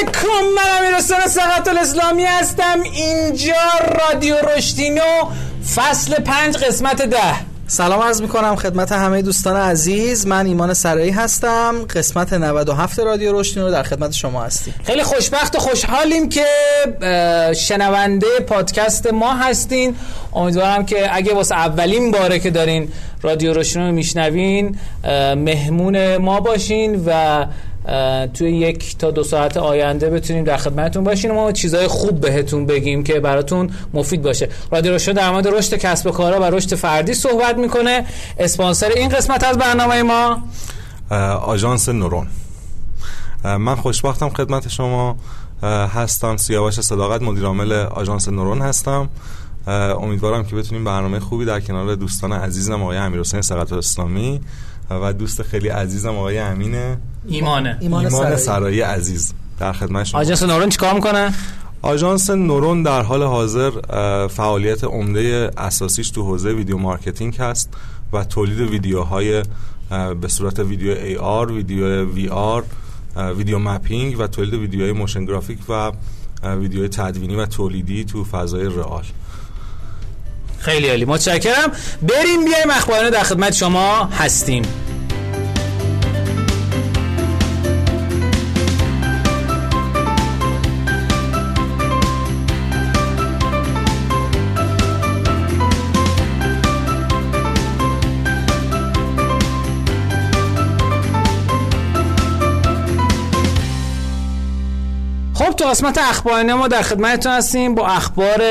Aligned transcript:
علیکم 0.00 0.28
من 0.56 0.86
امیرستان 0.86 1.26
سقط 1.26 1.68
الاسلامی 1.68 2.24
هستم. 2.24 2.82
اینجا 2.82 3.54
رادیو 4.00 4.34
رشتینو 4.56 5.30
فصل 5.74 6.14
پنج 6.14 6.56
قسمت 6.56 7.02
ده. 7.02 7.34
سلام 7.66 8.02
عرض 8.02 8.22
می‌کنم 8.22 8.56
خدمت 8.56 8.92
همه 8.92 9.22
دوستان 9.22 9.56
عزیز. 9.56 10.26
من 10.26 10.46
ایمان 10.46 10.74
سرایی 10.74 11.10
هستم. 11.10 11.86
قسمت 11.94 12.32
97 12.32 12.98
رادیو 12.98 13.40
رشدین 13.40 13.62
رو 13.62 13.70
در 13.70 13.82
خدمت 13.82 14.12
شما 14.12 14.42
هستیم. 14.42 14.74
خیلی 14.84 15.02
خوشبخت 15.02 15.56
و 15.56 15.58
خوشحالیم 15.58 16.28
که 16.28 16.46
شنونده 17.56 18.40
پادکست 18.46 19.06
ما 19.06 19.34
هستین. 19.34 19.96
امیدوارم 20.32 20.86
که 20.86 21.16
اگه 21.16 21.34
واسه 21.34 21.54
اولین 21.54 22.10
باره 22.10 22.38
که 22.38 22.50
دارین 22.50 22.92
رادیو 23.22 23.52
روشن 23.52 23.80
رو 23.80 23.92
میشنوین 23.92 24.78
مهمون 25.34 26.16
ما 26.16 26.40
باشین 26.40 27.04
و 27.06 27.44
توی 28.34 28.50
یک 28.50 28.98
تا 28.98 29.10
دو 29.10 29.24
ساعت 29.24 29.56
آینده 29.56 30.10
بتونیم 30.10 30.44
در 30.44 30.56
خدمتتون 30.56 31.04
باشیم 31.04 31.32
ما 31.32 31.52
چیزای 31.52 31.86
خوب 31.86 32.20
بهتون 32.20 32.66
بگیم 32.66 33.04
که 33.04 33.20
براتون 33.20 33.70
مفید 33.94 34.22
باشه. 34.22 34.48
رادیو 34.72 34.92
روشن 34.92 35.12
در 35.12 35.30
مورد 35.30 35.48
رشد 35.48 35.74
کسب 35.74 36.10
کارا 36.10 36.40
و 36.40 36.44
رشد 36.44 36.74
فردی 36.74 37.14
صحبت 37.14 37.58
می‌کنه. 37.58 38.06
اسپانسر 38.38 38.88
این 38.88 39.08
قسمت 39.08 39.44
از 39.44 39.58
برنامه 39.58 40.02
ما. 40.02 40.42
آژانس 41.36 41.88
نورون. 41.88 42.26
من 43.44 43.74
خوشبختم 43.74 44.28
خدمت 44.28 44.68
شما 44.68 45.16
هستم. 45.94 46.36
سیاوش 46.36 46.80
صداقت 46.80 47.22
مدیر 47.22 47.44
عامل 47.44 47.72
آژانس 47.72 48.28
نورون 48.28 48.62
هستم. 48.62 49.08
امیدوارم 50.00 50.44
که 50.44 50.56
بتونیم 50.56 50.84
برنامه 50.84 51.20
خوبی 51.20 51.44
در 51.44 51.60
کنار 51.60 51.94
دوستان 51.94 52.32
عزیزم 52.32 52.82
آقای 52.82 52.96
امیرحسین 52.96 53.42
سقط 53.42 53.72
اسلامی 53.72 54.40
و 54.90 55.12
دوست 55.12 55.42
خیلی 55.42 55.68
عزیزم 55.68 56.14
آقای 56.14 56.38
امینه. 56.38 56.98
ایمانه. 57.28 57.76
ایمان, 57.80 58.06
ایمان 58.06 58.36
سرایی. 58.36 58.80
عزیز 58.80 59.34
در 59.58 59.72
خدمت 59.72 60.04
شما. 60.04 60.20
آژانس 60.20 60.42
نورون 60.42 60.68
چیکار 60.68 60.94
می‌کنه؟ 60.94 61.34
آژانس 61.82 62.30
نورون 62.30 62.82
در 62.82 63.02
حال 63.02 63.22
حاضر 63.22 63.70
فعالیت 64.28 64.84
عمده 64.84 65.50
اساسیش 65.56 66.10
تو 66.10 66.22
حوزه 66.22 66.52
ویدیو 66.52 66.78
مارکتینگ 66.78 67.36
هست 67.36 67.74
و 68.12 68.24
تولید 68.24 68.60
ویدیوهای 68.60 69.42
به 70.20 70.28
صورت 70.28 70.58
ویدیو 70.58 70.90
AR 70.90 71.52
ویدیو 71.52 72.04
VR 72.04 72.64
ویدیو 73.36 73.58
mapping 73.58 74.16
و 74.18 74.26
تولید 74.26 74.54
ویدیوهای 74.54 74.92
موشن 74.92 75.24
گرافیک 75.24 75.58
و 75.68 75.92
ویدیوهای 76.42 76.88
تدوینی 76.88 77.34
و 77.34 77.46
تولیدی 77.46 78.04
تو 78.04 78.24
فضای 78.24 78.66
real. 78.66 79.04
خیلی 80.60 80.88
عالی. 80.88 81.04
متشکرم. 81.04 81.72
بریم 82.02 82.44
بیایم 82.44 82.70
اخبارانه 82.70 83.10
در 83.10 83.22
خدمت 83.22 83.52
شما 83.52 84.04
هستیم. 84.04 84.62
تو 105.60 105.66
قسمت 105.66 105.98
اخبارانه 105.98 106.54
ما 106.54 106.68
در 106.68 106.82
خدمتتون 106.82 107.32
هستیم 107.32 107.74
با 107.74 107.86
اخبار 107.86 108.42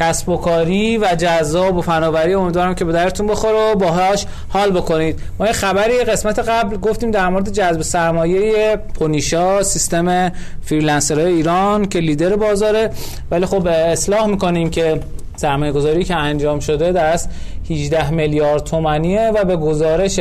کسب 0.00 0.28
و 0.28 0.36
کاری 0.36 0.98
و 0.98 1.14
جذاب 1.18 1.76
و 1.76 1.80
فناوری 1.80 2.34
امیدوارم 2.34 2.74
که 2.74 2.84
به 2.84 2.92
درتون 2.92 3.26
بخوره 3.26 3.72
و 3.72 3.74
باهاش 3.74 4.26
حال 4.48 4.70
بکنید. 4.70 5.20
ما 5.38 5.46
یه 5.46 5.52
خبری 5.52 6.04
قسمت 6.04 6.38
قبل 6.38 6.76
گفتیم 6.76 7.10
در 7.10 7.28
مورد 7.28 7.52
جذب 7.52 7.82
سرمایه 7.82 8.78
پونیشا 8.94 9.62
سیستم 9.62 10.32
فریلنسرهای 10.62 11.32
ایران 11.32 11.88
که 11.88 11.98
لیدر 11.98 12.36
بازاره. 12.36 12.90
ولی 13.30 13.46
خب 13.46 13.66
اصلاح 13.66 14.26
می‌کنیم 14.26 14.70
که 14.70 15.00
سرمایه 15.36 15.72
گذاری 15.72 16.04
که 16.04 16.16
انجام 16.16 16.60
شده 16.60 16.92
در 16.92 17.12
از 17.12 17.28
18 17.70 18.10
میلیارد 18.10 18.64
تومنیه 18.64 19.30
و 19.34 19.44
به 19.44 19.56
گزارش 19.56 20.20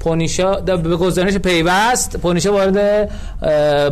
پونیشا 0.00 0.54
به 0.54 0.96
گزارش 0.96 1.36
پیوست. 1.36 2.16
پونیشا 2.16 2.52
وارد 2.52 3.10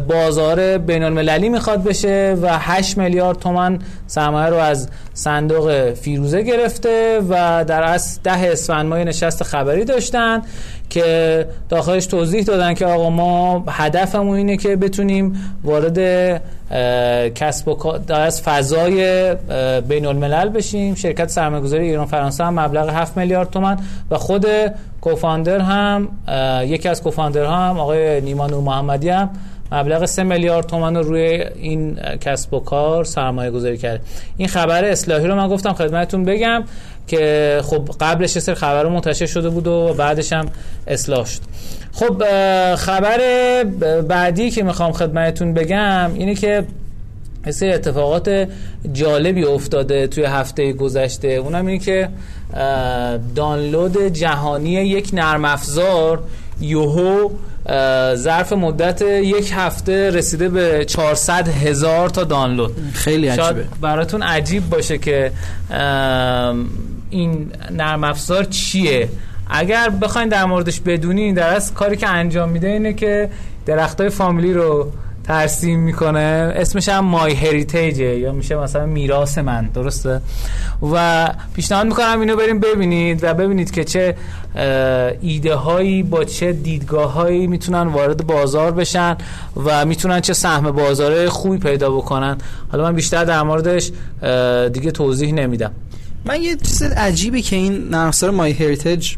بازار 0.06 0.78
بین 0.78 1.02
المللی 1.02 1.48
می‌خواد 1.48 1.82
بشه 1.84 2.36
و 2.42 2.58
8 2.58 2.98
میلیارد 2.98 3.38
تومن 3.38 3.78
سرمایه 4.06 4.50
رو 4.50 4.56
از 4.56 4.88
صندوق 5.14 5.92
فیروزه 5.92 6.42
گرفته 6.42 7.20
و 7.28 7.64
در 7.64 7.82
اصل 7.82 8.20
ده 8.24 8.52
اسفند 8.52 8.86
ماه 8.86 9.04
نشست 9.04 9.42
خبری 9.42 9.84
داشتن 9.84 10.42
که 10.90 11.46
داخلش 11.68 12.06
توضیح 12.06 12.42
دادن 12.42 12.74
که 12.74 12.86
آقا 12.86 13.10
ما 13.10 13.64
هدفمون 13.68 14.36
اینه 14.36 14.56
که 14.56 14.76
بتونیم 14.76 15.56
وارد 15.64 15.98
کسب 17.34 17.68
و 17.68 18.12
از 18.12 18.42
فضای 18.42 19.34
بین 19.88 20.06
الملل 20.06 20.48
بشیم. 20.48 20.94
شرکت 20.94 21.28
سرمایه‌گذاری 21.28 21.88
ایران 21.88 22.06
فرانسه 22.06 22.44
هم 22.44 22.60
مبلغ 22.60 22.88
7 22.88 23.16
میلیارد 23.16 23.50
تومن 23.50 23.76
و 24.10 24.18
خود 24.18 24.46
کوفاندر 25.00 25.58
هم 25.58 25.97
یکی 26.64 26.88
از 26.88 27.02
کوفاندرها 27.02 27.56
هم 27.56 27.78
آقای 27.78 28.20
نیما 28.20 28.46
نور 28.46 28.62
محمدی 28.62 29.08
هم 29.08 29.30
مبلغ 29.72 30.04
3 30.04 30.22
میلیارد 30.22 30.66
تومان 30.66 30.96
رو 30.96 31.02
روی 31.02 31.44
این 31.54 31.94
کسب 32.20 32.54
و 32.54 32.60
کار 32.60 33.04
سرمایه 33.04 33.50
گذاری 33.50 33.78
کرده. 33.78 34.00
این 34.36 34.48
خبر 34.48 34.84
اصلاحی 34.84 35.26
رو 35.26 35.34
من 35.34 35.48
گفتم 35.48 35.72
خدمتتون 35.72 36.24
بگم 36.24 36.64
که 37.06 37.60
خب 37.64 37.90
قبلش 38.00 38.36
یه 38.36 38.42
سری 38.42 38.54
خبر 38.54 38.86
منتشر 38.86 39.26
شده 39.26 39.48
بود 39.48 39.66
و 39.66 39.94
بعدش 39.94 40.32
هم 40.32 40.48
اصلاح 40.86 41.26
شد. 41.26 41.40
خب 41.92 42.24
خبر 42.74 43.20
بعدی 44.08 44.50
که 44.50 44.62
می‌خوام 44.62 44.92
خدمتتون 44.92 45.54
بگم 45.54 46.10
اینه 46.14 46.34
که 46.34 46.64
مثل 47.46 47.70
اتفاقات 47.74 48.48
جالبی 48.92 49.44
افتاده 49.44 50.06
توی 50.06 50.24
هفته 50.24 50.72
گذشته. 50.72 51.28
اونم 51.28 51.66
اینه 51.66 51.84
که 51.84 52.08
دانلود 53.34 53.98
جهانی 53.98 54.70
یک 54.70 55.10
نرم 55.12 55.44
افزار 55.44 56.22
یوهو 56.60 57.30
ظرف 58.14 58.52
مدت 58.52 59.02
یک 59.02 59.52
هفته 59.56 60.10
رسیده 60.10 60.48
به 60.48 60.84
400 60.84 61.48
هزار 61.48 62.08
تا 62.08 62.24
دانلود. 62.24 62.74
خیلی 62.92 63.28
عجیبه. 63.28 63.64
براتون 63.80 64.22
عجیب 64.22 64.70
باشه 64.70 64.98
که 64.98 65.32
این 67.10 67.52
نرم 67.70 68.04
افزار 68.04 68.44
چیه. 68.44 69.08
اگر 69.50 69.90
بخواین 69.90 70.28
در 70.28 70.44
موردش 70.44 70.80
بدونین 70.80 71.34
در 71.34 71.54
از 71.54 71.74
کاری 71.74 71.96
که 71.96 72.08
انجام 72.08 72.48
میده 72.48 72.68
اینه 72.68 72.92
که 72.92 73.30
درختای 73.66 74.08
فامیلی 74.08 74.52
رو 74.52 74.92
ترسیم 75.28 75.80
می‌کنه. 75.80 76.52
اسمش 76.56 76.88
هم 76.88 77.04
مای 77.04 77.34
هریتیجه 77.34 78.18
یا 78.18 78.32
میشه 78.32 78.56
مثلا 78.56 78.86
میراث 78.86 79.38
من 79.38 79.66
درسته؟ 79.66 80.20
و 80.92 81.28
پیشنهاد 81.54 81.86
می‌کنم 81.86 82.20
اینو 82.20 82.36
بریم 82.36 82.60
ببینید 82.60 83.24
و 83.24 83.34
ببینید 83.34 83.70
که 83.70 83.84
چه 83.84 84.16
ایده 85.20 85.54
هایی 85.54 86.02
با 86.02 86.24
چه 86.24 86.52
دیدگاه 86.52 87.12
هایی 87.12 87.46
می‌تونن 87.46 87.82
وارد 87.82 88.26
بازار 88.26 88.72
بشن 88.72 89.16
و 89.56 89.84
می‌تونن 89.84 90.20
چه 90.20 90.32
سهم 90.32 90.70
بازاره 90.70 91.28
خوبی 91.28 91.58
پیدا 91.58 91.90
بکنن. 91.90 92.38
حالا 92.72 92.84
من 92.84 92.94
بیشتر 92.94 93.24
در 93.24 93.42
موردش 93.42 93.90
دیگه 94.72 94.90
توضیح 94.90 95.32
نمیدم. 95.32 95.70
من 96.24 96.42
یه 96.42 96.56
چیز 96.56 96.82
عجیبی 96.82 97.42
که 97.42 97.56
این 97.56 97.88
نرمسار 97.88 98.30
مای 98.30 98.52
هریتیج 98.52 99.14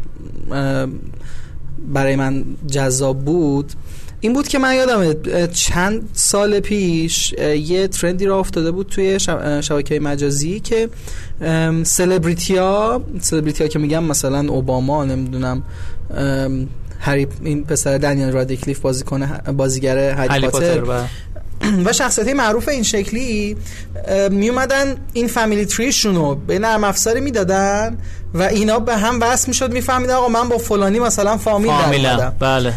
برای 1.88 2.16
من 2.16 2.44
جذاب 2.66 3.18
بود 3.18 3.72
این 4.20 4.32
بود 4.32 4.48
که 4.48 4.58
من 4.58 4.74
یادم 4.74 5.12
چند 5.52 6.08
سال 6.12 6.60
پیش 6.60 7.32
یه 7.32 7.88
ترندی 7.88 8.26
را 8.26 8.38
افتاده 8.38 8.70
بود 8.70 8.86
توی 8.86 9.20
شبکه 9.60 10.00
مجازی 10.00 10.60
که 10.60 10.88
سلبریتی 11.82 12.56
ها 12.56 13.02
سلبریتی 13.20 13.64
ها 13.64 13.68
که 13.68 13.78
میگم 13.78 14.04
مثلا 14.04 14.52
اوباما 14.52 15.04
نمی‌دونم 15.04 15.62
هری 17.00 17.26
این 17.44 17.64
پسر 17.64 17.98
دنیل 17.98 18.32
رادیکلیف 18.32 18.78
بازی 18.78 19.04
کنه 19.04 19.26
بازیگر 19.56 20.10
هری 20.10 20.48
پاتر. 20.48 20.82
و 21.84 21.92
شخصیت 21.92 22.28
معروف 22.28 22.68
این 22.68 22.82
شکلی 22.82 23.56
می 24.30 24.48
اومدن 24.48 24.96
این 25.12 25.28
فامیلی 25.28 25.64
تریشون 25.64 26.14
رو 26.14 26.34
به 26.34 26.58
نرم 26.58 26.84
افزاری 26.84 27.20
می‌دادن 27.20 27.98
و 28.34 28.42
اینا 28.42 28.78
به 28.78 28.96
هم 28.96 29.20
وصل 29.20 29.48
می‌شد 29.48 29.72
میفهمیدن 29.72 30.14
آقا 30.14 30.28
من 30.28 30.48
با 30.48 30.58
فلانی 30.58 30.98
مثلا 30.98 31.36
فامیل 31.36 32.02
دارم 32.02 32.36
بله. 32.38 32.74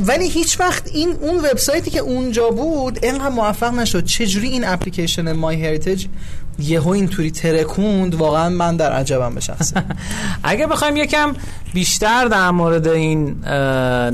ولی 0.00 0.28
هیچ 0.28 0.60
وقت 0.60 0.88
این 0.92 1.12
اون 1.20 1.36
وبسایتی 1.36 1.90
که 1.90 1.98
اونجا 1.98 2.50
بود 2.50 3.04
اینقدر 3.04 3.28
موفق 3.28 3.74
نشد. 3.74 4.04
چجوری 4.04 4.48
این 4.48 4.64
اپلیکیشن 4.64 5.32
مای 5.32 5.66
هریتیج 5.66 6.06
یهو 6.58 6.88
اینطوری 6.88 7.30
ترکوند؟ 7.30 8.14
واقعا 8.14 8.48
من 8.48 8.76
در 8.76 8.92
عجبم 8.92 9.34
بشخصه 9.34 9.84
اگه 10.42 10.66
بخوایم 10.66 10.96
یکم 10.96 11.32
بیشتر 11.74 12.24
در 12.24 12.50
مورد 12.50 12.88
این 12.88 13.36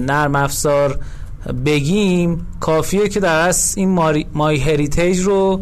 نرم 0.06 0.34
افزار 0.34 0.98
بگیم 1.64 2.46
کافیه 2.60 3.08
که 3.08 3.20
در 3.20 3.48
اصل 3.48 3.74
این 3.76 3.88
MyHeritage 4.32 5.20
رو 5.20 5.60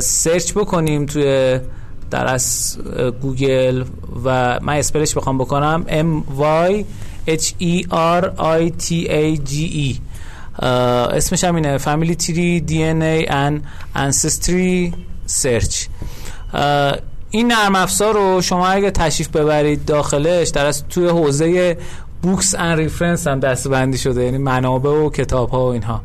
سرچ 0.00 0.52
بکنیم 0.52 1.06
توی 1.06 1.60
در 2.10 2.34
اصل 2.34 2.78
گوگل 3.22 3.84
و 4.24 4.58
من 4.62 4.74
spellش 4.74 5.14
بخوام 5.14 5.38
بکنم. 5.38 5.84
M 5.88 6.40
Y 6.40 6.84
H 7.26 7.54
E 7.60 7.84
R 7.90 8.22
I 8.38 8.70
T 8.70 9.06
A 9.08 9.36
G 9.50 9.52
E 9.86 10.00
اسمش 10.58 11.44
هم 11.44 11.54
اینه 11.54 11.78
Family 11.78 12.14
Tree 12.14 12.60
DNA 12.70 13.30
and 13.30 13.60
Ancestry 13.94 14.92
Search 15.26 15.88
این 17.30 17.52
نرم 17.52 17.74
افزار 17.74 18.14
رو 18.14 18.40
شما 18.42 18.66
اگه 18.66 18.90
تشریف 18.90 19.28
ببرید 19.28 19.84
داخلش 19.84 20.48
در 20.48 20.66
اصل 20.66 20.88
توی 20.88 21.08
حوزه 21.08 21.76
books 22.22 22.54
and 22.54 22.76
reference 22.76 23.26
هم 23.26 23.40
دسته‌بندی 23.40 23.98
شده 23.98 24.24
یعنی 24.24 24.38
منابع 24.38 24.90
و 24.90 25.10
کتاب 25.10 25.50
ها 25.50 25.66
و 25.66 25.72
اینها. 25.72 26.02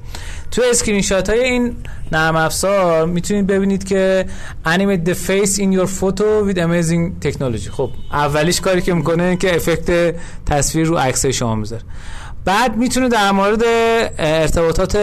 تو 0.51 0.62
اسکرین 0.69 1.01
شات 1.01 1.30
های 1.30 1.44
این 1.44 1.75
نرم 2.12 2.36
افزار 2.36 3.06
می‌تونید 3.06 3.48
ببینید 3.48 3.83
که 3.83 4.25
animate 4.66 5.10
the 5.10 5.13
face 5.13 5.56
in 5.57 5.77
your 5.77 5.88
photo 6.01 6.48
with 6.48 6.57
amazing 6.57 7.27
technology. 7.27 7.69
خب 7.72 7.89
اولیش 8.12 8.62
کاری 8.62 8.81
که 8.81 8.94
می‌کنه 8.94 9.36
که 9.36 9.56
effect 9.56 10.16
تصویر 10.45 10.88
رو 10.88 10.98
عکس 10.98 11.25
شما 11.25 11.56
می‌ذاره 11.56 11.83
بعد 12.46 12.78
می‌تونه 12.78 13.10
در 13.10 13.32
مورد 13.32 13.62
ارتباطات 14.18 14.98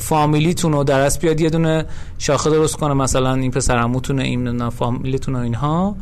فامیلیتون 0.00 0.72
رو 0.72 0.84
در 0.84 1.00
از 1.00 1.18
بیاد 1.18 1.40
یه 1.40 1.50
دونه 1.50 1.84
شاخه 2.18 2.50
درست 2.50 2.76
کنه 2.76 2.94
مثلا 2.94 3.34
این 3.34 3.50
پسرموتونه 3.50 4.22
این 4.22 4.70
فامیلیتون 4.70 5.36
و 5.36 5.38
اینها. 5.38 5.96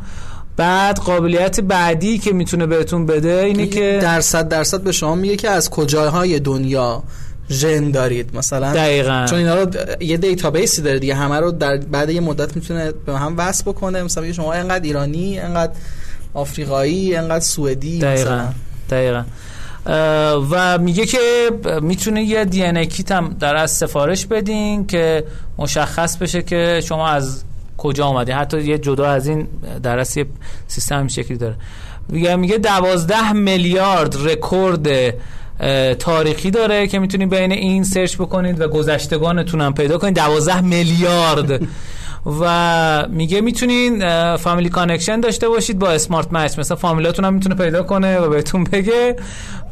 بعد 0.56 0.98
قابلیت 0.98 1.60
بعدی 1.60 2.18
که 2.18 2.32
می‌تونه 2.32 2.66
بهتون 2.66 3.06
بده 3.06 3.42
اینه 3.44 3.66
که 3.66 3.98
درصد 4.02 4.48
درصد 4.48 4.80
به 4.80 4.92
شما 4.92 5.14
میگه 5.14 5.36
که 5.36 5.50
از 5.50 5.70
کجاهای 5.70 6.40
دنیا 6.40 7.02
ژن 7.50 7.90
دارید 7.90 8.36
مثلا. 8.36 8.72
دقیقا. 8.72 9.26
چون 9.28 9.38
اینا 9.38 9.54
رو 9.54 9.70
یه 10.00 10.16
دیتابیسی 10.16 10.82
داره 10.82 10.98
دیگه 10.98 11.14
همه 11.14 11.40
رو 11.40 11.50
در 11.52 11.76
بعد 11.76 12.10
یه 12.10 12.20
مدت 12.20 12.56
می‌تونه 12.56 12.92
به 13.06 13.18
هم 13.18 13.34
وصل 13.36 13.62
بکنه. 13.62 14.02
مثلا 14.02 14.32
شما 14.32 14.52
انقدر 14.52 14.84
ایرانی 14.84 15.38
انقدر 15.38 15.72
آفریقایی 16.34 17.16
انقدر 17.16 17.44
سوئدی 17.44 17.98
دقیقا 17.98 18.34
مثلا. 18.34 18.48
دقیقا. 18.90 19.22
و 20.50 20.78
میگه 20.78 21.06
که 21.06 21.50
می‌تونه 21.82 22.22
یه 22.22 22.44
DNA 22.44 22.84
kit 22.84 23.12
هم 23.12 23.36
در 23.40 23.56
اصل 23.56 23.70
سفارش 23.70 24.26
بدین 24.26 24.86
که 24.86 25.24
مشخص 25.58 26.16
بشه 26.16 26.42
که 26.42 26.80
شما 26.84 27.08
از 27.08 27.44
کجا 27.76 28.06
آمدی 28.06 28.32
حتی 28.32 28.60
یه 28.60 28.78
جدا 28.78 29.06
از 29.06 29.26
این 29.26 29.48
در 29.82 29.98
اصل 29.98 30.16
یه 30.16 30.26
سیستم 30.66 31.08
شکلی 31.08 31.38
داره. 31.38 31.54
میگه 32.08 32.36
میگه 32.36 32.58
دوازده 32.58 33.32
میلیارد 33.32 34.16
رکورد 34.28 35.14
تاریخی 35.98 36.50
داره 36.50 36.86
که 36.86 36.98
می‌تونید 36.98 37.30
بین 37.30 37.52
این 37.52 37.84
search 37.84 38.16
بکنید 38.16 38.60
و 38.60 38.68
گذشتگانتون 38.68 39.60
هم 39.60 39.74
پیدا 39.74 39.98
کنید 39.98 40.14
دوازده 40.14 40.60
میلیارد. 40.60 41.60
و 42.40 43.06
میگه 43.10 43.40
می‌تونین 43.40 44.36
family 44.36 44.68
connection 44.68 45.20
داشته 45.20 45.48
باشید 45.48 45.78
با 45.78 45.90
smart 45.90 46.32
match 46.32 46.58
مثلا 46.58 46.76
فامیلاتون 46.76 47.24
هم 47.24 47.34
می‌تونه 47.34 47.54
پیدا 47.54 47.82
کنه 47.82 48.18
و 48.18 48.30
بهتون 48.30 48.64
بگه. 48.64 49.16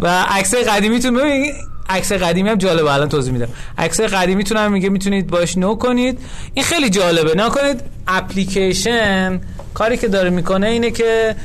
و 0.01 0.25
عکس 0.29 0.55
قدیمیتون 0.55 1.17
ببینید 1.17 1.55
عکس 1.89 2.13
قدیمی 2.13 2.49
هم 2.49 2.55
جالبه 2.55 2.93
الان 2.95 3.09
توضیح 3.09 3.33
میدم. 3.33 3.49
عکس 3.79 4.01
قدیمی 4.01 4.45
هم 4.57 4.73
میگه 4.73 4.89
می‌تونید 4.89 5.27
باش 5.27 5.59
نو 5.59 5.75
کنید. 5.75 6.19
این 6.55 6.65
خیلی 6.65 6.91
جالبه. 6.91 7.35
نه 7.35 7.51
کنید. 7.51 7.81
اپلیکیشن 8.09 9.41
کاری 9.75 9.97
که 9.97 10.09
داره 10.09 10.31
می‌کنه 10.31 10.67
اینه 10.67 10.91
که 10.91 11.37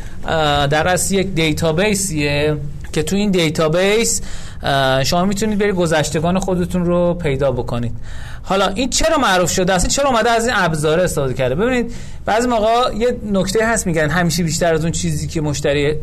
در 0.70 0.88
اصل 0.88 1.16
یک 1.16 1.28
database 1.28 2.32
یه 2.32 2.58
که 2.94 3.04
تو 3.04 3.16
این 3.16 3.32
database 3.32 4.22
شما 5.04 5.26
می‌تونید 5.26 5.58
برید 5.58 5.76
گذشتگان 5.76 6.40
خودتون 6.40 6.86
رو 6.86 7.14
پیدا 7.14 7.52
بکنید. 7.52 7.92
حالا 8.50 8.68
این 8.68 8.90
چرا 8.90 9.18
معروف 9.18 9.52
شده 9.52 9.74
اصلا 9.74 9.90
چرا 9.90 10.10
اومده 10.10 10.32
از 10.32 10.46
این 10.48 10.56
ابزار 10.58 11.00
استفاده 11.00 11.34
کرده؟ 11.34 11.56
ببینید 11.56 11.94
بعضی 12.26 12.48
موقع 12.48 12.96
یه 12.96 13.18
نکته 13.32 13.68
هست 13.68 13.88
میگن 13.88 14.10
همیشه 14.10 14.44
بیشتر 14.44 14.74
از 14.74 14.84
اون 14.84 14.92
چیزی 14.92 15.28
که 15.28 15.42
مشتری 15.42 15.96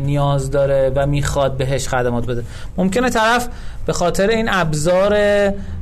نیاز 0.00 0.50
داره 0.50 0.92
و 0.94 1.06
می‌خواد 1.06 1.56
بهش 1.56 1.88
خدمات 1.88 2.26
بده. 2.26 2.44
ممکنه 2.76 3.10
طرف 3.10 3.48
به 3.86 3.92
خاطر 3.92 4.28
این 4.28 4.48
ابزار 4.50 5.14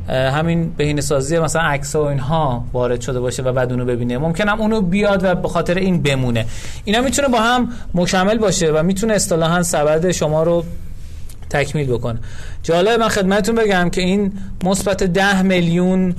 همین 0.09 0.73
بهینه 0.77 1.01
سازی 1.01 1.39
مثلا 1.39 1.63
عکس 1.63 1.97
و 1.97 2.01
اینها 2.01 2.65
وارد 2.73 3.01
شده 3.01 3.21
باشه 3.21 3.43
و 3.43 3.53
بعد 3.53 3.73
اونو 3.73 3.85
ببینه. 3.85 4.19
ممکنه 4.19 4.61
اونو 4.61 4.81
بیاد 4.81 5.25
و 5.25 5.35
به 5.35 5.49
خاطر 5.49 5.75
این 5.75 6.03
بمونه. 6.03 6.47
اینا 6.85 7.01
می‌تونه 7.01 7.29
با 7.29 7.41
هم 7.41 7.69
مکمل 7.95 8.39
باشه 8.39 8.73
و 8.73 8.83
می‌تونه 8.83 9.15
اصطلاحا 9.15 9.63
سبد 9.63 10.11
شما 10.11 10.43
رو 10.43 10.65
تکمیل 11.53 11.87
بکنه. 11.87 12.19
جالب 12.63 13.01
من 13.01 13.09
خدمتتون 13.09 13.55
بگم 13.55 13.91
که 13.91 14.01
این 14.01 14.33
مثبت 14.65 15.03
ده 15.03 15.43
میلیون 15.43 16.15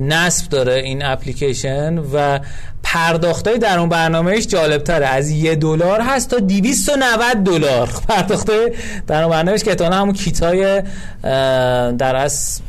نصب 0.00 0.48
داره 0.48 0.74
این 0.74 1.04
اپلیکیشن 1.04 1.98
و 1.98 2.38
پرداخته 2.82 3.58
در 3.58 3.78
اون 3.78 3.88
برنامهش 3.88 4.46
جالب 4.46 4.82
تره 4.82 5.06
از 5.06 5.30
یه 5.30 5.54
دلار 5.54 6.00
هست 6.00 6.30
تا 6.30 6.38
290 6.38 7.44
دلار. 7.44 7.86
پرداخته 8.08 8.74
در 9.06 9.22
اون 9.22 9.32
برنامهش 9.32 9.62
که 9.62 9.72
اتانا 9.72 9.96
همون 9.96 10.14
کیتای 10.14 10.82
در 11.98 12.16
از 12.16 12.60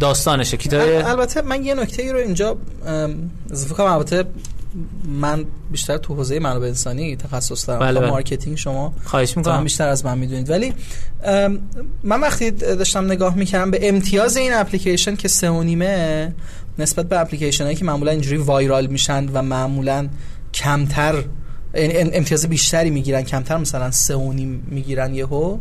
داستانشه. 0.00 0.56
کیتای 0.56 0.96
البته 0.96 1.42
من 1.42 1.64
یه 1.64 1.74
نکته 1.74 2.02
ای 2.02 2.12
رو 2.12 2.18
اینجا 2.18 2.56
کنم. 3.76 3.86
البته 3.86 4.24
من 5.04 5.44
بیشتر 5.70 5.96
تو 5.96 6.14
حوزه 6.14 6.38
منابع 6.38 6.66
انسانی 6.66 7.16
تخصص 7.16 7.68
دارم. 7.68 7.80
بله, 7.80 8.00
بله. 8.00 8.10
مارکتینگ 8.10 8.56
شما 8.56 8.94
خواهش 9.04 9.36
می‌کنم. 9.36 9.64
بیشتر 9.64 9.88
از 9.88 10.04
من 10.04 10.18
می‌دونید. 10.18 10.50
ولی 10.50 10.74
من 12.02 12.20
وقتی 12.20 12.50
داشتم 12.50 13.04
نگاه 13.04 13.36
می‌کردم 13.36 13.70
به 13.70 13.88
امتیاز 13.88 14.36
این 14.36 14.52
اپلیکیشن 14.52 15.16
که 15.16 15.28
سه 15.28 15.50
و 15.50 15.62
نیمه 15.62 16.34
نسبت 16.78 17.08
به 17.08 17.20
اپلیکیشن 17.20 17.64
هایی 17.64 17.76
که 17.76 17.84
معمولا 17.84 18.10
اینجوری 18.10 18.36
وایرال 18.36 18.86
میشن 18.86 19.28
و 19.32 19.42
معمولا 19.42 20.08
کمتر 20.54 21.24
امتیاز 21.74 22.46
بیشتری 22.46 22.90
می‌گیرن 22.90 23.22
کمتر 23.22 23.56
مثلا 23.56 23.90
سه 23.90 24.16
و 24.16 24.32
نیم 24.32 24.66
می‌گیرن 24.70 25.14
یهو. 25.14 25.58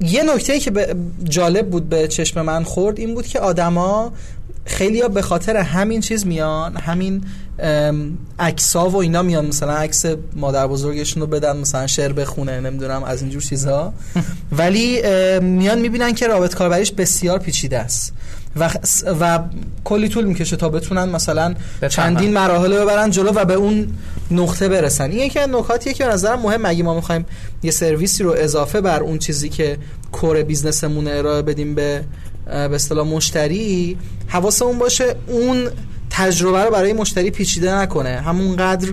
یه 0.00 0.22
نکته 0.34 0.60
که 0.60 0.96
جالب 1.24 1.70
بود 1.70 1.88
به 1.88 2.08
چشم 2.08 2.42
من 2.42 2.64
خورد 2.64 2.98
این 2.98 3.14
بود 3.14 3.26
که 3.26 3.40
آدما 3.40 4.12
خیلی 4.64 5.00
ها 5.00 5.08
به 5.08 5.22
خاطر 5.22 5.56
همین 5.56 6.00
چیز 6.00 6.26
میان 6.26 6.76
همین 6.76 7.24
عکسا 8.38 8.88
و 8.88 8.96
اینا 8.96 9.22
میان. 9.22 9.46
مثلا 9.46 9.72
عکس 9.72 10.04
مادر 10.36 10.66
بزرگشون 10.66 11.20
رو 11.20 11.26
بدن 11.26 11.56
مثلا 11.56 11.86
شعر 11.86 12.12
بخونه 12.12 12.60
نمی‌دونم 12.60 13.04
از 13.04 13.22
اینجور 13.22 13.42
چیزها. 13.42 13.92
ولی 14.58 15.02
میان 15.40 15.78
می‌بینن 15.78 16.14
که 16.14 16.26
رابط 16.26 16.54
کاربریش 16.54 16.92
بسیار 16.92 17.38
پیچیده 17.38 17.78
است. 17.78 18.12
و, 18.56 18.70
و 19.20 19.38
کلی 19.84 20.08
طول 20.08 20.24
می‌کشه 20.24 20.56
تا 20.56 20.68
بتونن 20.68 21.04
مثلا 21.04 21.54
چندین 21.88 22.32
مراحل 22.32 22.78
ببرن 22.78 23.10
جلو 23.10 23.30
و 23.30 23.44
به 23.44 23.54
اون 23.54 23.88
نقطه 24.30 24.68
برسن. 24.68 25.10
این 25.10 25.26
یکی 25.26 25.38
از 25.38 25.48
نکاتیه 25.48 25.92
که 25.92 26.04
به 26.04 26.12
نظرم 26.12 26.40
مهم 26.40 26.66
اگه 26.66 26.82
ما 26.82 26.94
می‌خوایم 26.94 27.26
یه 27.62 27.70
سرویسی 27.70 28.22
رو 28.22 28.34
اضافه 28.38 28.80
بر 28.80 29.00
اون 29.00 29.18
چیزی 29.18 29.48
که 29.48 29.78
core 30.12 30.42
business 30.42 30.90
مون 30.90 31.08
ارائه 31.08 31.42
بدیم 31.42 31.74
به 31.74 32.04
به 32.52 32.74
اصطلاح 32.74 33.06
مشتری 33.06 33.98
حواسمون 34.28 34.78
باشه 34.78 35.14
اون 35.26 35.68
تجربه 36.10 36.64
رو 36.64 36.70
برای 36.70 36.92
مشتری 36.92 37.30
پیچیده 37.30 37.74
نکنه. 37.74 38.22
همونقدر 38.26 38.92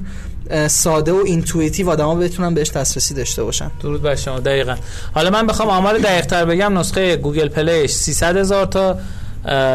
ساده 0.68 1.12
و 1.12 1.22
intuitive 1.26 1.90
آدما 1.90 2.16
بتونن 2.16 2.54
بهش 2.54 2.70
دسترسی 2.70 3.14
داشته 3.14 3.44
باشن. 3.44 3.72
درود 3.82 4.02
بر 4.02 4.16
شما. 4.16 4.40
دقیقا. 4.40 4.76
حالا 5.14 5.30
من 5.30 5.48
بخوام 5.48 5.70
آمار 5.70 5.98
دقیق 5.98 6.26
تر 6.26 6.46
بگم 6.46 6.78
نسخه 6.78 7.16
گوگل 7.16 7.48
پلیش 7.48 7.92
300 7.92 8.38
هزار 8.38 8.66
تا 8.66 8.98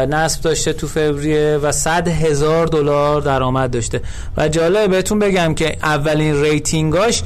نصب 0.05 0.41
داشته 0.41 0.73
تو 0.73 0.87
فوریه 0.87 1.59
و 1.63 1.71
100 1.71 2.07
هزار 2.07 2.67
دلار 2.67 3.21
درآمد 3.21 3.71
داشته. 3.71 4.01
و 4.37 4.47
جالب 4.47 4.91
بهتون 4.91 5.19
بگم 5.19 5.53
که 5.53 5.77
اولین 5.83 6.41
rating 6.41 6.96
هاش 6.96 7.23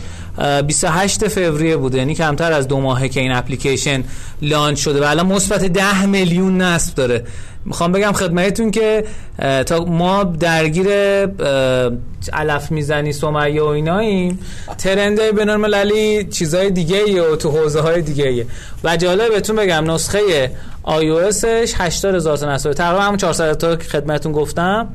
28 0.67 1.27
فوریه 1.27 1.77
بوده. 1.77 1.97
یعنی 1.97 2.15
کمتر 2.15 2.51
از 2.51 2.67
دو 2.67 2.79
ماهه 2.79 3.09
که 3.09 3.19
این 3.19 3.31
application 3.31 4.03
launch 4.41 4.79
شده 4.79 5.01
و 5.01 5.03
الان 5.03 5.25
مثبت 5.25 5.65
10 5.65 6.05
میلیون 6.05 6.61
نصب 6.61 6.95
داره. 6.95 7.23
می‌خوام 7.65 7.91
بگم 7.91 8.11
خدمتتون 8.11 8.71
که 8.71 9.03
تا 9.65 9.85
ما 9.85 10.23
درگیر 10.23 10.87
علف 12.33 12.71
می‌زنی 12.71 13.13
سمیه 13.13 13.61
و 13.61 13.65
ایناییم 13.65 14.39
ترند 14.77 15.21
بین 15.21 15.49
المللی 15.49 16.23
چیزای 16.23 16.71
دیگه 16.71 16.97
ای 16.97 17.19
و 17.19 17.35
تو 17.35 17.51
حوزه 17.51 17.81
های 17.81 18.01
دیگه 18.01 18.27
ای 18.27 18.45
و 18.83 18.97
جالب 18.97 19.31
بهتون 19.33 19.55
بگم 19.55 19.91
نسخه 19.91 20.51
اسش 21.27 21.73
80 21.77 22.15
هزار 22.15 22.37
تا 22.37 22.53
نصب. 22.53 22.73
تقریبا 22.73 23.01
همون 23.03 23.17
400 23.17 23.53
تا 23.53 23.75
که 23.75 23.89
خدمتتون 23.89 24.31
گفتم. 24.31 24.87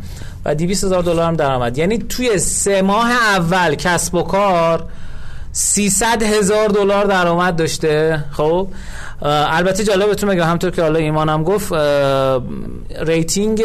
و 0.45 0.55
200 0.55 0.85
هزار 0.85 1.03
دلار 1.03 1.29
هم 1.29 1.37
درآمد. 1.37 1.79
یعنی 1.79 1.99
توی 1.99 2.39
سه 2.39 2.83
ماه 2.83 3.11
اول 3.11 3.75
کسب 3.75 4.15
و 4.15 4.23
کار 4.23 4.85
300 5.57 6.23
هزار 6.23 6.69
دلار 6.69 7.05
درآمد 7.05 7.57
داشته. 7.57 8.25
خب 8.31 8.69
البته 9.23 9.85
بهتون 10.07 10.31
بگم 10.31 10.43
همطور 10.43 10.71
که 10.71 10.83
حالا 10.83 10.99
ایمانم 10.99 11.45
گفت 11.45 11.73
ریتینگ 13.01 13.63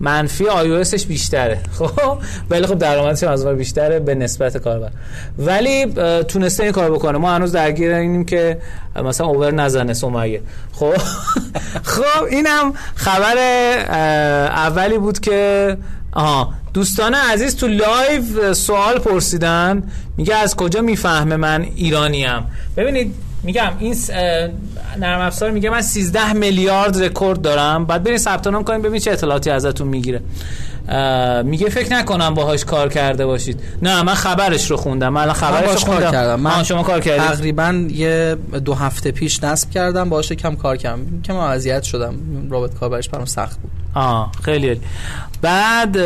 منفی 0.00 0.48
آی 0.48 0.84
بیشتره. 1.08 1.60
خب 1.78 2.18
ولی 2.50 2.66
خب 2.66 2.78
درآمدش 2.78 3.22
از 3.22 3.46
بیشتره 3.46 3.98
به 3.98 4.14
نسبت 4.14 4.56
کاربر. 4.56 4.90
ولی 5.38 5.86
تونسته 6.22 6.62
این 6.62 6.72
کار 6.72 6.90
بکنه. 6.90 7.18
ما 7.18 7.30
هنوز 7.30 7.52
درگیر 7.52 7.94
اینیم 7.94 8.24
که 8.24 8.58
مثلا 9.04 9.26
اوور 9.26 9.50
نزنه 9.50 9.94
سمیه 9.94 10.42
خب 10.72 10.96
خب 11.92 12.24
اینم 12.30 12.72
خبر 12.94 13.36
اولی 14.48 14.98
بود 14.98 15.20
که 15.20 15.76
آها 16.12 16.52
دوستان 16.76 17.14
عزیز 17.14 17.56
تو 17.56 17.66
لایو 17.68 18.54
سوال 18.54 18.98
پرسیدن 18.98 19.82
میگه 20.16 20.34
از 20.34 20.56
کجا 20.56 20.80
می‌فهمه 20.80 21.36
من 21.36 21.66
ایرانیم؟ 21.76 22.44
ببینید 22.76 23.14
میگم 23.42 23.72
این 23.78 23.96
نرم 24.98 25.20
افزار 25.20 25.50
میگه 25.50 25.70
من 25.70 25.80
13 25.80 26.32
میلیارد 26.32 27.02
رکورد 27.02 27.42
دارم. 27.42 27.84
بعد 27.86 28.02
برین 28.02 28.18
ثبت 28.18 28.46
نام 28.46 28.64
کنین 28.64 28.82
ببین 28.82 29.00
چه 29.00 29.10
اطلاعاتی 29.10 29.50
ازتون 29.50 29.88
می‌گیره. 29.88 30.20
میگه 31.44 31.68
فکر 31.68 31.92
نکنم 31.92 32.34
باهاش 32.34 32.64
کار 32.64 32.88
کرده 32.88 33.26
باشید. 33.26 33.60
نه 33.82 34.02
من 34.02 34.14
خبرش 34.14 34.70
رو 34.70 34.76
خوندم. 34.76 35.08
من 35.08 35.32
خبرش 35.32 35.60
رو 35.60 35.72
باش 35.72 35.84
کار 35.84 35.94
خوندم. 35.94 36.10
کردم. 36.10 36.40
من 36.40 36.62
شما 36.62 36.82
کار 36.82 37.00
کردید؟ 37.00 37.26
تقریبا 37.26 37.84
یه 37.88 38.36
دو 38.64 38.74
هفته 38.74 39.10
پیش 39.10 39.44
نصب 39.44 39.70
کردم 39.70 40.08
باشه 40.08 40.34
کم 40.34 40.54
کار 40.56 40.76
کردم. 40.76 41.22
کم 41.24 41.36
اذیت 41.36 41.82
شدم. 41.82 42.14
رابط 42.50 42.74
کاربرش 42.74 43.08
برام 43.08 43.24
سخت 43.24 43.60
بود. 43.60 43.70
آه 43.96 44.32
خیلی 44.42 44.68
عالی. 44.68 44.80
بعد 45.42 45.98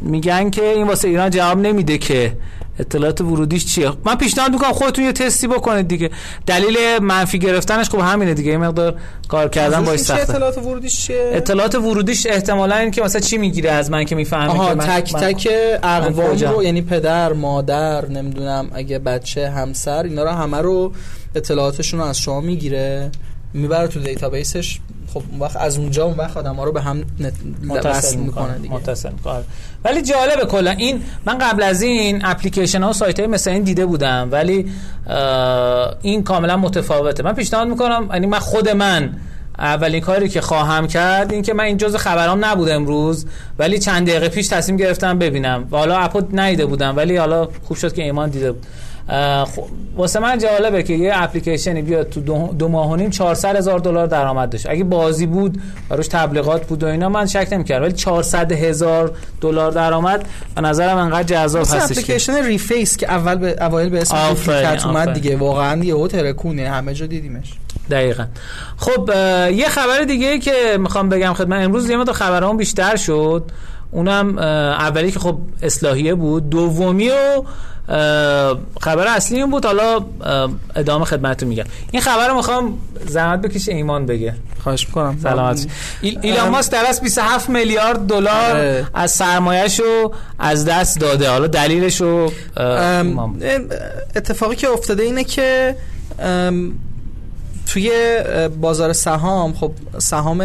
میگن 0.00 0.50
که 0.50 0.62
این 0.64 0.86
واسه 0.86 1.08
ایران 1.08 1.30
جواب 1.30 1.58
نمیده 1.58 1.98
که 1.98 2.32
اطلاعات 2.78 3.20
ورودیش 3.20 3.74
چیه. 3.74 3.90
من 4.04 4.14
پیشنهاد 4.14 4.52
می‌کنم 4.52 4.72
خودتون 4.72 5.04
یه 5.04 5.12
تستی 5.12 5.46
بکنید 5.46 5.88
دیگه. 5.88 6.10
دلیل 6.46 6.98
منفی 7.02 7.38
گرفتنش 7.38 7.90
خب 7.90 7.98
همینه 7.98 8.34
دیگه. 8.34 8.50
یه 8.50 8.58
مقدار 8.58 8.94
کار 9.28 9.48
کردن 9.48 9.84
باش 9.84 9.98
چه 9.98 10.04
سخته. 10.04 10.22
اطلاعات 10.22 10.58
ورودیش 10.58 11.06
چیه؟ 11.06 11.30
اطلاعات 11.32 11.74
ورودیش 11.74 12.26
احتمالا 12.26 12.76
این 12.76 12.90
که 12.90 13.02
مثلا 13.02 13.20
چی 13.20 13.38
می‌گیره 13.38 13.70
از 13.70 13.90
من 13.90 14.04
که 14.04 14.14
می‌فهمه 14.14 14.68
که 14.68 14.74
من 14.74 14.86
تک 14.86 15.14
من- 15.14 15.20
تک 15.20 15.48
اقوام؟ 15.82 16.38
رو 16.54 16.62
یعنی 16.62 16.82
پدر 16.82 17.32
مادر 17.32 18.06
نمی‌دونم 18.06 18.70
اگه 18.72 18.98
بچه 18.98 19.50
همسر 19.50 20.02
اینا 20.02 20.22
رو 20.24 20.30
همه 20.30 20.58
رو 20.58 20.92
اطلاعاتشون 21.34 22.00
رو 22.00 22.06
از 22.06 22.18
شما 22.18 22.40
می‌گیره 22.40 23.10
می‌بره 23.54 23.88
تو 23.88 24.00
دیتابیسش. 24.00 24.78
خب 25.14 25.22
اون 25.30 25.40
وقت 25.40 25.56
از 25.56 25.78
اونجا 25.78 26.04
اون 26.04 26.16
وقت 26.16 26.36
آدم 26.36 26.54
ها 26.54 26.64
رو 26.64 26.72
به 26.72 26.80
هم 26.82 27.00
نت- 27.20 27.32
متصل 27.66 27.90
وصل 27.90 28.16
می‌کنه. 28.16 28.58
دیگه. 28.58 28.74
متصل 28.74 29.12
می‌کنه. 29.12 29.42
ولی 29.84 30.02
جالبه 30.02 30.44
کلا. 30.46 30.70
این 30.70 31.02
من 31.26 31.38
قبل 31.38 31.62
از 31.62 31.82
این 31.82 32.20
اپلیکیشن 32.24 32.82
ها 32.82 32.90
و 32.90 32.92
سایت 32.92 33.18
های 33.20 33.28
مثل 33.28 33.50
این 33.50 33.62
دیده 33.62 33.86
بودم 33.86 34.28
ولی 34.32 34.72
این 36.02 36.22
کاملا 36.22 36.56
متفاوته. 36.56 37.22
من 37.22 37.32
پیشنهاد 37.32 37.68
می‌کنم 37.68 38.08
یعنی 38.12 38.26
من 38.26 38.38
خود 38.38 38.68
من 38.68 39.12
اولین 39.58 40.00
کاری 40.00 40.28
که 40.28 40.40
خواهم 40.40 40.86
کرد 40.86 41.32
این 41.32 41.42
که 41.42 41.54
من 41.54 41.64
این 41.64 41.76
جزء 41.76 41.98
خبرام 41.98 42.44
نبود 42.44 42.68
امروز 42.68 43.26
ولی 43.58 43.78
چند 43.78 44.08
دقیقه 44.08 44.28
پیش 44.28 44.48
تصمیم 44.48 44.76
گرفتم 44.76 45.18
ببینم. 45.18 45.68
و 45.70 45.76
حالا 45.76 45.96
اپو 45.98 46.22
ندیده 46.32 46.66
بودم 46.66 46.96
ولی 46.96 47.16
حالا 47.16 47.48
خوب 47.64 47.76
شد 47.76 47.92
که 47.92 48.02
ایمان 48.02 48.30
دیده 48.30 48.52
بود. 48.52 48.66
واسه 49.96 50.20
من 50.20 50.38
جالبه 50.38 50.82
که 50.82 50.94
یه 50.94 51.12
اپلیکیشنی 51.14 51.82
بیاد 51.82 52.10
تو 52.10 52.20
دو, 52.52 52.68
ماه 52.68 52.90
و 52.90 52.96
نیم 52.96 53.10
400 53.10 53.56
هزار 53.56 53.78
دلار 53.78 54.06
درآمد 54.06 54.50
داشت. 54.50 54.66
اگه 54.68 54.84
بازی 54.84 55.26
بود 55.26 55.60
و 55.90 55.96
روش 55.96 56.08
تبلیغات 56.08 56.66
بود 56.66 56.82
و 56.82 56.86
اینا 56.86 57.08
من 57.08 57.26
شک 57.26 57.48
نمی‌کردم 57.52 57.84
ولی 57.84 57.92
400 57.92 58.52
هزار 58.52 59.12
دلار 59.40 59.70
درآمد. 59.70 60.28
به 60.54 60.60
نظرم 60.60 60.96
انقدر 60.96 61.22
جذاب 61.22 61.62
هستش 61.62 61.76
که 61.76 61.84
اپلیکیشن 61.84 62.44
ریفیس 62.44 62.96
که 62.96 63.12
اول 63.12 63.34
به 63.34 63.64
اوایل 63.64 63.88
به 63.88 64.00
اسم 64.00 64.28
دوپلیکت 64.28 64.86
اومد. 64.86 65.12
دیگه. 65.12 65.36
واقعا 65.36 65.84
یهو 65.84 66.08
ترکونه 66.08 66.70
همه 66.70 66.94
جا 66.94 67.06
دیدیمش. 67.06 67.52
دقیقا. 67.90 68.24
خب 68.76 69.10
یه 69.52 69.68
خبر 69.68 70.02
دیگه 70.02 70.38
که 70.38 70.76
می‌خوام 70.78 71.08
بگم 71.08 71.32
خدمت 71.32 71.64
امروز 71.64 71.90
یه 71.90 71.96
مقدار 71.96 72.14
خبرام 72.14 72.56
بیشتر 72.56 72.96
شد. 72.96 73.50
اونم 73.90 74.38
اولی 74.38 75.10
که 75.10 75.18
خب 75.18 75.38
اصلاحیه 75.62 76.14
بود. 76.14 76.50
دومی 76.50 77.08
و 77.08 77.42
خبر 78.80 79.06
اصلی 79.06 79.36
این 79.38 79.50
بود 79.50 79.66
حالا 79.66 80.04
ادامه 80.76 81.04
خدمتتون 81.04 81.48
میگم. 81.48 81.64
این 81.90 82.02
خبر 82.02 82.28
رو 82.28 82.36
می‌خوام 82.36 82.78
زحمت 83.08 83.42
بکشه 83.42 83.72
ایمان 83.72 84.06
بگه. 84.06 84.34
خواهش 84.62 84.86
می‌کنم. 84.86 85.18
سلامت. 85.22 85.66
ایل- 86.02 86.18
ایلان 86.22 86.48
ماسک 86.48 86.72
در 86.72 86.86
از 86.88 87.00
27 87.00 87.50
میلیارد 87.50 88.06
دلار 88.06 88.50
آره. 88.50 88.86
از 88.94 89.10
سرمایه‌ش 89.10 89.80
رو 89.80 90.14
از 90.38 90.64
دست 90.64 91.00
داده. 91.00 91.30
حالا 91.30 91.46
دلیلش 91.46 92.00
رو. 92.00 92.32
اتفاقی 94.16 94.56
که 94.56 94.68
افتاده 94.68 95.02
اینه 95.02 95.24
که 95.24 95.76
توی 97.66 97.90
بازار 98.60 98.92
سهام 98.92 99.54
خب 99.54 99.72
سهام 99.98 100.44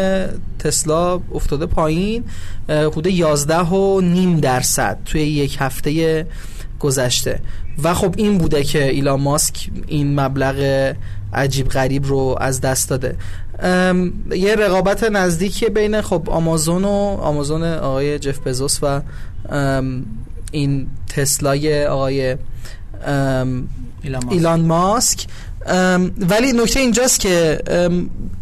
تسلا 0.60 1.20
افتاده 1.34 1.66
پایین 1.66 2.24
حدود 2.70 3.08
11 3.08 3.58
و 3.60 4.02
نیم 4.02 4.40
درصد 4.40 4.98
توی 5.06 5.22
یک 5.22 5.58
هفته 5.60 6.26
گذشته. 6.80 7.40
و 7.84 7.94
خب 7.94 8.14
این 8.18 8.38
بوده 8.38 8.64
که 8.64 8.90
ایلان 8.90 9.22
ماسک 9.22 9.70
این 9.88 10.20
مبلغ 10.20 10.94
عجیب 11.34 11.68
غریب 11.68 12.06
رو 12.06 12.36
از 12.40 12.62
دست 12.62 12.90
داده. 12.90 13.16
یه 14.32 14.56
رقابت 14.56 15.04
نزدیکی 15.04 15.70
بین 15.70 16.02
خب 16.02 16.30
آمازون 16.30 16.86
و 16.86 17.18
آمازون 17.22 17.64
آقای 17.64 18.20
جف 18.20 18.48
بزوس 18.48 18.80
و 18.82 19.02
این 20.52 20.88
تسلای 21.16 21.86
آقای 21.86 22.38
ایلان 24.04 24.24
ماسک. 24.24 24.32
ایلان 24.32 24.62
ماسک. 24.62 25.26
ولی 26.30 26.54
نکته 26.54 26.80
اینجاست 26.80 27.20
که 27.20 27.60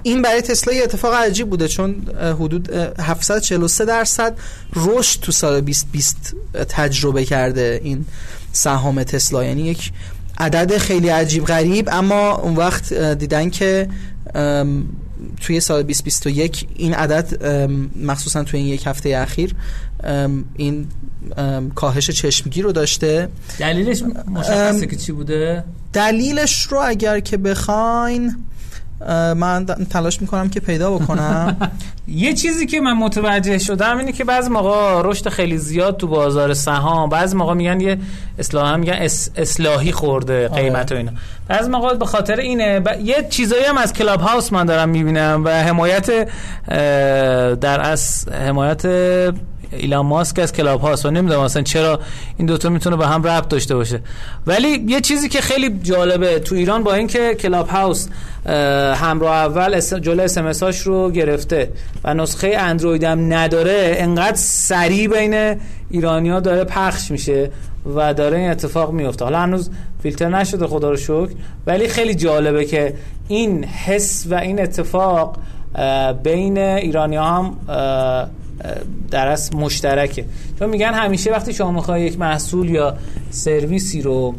این 0.03 0.21
برای 0.21 0.41
تسلا 0.41 0.73
یه 0.73 0.83
اتفاق 0.83 1.13
عجیب 1.13 1.49
بوده 1.49 1.67
چون 1.67 1.95
حدود 2.39 2.73
اه، 2.73 2.89
743 2.99 3.85
درصد 3.85 4.37
رشد 4.75 5.19
تو 5.19 5.31
سال 5.31 5.61
2020 5.61 6.35
تجربه 6.69 7.25
کرده 7.25 7.81
این 7.83 8.05
سهام 8.51 9.03
تسلا. 9.03 9.43
یعنی 9.43 9.61
یک 9.61 9.91
عدد 10.37 10.77
خیلی 10.77 11.09
عجیب 11.09 11.45
غریب 11.45 11.89
اما 11.91 12.31
اون 12.31 12.55
وقت 12.55 12.93
دیدن 12.93 13.49
که 13.49 13.89
توی 15.41 15.59
سال 15.59 15.83
2021 15.83 16.67
این 16.75 16.93
عدد 16.93 17.45
مخصوصا 18.03 18.43
توی 18.43 18.59
این 18.59 18.69
یک 18.69 18.87
هفته 18.87 19.17
اخیر 19.17 19.55
این 20.57 20.87
کاهش 21.75 22.09
چشمگیر 22.09 22.63
رو 22.63 22.71
داشته. 22.71 23.29
دلیلش 23.59 24.03
مشخصه 24.27 24.87
که 24.87 24.95
چی 24.95 25.11
بوده؟ 25.11 25.63
دلیلش 25.95 26.63
رو 26.63 26.81
اگر 26.85 27.19
که 27.19 27.37
بخواین 27.37 28.35
من 29.35 29.65
تلاش 29.65 30.21
می‌کنم 30.21 30.49
که 30.49 30.59
پیدا 30.59 30.91
بکنم. 30.91 31.57
یه 32.07 32.33
چیزی 32.33 32.65
که 32.65 32.81
من 32.81 32.93
متوجه 32.93 33.57
شدم 33.57 33.97
اینه 33.97 34.11
که 34.11 34.23
بعضی 34.23 34.49
موقع 34.49 35.01
رشد 35.03 35.29
خیلی 35.29 35.57
زیاد 35.57 35.97
تو 35.97 36.07
بازار 36.07 36.53
سهام 36.53 37.09
بعضی 37.09 37.37
موقع 37.37 37.53
میگن 37.53 37.81
یه 37.81 37.97
اصلاح 38.39 38.75
میگن 38.75 38.93
اس 38.93 39.29
اصلاحی 39.35 39.91
خورده 39.91 40.47
قیمت 40.47 40.91
و 40.91 40.95
اینا. 40.95 41.11
بعضی 41.47 41.69
موقع 41.69 41.93
به 41.93 42.05
خاطر 42.05 42.35
اینه 42.35 42.79
ب... 42.79 42.87
یه 43.03 43.27
چیزایی 43.29 43.63
هم 43.63 43.77
از 43.77 43.93
کلاب 43.93 44.21
هاوس 44.21 44.53
من 44.53 44.65
دارم 44.65 44.89
می‌بینم 44.89 45.41
و 45.45 45.49
حمایت 45.49 46.27
در 47.59 47.81
از 47.81 48.27
حمایت 48.29 48.85
ایلان 49.71 50.05
ماسک 50.05 50.39
از 50.39 50.53
کلاب 50.53 50.81
هاوس 50.81 51.05
و 51.05 51.11
نمی‌دونم 51.11 51.39
اصلا 51.39 51.61
چرا 51.61 51.99
این 52.37 52.47
دوتا 52.47 52.69
می‌تونه 52.69 52.95
به 52.95 53.07
هم 53.07 53.23
ربط 53.23 53.47
داشته 53.47 53.75
باشه. 53.75 54.01
ولی 54.47 54.85
یه 54.87 55.01
چیزی 55.01 55.29
که 55.29 55.41
خیلی 55.41 55.79
جالبه 55.83 56.39
تو 56.39 56.55
ایران 56.55 56.83
با 56.83 56.93
اینکه 56.93 57.35
کلاب 57.35 57.67
هاوس 57.67 58.07
اه، 58.45 58.55
همراه 58.95 59.35
اول 59.35 59.79
جلو 59.79 60.23
اس 60.23 60.63
هاش 60.63 60.81
رو 60.81 61.11
گرفته 61.11 61.71
و 62.03 62.13
نسخه 62.13 62.55
اندروید 62.59 63.03
هم 63.03 63.33
نداره 63.33 63.95
انقدر 63.97 64.37
سریع 64.37 65.07
بین 65.07 65.59
ایرانیا 65.89 66.39
داره 66.39 66.63
پخش 66.63 67.11
میشه 67.11 67.51
و 67.95 68.13
داره 68.13 68.37
این 68.37 68.49
اتفاق 68.49 68.91
میفته 68.91 69.25
حالا 69.25 69.39
هنوز 69.39 69.69
فیلتر 70.03 70.29
نشده 70.29 70.67
خدا 70.67 70.89
رو 70.89 70.97
شکر. 70.97 71.29
ولی 71.67 71.87
خیلی 71.87 72.15
جالبه 72.15 72.65
که 72.65 72.93
این 73.27 73.63
حس 73.63 74.27
و 74.29 74.35
این 74.35 74.61
اتفاق 74.61 75.37
بین 76.23 76.57
ایرانی 76.57 77.15
هم 77.15 77.57
اه، 77.69 77.75
اه، 77.75 78.29
در 79.11 79.27
اصل 79.27 79.57
مشترکه. 79.57 80.25
چون 80.59 80.69
میگن 80.69 80.93
همیشه 80.93 81.31
وقتی 81.31 81.53
شما 81.53 81.71
می‌خوای 81.71 82.01
یک 82.01 82.19
محصول 82.19 82.69
یا 82.69 82.97
سرویسی 83.29 84.01
رو 84.01 84.35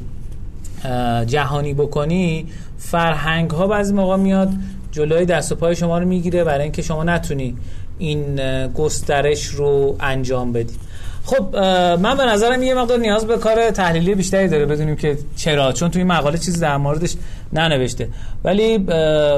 جهانی 1.27 1.75
بکنی 1.75 2.47
فرهنگ 2.79 3.51
ها 3.51 3.67
بعضی 3.67 3.93
موقع 3.93 4.17
میاد 4.17 4.49
جلوی 4.93 5.25
دست 5.25 5.53
و 5.53 5.55
پای 5.55 5.77
شما 5.77 5.99
رو 5.99 6.09
می‌گیره 6.09 6.45
برای 6.45 6.63
اینکه 6.63 6.83
شما 6.83 7.05
نتونی 7.05 7.57
این 7.99 8.41
گسترش 8.67 9.47
رو 9.47 9.97
انجام 10.01 10.53
بدی. 10.53 10.75
خب 11.25 11.57
من 12.01 12.17
به 12.17 12.25
نظرم 12.25 12.63
یه 12.63 12.75
مقدار 12.75 12.99
نیاز 12.99 13.27
به 13.27 13.37
کار 13.37 13.71
تحلیلی 13.71 14.15
بیشتری 14.15 14.49
داره 14.49 14.67
بدونیم 14.67 14.97
که 14.97 15.19
چرا 15.37 15.73
چون 15.73 15.91
توی 15.91 16.03
این 16.03 16.13
مقاله 16.13 16.39
چیزی 16.39 16.61
در 16.61 16.77
موردش 16.77 17.17
ننوشته. 17.53 18.09
ولی 18.45 18.79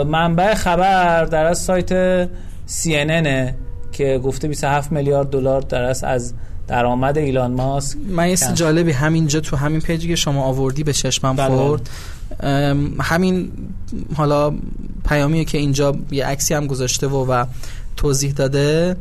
منبع 0.04 0.54
خبر 0.54 1.24
در 1.24 1.44
از 1.44 1.58
سایت 1.58 2.24
CNN 2.68 3.52
که 3.98 4.20
گفته 4.24 4.48
27 4.48 4.92
میلیارد 4.92 5.30
دلار 5.30 5.60
در 5.60 5.82
از 5.82 6.04
از 6.04 6.32
درآمد 6.68 7.18
ایلان 7.18 7.52
ماسک 7.52 7.98
من 8.08 8.28
یه. 8.28 8.36
جالبی 8.54 8.92
همینجا 8.92 9.40
تو 9.40 9.56
همین 9.56 9.80
پیجی 9.80 10.08
که 10.08 10.16
شما 10.16 10.42
آوردی 10.42 10.84
به 10.84 10.92
چشمم 10.92 11.36
بله. 11.36 11.48
خورد 11.48 11.90
همین 13.00 13.50
حالا 14.14 14.54
پیامیه 15.08 15.44
که 15.44 15.58
اینجا 15.58 15.96
یه 16.10 16.26
عکسی 16.26 16.54
هم 16.54 16.66
گذاشته 16.66 17.08
و 17.08 17.32
و 17.32 17.44
توضیح 17.96 18.32
داده 18.32 18.96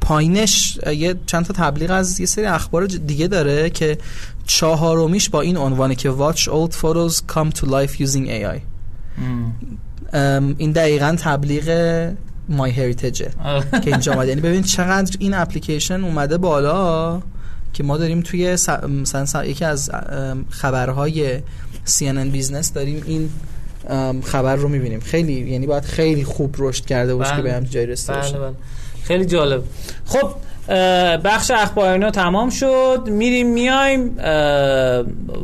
پایینش 0.00 0.78
یه 0.86 1.14
چند 1.26 1.44
تا 1.44 1.52
تبلیغ 1.52 1.90
از 1.90 2.20
یه 2.20 2.26
سری 2.26 2.44
اخبار 2.44 2.86
دیگه 2.86 3.26
داره 3.26 3.70
که 3.70 3.98
چهارمیش 4.46 5.30
با 5.30 5.40
این 5.40 5.56
عنوانه 5.56 5.94
که 5.94 6.10
watch 6.10 6.42
old 6.42 6.72
photos 6.72 7.34
come 7.34 7.58
to 7.58 7.66
life 7.66 8.00
using 8.00 8.28
AI. 8.28 8.60
ام، 10.12 10.54
این 10.58 10.72
دقیقا 10.72 11.16
تبلیغ 11.18 11.68
مای 12.48 12.70
هریتیجه 12.70 13.30
که 13.84 13.90
اینجا 13.90 14.12
اومده. 14.12 14.28
یعنی 14.28 14.40
ببین 14.40 14.62
چقدر 14.62 15.16
این 15.18 15.34
اپلیکیشن 15.34 16.04
اومده 16.04 16.38
بالا 16.38 17.20
که 17.72 17.82
ما 17.82 17.96
داریم 17.96 18.20
توی 18.20 18.56
مثلا 19.02 19.44
یکی 19.44 19.64
از 19.64 19.90
خبرهای 20.50 21.38
CNN 21.86 22.28
بیزنس 22.32 22.72
داریم 22.72 23.02
این 23.06 23.30
خبر 24.22 24.56
رو 24.56 24.68
می‌بینیم. 24.68 25.00
خیلی 25.00 25.32
یعنی 25.32 25.66
باید 25.66 25.84
خیلی 25.84 26.24
خوب 26.24 26.54
رشد 26.58 26.84
کرده 26.84 27.14
باشه 27.14 27.36
که 27.36 27.42
به 27.42 27.52
هم 27.52 27.64
جای 27.64 27.86
رسیده 27.86 28.18
بله 28.18 28.38
بله. 28.38 28.52
خیلی 29.02 29.26
جالب. 29.26 29.62
خب 30.06 30.30
بخش 31.24 31.50
اخبار 31.50 32.10
تمام 32.10 32.50
شد. 32.50 33.02
میریم 33.06 33.52
میایم 33.52 34.16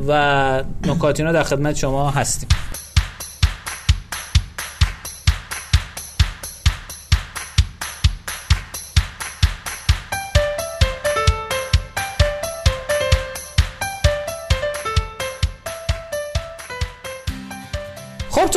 و 0.09 0.63
نکاتینا 0.87 1.33
در 1.33 1.43
خدمت 1.43 1.77
شما 1.77 2.11
هستیم. 2.11 2.49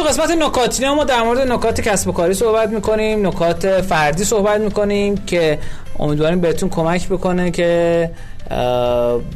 قسمت 0.06 0.32
نکاتی 0.32 0.90
ما 0.90 1.04
در 1.04 1.24
مورد 1.24 1.52
نکات 1.52 1.82
کسب 1.82 2.08
و 2.10 2.12
کاری 2.12 2.34
صحبت 2.34 2.70
می‌کنیم 2.70 3.28
نکات 3.28 3.82
فردی 3.82 4.24
صحبت 4.24 4.62
می‌کنیم 4.62 5.18
که 5.18 5.60
امیدواریم 6.00 6.42
بهتون 6.42 6.70
کمک 6.70 7.10
بکنه 7.10 7.52
که 7.52 8.12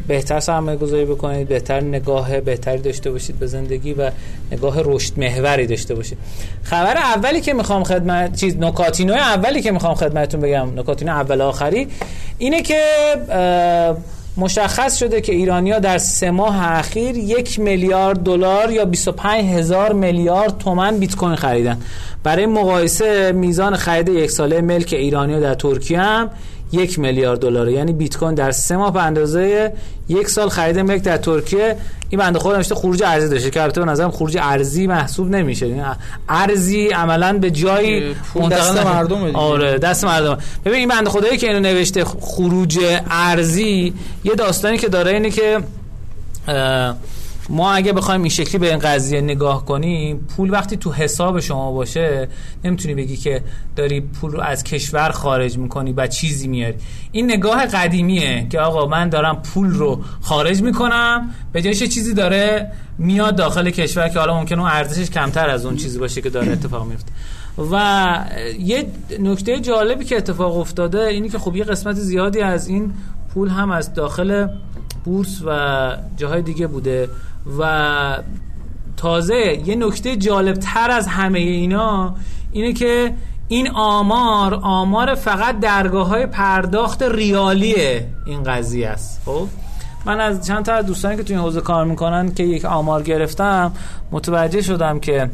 بهتر 0.07 0.39
سرمایه 0.39 0.77
گذاری 0.77 1.05
بکنید 1.05 1.47
بهتر 1.47 1.81
نگاه 1.81 2.39
بهتری 2.39 2.77
داشته 2.77 3.11
باشید 3.11 3.39
به 3.39 3.47
زندگی 3.47 3.93
و 3.93 4.11
نگاه 4.51 4.75
رشد 4.83 5.19
محوری 5.19 5.67
داشته 5.67 5.95
باشید. 5.95 6.17
خبر 6.63 6.97
اولی 6.97 7.41
که 7.41 7.53
می‌خوام 7.53 7.83
خدمت 7.83 8.35
چیز 8.35 8.57
نکاتینو 8.57 9.13
اولی 9.13 9.61
که 9.61 9.71
می‌خوام 9.71 9.95
خدمتتون 9.95 10.41
بگم 10.41 10.79
نکاتینو 10.79 11.11
اول 11.11 11.41
آخری 11.41 11.87
اینه 12.37 12.61
که 12.61 12.83
مشخص 14.39 14.97
شده 14.97 15.21
که 15.21 15.33
ایرانیا 15.33 15.79
در 15.79 15.97
سه 15.97 16.31
ماه 16.31 16.71
اخیر 16.71 17.17
یک 17.17 17.59
میلیارد 17.59 18.19
دلار 18.19 18.71
یا 18.71 18.85
25 18.85 19.45
هزار 19.45 19.93
میلیارد 19.93 20.57
تومن 20.57 20.97
بیت 20.97 21.15
کوین 21.15 21.35
خریدن. 21.35 21.77
برای 22.23 22.45
مقایسه 22.45 23.31
میزان 23.31 23.75
خرید 23.75 24.09
یک 24.09 24.31
ساله 24.31 24.61
ملک 24.61 24.93
ایرانیا 24.93 25.39
در 25.39 25.53
ترکیه 25.53 25.99
هم 25.99 26.29
یک 26.71 26.99
میلیارد 26.99 27.39
دلار 27.39 27.69
یعنی 27.69 27.93
بیت 27.93 28.17
کوین 28.17 28.33
در 28.33 28.51
سه 28.51 28.77
ماه 28.77 28.93
به 28.93 29.03
اندازه 29.03 29.73
یک 30.09 30.29
سال 30.29 30.49
خرید 30.49 30.79
ملک 30.79 31.03
در 31.03 31.17
ترکیه 31.17 31.75
این 32.09 32.21
بنده 32.21 32.39
خدا 32.39 32.55
نوشته 32.55 32.75
خروج 32.75 33.03
ارزی 33.03 33.29
داشته. 33.29 33.49
که 33.49 33.61
البته 33.61 33.81
به 33.81 33.91
نظرم 33.91 34.11
خروج 34.11 34.37
ارزی 34.41 34.87
محسوب 34.87 35.29
نمیشه. 35.29 35.67
یعنی 35.67 35.81
ارزی 36.29 36.87
عملا 36.87 37.33
به 37.33 37.51
جای 37.51 38.13
دست 38.51 38.85
مردم 38.85 39.35
آره 39.35 39.77
دست 39.77 40.05
مردم 40.05 40.37
ببین 40.65 40.79
این 40.79 40.89
بنده 40.89 41.09
خدایی 41.09 41.37
که 41.37 41.47
اینو 41.47 41.59
نوشته 41.59 42.05
خروج 42.05 42.79
ارزی 43.09 43.93
یه 44.23 44.35
داستانی 44.35 44.77
که 44.77 44.87
داره 44.87 45.11
اینه 45.11 45.29
که 45.29 45.59
ما 47.49 47.73
اگه 47.73 47.93
بخوایم 47.93 48.21
این 48.21 48.29
شکلی 48.29 48.57
به 48.57 48.69
این 48.69 48.79
قضیه 48.79 49.21
نگاه 49.21 49.65
کنیم 49.65 50.17
پول 50.17 50.51
وقتی 50.51 50.77
تو 50.77 50.91
حساب 50.91 51.39
شما 51.39 51.71
باشه 51.71 52.27
نمی‌تونی 52.63 52.95
بگی 52.95 53.17
که 53.17 53.43
داری 53.75 54.01
پول 54.01 54.31
رو 54.31 54.41
از 54.41 54.63
کشور 54.63 55.09
خارج 55.09 55.57
می‌کنی 55.57 55.93
و 55.93 56.07
چیزی 56.07 56.47
میاری. 56.47 56.75
این 57.11 57.31
نگاه 57.31 57.65
قدیمیه 57.65 58.47
که 58.49 58.59
آقا 58.59 58.85
من 58.85 59.09
دارم 59.09 59.41
پول 59.41 59.69
رو 59.69 60.03
خارج 60.21 60.61
می‌کنم 60.61 61.29
به 61.53 61.61
جایش 61.61 61.83
چیزی 61.83 62.13
داره 62.13 62.71
میاد 62.97 63.35
داخل 63.35 63.69
کشور 63.69 64.09
که 64.09 64.19
حالا 64.19 64.39
ممکنه 64.39 64.59
اون 64.59 64.69
ارزشش 64.71 65.09
کمتر 65.09 65.49
از 65.49 65.65
اون 65.65 65.75
چیزی 65.75 65.99
باشه 65.99 66.21
که 66.21 66.29
داره 66.29 66.51
اتفاق 66.51 66.87
میفته. 66.87 67.11
و 67.71 68.25
یه 68.59 68.85
نکته 69.19 69.59
جالبی 69.59 70.05
که 70.05 70.17
اتفاق 70.17 70.57
افتاده 70.57 71.01
اینی 71.07 71.29
که 71.29 71.39
خب 71.39 71.55
یه 71.55 71.63
قسمت 71.63 71.95
زیادی 71.95 72.39
از 72.39 72.67
این 72.67 72.93
پول 73.33 73.49
هم 73.49 73.71
از 73.71 73.93
داخل 73.93 74.47
بورس 75.05 75.41
و 75.45 75.97
جاهای 76.17 76.41
دیگه 76.41 76.67
بوده. 76.67 77.09
و 77.59 78.17
تازه 78.97 79.61
یه 79.65 79.75
نکته 79.75 80.15
جالب 80.15 80.55
تر 80.55 80.91
از 80.91 81.07
همه 81.07 81.39
اینا 81.39 82.15
اینه 82.51 82.73
که 82.73 83.13
این 83.47 83.69
آمار 83.69 84.59
آمار 84.63 85.15
فقط 85.15 85.59
درگاه 85.59 86.07
های 86.07 86.25
پرداخت 86.25 87.03
ریالی 87.03 87.75
این 88.25 88.43
قضیه 88.43 88.89
است. 88.89 89.21
خب؟ 89.25 89.47
من 90.05 90.19
از 90.19 90.47
چند 90.47 90.65
تا 90.65 90.73
از 90.73 90.85
دوستانی 90.85 91.17
که 91.17 91.23
توی 91.23 91.35
این 91.35 91.45
حوزه 91.45 91.61
کار 91.61 91.85
می‌کنن 91.85 92.33
که 92.33 92.43
یک 92.43 92.65
آمار 92.65 93.03
گرفتم 93.03 93.71
متوجه 94.11 94.61
شدم 94.61 94.99
که 94.99 95.29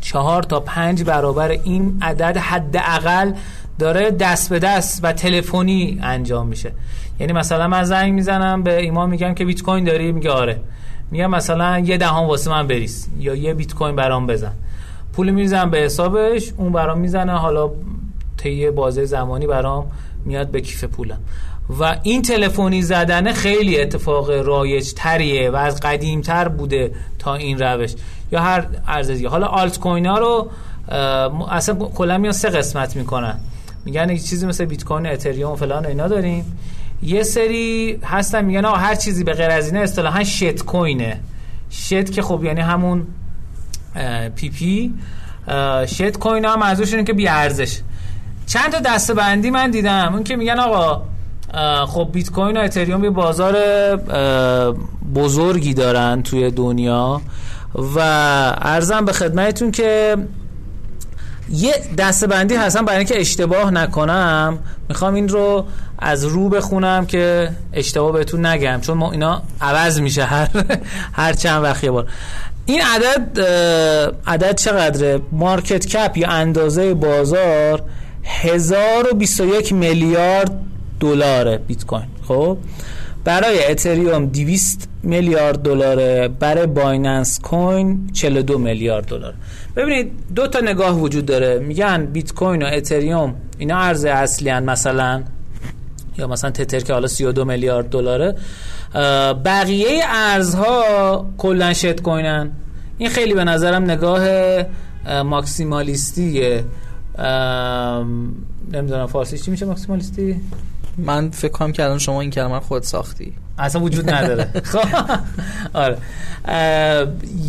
چهار 0.00 0.42
تا 0.42 0.60
پنج 0.60 1.02
برابر 1.02 1.48
این 1.48 1.98
عدد 2.02 2.36
حداقل 2.36 3.32
داره 3.78 4.10
دست 4.10 4.50
به 4.50 4.58
دست 4.58 5.00
و 5.02 5.12
تلفنی 5.12 5.98
انجام 6.02 6.46
میشه. 6.46 6.72
یعنی 7.20 7.32
مثلا 7.32 7.68
من 7.68 7.84
زنگ 7.84 8.12
می‌زنم 8.12 8.62
به 8.62 8.80
ایمان 8.80 9.10
میگم 9.10 9.34
که 9.34 9.44
بیت 9.44 9.62
کوین 9.62 9.84
داری؟ 9.84 10.12
میگه 10.12 10.30
آره. 10.30 10.60
میگم 11.12 11.30
مثلا 11.30 11.78
یه 11.78 11.96
دهم 11.96 12.24
واسه 12.24 12.50
من 12.50 12.66
بریز 12.66 13.08
یا 13.18 13.34
یه 13.34 13.54
بیت 13.54 13.74
کوین 13.74 13.96
برام 13.96 14.26
بزن. 14.26 14.52
پول 15.12 15.30
میریزم 15.30 15.70
به 15.70 15.78
حسابش 15.78 16.52
اون 16.56 16.72
برام 16.72 16.98
می‌زنه 16.98 17.32
حالا 17.32 17.70
طی 18.36 18.70
بازه 18.70 19.04
زمانی 19.04 19.46
برام 19.46 19.86
میاد 20.24 20.48
به 20.50 20.60
کیف 20.60 20.84
پولم. 20.84 21.18
و 21.80 21.96
این 22.02 22.22
تلفنی 22.22 22.82
زدن 22.82 23.32
خیلی 23.32 23.80
اتفاق 23.80 24.30
رایج 24.30 24.92
تریه 24.96 25.50
و 25.50 25.56
از 25.56 25.80
قدیم 25.80 26.20
تر 26.20 26.48
بوده 26.48 26.92
تا 27.18 27.34
این 27.34 27.58
روش. 27.58 27.94
یا 28.32 28.40
هر 28.40 28.66
ارزشی 28.88 29.26
حالا 29.26 29.46
آلت 29.46 29.78
کوین 29.80 30.06
ها 30.06 30.18
رو 30.18 30.50
اصلا 31.50 31.74
کلا 31.74 32.18
میان 32.18 32.32
سه 32.32 32.48
قسمت 32.48 32.96
می‌کنن. 32.96 33.38
میگن 33.84 34.10
یک 34.10 34.24
چیزی 34.24 34.46
مثل 34.46 34.64
بیت 34.64 34.84
کوین 34.84 35.06
اتریوم 35.06 35.56
فلان 35.56 35.86
اینا 35.86 36.08
داریم. 36.08 36.58
یه 37.02 37.22
سری 37.22 37.98
هستن 38.04 38.44
میگن 38.44 38.64
آقا 38.64 38.76
هر 38.76 38.94
چیزی 38.94 39.24
به 39.24 39.32
غیر 39.32 39.50
از 39.50 39.66
اینه 39.66 39.80
اصطلاحا 39.80 40.24
shitcoin 40.24 40.64
ه 40.64 41.20
shit 41.70 42.12
که 42.12 42.22
خب 42.22 42.44
یعنی 42.44 42.60
همون 42.60 43.06
پی 44.36 44.50
پی. 44.50 44.94
shitcoin 45.86 46.44
هم 46.44 46.58
منظورش 46.58 46.94
که 46.94 47.12
بی 47.12 47.28
ارزش. 47.28 47.80
چند 48.46 48.72
تا 48.72 48.78
دسته 48.80 49.14
بندی 49.14 49.50
من 49.50 49.70
دیدم. 49.70 50.10
اون 50.12 50.24
که 50.24 50.36
میگن 50.36 50.58
آقا 50.58 51.02
خب 51.86 52.08
بیت 52.12 52.30
کوین 52.30 52.56
و 52.56 52.60
اتریوم 52.60 53.04
یه 53.04 53.10
بازار 53.10 53.56
بزرگی 55.14 55.74
دارن 55.74 56.22
توی 56.22 56.50
دنیا 56.50 57.20
و 57.74 57.98
ارزم 58.62 59.04
به 59.04 59.12
خدمتتون 59.12 59.70
که 59.70 60.16
یه 61.50 61.74
دسته 61.98 62.26
بندی 62.26 62.54
هستم 62.54 62.84
برای 62.84 62.98
اینکه 62.98 63.20
اشتباه 63.20 63.70
نکنم. 63.70 64.58
می‌خوام 64.88 65.14
این 65.14 65.28
رو 65.28 65.66
از 66.02 66.24
رو 66.24 66.48
بخونم 66.48 67.06
که 67.06 67.50
اشتباه 67.72 68.12
بهتون 68.12 68.46
نگم 68.46 68.80
چون 68.80 68.98
ما 68.98 69.12
اینا 69.12 69.42
عوض 69.60 70.00
میشه 70.00 70.24
هر 70.24 70.48
هر 71.20 71.32
چند 71.32 71.62
وقت 71.62 71.84
بار. 71.84 72.06
این 72.66 72.80
عدد 72.82 73.40
عدد 74.26 74.56
چقدره؟ 74.56 75.20
مارکت 75.32 75.86
کپ 75.86 76.16
یا 76.16 76.28
اندازه 76.28 76.94
بازار 76.94 77.82
1021 78.24 79.72
میلیارد 79.72 80.60
دلار 81.00 81.56
بیت 81.56 81.86
کوین. 81.86 82.06
خب؟ 82.28 82.58
برای 83.24 83.66
اتریوم 83.70 84.26
200 84.26 84.88
میلیارد 85.02 85.62
دلاره 85.62 86.28
برای 86.28 86.66
بایننس 86.66 87.40
کوین 87.40 88.10
42 88.12 88.58
میلیارد 88.58 89.06
دلار 89.06 89.34
ببینید 89.76 90.12
دو 90.34 90.46
تا 90.46 90.60
نگاه 90.60 90.98
وجود 91.00 91.26
داره. 91.26 91.58
میگن 91.58 92.06
بیت 92.06 92.32
کوین 92.34 92.62
و 92.62 92.66
اتریوم 92.72 93.34
اینا 93.58 93.78
ارز 93.78 94.04
اصلی 94.04 94.50
هن 94.50 94.64
مثلا 94.64 95.22
یا 96.18 96.26
مثلا 96.26 96.50
تتر 96.50 96.80
که 96.80 96.92
حالا 96.92 97.06
32 97.06 97.44
میلیارد 97.44 97.88
دلاره. 97.88 98.34
بقیه 99.44 100.02
ارزها 100.08 101.26
کلا 101.38 101.72
شت 101.72 102.02
کوینن 102.02 102.50
این 102.98 103.10
خیلی 103.10 103.34
به 103.34 103.44
نظرم 103.44 103.84
نگاه 103.84 104.28
ماکسیمالیستیه. 105.22 106.64
نمی‌دونم 108.72 109.06
فارسی 109.06 109.38
چی 109.38 109.50
میشه 109.50 109.66
ماکسیمالیستی؟ 109.66 110.40
من 110.98 111.30
فکر 111.30 111.52
کنم 111.52 111.72
که 111.72 111.84
الان 111.84 111.98
شما 111.98 112.20
این 112.20 112.30
کلمه 112.30 112.60
خود 112.60 112.82
ساختی. 112.82 113.32
اصلا 113.58 113.82
وجود 113.82 114.10
نداره. 114.10 114.50
خب 114.72 114.88
آره. 115.72 115.98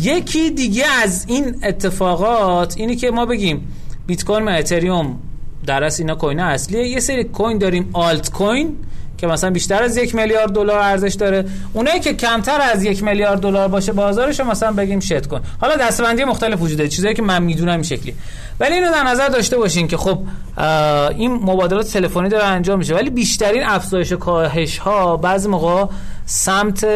یکی 0.00 0.50
دیگه 0.50 0.84
از 1.02 1.24
این 1.28 1.64
اتفاقات 1.64 2.74
اینی 2.76 2.96
که 2.96 3.10
ما 3.10 3.26
بگیم 3.26 3.72
بیت 4.06 4.24
کوین 4.24 4.48
و 4.48 4.50
اتریوم 4.50 5.18
در 5.66 5.84
اصل 5.84 6.02
اینا 6.02 6.14
کوین 6.14 6.40
اصلیه. 6.40 6.88
یه 6.88 7.00
سری 7.00 7.24
کوین 7.24 7.58
داریم 7.58 7.90
آلت 7.92 8.30
کوین 8.30 8.76
که 9.18 9.26
مثلا 9.26 9.50
بیشتر 9.50 9.82
از 9.82 9.96
یک 9.96 10.14
میلیارد 10.14 10.52
دلار 10.52 10.78
ارزش 10.78 11.14
داره. 11.14 11.44
اونایی 11.72 12.00
که 12.00 12.14
کمتر 12.14 12.60
از 12.60 12.84
یک 12.84 13.02
میلیارد 13.02 13.40
دلار 13.40 13.68
باشه 13.68 13.92
بازارش 13.92 14.40
مثلا 14.40 14.72
بگیم 14.72 15.00
شت 15.00 15.26
کن 15.26 15.40
حالا 15.60 15.76
دستبندی 15.76 16.24
مختلف 16.24 16.62
وجود 16.62 16.78
داره 16.78 16.88
چیزایی 16.88 17.14
که 17.14 17.22
من 17.22 17.42
می‌دونم 17.42 17.72
این 17.72 17.82
شکلی 17.82 18.14
ولی 18.60 18.74
اینو 18.74 18.92
در 18.92 19.02
نظر 19.02 19.28
داشته 19.28 19.56
باشین 19.56 19.88
که 19.88 19.96
خب 19.96 20.18
این 21.16 21.32
مبادلات 21.32 21.86
تلفنی 21.88 22.28
داره 22.28 22.44
انجام 22.44 22.78
میشه. 22.78 22.94
ولی 22.94 23.10
بیشترین 23.10 23.62
افزایش 23.64 24.12
و 24.12 24.16
کاهش 24.16 24.78
ها 24.78 25.16
بعضی 25.16 25.48
موقع 25.48 25.86
سمت 26.26 26.86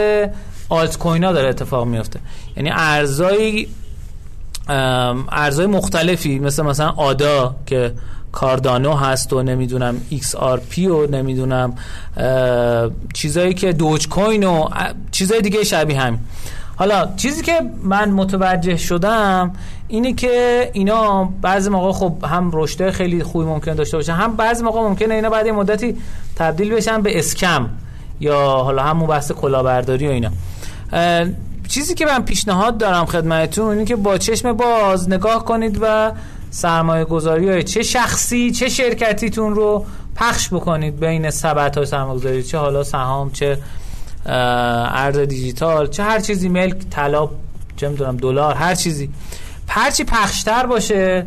آلت 0.68 0.98
کوین 0.98 1.24
ها 1.24 1.32
داره 1.32 1.48
اتفاق 1.48 1.86
میفته 1.86 2.20
یعنی 2.56 2.70
ارزای 2.72 3.66
ارزای 5.28 5.66
مختلفی 5.66 6.38
مثل 6.38 6.62
مثلا 6.62 6.88
آدا 6.96 7.56
که 7.66 7.92
کاردانو 8.32 8.94
هست 8.94 9.32
و 9.32 9.42
نمی‌دونم 9.42 10.00
پی 10.70 10.86
و 10.86 11.06
نمی‌دونم 11.06 11.74
چیزایی 13.14 13.54
که 13.54 13.72
دوج 13.72 14.08
کوین 14.08 14.44
و 14.44 14.68
چیزای 15.10 15.40
دیگه 15.40 15.64
شبیه 15.64 16.00
همین. 16.00 16.20
حالا 16.76 17.08
چیزی 17.16 17.42
که 17.42 17.60
من 17.82 18.10
متوجه 18.10 18.76
شدم 18.76 19.52
اینه 19.88 20.12
که 20.12 20.70
اینا 20.72 21.24
بعضی 21.24 21.70
موقع 21.70 21.92
خب 21.92 22.24
هم 22.24 22.50
رشد 22.52 22.90
خیلی 22.90 23.22
خوبی 23.22 23.44
ممکن 23.44 23.74
داشته 23.74 23.96
باشه 23.96 24.12
هم 24.12 24.36
بعضی 24.36 24.64
موقع 24.64 24.80
ممکنه 24.80 25.14
اینا 25.14 25.30
بعد 25.30 25.48
مدتی 25.48 25.96
تبدیل 26.36 26.74
بشن 26.74 27.02
به 27.02 27.18
اسکم 27.18 27.68
یا 28.20 28.40
حالا 28.40 28.82
همون 28.82 29.08
بحث 29.08 29.32
کلاهبرداری 29.32 30.08
و 30.08 30.10
اینا. 30.10 30.30
چیزی 31.68 31.94
که 31.94 32.06
من 32.06 32.22
پیشنهاد 32.22 32.78
دارم 32.78 33.06
خدمتتون 33.06 33.70
اینه 33.70 33.84
که 33.84 33.96
با 33.96 34.18
چشم 34.18 34.52
باز 34.52 35.08
نگاه 35.08 35.44
کنید 35.44 35.78
و 35.82 36.12
سرمایه 36.50 37.04
گذاری 37.04 37.48
های 37.48 37.62
چه 37.62 37.82
شخصی 37.82 38.50
چه 38.50 38.68
شرکتیتون 38.68 39.54
رو 39.54 39.86
پخش 40.16 40.48
بکنید 40.48 41.00
بین 41.00 41.30
سبت 41.30 41.76
های 41.76 41.86
سرمایه 41.86 42.18
گذاری 42.18 42.42
چه 42.42 42.58
حالا 42.58 42.82
سهام 42.82 43.30
چه 43.30 43.58
ارز 44.26 45.18
دیجیتال 45.18 45.86
چه 45.86 46.02
هر 46.02 46.20
چیزی 46.20 46.48
ملک 46.48 46.76
طلا 46.90 47.28
چه 47.76 47.88
می‌دونم 47.88 48.16
دلار 48.16 48.54
هر 48.54 48.74
چیزی. 48.74 49.10
هرچی 49.68 50.04
پخشتر 50.04 50.66
باشه 50.66 51.26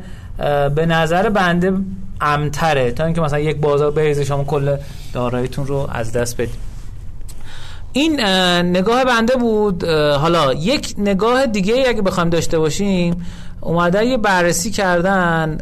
به 0.75 0.85
نظر 0.85 1.29
بنده 1.29 1.73
امتره. 2.21 2.91
تا 2.91 3.05
اینکه 3.05 3.21
مثلا 3.21 3.39
یک 3.39 3.57
بازار 3.57 3.91
بریزه 3.91 4.25
شما 4.25 4.43
کل 4.43 4.77
داراییتون 5.13 5.67
رو 5.67 5.89
از 5.91 6.11
دست 6.11 6.41
بدید. 6.41 6.71
این 7.93 8.19
نگاه 8.59 9.05
بنده 9.05 9.35
بود. 9.35 9.83
حالا 9.93 10.53
یک 10.53 10.95
نگاه 10.97 11.45
دیگه 11.45 11.83
اگه 11.87 12.01
بخوایم 12.01 12.29
داشته 12.29 12.59
باشیم 12.59 13.25
اومدن 13.61 14.03
یه 14.03 14.17
بررسی 14.17 14.71
کردن 14.71 15.57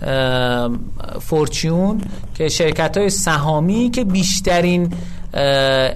فورچیون 1.22 2.02
که 2.36 2.50
شرکت 2.50 2.98
های 2.98 3.10
سهامی 3.10 3.90
که 3.90 4.04
بیشترین 4.04 4.94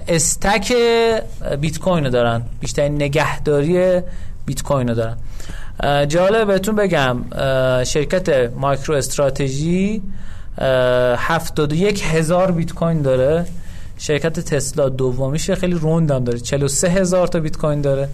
استک 0.08 0.74
بیت 1.60 1.78
کوین 1.78 2.10
دارن 2.10 2.42
بیشترین 2.60 2.94
نگهداری 2.94 4.00
بیت 4.46 4.62
کوین 4.62 4.92
دارن. 4.92 5.16
جالب 6.06 6.46
بهتون 6.46 6.76
بگم 6.76 7.16
شرکت 7.84 8.52
مایکرو 8.56 8.94
استراتژی 8.94 10.02
71 10.58 12.04
هزار 12.04 12.52
بیت 12.52 12.72
کوین 12.72 13.02
داره. 13.02 13.46
شرکت 13.98 14.40
تسلا 14.40 14.88
دومیشه 14.88 15.54
خیلی 15.54 15.74
روندم 15.74 16.24
داره. 16.24 16.40
43 16.40 16.88
هزار 16.88 17.26
تا 17.26 17.40
بیت 17.40 17.56
کوین 17.56 17.80
داره. 17.80 18.08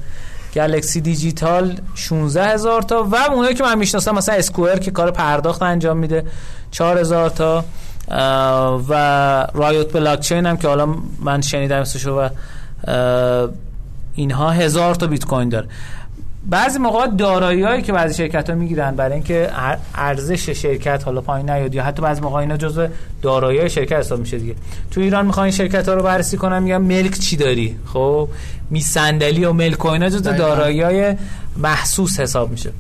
گلکسی 0.54 1.00
دیجیتال 1.00 1.80
16 1.94 2.46
هزار 2.46 2.82
تا 2.82 3.02
و 3.04 3.16
اونایی 3.16 3.54
که 3.54 3.64
من 3.64 3.78
می‌شناسم 3.78 4.14
مثلا 4.14 4.34
اسکوئر 4.34 4.78
که 4.78 4.90
کار 4.90 5.10
پرداخت 5.10 5.62
انجام 5.62 5.96
میده 5.96 6.24
4 6.70 6.98
هزار 6.98 7.30
تا 7.30 7.64
و 8.88 9.46
رایوت 9.54 9.92
بلاکچین 9.92 10.46
هم 10.46 10.56
که 10.56 10.68
حالا 10.68 10.94
من 11.18 11.40
شنیدم 11.40 11.80
اسمشو 11.80 12.10
و 12.10 12.28
اینها 14.14 14.50
هزار 14.50 14.94
تا 14.94 15.06
بیت 15.06 15.24
کوین 15.24 15.48
داره. 15.48 15.68
بعضی 16.44 16.78
موقع 16.78 17.06
دارایی 17.06 17.62
هایی 17.62 17.82
که 17.82 17.92
بعضی 17.92 18.14
شرکت 18.14 18.50
ها 18.50 18.56
می‌گیرن 18.56 18.96
برای 18.96 19.12
اینکه 19.12 19.50
ارزش 19.94 20.50
شرکت 20.50 21.02
حالا 21.04 21.20
پایین 21.20 21.50
نیاد 21.50 21.74
یا 21.74 21.84
حتی 21.84 22.02
بعضی 22.02 22.20
موقع 22.20 22.36
اینا 22.36 22.56
جزء 22.56 22.86
دارایی 23.22 23.58
های 23.58 23.70
شرکت 23.70 23.92
حساب 23.92 24.20
میشه 24.20 24.38
دیگه. 24.38 24.54
تو 24.90 25.00
ایران 25.00 25.26
می‌خوان 25.26 25.50
شرکت 25.50 25.88
ها 25.88 25.94
رو 25.94 26.02
بررسی 26.02 26.36
کنن 26.36 26.62
میگن 26.62 26.76
ملک 26.76 27.18
چی 27.18 27.36
داری؟ 27.36 27.76
خب 27.86 28.28
می 28.70 28.80
صندلی 28.80 29.44
و 29.44 29.52
ملک 29.52 29.84
و 29.84 29.88
اینا 29.88 30.08
جزء 30.08 30.32
دارایی 30.32 30.82
های 30.82 31.16
محسوس 31.56 32.20
حساب 32.20 32.50
میشه. 32.50 32.70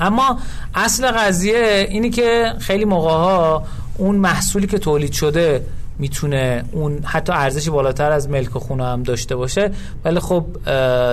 اما 0.00 0.38
اصل 0.74 1.06
قضیه 1.06 1.86
اینی 1.90 2.10
که 2.10 2.52
خیلی 2.58 2.84
موقع 2.84 3.10
ها 3.10 3.66
اون 3.98 4.16
محصولی 4.16 4.66
که 4.66 4.78
تولید 4.78 5.12
شده 5.12 5.66
می‌تونه 5.98 6.64
اون 6.72 7.00
حتی 7.04 7.32
ارزشی 7.32 7.70
بالاتر 7.70 8.12
از 8.12 8.28
ملک 8.28 8.56
و 8.56 8.58
خونه 8.58 8.84
هم 8.84 9.02
داشته 9.02 9.36
باشه 9.36 9.70
ولی 10.04 10.20
خب 10.20 10.46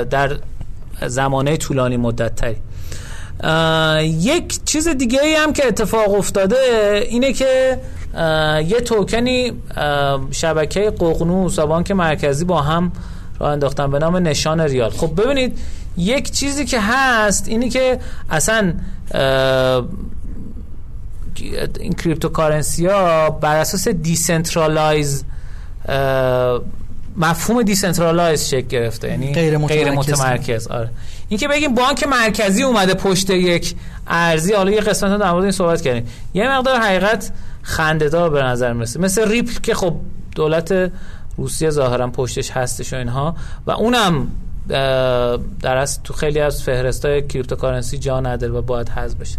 در 0.04 0.38
زمانه 1.08 1.58
طولانی 1.58 1.98
مدت 1.98 2.36
تری 2.36 2.56
یک 4.04 4.60
چیز 4.66 4.88
دیگه 4.88 5.22
ای 5.22 5.36
هم 5.36 5.54
که 5.54 5.68
اتفاق 5.68 6.14
افتاده 6.14 6.58
اینه 7.10 7.34
که 7.34 7.80
یه 8.68 8.82
توکنی 8.86 9.54
شبکه 10.32 10.92
ققنوس 10.92 11.60
و 11.60 11.68
بانک 11.68 11.92
مرکزی 11.92 12.46
با 12.46 12.62
هم 12.62 12.92
را 13.40 13.52
انداختن 13.52 13.92
به 13.92 14.00
نام 14.00 14.16
نشان 14.18 14.60
ریال. 14.62 14.90
خب 14.90 15.22
ببینید 15.22 15.60
یک 15.98 16.32
چیزی 16.32 16.66
که 16.66 16.80
هست 16.82 17.48
اینی 17.48 17.70
که 17.70 18.00
اصلا 18.30 18.74
این 21.80 21.94
cryptocurrency 21.94 22.88
ها 22.88 23.30
بر 23.30 23.56
اساس 23.56 23.88
decentralize 23.88 25.26
مفهوم 27.18 27.62
decentralize 27.62 28.48
شکل 28.48 28.68
گرفته 28.68 29.10
یعنی 29.10 29.34
غیر 29.34 29.58
متمرکز, 29.58 29.84
غیر 29.84 29.92
متمرکز. 29.92 30.68
آره. 30.68 30.90
این 31.30 31.40
که 31.40 31.48
بگیم 31.48 31.76
بانک 31.76 32.04
مرکزی 32.04 32.64
اومده 32.64 32.94
پشت 32.94 33.30
یک 33.30 33.76
ارزی 34.08 34.54
حالا 34.54 34.72
یه 34.72 34.82
قسمت 34.82 35.20
در 35.20 35.32
مورد 35.32 35.44
این 35.44 35.52
صحبت 35.52 35.82
کردیم. 35.82 36.08
یه 36.34 36.58
مقدار 36.58 36.80
حقیقت 36.80 37.32
خنده‌دار 37.62 38.30
به 38.30 38.44
نظر 38.44 38.74
می‌رسه. 38.74 39.00
مثل 39.00 39.32
ریپل 39.32 39.60
که 39.64 39.74
خب 39.74 39.96
دولت 40.36 40.92
روسیه 41.38 41.70
ظاهرا 41.70 42.08
پشتش 42.08 42.52
هستش 42.52 42.94
و 42.94 42.96
اینها 42.96 43.36
و 43.68 43.72
اونم 43.72 44.28
در 45.62 45.78
از 45.78 46.04
تو 46.04 46.14
خیلی 46.14 46.40
از 46.40 46.64
فهرستای 46.64 47.28
کریپتوکارنسی 47.28 47.98
جا 47.98 48.20
نداره 48.20 48.54
و 48.54 48.62
باید 48.62 48.90
حذف 48.90 49.16
بشه. 49.16 49.38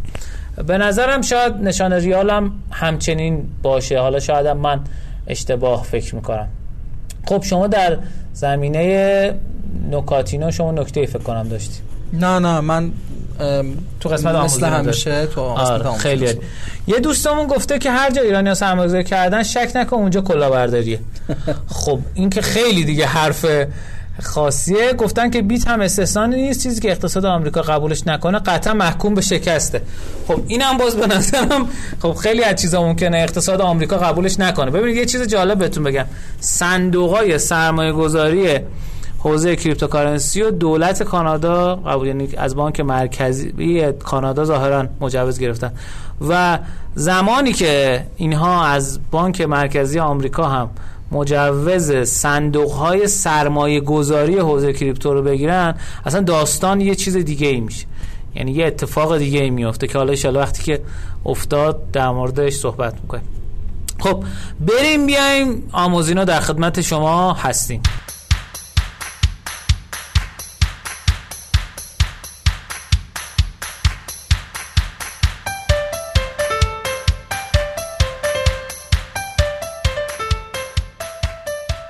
به 0.67 0.79
نظرم 0.79 1.23
شاید 1.23 1.55
نشان 1.55 1.93
ریال 1.93 2.31
هم 2.31 2.53
همچنین 2.71 3.49
باشه. 3.63 3.99
حالا 3.99 4.21
شاید 4.21 4.47
هم 4.47 4.57
من 4.57 4.81
اشتباه 5.27 5.83
فکر 5.83 6.15
می‌کنم. 6.15 6.49
خب 7.27 7.43
شما 7.43 7.67
در 7.67 7.99
زمینه 8.33 9.35
نکاتینا 9.91 10.51
شما 10.51 10.73
نکته 10.73 11.07
فکر 11.07 11.19
کنم 11.19 11.49
داشتی. 11.49 11.79
نه 12.13 12.39
نه 12.39 12.61
من 12.61 12.93
تو 14.01 14.09
قسمت 14.09 14.35
مثل 14.35 14.67
همیشه 14.67 15.27
تو 15.27 15.41
آره 15.41 15.93
خیلی 15.93 16.29
یه 16.87 17.01
دوستمون 17.01 17.47
گفته 17.47 17.79
که 17.79 17.91
هر 17.91 18.11
جا 18.11 18.23
ایرانی 18.23 18.49
ها 18.49 18.55
سرمایه‌گذاری 18.55 19.05
کردن 19.05 19.43
شک 19.43 19.73
نکن 19.75 19.97
اونجا 19.97 20.21
کلاهبرداریه. 20.21 20.99
خب 21.83 21.99
این 22.15 22.31
که 22.31 22.43
خیلی 22.43 22.85
دیگه 22.85 23.07
حرف 23.07 23.47
خاصیه. 24.21 24.93
گفتن 24.93 25.31
که 25.31 25.43
بیت 25.43 25.69
هم 25.69 25.81
استثنا 25.81 26.27
نیست. 26.27 26.63
چیزی 26.63 26.81
که 26.81 26.91
اقتصاد 26.91 27.25
آمریکا 27.25 27.63
قبولش 27.63 28.07
نکنه 28.07 28.39
قطعا 28.39 28.75
محکوم 28.75 29.15
به 29.15 29.21
شکسته. 29.21 29.83
خب 30.29 30.41
اینم 30.47 30.77
باز 30.79 30.97
به 30.97 31.07
نظرم 31.07 31.69
خب 32.03 32.13
خیلی 32.13 32.45
از 32.45 32.61
چیزا 32.61 32.83
ممکنه 32.83 33.19
اقتصاد 33.19 33.61
آمریکا 33.61 33.97
قبولش 33.97 34.41
نکنه. 34.41 34.71
ببینید 34.71 34.97
یه 34.97 35.07
چیز 35.07 35.23
جالب 35.23 35.59
بهتون 35.59 35.85
بگم. 35.85 36.05
صندوق 36.41 37.11
های 37.11 37.39
سرمایه 37.39 37.93
گذاری 37.93 38.61
حوزه 39.19 39.57
کریپتوکارنسی 39.57 40.43
و 40.43 40.51
دولت 40.51 41.03
کانادا 41.03 41.77
قبول 41.77 42.07
یعنی 42.07 42.29
از 42.37 42.55
بانک 42.55 42.81
مرکزی 42.81 43.93
کانادا 43.93 44.45
ظاهرا 44.45 44.87
مجوز 45.01 45.39
گرفتن. 45.39 45.73
و 46.29 46.59
زمانی 46.95 47.53
که 47.53 48.05
اینها 48.17 48.67
از 48.67 49.01
بانک 49.11 49.41
مرکزی 49.41 49.99
آمریکا 49.99 50.45
هم 50.45 50.71
مجوز 51.13 51.93
صندوق 51.93 52.73
های 52.73 53.09
سرمایه 53.09 53.81
گذاری 53.81 54.39
حوزه 54.39 54.73
کریپتو 54.73 55.15
رو 55.15 55.23
بگیرن 55.23 55.75
اصلا 56.07 56.21
داستان 56.21 56.81
یه 56.81 56.95
چیز 56.95 57.17
دیگه 57.17 57.49
ای 57.49 57.61
میشه. 57.61 57.87
یعنی 58.35 58.53
یه 58.53 58.67
اتفاق 58.67 59.19
دیگه 59.19 59.41
ای 59.41 59.51
میفته 59.51 59.87
که 59.87 59.99
حالا 59.99 60.11
ایشالا 60.11 60.41
وقتی 60.41 60.63
که 60.63 60.83
افتاد 61.27 61.91
در 61.91 62.11
موردش 62.11 62.53
صحبت 62.53 62.95
می‌کنیم. 63.01 63.25
خب 63.99 64.25
بریم 64.61 65.07
بیایم. 65.07 65.69
آموزینا 65.73 66.25
در 66.25 66.41
خدمت 66.41 66.81
شما 66.81 67.33
هستیم. 67.33 67.83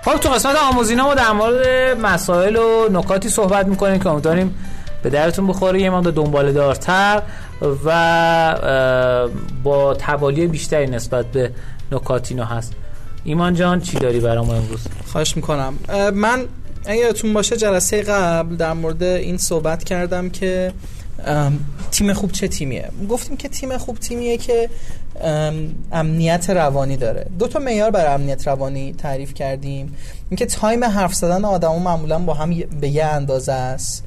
خب 0.04 0.16
تو 0.16 0.28
قسمت 0.28 0.56
آموزینا 0.56 1.04
ما 1.04 1.14
در 1.14 1.32
مورد 1.32 1.66
مسائل 2.00 2.56
و 2.56 2.88
نکاتی 2.92 3.28
صحبت 3.28 3.66
می‌کنیم 3.66 3.98
که 3.98 4.08
امیدواریم 4.08 4.54
به 5.02 5.10
درتون 5.10 5.46
بخوره. 5.46 5.80
یه 5.80 5.90
مقدار 5.90 6.12
دنبال 6.12 6.52
دارتر 6.52 7.22
و 7.84 8.58
با 9.62 9.94
توالی 9.94 10.46
بیشتری 10.46 10.86
نسبت 10.86 11.26
به 11.26 11.50
نکاتینا 11.92 12.44
هست. 12.44 12.72
ایمان 13.24 13.54
جان 13.54 13.80
چی 13.80 13.96
داری 13.96 14.20
برام 14.20 14.50
امروز؟ 14.50 14.80
خواهش 15.12 15.36
می‌کنم. 15.36 15.78
من 16.14 16.44
اگه 16.86 17.12
باشه 17.34 17.56
جلسه 17.56 18.02
قبل 18.02 18.56
در 18.56 18.72
مورد 18.72 19.02
این 19.02 19.38
صحبت 19.38 19.84
کردم 19.84 20.30
که 20.30 20.72
تیم 21.90 22.12
خوب 22.12 22.32
چه 22.32 22.48
تیمیه؟ 22.48 22.88
گفتیم 23.10 23.36
که 23.36 23.48
تیم 23.48 23.78
خوب 23.78 23.98
تیمیه 23.98 24.36
که 24.36 24.70
امنیت 25.92 26.50
روانی 26.50 26.96
داره. 26.96 27.26
دو 27.38 27.48
تا 27.48 27.58
معیار 27.58 27.90
برای 27.90 28.14
امنیت 28.14 28.46
روانی 28.46 28.92
تعریف 28.92 29.34
کردیم. 29.34 29.94
اینکه 30.30 30.46
time 30.46 30.84
حرف 30.84 31.14
زدن 31.14 31.44
آدمو 31.44 31.78
معمولا 31.78 32.18
با 32.18 32.34
هم 32.34 32.54
به 32.80 32.88
یه 32.88 33.04
اندازه 33.04 33.52
است. 33.52 34.04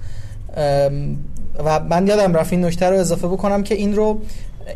و 1.65 1.80
من 1.80 2.08
یادم 2.08 2.34
رفت 2.34 2.54
این 2.54 2.65
نکته 2.65 2.89
رو 2.89 2.99
اضافه 2.99 3.28
بکنم 3.28 3.63
که 3.63 3.75
این 3.75 3.95
رو 3.95 4.21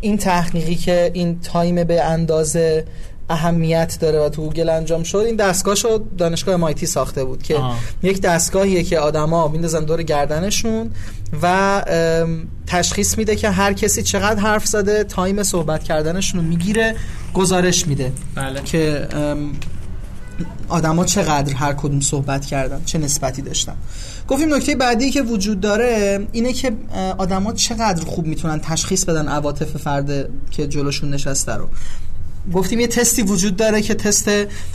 این 0.02 0.17
تحقیقی 0.17 0.75
که 0.75 1.12
این 1.13 1.39
time 1.39 1.84
به 1.84 2.04
اندازه 2.04 2.86
اهمیت 3.30 3.97
داره 3.99 4.19
و 4.19 4.30
تو 4.30 4.41
گوگل 4.41 4.69
انجام 4.69 5.04
شد 5.04 5.17
این 5.17 5.36
دستگاهشو 5.36 6.04
دانشگاه 6.17 6.56
MIT 6.55 6.86
ساخته 6.86 7.23
بود 7.23 7.43
که 7.43 7.56
آه. 7.56 7.78
یک 8.04 8.21
دستگاهیه 8.21 8.84
که 8.84 8.99
آدما 8.99 9.47
میندازن 9.47 9.84
دور 9.84 10.04
گردنشون. 10.04 10.91
و 11.41 11.83
تشخیص 12.67 13.17
میده 13.17 13.35
که 13.35 13.49
هر 13.49 13.73
کسی 13.73 14.03
چقدر 14.03 14.39
حرف 14.39 14.65
زده 14.65 15.03
تایم 15.03 15.43
صحبت 15.43 15.83
کردنشون 15.83 16.39
رو 16.39 16.47
می‌گیره 16.47 16.95
گزارش 17.33 17.87
میده 17.87 18.11
بله. 18.35 18.61
که 18.61 19.07
آدما 20.69 21.05
چقدر 21.05 21.53
هر 21.53 21.73
کدوم 21.73 21.99
صحبت 21.99 22.45
کردن 22.45 22.81
چه 22.85 22.97
نسبتی 22.97 23.41
داشتن. 23.41 23.75
گفتیم 24.27 24.53
نکته 24.53 24.75
بعدی 24.75 25.11
که 25.11 25.21
وجود 25.21 25.59
داره 25.61 26.27
اینه 26.31 26.53
که 26.53 26.71
آدما 27.17 27.53
چقدر 27.53 28.05
خوب 28.05 28.25
می‌تونن 28.25 28.59
تشخیص 28.59 29.05
بدن 29.05 29.27
عواطف 29.27 29.77
فرد 29.77 30.29
که 30.51 30.67
جلوشون 30.67 31.09
نشسته 31.09 31.53
رو. 31.53 31.69
گفتیم 32.53 32.79
یه 32.79 32.87
تستی 32.87 33.21
وجود 33.21 33.55
داره 33.55 33.81
که 33.81 33.93
تست 33.93 34.29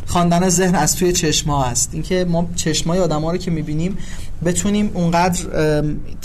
خواندن 0.06 0.48
ذهن 0.48 0.74
از 0.74 0.96
توی 0.96 1.12
چشما 1.12 1.62
هست. 1.62 1.90
اینکه 1.92 2.24
ما 2.24 2.48
چشمای 2.56 2.98
آدما 2.98 3.32
رو 3.32 3.38
که 3.38 3.50
می‌بینیم 3.50 3.98
بتونیم 4.44 4.90
اونقدر 4.94 5.40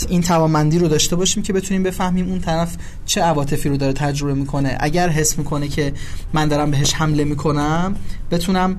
این 0.08 0.22
توانمندی 0.22 0.78
رو 0.78 0.88
داشته 0.88 1.16
باشیم 1.16 1.42
که 1.42 1.52
بتونیم 1.52 1.82
بفهمیم 1.82 2.28
اون 2.28 2.40
طرف 2.40 2.76
چه 3.06 3.20
عواطفی 3.20 3.68
رو 3.68 3.76
داره 3.76 3.92
تجربه 3.92 4.34
می‌کنه. 4.34 4.76
اگر 4.80 5.08
حس 5.08 5.38
می‌کنه 5.38 5.68
که 5.68 5.92
من 6.32 6.48
دارم 6.48 6.70
بهش 6.70 6.94
حمله 6.94 7.24
می‌کنم 7.24 7.96
بتونم 8.30 8.76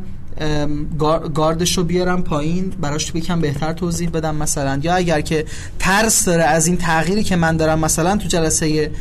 گاردش 1.33 1.77
رو 1.77 1.83
بیارم 1.83 2.23
پایین 2.23 2.73
براش 2.81 3.11
یکم 3.15 3.41
بهتر 3.41 3.73
توضیح 3.73 4.09
بدم 4.09 4.35
مثلا. 4.35 4.79
یا 4.83 4.95
اگر 4.95 5.21
که 5.21 5.45
ترس 5.79 6.25
داره 6.25 6.43
از 6.43 6.67
این 6.67 6.77
تغییری 6.77 7.23
که 7.23 7.35
من 7.35 7.57
دارم 7.57 7.79
مثلا 7.79 8.17
تو 8.17 8.27
جلسه 8.27 8.91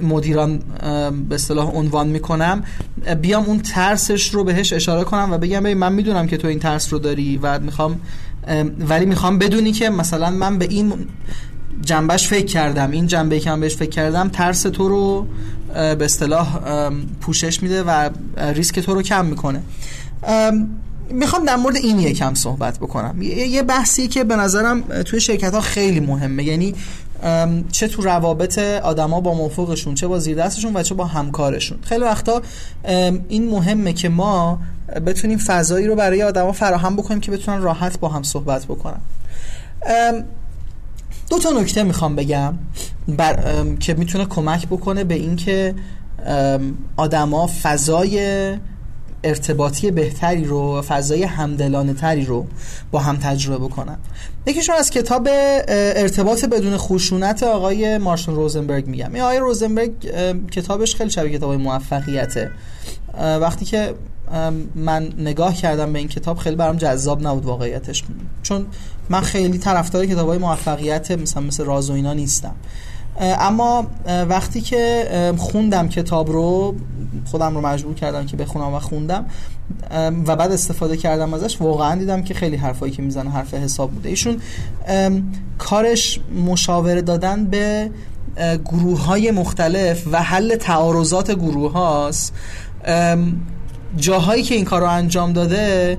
مدیران 0.00 0.58
به 1.28 1.34
اصطلاح 1.34 1.70
عنوان 1.70 2.08
می‌کنم 2.08 2.64
بیام 3.22 3.44
اون 3.44 3.58
ترسش 3.58 4.34
رو 4.34 4.44
بهش 4.44 4.72
اشاره 4.72 5.04
کنم 5.04 5.28
و 5.32 5.38
بگم 5.38 5.60
ببین 5.60 5.78
من 5.78 5.92
می‌دونم 5.92 6.26
که 6.26 6.36
تو 6.36 6.48
این 6.48 6.58
ترس 6.58 6.92
رو 6.92 6.98
داری 6.98 7.36
و 7.42 7.58
می‌خوام 7.58 7.90
ام، 7.92 8.00
ولی 8.88 9.06
می‌خوام 9.06 9.38
بدونی 9.38 9.72
که 9.72 9.90
مثلا 9.90 10.30
من 10.30 10.58
به 10.58 10.64
این 10.64 10.92
جنبش 11.84 12.28
فکر 12.28 12.46
کردم 12.46 12.90
این 12.90 13.06
جنبه 13.06 13.40
که 13.40 13.50
من 13.50 13.60
بهش 13.60 13.76
فکر 13.76 13.90
کردم 13.90 14.28
ترس 14.28 14.62
تو 14.62 14.88
رو 14.88 15.26
به 15.74 16.04
اصطلاح 16.04 16.58
پوشش 17.20 17.62
میده 17.62 17.82
و 17.82 18.10
ریسک 18.36 18.80
تو 18.80 18.94
رو 18.94 19.02
کم 19.02 19.26
می‌کنه. 19.26 19.62
ام، 20.22 20.68
می‌خوام 21.10 21.44
در 21.44 21.56
مورد 21.56 21.76
این 21.76 22.00
یکم 22.00 22.34
صحبت 22.34 22.78
بکنم. 22.78 23.22
یه 23.22 23.62
بحثی 23.62 24.08
که 24.08 24.24
به 24.24 24.36
نظرم 24.36 24.80
توی 24.80 25.20
شرکت 25.20 25.54
ها 25.54 25.60
خیلی 25.60 26.00
مهمه. 26.00 26.44
یعنی 26.44 26.74
چه 27.72 27.88
تو 27.88 28.02
روابط 28.02 28.58
آدما 28.58 29.20
با 29.20 29.34
موفقشون 29.34 29.94
چه 29.94 30.06
با 30.06 30.18
زیردستشون 30.18 30.76
و 30.76 30.82
چه 30.82 30.94
با 30.94 31.04
همکارشون. 31.04 31.78
خیلی 31.82 32.04
وقتا 32.04 32.42
این 33.28 33.50
مهمه 33.50 33.92
که 33.92 34.08
ما 34.08 34.58
بتونیم 35.06 35.38
فضایی 35.38 35.86
رو 35.86 35.94
برای 35.96 36.22
آدما 36.22 36.52
فراهم 36.52 36.96
بکنیم 36.96 37.20
که 37.20 37.30
بتونن 37.30 37.62
راحت 37.62 38.00
با 38.00 38.08
هم 38.08 38.22
صحبت 38.22 38.64
بکنن. 38.64 39.00
دو 41.30 41.38
تا 41.38 41.50
نکته 41.50 41.82
می‌خوام 41.82 42.16
بگم 42.16 42.54
بر 43.08 43.64
که 43.80 43.94
می‌تونه 43.94 44.24
کمک 44.24 44.66
بکنه 44.66 45.04
به 45.04 45.14
اینکه 45.14 45.74
آدما 46.96 47.50
فضای 47.62 48.56
ارتباطی 49.24 49.90
بهتری 49.90 50.44
رو 50.44 50.78
و 50.78 50.82
فضای 50.82 51.22
همدلانه 51.22 51.94
تری 51.94 52.24
رو 52.24 52.46
با 52.90 52.98
هم 52.98 53.16
تجربه 53.16 53.64
بکنن. 53.64 53.98
یکیشون 54.46 54.74
از 54.78 54.90
کتاب 54.90 55.28
ارتباط 55.68 56.44
بدون 56.44 56.76
خشونت 56.76 57.42
آقای 57.42 57.98
مارشال 57.98 58.34
روزنبرگ 58.34 58.86
میگم. 58.86 59.14
این 59.14 59.22
آقای 59.22 59.38
روزنبرگ 59.38 59.92
کتابش 60.50 60.94
خیلی 60.94 61.10
شبیه 61.10 61.38
کتاب 61.38 61.52
موفقیته. 61.52 62.50
وقتی 63.18 63.64
که 63.64 63.94
من 64.74 65.12
نگاه 65.18 65.54
کردم 65.54 65.92
به 65.92 65.98
این 65.98 66.08
کتاب 66.08 66.38
خیلی 66.38 66.56
برام 66.56 66.76
جذاب 66.76 67.26
نبود 67.26 67.44
واقعیتش. 67.44 68.04
چون 68.42 68.66
من 69.08 69.20
خیلی 69.20 69.58
طرفدار 69.58 70.06
کتابای 70.06 70.38
موفقیت 70.38 71.10
مثلا 71.10 71.42
مثل 71.42 71.64
راز 71.64 71.90
و 71.90 71.92
اینا 71.92 72.12
نیستم. 72.12 72.54
اما 73.20 73.86
وقتی 74.28 74.60
که 74.60 75.08
خوندم 75.38 75.88
کتاب 75.88 76.32
رو 76.32 76.74
خودم 77.24 77.54
رو 77.54 77.60
مجبور 77.60 77.94
کردم 77.94 78.26
که 78.26 78.36
بخونم 78.36 78.74
و 78.74 78.78
خوندم 78.78 79.26
و 80.26 80.36
بعد 80.36 80.52
استفاده 80.52 80.96
کردم 80.96 81.34
ازش 81.34 81.60
واقعا 81.60 81.94
دیدم 81.94 82.22
که 82.22 82.34
خیلی 82.34 82.56
حرفایی 82.56 82.92
که 82.92 83.02
می‌زنه 83.02 83.30
حرف 83.30 83.54
حساب 83.54 83.90
بوده. 83.90 84.08
ایشون 84.08 84.40
کارش 85.58 86.20
مشاوره 86.46 87.02
دادن 87.02 87.44
به 87.44 87.90
گروه 88.64 89.04
های 89.04 89.30
مختلف 89.30 90.06
و 90.12 90.22
حل 90.22 90.56
تعارضات 90.56 91.30
گروه 91.30 91.72
هاست. 91.72 92.34
جاهایی 93.96 94.42
که 94.42 94.54
این 94.54 94.64
کار 94.64 94.80
رو 94.80 94.86
انجام 94.86 95.32
داده 95.32 95.98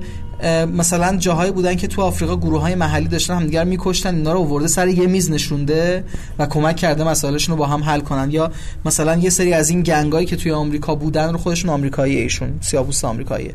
مثلا 0.76 1.16
جاهایی 1.16 1.52
بودن 1.52 1.74
که 1.74 1.86
تو 1.86 2.02
آفریقا 2.02 2.36
گروه 2.36 2.60
های 2.60 2.74
محلی 2.74 3.08
داشتن 3.08 3.34
همدیگر 3.34 3.64
میکشتن 3.64 4.14
اینا 4.14 4.32
رو 4.32 4.38
آورده 4.38 4.66
سر 4.66 4.88
یه 4.88 5.06
میز 5.06 5.30
نشونده 5.30 6.04
و 6.38 6.46
کمک 6.46 6.76
کرده 6.76 7.04
مسائلشون 7.04 7.52
رو 7.52 7.58
با 7.58 7.66
هم 7.66 7.82
حل 7.84 8.00
کنن. 8.00 8.30
یا 8.30 8.50
مثلا 8.84 9.16
یه 9.16 9.30
سری 9.30 9.52
از 9.52 9.70
این 9.70 9.82
گنگایی 9.82 10.26
که 10.26 10.36
توی 10.36 10.52
آمریکا 10.52 10.94
بودن 10.94 11.32
رو 11.32 11.38
خودشون 11.38 11.70
آمریکایی 11.70 12.16
ایشون 12.16 12.52
سیاپوست 12.60 13.04
آمریکاییه 13.04 13.54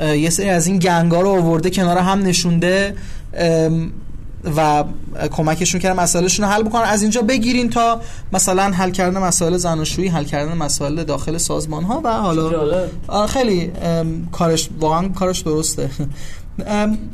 یه 0.00 0.30
سری 0.30 0.48
از 0.48 0.66
این 0.66 0.78
گنگا 0.78 1.20
رو 1.20 1.28
آورده 1.28 1.70
کنار 1.70 1.98
هم 1.98 2.22
نشونده. 2.22 2.94
و 4.56 4.84
کمکشون 5.32 5.80
کردن 5.80 6.00
مسائلشون 6.00 6.46
رو 6.46 6.52
حل 6.52 6.62
بکنن. 6.62 6.82
از 6.82 7.02
اینجا 7.02 7.22
بگیرین 7.22 7.70
تا 7.70 8.00
مثلا 8.32 8.62
حل 8.62 8.90
کردن 8.90 9.18
مسائل 9.18 9.56
زناشویی 9.56 10.08
حل 10.08 10.24
کردن 10.24 10.56
مسائل 10.56 11.04
داخل 11.04 11.38
سازمان 11.38 11.84
ها 11.84 12.00
و 12.04 12.12
حالا 12.12 12.86
خیلی 13.26 13.72
کارش 14.32 14.68
واقعا 14.80 15.08
کارش 15.08 15.40
درسته. 15.40 15.90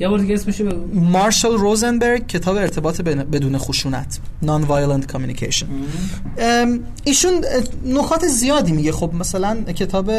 یه 0.00 0.08
بار 0.08 0.18
دیگه 0.18 0.34
اسمشو 0.34 0.64
بگو. 0.64 1.00
مارشال 1.00 1.52
روزنبرگ 1.52 2.26
کتاب 2.26 2.56
ارتباط 2.56 3.00
بدون 3.00 3.58
خشونت 3.58 4.20
Non-Violent 4.44 5.12
Communication. 5.12 5.64
ام، 6.38 6.80
ایشون 7.04 7.44
نکات 7.86 8.26
زیادی 8.26 8.72
میگه. 8.72 8.92
خب 8.92 9.14
مثلا 9.14 9.56
کتاب 9.62 10.10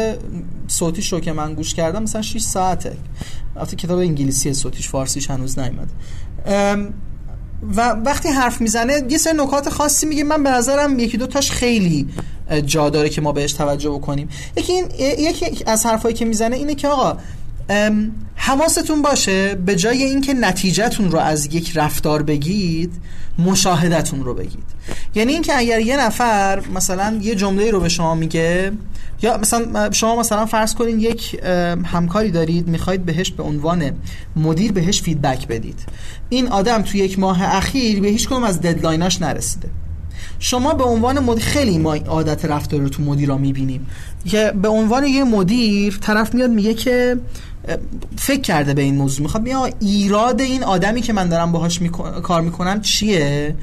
صوتیش 0.68 1.12
رو 1.12 1.20
که 1.20 1.32
من 1.32 1.54
گوش 1.54 1.74
کردم 1.74 2.02
مثلا 2.02 2.22
6 2.22 2.40
ساعته. 2.40 2.96
البته 3.56 3.76
کتاب 3.76 3.98
انگلیسی 3.98 4.54
صوتیش 4.54 4.88
فارسیش 4.88 5.30
هنوز 5.30 5.58
نیومده 5.58 5.90
و 7.76 7.88
وقتی 8.04 8.28
حرف 8.28 8.60
می‌زنه 8.60 9.02
یه 9.08 9.18
سری 9.18 9.36
نکات 9.36 9.68
خاصی 9.68 10.06
میگه. 10.06 10.24
من 10.24 10.42
به 10.42 10.50
نظرم 10.50 10.98
یکی 10.98 11.16
دو 11.16 11.26
تاش 11.26 11.50
خیلی 11.50 12.08
جا 12.66 12.90
داره 12.90 13.08
که 13.08 13.20
ما 13.20 13.32
بهش 13.32 13.52
توجه 13.52 13.90
بکنیم. 13.90 14.28
یکی 14.56 14.72
این 14.72 14.86
یکی 15.18 15.64
از 15.66 15.86
حرفایی 15.86 16.14
که 16.14 16.24
می‌زنه 16.24 16.56
اینه 16.56 16.74
که 16.74 16.88
آقا 16.88 17.16
حواستون 18.36 19.02
باشه 19.02 19.54
به 19.54 19.76
جای 19.76 20.02
اینکه 20.02 20.34
نتیجهتون 20.34 21.10
رو 21.10 21.18
از 21.18 21.54
یک 21.54 21.72
رفتار 21.76 22.22
بگید 22.22 22.92
مشاهدتون 23.38 24.24
رو 24.24 24.34
بگید. 24.34 24.64
یعنی 25.14 25.32
اینکه 25.32 25.58
اگر 25.58 25.80
یه 25.80 25.96
نفر 25.96 26.62
مثلا 26.74 27.18
یه 27.22 27.34
جمله 27.34 27.70
رو 27.70 27.80
به 27.80 27.88
شما 27.88 28.14
میگه 28.14 28.72
یا 29.22 29.36
مثلا 29.36 29.90
شما 29.90 30.20
مثلا 30.20 30.46
فرض 30.46 30.74
کنین 30.74 31.00
یک 31.00 31.44
همکاری 31.84 32.30
دارید 32.30 32.68
می‌خواید 32.68 33.04
بهش 33.04 33.30
به 33.30 33.42
عنوان 33.42 33.90
مدیر 34.36 34.72
بهش 34.72 35.02
feedback 35.02 35.48
بدید. 35.48 35.78
این 36.28 36.48
آدم 36.48 36.82
تو 36.82 36.98
یک 36.98 37.18
ماه 37.18 37.56
اخیر 37.56 38.00
به 38.00 38.08
هیچ 38.08 38.26
کدوم 38.28 38.44
از 38.44 38.60
deadline 38.60 39.10
اش 39.10 39.22
نرسیده. 39.22 39.68
شما 40.38 40.74
به 40.74 40.84
عنوان 40.84 41.18
مدیر 41.18 41.44
خیلی 41.44 41.78
ما 41.78 41.94
عادت 41.94 42.44
رفتاری 42.44 42.82
رو 42.82 42.88
تو 42.88 43.02
مدیرا 43.02 43.38
می‌بینیم. 43.38 43.86
که 44.24 44.52
به 44.62 44.68
عنوان 44.68 45.04
یه 45.04 45.24
مدیر 45.24 45.98
طرف 46.00 46.34
میاد 46.34 46.50
میگه 46.50 46.74
که 46.74 47.16
فکر 48.16 48.40
کرده 48.40 48.74
به 48.74 48.82
این 48.82 48.94
موضوع. 48.96 49.22
می‌خواد 49.22 49.42
بیا 49.42 49.70
ایراد 49.80 50.40
این 50.40 50.64
آدمی 50.64 51.00
که 51.00 51.12
من 51.12 51.28
دارم 51.28 51.52
باهاش 51.52 51.82
میکن- 51.82 52.20
کار 52.20 52.40
می‌کنم 52.42 52.80
چیه؟ 52.80 53.56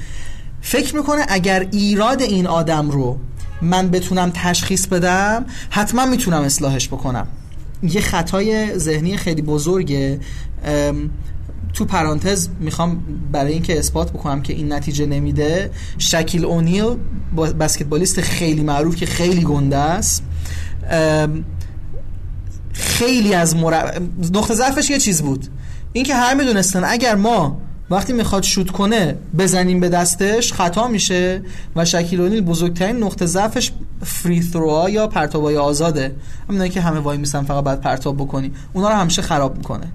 فکر 0.61 0.95
می‌کنه 0.95 1.25
اگر 1.29 1.67
ایراد 1.71 2.21
این 2.21 2.47
آدم 2.47 2.89
رو 2.89 3.17
من 3.61 3.89
بتونم 3.89 4.31
تشخیص 4.35 4.87
بدم 4.87 5.45
حتما 5.69 6.05
می‌تونم 6.05 6.41
اصلاحش 6.41 6.87
بکنم. 6.87 7.27
یه 7.83 8.01
خطای 8.01 8.79
ذهنی 8.79 9.17
خیلی 9.17 9.41
بزرگه. 9.41 10.19
تو 11.73 11.85
پرانتز 11.85 12.47
می‌خوام 12.59 13.03
برای 13.31 13.53
اینکه 13.53 13.79
اثبات 13.79 14.11
بکنم 14.11 14.41
که 14.41 14.53
این 14.53 14.73
نتیجه 14.73 15.05
نمیده. 15.05 15.71
شکیل 15.97 16.45
اونیل 16.45 16.95
با- 17.35 17.45
بسکتبالیست 17.45 18.21
خیلی 18.21 18.63
معروف 18.63 18.95
که 18.95 19.05
خیلی 19.05 19.41
گنده 19.43 19.77
است. 19.77 20.23
خیلی 22.81 23.33
از 23.33 23.55
مر... 23.55 23.99
نقطه 24.33 24.53
ضعفش 24.53 24.89
یه 24.89 24.97
چیز 24.97 25.21
بود. 25.21 25.47
اینکه 25.93 26.15
هر 26.15 26.33
می‌دونستن 26.33 26.83
اگر 26.83 27.15
ما 27.15 27.57
وقتی 27.89 28.13
می‌خواد 28.13 28.43
شوت 28.43 28.71
کنه 28.71 29.15
بزنیم 29.37 29.79
به 29.79 29.89
دستش 29.89 30.53
خطا 30.53 30.87
میشه 30.87 31.41
و 31.75 31.85
شکیل 31.85 32.21
اونیل 32.21 32.41
بزرگترین 32.41 33.03
نقطه 33.03 33.25
ضعفش 33.25 33.71
فری 34.03 34.41
ثرو 34.41 34.89
یا 34.89 35.07
پرتابای 35.07 35.57
آزاده. 35.57 36.15
همینایی 36.49 36.69
که 36.69 36.81
همه 36.81 36.99
وای 36.99 37.17
میسن 37.17 37.43
فقط 37.43 37.63
بعد 37.63 37.81
پرتاب 37.81 38.17
بکنی. 38.17 38.51
اونا 38.73 38.89
رو 38.89 38.95
همیشه 38.95 39.21
خراب 39.21 39.57
می‌کنه. 39.57 39.87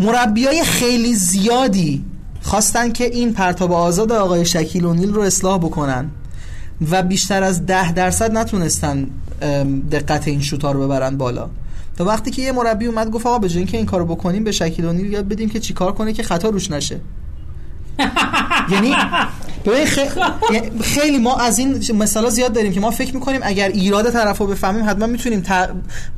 مربیای 0.00 0.64
خیلی 0.64 1.14
زیادی 1.14 2.04
خواستن 2.42 2.92
که 2.92 3.04
این 3.04 3.32
پرتاب 3.32 3.72
آزاد 3.72 4.12
آقای 4.12 4.44
شکیل 4.44 4.84
اونیل 4.84 5.12
رو 5.12 5.22
اصلاح 5.22 5.58
بکنن 5.58 6.10
و 6.90 7.02
بیشتر 7.02 7.42
از 7.42 7.66
ده 7.66 7.92
درصد 7.92 8.38
نتونستن 8.38 9.06
دقت 9.90 10.28
این 10.28 10.40
شوت 10.40 10.64
رو 10.64 10.84
ببرن 10.84 11.16
بالا. 11.16 11.50
تا 11.98 12.04
وقتی 12.04 12.30
که 12.30 12.42
یه 12.42 12.52
مربی 12.52 12.86
اومد 12.86 13.10
گفت 13.10 13.26
آقا 13.26 13.38
به 13.38 13.48
جای 13.48 13.58
اینکه 13.58 13.76
این 13.76 13.86
کارو 13.86 14.04
بکنیم 14.04 14.44
به 14.44 14.52
شکیل 14.52 14.86
اونیل 14.86 15.12
یاد 15.12 15.28
بدیم 15.28 15.48
که 15.48 15.60
چیکار 15.60 15.92
کنه 15.92 16.12
که 16.12 16.22
خطا 16.22 16.48
روش 16.48 16.70
نشه. 16.70 17.00
یعنی 18.72 18.94
خیلی 20.82 21.18
ما 21.18 21.36
از 21.36 21.58
این 21.58 21.84
مثلا 21.94 22.30
زیاد 22.30 22.52
داریم 22.52 22.72
که 22.72 22.80
ما 22.80 22.90
فکر 22.90 23.14
می‌کنیم 23.14 23.40
اگر 23.42 23.68
ایراد 23.68 24.10
طرف 24.10 24.38
رو 24.38 24.46
بفهمیم 24.46 24.88
حتما 24.88 25.06
می‌تونیم 25.06 25.42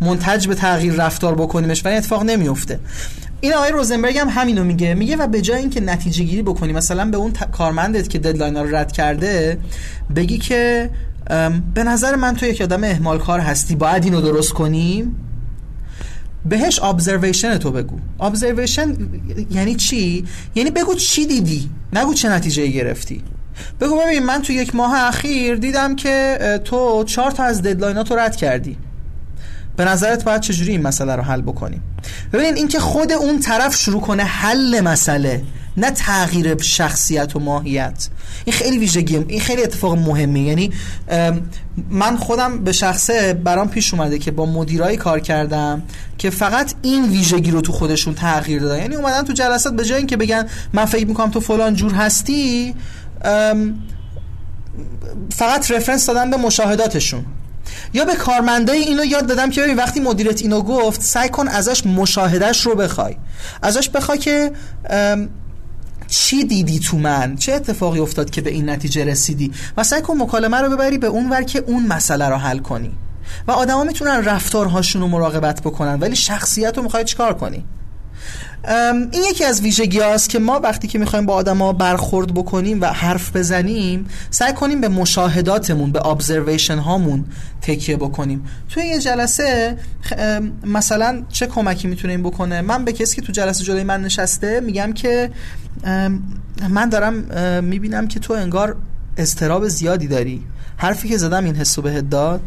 منتج 0.01 0.49
به 0.49 0.55
تغییر 0.55 0.95
رفتار 0.95 1.35
بکنیمش 1.35 1.85
ولی 1.85 1.97
اتفاق 1.97 2.23
نمیفته 2.23 2.81
این 3.41 3.55
آقای 3.55 3.73
روزنبرگ 3.73 4.19
هم 4.19 4.29
همینو 4.29 4.65
میگه. 4.65 4.95
میگه 4.95 5.17
و 5.17 5.27
به 5.27 5.41
جای 5.41 5.59
اینکه 5.59 5.81
نتیجه 5.81 6.25
گیری 6.25 6.43
بکنی 6.43 6.73
مثلا 6.73 7.05
به 7.05 7.17
اون 7.17 7.33
کارمندت 7.53 8.09
که 8.09 8.19
ددلاین 8.19 8.57
رو 8.57 8.77
رد 8.77 8.93
کرده 8.93 9.59
بگی 10.17 10.39
که 10.39 10.91
به 11.75 11.83
نظر 11.85 12.17
من 12.17 12.35
تو 12.35 12.47
یک 12.47 12.61
آدم 12.61 12.85
اهمال 12.85 13.19
کار 13.19 13.41
هستی 13.41 13.77
باید 13.77 14.05
اینو 14.05 14.21
درست 14.21 14.53
کنیم. 14.53 15.26
بهش 16.49 16.83
observation 16.83 17.59
تو 17.59 17.71
بگو. 17.71 17.97
observation 18.21 18.97
یعنی 19.51 19.75
چی؟ 19.75 20.25
یعنی 20.55 20.71
بگو 20.71 20.95
چی 20.95 21.27
دیدی. 21.27 21.71
نگو 21.93 22.15
چه 22.15 22.29
نتیجه 22.29 22.67
گرفتی. 22.67 23.23
بگو 23.81 23.99
ببین 24.01 24.23
من 24.23 24.43
تو 24.43 24.53
یک 24.53 24.75
ماه 24.75 24.95
اخیر 24.95 25.55
دیدم 25.55 25.97
که 25.97 26.39
تو 26.65 27.05
چهار 27.05 27.31
تا 27.31 27.45
از 27.45 27.63
deadline 27.63 28.06
ات 28.06 28.11
رو 28.11 28.19
رد 28.19 28.37
کردی. 28.37 28.77
به 29.77 29.85
نظرت 29.85 30.25
باید 30.25 30.41
چجوری 30.41 30.71
این 30.71 30.83
مسئله 30.83 31.17
رو 31.17 31.23
حل 31.23 31.41
بکنیم؟ 31.41 31.83
ببین 32.33 32.57
اینکه 32.57 32.81
خود 32.81 33.13
اون 33.13 33.41
طرف 33.41 33.77
شروع 33.77 34.01
کنه 34.01 34.23
حل 34.23 34.81
مسئله 34.81 35.43
نه 35.77 35.91
تغییر 35.91 36.63
شخصیت 36.63 37.37
و 37.37 37.41
ماهیت. 37.41 38.09
این 38.45 38.57
خیلی 38.57 38.79
ویژگی 38.79 39.17
این 39.17 39.41
خیلی 39.41 39.63
اتفاق 39.63 39.99
مهمی 39.99 40.41
یعنی 40.41 40.73
من 41.91 42.17
خودم 42.17 42.65
به 42.65 42.73
شخصه 42.73 43.33
برام 43.35 43.69
پیش 43.69 43.95
اومده 43.95 44.19
که 44.19 44.31
با 44.31 44.47
مدیرایی 44.47 44.97
کار 44.97 45.21
کردم 45.21 45.83
که 46.19 46.31
فقط 46.31 46.75
این 46.83 47.05
ویژگی 47.05 47.51
رو 47.51 47.61
تو 47.61 47.73
خودشون 47.73 48.15
تغییر 48.15 48.63
دادن. 48.63 48.79
یعنی 48.79 48.95
اومدن 48.95 49.23
تو 49.23 49.33
جلسات 49.33 49.73
به 49.77 49.85
جای 49.85 49.99
اینکه 49.99 50.17
بگن 50.17 50.47
من 50.73 50.85
فکر 50.85 51.07
می‌کنم 51.07 51.31
تو 51.31 51.41
فلان 51.41 51.75
جور 51.75 51.93
هستی 51.93 52.75
فقط 55.31 55.71
رفرنس 55.71 56.07
دادن 56.07 56.31
به 56.31 56.37
مشاهداتشون. 56.37 57.25
یا 57.93 58.05
به 58.05 58.15
کارمندای 58.15 58.79
اینو 58.79 59.05
یاد 59.05 59.27
دادم 59.27 59.51
که 59.51 59.63
ببین 59.63 59.77
وقتی 59.77 60.01
مدیرت 60.01 60.43
اینو 60.43 60.63
گفت 60.63 61.03
سعی 61.03 61.29
کن 61.29 61.49
ازش 61.49 61.87
مشاهدهش 61.87 62.67
رو 62.67 62.75
بخوای. 62.75 63.17
ازش 63.63 63.89
بخوای 63.89 64.19
که 64.19 64.53
چی 66.09 66.45
دیدی 66.45 66.79
تو 66.79 66.99
من؟ 66.99 67.37
چه 67.37 67.53
اتفاقی 67.53 67.99
افتاد 67.99 68.31
که 68.31 68.41
به 68.41 68.51
این 68.51 68.71
نتیجه 68.71 69.05
رسیدی؟ 69.05 69.53
و 69.77 69.85
سعی 69.85 70.03
کن 70.03 70.17
مکالمه 70.17 70.57
رو 70.57 70.71
ببری 70.71 70.99
به 70.99 71.07
اون 71.07 71.31
ور 71.31 71.43
که 71.43 71.59
اون 71.67 71.87
مسئله 71.87 72.29
رو 72.29 72.37
حل 72.37 72.59
کنی. 72.59 72.93
و 73.49 73.53
آدما 73.53 73.85
می‌تونن 73.85 74.25
رفتارهاشون 74.25 75.03
رو 75.03 75.09
مراقبت 75.09 75.61
بکنن 75.61 76.01
ولی 76.01 76.17
شخصیت 76.17 76.77
رو 76.77 76.83
می‌خوای 76.83 77.05
چیکار 77.05 77.35
کنی؟ 77.35 77.65
این 79.13 79.25
یکی 79.31 79.45
از 79.45 79.61
ویژگی 79.61 80.01
هاست 80.01 80.29
که 80.29 80.39
ما 80.39 80.61
وقتی 80.61 80.89
که 80.89 80.99
می‌خوایم 80.99 81.27
با 81.27 81.35
آدما 81.35 81.73
برخورد 81.73 82.35
بکنیم 82.35 82.81
و 82.81 82.87
حرف 82.87 83.37
بزنیم 83.37 84.07
سعی 84.31 84.53
کنیم 84.53 84.81
به 84.81 84.89
مشاهداتمون 84.89 85.93
به 85.93 86.07
ابزرویشن 86.07 86.79
هامون 86.79 87.25
تکیه 87.63 87.97
بکنیم. 87.97 88.45
توی 88.69 88.87
یه 88.87 88.99
جلسه 88.99 89.77
مثلا 90.65 91.23
چه 91.29 91.47
کمکی 91.47 91.89
می‌تونه 91.89 92.13
این 92.13 92.23
بکنه؟ 92.23 92.61
من 92.61 92.85
به 92.85 92.93
کسی 92.93 93.17
که 93.17 93.23
تو 93.23 93.33
جلسه 93.33 93.65
جلوی 93.65 93.83
من 93.83 94.03
نشسته 94.03 94.61
میگم 94.61 94.93
که 94.93 95.31
من 96.69 96.89
دارم 96.89 97.15
می‌بینم 97.65 98.09
که 98.09 98.21
تو 98.21 98.33
انگار 98.33 98.77
استراب 99.17 99.69
زیادی 99.69 100.09
داری. 100.09 100.43
حرفی 100.77 101.09
که 101.09 101.17
زدم 101.17 101.45
این 101.45 101.57
حسو 101.57 101.83
بهت 101.83 102.11
داد. 102.11 102.41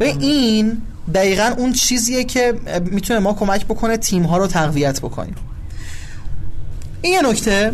و 0.00 0.04
این 0.04 0.82
دقیقا 1.14 1.54
اون 1.58 1.72
چیزیه 1.72 2.24
که 2.24 2.54
می‌تونه 2.84 3.20
ما 3.20 3.32
کمک 3.32 3.64
بکنه 3.64 3.96
تیم 3.96 4.22
ها 4.22 4.36
رو 4.36 4.46
تقویت 4.46 5.00
بکنیم. 5.00 5.34
این 7.02 7.12
یه 7.12 7.22
نکته. 7.22 7.72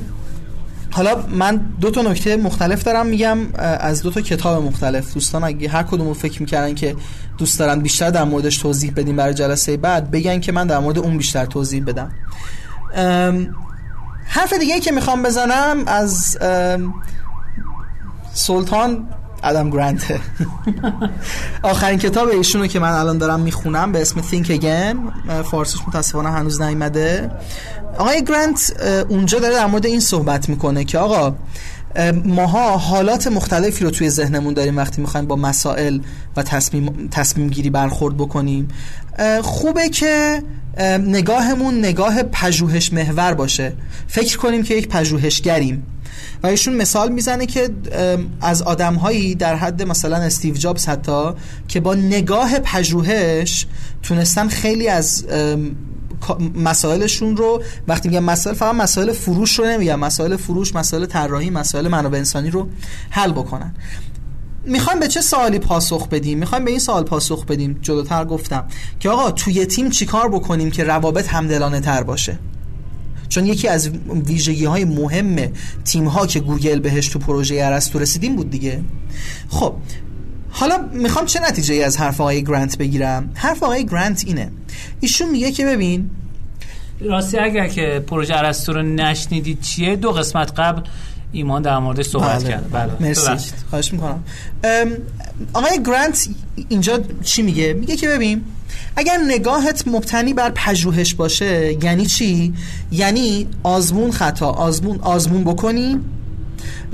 حالا 0.90 1.26
من 1.26 1.56
دو 1.80 1.90
تا 1.90 2.02
نکته 2.02 2.36
مختلف 2.36 2.82
دارم 2.82 3.06
میگم 3.06 3.38
از 3.58 4.02
دو 4.02 4.10
تا 4.10 4.20
کتاب 4.20 4.64
مختلف. 4.64 5.14
دوستان 5.14 5.44
اگه 5.44 5.68
هر 5.68 5.82
کدوم 5.82 6.12
فکر 6.12 6.40
می‌کردن 6.40 6.74
که 6.74 6.96
دوست 7.38 7.58
دارن 7.58 7.80
بیشتر 7.80 8.10
در 8.10 8.24
موردش 8.24 8.56
توضیح 8.56 8.92
بدیم 8.96 9.16
برای 9.16 9.34
جلسه 9.34 9.76
بعد 9.76 10.10
بگن 10.10 10.40
که 10.40 10.52
من 10.52 10.66
در 10.66 10.78
مورد 10.78 10.98
اون 10.98 11.16
بیشتر 11.16 11.46
توضیح 11.46 11.84
بدم. 11.84 12.10
حرف 14.24 14.52
دیگه 14.52 14.80
که 14.80 14.92
می‌خوام 14.92 15.22
بزنم 15.22 15.82
از 15.86 16.38
سلطان 18.32 19.08
ادم 19.42 19.70
گرانت 19.70 20.02
آخرین 21.62 21.98
کتاب 21.98 22.28
ایشونو 22.28 22.66
که 22.66 22.78
من 22.78 22.92
الان 22.92 23.18
دارم 23.18 23.40
می‌خونم 23.40 23.92
به 23.92 24.00
اسم 24.00 24.20
Think 24.22 24.46
Again 24.46 24.96
فارسیش 25.42 25.80
متاسفانه 25.88 26.30
هنوز 26.30 26.62
نیومده. 26.62 27.30
آقای 27.98 28.24
گرانت 28.24 28.72
اونجا 29.08 29.38
داره 29.38 29.54
در 29.54 29.66
مورد 29.66 29.86
این 29.86 30.00
صحبت 30.00 30.48
می‌کنه 30.48 30.84
که 30.84 30.98
آقا 30.98 31.36
ماها 32.24 32.76
حالات 32.76 33.26
مختلفی 33.26 33.84
رو 33.84 33.90
توی 33.90 34.10
ذهنمون 34.10 34.54
داریم 34.54 34.76
وقتی 34.76 35.00
می‌خوایم 35.00 35.26
با 35.26 35.36
مسائل 35.36 36.00
و 36.36 36.42
تصمیم, 36.42 37.08
تصمیم 37.10 37.48
گیری 37.48 37.70
برخورد 37.70 38.16
بکنیم. 38.16 38.68
خوبه 39.42 39.88
که 39.88 40.42
نگاهمون 41.06 41.78
نگاه 41.78 42.22
پژوهش 42.22 42.92
محور 42.92 43.34
باشه. 43.34 43.72
فکر 44.08 44.38
کنیم 44.38 44.62
که 44.62 44.74
یک 44.74 44.88
پژوهشگریم. 44.88 45.82
و 46.42 46.46
ایشون 46.46 46.74
مثال 46.74 47.12
می‌زنه 47.12 47.46
که 47.46 47.70
از 48.40 48.62
آدمهایی 48.62 49.34
در 49.34 49.54
حد 49.54 49.82
مثلا 49.82 50.16
استیو 50.16 50.54
جابز 50.54 50.86
حتی 50.86 51.30
که 51.68 51.80
با 51.80 51.94
نگاه 51.94 52.58
پژوهش 52.58 53.66
تونستن 54.02 54.48
خیلی 54.48 54.88
از 54.88 55.26
مسائلشون 56.54 57.36
رو 57.36 57.62
وقتی 57.88 58.08
میگم 58.08 58.24
مسائل 58.24 58.56
فقط 58.56 58.74
مسائل 58.74 59.12
فروش 59.12 59.58
رو 59.58 59.64
نمیگم 59.64 59.98
مسائل 59.98 60.36
فروش 60.36 60.74
مسائل 60.74 61.06
طراحی 61.06 61.50
مسائل 61.50 61.88
منابع 61.88 62.18
انسانی 62.18 62.50
رو 62.50 62.68
حل 63.10 63.32
بکنن. 63.32 63.74
می‌خوایم 64.64 65.00
به 65.00 65.08
چه 65.08 65.20
سوالی 65.20 65.58
پاسخ 65.58 66.08
بدیم؟ 66.08 66.38
می‌خوایم 66.38 66.64
به 66.64 66.70
این 66.70 66.80
سوال 66.80 67.02
پاسخ 67.02 67.44
بدیم 67.44 67.78
جلوتر 67.82 68.24
گفتم 68.24 68.64
که 69.00 69.10
آقا 69.10 69.30
توی 69.30 69.66
تیم 69.66 69.90
چیکار 69.90 70.28
بکنیم 70.28 70.70
که 70.70 70.84
روابط 70.84 71.28
همدلانه 71.28 71.80
تر 71.80 72.02
باشه؟ 72.02 72.38
چون 73.30 73.46
یکی 73.46 73.68
از 73.68 73.90
ویژگی 74.26 74.64
های 74.64 74.84
مهم 74.84 75.36
تیم 75.84 76.08
ها 76.08 76.26
که 76.26 76.40
گوگل 76.40 76.78
بهش 76.78 77.08
تو 77.08 77.18
پروژه 77.18 77.54
ارسطو 77.54 77.98
رسیدیم 77.98 78.36
بود 78.36 78.50
دیگه. 78.50 78.80
خب 79.48 79.74
حالا 80.50 80.78
می‌خوام 80.92 81.26
چه 81.26 81.40
نتیجه 81.40 81.74
ای 81.74 81.82
از 81.82 81.96
حرف 81.96 82.20
آقای 82.20 82.44
گرانت 82.44 82.78
بگیرم؟ 82.78 83.30
حرف 83.34 83.62
آقای 83.62 83.86
گرانت 83.86 84.22
اینه. 84.26 84.50
ایشون 85.00 85.30
میگه 85.30 85.52
که 85.52 85.66
ببین 85.66 86.10
راستی 87.00 87.38
اگر 87.38 87.68
که 87.68 88.04
پروژه 88.06 88.36
ارسطو 88.36 88.72
رو 88.72 88.82
نشنیدید 88.82 89.60
چیه؟ 89.60 89.96
دو 89.96 90.12
قسمت 90.12 90.60
قبل 90.60 90.82
ایمان 91.32 91.62
در 91.62 91.78
موردش 91.78 92.06
صحبت 92.06 92.42
بله. 92.42 92.48
کرد. 92.50 92.70
بله. 92.72 92.92
مرسی. 93.00 93.52
خواهش 93.70 93.92
می‌کنم. 93.92 94.22
آقای 95.52 95.82
گرانت 95.86 96.28
اینجا 96.68 97.00
چی 97.22 97.42
میگه؟ 97.42 97.72
میگه 97.72 97.96
که 97.96 98.08
ببین 98.08 98.42
اگر 98.96 99.18
نگاهت 99.26 99.88
مبتنی 99.88 100.34
بر 100.34 100.50
پژوهش 100.50 101.14
باشه 101.14 101.84
یعنی 101.84 102.06
چی؟ 102.06 102.54
یعنی 102.92 103.48
آزمون 103.62 104.10
خطا 104.10 104.50
آزمون 104.50 104.98
آزمون 105.00 105.44
بکنی 105.44 106.00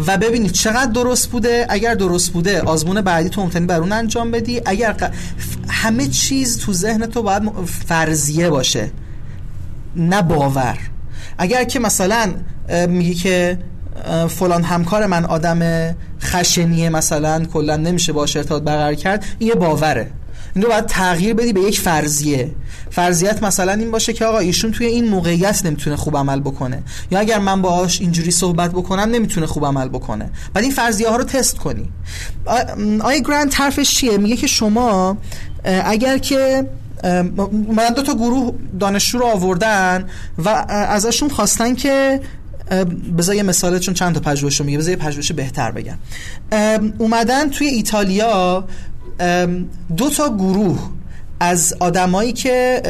و 0.06 0.16
ببینید 0.16 0.52
چقدر 0.52 0.90
درست 0.92 1.30
بوده. 1.30 1.66
اگر 1.68 1.94
درست 1.94 2.32
بوده 2.32 2.60
آزمون 2.60 3.00
بعدی 3.00 3.28
تو 3.28 3.44
مبتنی 3.44 3.66
بر 3.66 3.80
اون 3.80 3.92
انجام 3.92 4.30
بدی. 4.30 4.60
اگر 4.64 5.10
همه 5.68 6.06
چیز 6.06 6.58
تو 6.58 6.72
ذهن 6.72 7.06
تو 7.06 7.22
باید 7.22 7.42
فرضیه 7.86 8.50
باشه 8.50 8.90
نه 9.96 10.22
باور. 10.22 10.78
اگر 11.38 11.64
که 11.64 11.78
مثلا 11.78 12.34
میگی 12.88 13.14
که 13.14 13.58
فلان 14.28 14.64
همکار 14.64 15.06
من 15.06 15.24
آدم 15.24 15.94
خشنیه 16.20 16.88
مثلا 16.88 17.44
کلا 17.44 17.76
نمیشه 17.76 18.12
باشه 18.12 18.38
ارتباط 18.38 18.62
برقرار 18.62 18.94
کرد 18.94 19.24
این 19.38 19.48
یه 19.48 19.54
باوره. 19.54 20.10
این 20.56 20.64
رو 20.64 20.70
باید 20.70 20.86
تغییر 20.86 21.34
بدی 21.34 21.52
به 21.52 21.60
یک 21.60 21.80
فرضیه. 21.80 22.50
فرضیت 22.90 23.42
مثلا 23.42 23.72
این 23.72 23.90
باشه 23.90 24.12
که 24.12 24.24
آقا 24.24 24.38
ایشون 24.38 24.72
توی 24.72 24.86
این 24.86 25.08
موقعیت 25.08 25.66
نمی‌تونه 25.66 25.96
خوب 25.96 26.16
عمل 26.16 26.40
بکنه. 26.40 26.82
یا 27.10 27.18
اگر 27.18 27.38
من 27.38 27.62
باهاش 27.62 28.00
اینجوری 28.00 28.30
صحبت 28.30 28.70
بکنم 28.70 29.10
نمی‌تونه 29.10 29.46
خوب 29.46 29.66
عمل 29.66 29.88
بکنه. 29.88 30.30
بعد 30.54 30.64
این 30.64 30.72
فرضیه 30.72 31.08
ها 31.08 31.16
رو 31.16 31.24
تست 31.24 31.58
کنی. 31.58 31.88
آیا 33.00 33.18
گرند 33.18 33.54
حرفش 33.54 33.94
چیه؟ 33.94 34.18
میگه 34.18 34.36
که 34.36 34.46
شما 34.46 35.16
اگر 35.64 36.18
که 36.18 36.70
من 37.76 37.88
دو 37.96 38.02
تا 38.02 38.14
گروه 38.14 38.54
دانشجو 38.80 39.18
رو 39.18 39.26
آوردن 39.26 40.04
و 40.38 40.48
ازشون 40.68 41.28
خواستن 41.28 41.74
که 41.74 42.20
بذار 43.18 43.34
یه 43.34 43.42
مثال 43.42 43.78
چون 43.78 43.94
چند 43.94 44.14
تا 44.14 44.20
پژوهش 44.20 44.60
میگه. 44.60 44.78
بذار 44.78 44.90
یه 44.90 44.96
پژوهش 44.96 45.32
بهتر 45.32 45.70
بگم. 45.70 45.98
اومدن 46.98 47.50
توی 47.50 47.66
ایتالیا 47.66 48.64
دو 49.96 50.10
تا 50.16 50.28
گروه 50.28 50.78
از 51.40 51.74
آدمایی 51.80 52.32
که 52.32 52.82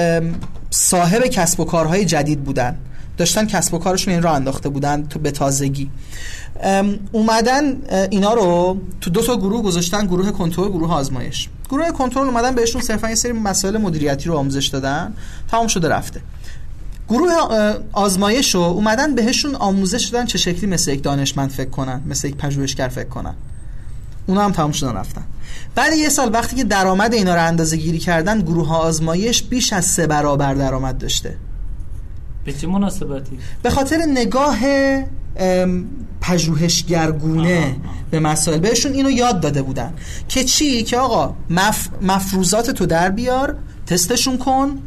صاحب 0.71 1.23
کسب 1.27 1.61
و 1.61 1.65
کارهای 1.65 2.05
جدید 2.05 2.45
بودن. 2.45 2.79
داشتن 3.17 3.47
کسب 3.47 3.75
و 3.75 3.79
کارشون 3.79 4.15
این 4.15 4.23
را 4.23 4.35
انداخته 4.35 4.69
بودن 4.69 5.07
تو 5.07 5.19
به 5.19 5.31
تازگی. 5.31 5.91
اومدن 7.13 7.77
اینا 8.11 8.35
رو 8.35 8.81
تو 9.01 9.11
دو 9.11 9.23
تا 9.23 9.37
گروه 9.37 9.63
گذاشتن 9.63 10.07
گروه 10.07 10.31
کنترل 10.31 10.69
گروه 10.69 10.93
آزمایش. 10.93 11.49
گروه 11.69 11.91
کنترل 11.91 12.27
اومدن 12.27 12.55
بهشون 12.55 12.83
صرفا 12.83 13.09
یه 13.09 13.15
سری 13.15 13.33
مسائل 13.33 13.77
مدیریتی 13.77 14.29
رو 14.29 14.37
آموزش 14.37 14.67
دادن. 14.67 15.15
تمام 15.51 15.67
شده 15.67 15.89
رفته. 15.89 16.21
گروه 17.09 17.33
آزمایش 17.93 18.55
رو 18.55 18.61
اومدن 18.61 19.15
بهشون 19.15 19.55
آموزش 19.55 20.05
دادن 20.05 20.27
چه 20.27 20.39
شکلی 20.39 20.67
مثل 20.67 20.91
یک 20.91 21.03
دانشمند 21.03 21.51
فکر 21.51 21.71
کنن 21.71 22.03
مثل 22.07 22.29
یک 22.29 22.37
پژوهشگر 22.37 22.89
فکر 22.89 23.09
کنن. 23.09 23.35
اونا 24.27 24.45
هم 24.45 24.53
تمام 24.53 24.73
شدن 24.73 24.93
رفتن. 24.93 25.25
بعد 25.75 25.93
یه 25.93 26.09
سال 26.09 26.33
وقتی 26.33 26.57
که 26.57 26.65
درآمد 26.65 27.15
اینا 27.15 27.35
رو 27.35 27.47
اندازه 27.47 27.77
گیری 27.77 27.99
کردن 27.99 28.41
گروه 28.41 28.73
آزمایش 28.73 29.43
بیش 29.43 29.73
از 29.73 29.85
سه 29.85 30.07
برابر 30.07 30.55
درآمد 30.55 30.99
داشته. 30.99 31.37
به 32.45 32.53
چه 32.53 32.67
مناسبتی؟ 32.67 33.39
به 33.63 33.71
خاطر 33.71 33.97
نگاه 33.97 34.59
پژوهشگرگونه 36.21 37.77
به 38.11 38.21
مسائل. 38.21 38.59
بهشون 38.59 38.93
اینو 38.93 39.11
یاد 39.11 39.41
داده 39.41 39.63
بودن 39.63 39.93
که 40.29 40.45
چی؟ 40.45 40.83
که 40.83 40.99
آقا 40.99 41.35
مف... 41.51 41.89
مفروضات 42.03 42.71
تو 42.71 42.87
در 42.87 43.11
بیار 43.11 43.57
تستشون 43.87 44.39
کن 44.39 44.79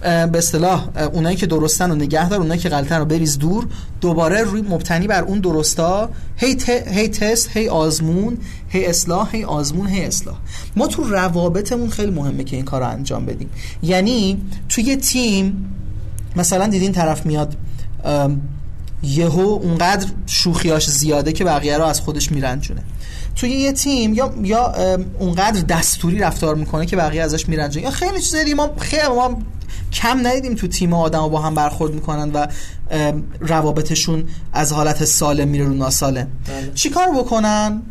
به 0.00 0.38
اصطلاح 0.38 0.88
اونایی 1.12 1.36
که 1.36 1.46
درستن 1.46 1.90
و 1.90 1.94
نگه 1.94 2.28
دار 2.28 2.40
اونایی 2.40 2.60
که 2.60 2.68
غلطن 2.68 2.98
رو 2.98 3.04
بریز 3.04 3.38
دور 3.38 3.66
دوباره 4.00 4.42
روی 4.42 4.62
مبتنی 4.62 5.06
بر 5.06 5.22
اون 5.22 5.40
درستا. 5.40 6.10
هی, 6.36 6.56
هی 6.86 7.08
تست 7.08 7.56
هی 7.56 7.68
آزمون 7.68 8.38
هی 8.68 8.86
اصلاح 8.86 9.36
هی 9.36 9.44
آزمون 9.44 9.86
هی 9.86 10.04
اصلاح. 10.04 10.36
ما 10.76 10.86
تو 10.86 11.04
روابطمون 11.04 11.90
خیلی 11.90 12.10
مهمه 12.10 12.44
که 12.44 12.56
این 12.56 12.64
کار 12.64 12.80
رو 12.80 12.88
انجام 12.88 13.26
بدیم. 13.26 13.50
یعنی 13.82 14.42
توی 14.68 14.96
تیم 14.96 15.74
مثلا 16.36 16.66
دیدین 16.66 16.92
طرف 16.92 17.26
میاد 17.26 17.56
یهو 19.02 19.40
اونقدر 19.40 20.08
شوخیاش 20.26 20.90
زیاده 20.90 21.32
که 21.32 21.44
بقیه 21.44 21.78
رو 21.78 21.84
از 21.84 22.00
خودش 22.00 22.32
میرنجونه. 22.32 22.82
توی 23.36 23.50
یه 23.50 23.72
تیم 23.72 24.14
یا 24.14 24.34
یا 24.42 24.74
اونقدر 25.18 25.60
دستوری 25.60 26.18
رفتار 26.18 26.54
می‌کنه 26.54 26.86
که 26.86 26.96
بقیه 26.96 27.22
ازش 27.22 27.48
میرنجونه 27.48 27.84
یا 27.84 27.90
خیلی 27.90 28.20
چیزا 28.20 28.38
ما 28.56 28.70
خیلی 28.78 29.08
ما 29.08 29.38
کم 29.92 30.26
ندیدیم 30.26 30.54
تو 30.54 30.66
تیم 30.66 30.92
آدم 30.92 31.28
با 31.28 31.40
هم 31.40 31.54
برخورد 31.54 31.94
می‌کنن 31.94 32.30
و 32.30 32.46
روابطشون 33.40 34.24
از 34.52 34.72
حالت 34.72 35.04
سالم 35.04 35.48
میره 35.48 35.64
رو 35.64 35.74
ناسالم. 35.74 36.28
بله. 36.48 36.72
چی 36.74 36.90
کار 36.90 37.08
بکنن 37.18 37.82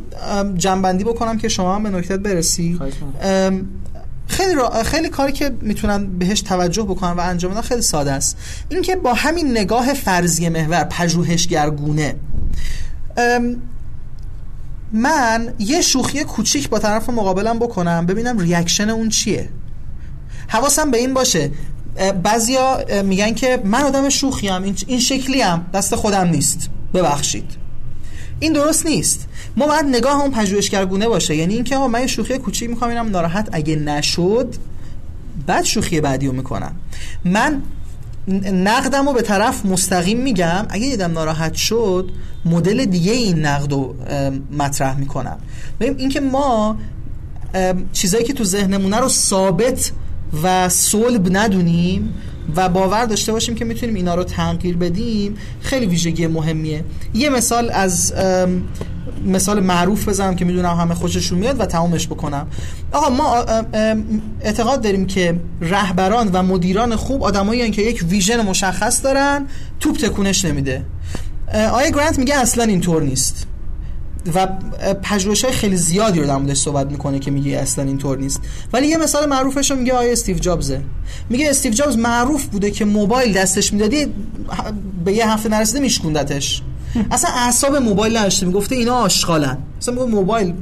جنبندی 0.58 1.04
بکنم 1.04 1.38
که 1.38 1.48
شما 1.48 1.76
هم 1.76 1.84
به 1.84 1.90
نکتت 1.90 2.20
برسی. 2.20 2.80
خیلی 4.28 4.56
خیلی 4.86 5.10
کاری 5.10 5.32
که 5.32 5.52
می‌تونن 5.62 6.18
بهش 6.18 6.42
توجه 6.42 6.84
بکنن 6.84 7.12
و 7.12 7.20
انجام 7.20 7.52
بدن 7.52 7.62
خیلی 7.62 7.82
ساده 7.82 8.12
است. 8.12 8.38
اینکه 8.70 8.96
با 8.96 9.14
همین 9.14 9.52
نگاه 9.52 9.94
فرضی 9.94 10.50
محور 10.50 10.84
پژوهشگرگونه. 10.84 12.16
من 14.94 15.54
یه 15.60 15.82
شوخی 15.82 16.24
کوچیک 16.24 16.70
با 16.70 16.80
طرف 16.80 17.10
مقابلم 17.10 17.60
بکنم 17.60 18.06
ببینم 18.06 18.38
ریاکشن 18.38 18.90
اون 18.90 19.10
چیه. 19.10 19.50
حواسم 20.48 20.92
به 20.92 20.98
این 20.98 21.14
باشه. 21.14 21.52
بعضیا 22.24 22.80
میگن 23.04 23.34
که 23.34 23.62
من 23.66 23.82
آدم 23.82 24.10
شوخیم 24.10 24.76
این 24.88 25.00
شکلی 25.00 25.42
هم 25.42 25.66
دست 25.74 25.96
خودم 25.96 26.28
نیست. 26.28 26.70
ببخشید. 26.94 27.52
این 28.40 28.54
درست 28.54 28.86
نیست. 28.86 29.28
ما 29.58 29.68
باید 29.68 29.86
نگاه 29.86 30.22
اون 30.22 30.32
پژوهشگرگونه 30.32 31.08
باشه. 31.08 31.36
یعنی 31.36 31.54
اینکه 31.54 31.78
من 31.78 32.08
شوخی 32.08 32.38
کوچیک 32.38 32.70
می‌خوام 32.70 32.90
اینم 32.90 33.10
ناراحت 33.10 33.50
اگه 33.52 33.76
نشد 33.76 34.56
بعد 35.48 35.66
شوخی 35.66 36.02
بعدی 36.02 36.28
رو 36.28 36.34
می‌کنم. 36.34 36.76
من 37.26 37.62
نقدم 38.54 39.08
رو 39.08 39.14
به 39.14 39.22
طرف 39.22 39.66
مستقیم 39.66 40.18
میگم. 40.22 40.66
اگه 40.70 40.86
دیدم 40.86 41.12
ناراحت 41.12 41.54
شد 41.54 42.12
مدل 42.46 42.86
دیگه 42.86 43.12
این 43.12 43.46
نقد 43.46 43.72
رو 43.72 43.96
مطرح 44.58 44.98
می‌کنم. 44.98 45.38
ببین 45.80 46.00
اینکه 46.00 46.20
ما 46.20 46.78
چیزایی 47.94 48.24
که 48.24 48.34
تو 48.34 48.44
ذهنمونه 48.44 48.98
رو 48.98 49.08
ثابت 49.08 49.92
و 50.44 50.70
صلب 50.70 51.38
ندونیم 51.38 52.14
و 52.56 52.70
باور 52.70 53.06
داشته 53.06 53.32
باشیم 53.32 53.56
که 53.56 53.66
می‌تونیم 53.66 53.96
اینا 53.96 54.16
رو 54.16 54.24
تغییر 54.24 54.78
بدیم 54.78 55.36
خیلی 55.62 55.86
ویژگی 55.86 56.28
مهمیه. 56.28 56.84
یه 57.14 57.30
مثال 57.30 57.70
از 57.74 58.14
مثال 59.26 59.60
معروف 59.60 60.10
بزنم 60.10 60.36
که 60.36 60.46
می‌دونم 60.46 60.76
همه 60.78 60.96
خوششون 60.96 61.40
میاد 61.40 61.60
و 61.60 61.66
تمامش 61.66 62.08
بکنم. 62.08 62.48
آقا 62.92 63.10
ما 63.10 63.36
اعتقاد 64.42 64.82
داریم 64.82 65.06
که 65.06 65.40
رهبران 65.62 66.30
و 66.34 66.44
مدیران 66.44 66.96
خوب 66.96 67.24
آدمایی 67.24 67.72
که 67.72 67.82
یک 67.82 68.06
ویژن 68.10 68.42
مشخص 68.42 69.04
دارن 69.04 69.46
توپ 69.80 69.98
تکونش 69.98 70.46
نمیده. 70.46 70.86
آیا 71.74 71.90
گرانت 71.90 72.20
میگه 72.20 72.36
اصلا 72.36 72.64
اینطور 72.64 73.04
نیست. 73.04 73.48
و 74.34 74.48
پژوهش 75.04 75.46
های 75.46 75.54
خیلی 75.54 75.78
زیادی 75.78 76.20
رو 76.20 76.28
در 76.28 76.38
موردش 76.38 76.58
صحبت 76.58 76.92
می‌کنه 76.92 77.20
که 77.20 77.32
میگه 77.32 77.58
اصلا 77.58 77.86
اینطور 77.86 78.18
نیست. 78.18 78.42
ولی 78.74 78.88
یه 78.88 78.98
مثال 78.98 79.26
معروفش 79.26 79.72
رو 79.72 79.78
میگه 79.78 79.94
آیا 79.94 80.12
استیو 80.12 80.38
جابزه. 80.38 80.82
میگه 81.30 81.50
استیو 81.50 81.74
جابز 81.74 81.98
معروف 81.98 82.46
بوده 82.46 82.72
که 82.72 82.86
موبایل 82.86 83.34
دستش 83.34 83.74
می‌دادی 83.74 84.08
به 85.06 85.14
یه 85.14 85.32
هفته 85.32 85.50
نرسیده 85.50 85.80
میشکوندتش. 85.80 86.62
اصلا 87.12 87.32
اعصاب 87.32 87.76
موبایل 87.76 88.18
نداشته 88.18 88.46
می‌گفته 88.46 88.76
اینا 88.76 88.96
آشغالن. 88.96 89.58
اصلا 89.82 90.06
موبایل 90.06 90.54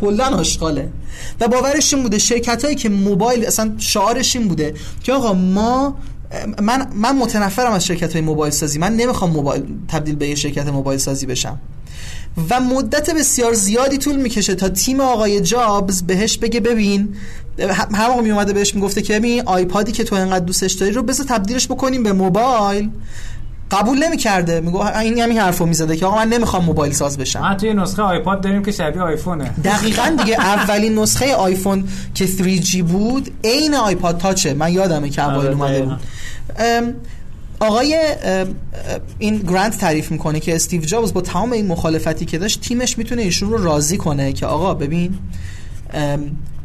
کلا 0.00 0.24
آشغاله. 0.24 0.88
و 1.40 1.48
باورش 1.48 1.94
این 1.94 2.02
بوده 2.02 2.18
شرکت 2.18 2.64
هایی 2.64 2.76
که 2.76 2.88
موبایل 2.88 3.46
اصلا 3.46 3.74
شعارش 3.78 4.36
این 4.36 4.48
بوده 4.48 4.74
که 5.02 5.12
آقا 5.12 5.32
ما 5.32 5.96
من 6.62 6.86
من 6.94 7.16
متنفرم 7.16 7.72
از 7.72 7.86
شرکت 7.86 8.12
های 8.12 8.22
موبایل 8.22 8.52
سازی. 8.52 8.78
من 8.78 8.96
نمی‌خوام 8.96 9.30
موبایل 9.30 9.62
تبدیل 9.88 10.14
به 10.14 10.28
یه 10.28 10.34
شرکت 10.34 10.66
موبایل 10.66 10.98
سازی 10.98 11.26
بشم. 11.26 11.60
و 12.50 12.60
مدت 12.60 13.10
بسیار 13.14 13.52
زیادی 13.52 13.98
طول 13.98 14.16
می‌کشه 14.16 14.54
تا 14.54 14.68
تیم 14.68 15.00
آقای 15.00 15.40
جابز 15.40 16.02
بهش 16.02 16.38
بگه 16.38 16.60
ببین 16.60 17.14
هر 17.94 18.08
موقع 18.08 18.22
میومده 18.22 18.52
بهش 18.52 18.74
می‌گفته 18.74 19.02
که 19.02 19.18
ببین 19.18 19.42
آیپادی 19.46 19.92
که 19.92 20.04
تو 20.04 20.16
انقدر 20.16 20.44
دوستش 20.44 20.72
داری 20.72 20.92
رو 20.92 21.02
بذار 21.02 21.26
تبدیلش 21.26 21.66
بکنیم 21.66 22.02
به 22.02 22.12
موبایل. 22.12 22.90
قبول 23.70 23.98
نمی‌کرده. 23.98 24.60
میگه 24.60 24.98
این 24.98 25.18
همین 25.18 25.38
حرفو 25.38 25.66
می‌زده 25.66 25.96
که 25.96 26.06
آقا 26.06 26.16
من 26.16 26.28
نمی‌خوام 26.28 26.64
موبایل 26.64 26.92
ساز 26.92 27.18
بشم. 27.18 27.40
ما 27.40 27.54
توی 27.54 27.74
نسخه 27.74 28.02
آیپاد 28.02 28.40
داریم 28.40 28.62
که 28.62 28.72
شبیه 28.72 29.02
آیفونه. 29.02 29.50
دقیقا 29.64 30.16
دیگه 30.18 30.40
اولین 30.54 30.98
نسخه 30.98 31.34
آیفون 31.34 31.88
که 32.14 32.26
3G 32.26 32.76
بود 32.76 33.30
عین 33.44 33.74
آیپاد 33.74 34.18
تاچه. 34.18 34.54
من 34.54 34.72
یادمه 34.72 35.10
که 35.10 35.24
اوایل 35.24 35.38
آره، 35.38 35.54
اومده 35.54 35.82
بود. 35.82 36.00
آقای 37.60 38.14
این 39.18 39.38
گرانت 39.38 39.78
تعریف 39.78 40.10
می‌کنه 40.10 40.40
که 40.40 40.54
استیو 40.54 40.80
جابز 40.80 41.12
با 41.12 41.20
تمام 41.20 41.52
این 41.52 41.66
مخالفتی 41.66 42.24
که 42.24 42.38
داشت 42.38 42.60
تیمش 42.60 42.98
می‌تونه 42.98 43.22
ایشون 43.22 43.50
رو 43.50 43.64
راضی 43.64 43.96
کنه 43.96 44.32
که 44.32 44.46
آقا 44.46 44.74
ببین 44.74 45.18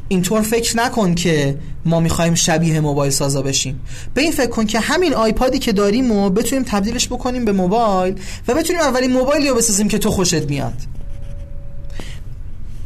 اینطور 0.08 0.42
فکر 0.42 0.78
نکن 0.78 1.16
که 1.16 1.58
ما 1.86 2.00
می‌خوایم 2.00 2.36
شبیه 2.36 2.80
موبایل 2.80 3.12
سازا 3.12 3.42
بشیم. 3.42 3.80
به 4.14 4.22
این 4.22 4.32
فکر 4.32 4.50
کن 4.50 4.66
که 4.66 4.80
همین 4.80 5.14
آیپادی 5.14 5.60
که 5.60 5.72
داریم 5.72 6.12
و 6.12 6.30
بتونیم 6.30 6.66
تبدیلش 6.68 7.08
بکنیم 7.08 7.46
به 7.46 7.52
موبایل 7.52 8.16
و 8.48 8.54
بتونیم 8.54 8.82
اولین 8.82 9.12
موبایلی 9.12 9.50
رو 9.50 9.56
بسازیم 9.56 9.88
که 9.88 9.98
تو 9.98 10.12
خوشت 10.12 10.44
میاد. 10.44 10.74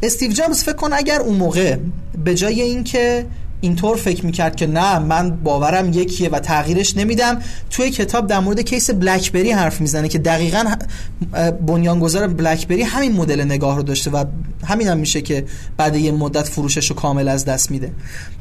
استیو 0.02 0.32
جابز 0.32 0.62
فکر 0.62 0.76
کن 0.76 0.92
اگر 0.92 1.20
اون 1.20 1.36
موقع 1.36 1.76
به 2.24 2.34
جای 2.34 2.62
اینکه 2.62 3.26
اینطور 3.60 3.96
فکر 3.96 4.26
می‌کرد 4.26 4.56
که 4.56 4.66
نه 4.66 4.98
من 4.98 5.30
باورم 5.30 5.92
یکیه 5.92 6.28
و 6.28 6.38
تغییرش 6.38 6.96
نمیدم. 6.96 7.42
توی 7.70 7.90
کتاب 7.90 8.26
در 8.26 8.40
مورد 8.40 8.60
case 8.60 8.90
بلکبری 8.90 9.50
حرف 9.50 9.80
می‌زنه 9.80 10.08
که 10.08 10.18
دقیقا 10.18 10.64
بنیانگذار 11.66 12.26
بلکبری 12.26 12.82
همین 12.82 13.12
مدل 13.12 13.44
نگاه 13.44 13.76
رو 13.76 13.82
داشته 13.82 14.10
و 14.10 14.24
همین 14.64 14.88
هم 14.88 14.98
میشه 14.98 15.20
که 15.20 15.44
بعد 15.76 15.96
یه 15.96 16.12
مدت 16.12 16.48
فروشش 16.48 16.90
رو 16.90 16.96
کامل 16.96 17.28
از 17.28 17.44
دست 17.44 17.70
میده. 17.70 17.92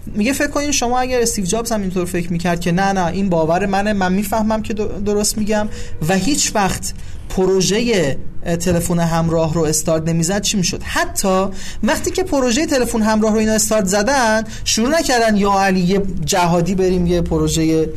میگه 0.06 0.34
فکر 0.34 0.48
کنین 0.48 0.72
شما 0.72 1.00
اگر 1.00 1.22
استیو 1.22 1.46
جابز 1.46 1.72
هم 1.72 1.82
اینطور 1.82 2.06
فکر 2.06 2.32
می‌کرد 2.32 2.60
که 2.60 2.72
نه 2.72 2.92
نه 2.92 3.06
این 3.06 3.30
باور 3.30 3.66
منه 3.66 3.94
من 3.94 4.14
می‌فهمم 4.14 4.62
که 4.62 4.74
درست 4.74 5.38
میگم 5.38 5.68
و 6.10 6.14
هیچ 6.16 6.52
وقت 6.56 6.94
پروژه 7.36 8.18
تلفن 8.60 9.00
همراه 9.00 9.54
رو 9.54 9.62
استارت 9.62 10.10
نمی‌زد 10.10 10.42
چی 10.42 10.58
می‌شد؟ 10.58 10.82
حتی 10.84 11.46
وقتی 11.84 12.12
که 12.12 12.24
پروژه 12.24 12.66
تلفن 12.66 13.02
همراه 13.02 13.34
رو 13.34 13.40
اینا 13.40 13.54
استارت 13.54 13.86
زدن 13.86 14.44
شروع 14.64 14.90
نکردن 14.90 15.36
یا 15.38 15.60
علی 15.60 15.80
یه 15.80 16.02
جهادی 16.26 16.76
بریم 16.76 17.08
یه 17.08 17.22
پروژه 17.22 17.90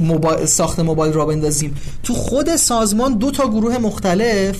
موبایل 0.00 0.46
ساخت 0.46 0.80
موبایل 0.80 1.12
را 1.12 1.26
بندازیم. 1.26 1.76
تو 2.02 2.14
خود 2.14 2.56
سازمان 2.56 3.14
دو 3.14 3.30
تا 3.30 3.48
گروه 3.48 3.78
مختلف 3.78 4.56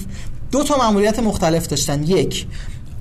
دو 0.53 0.65
تا 0.65 0.77
مأموریت 0.77 1.19
مختلف 1.19 1.67
داشتن. 1.67 2.03
یک 2.03 2.47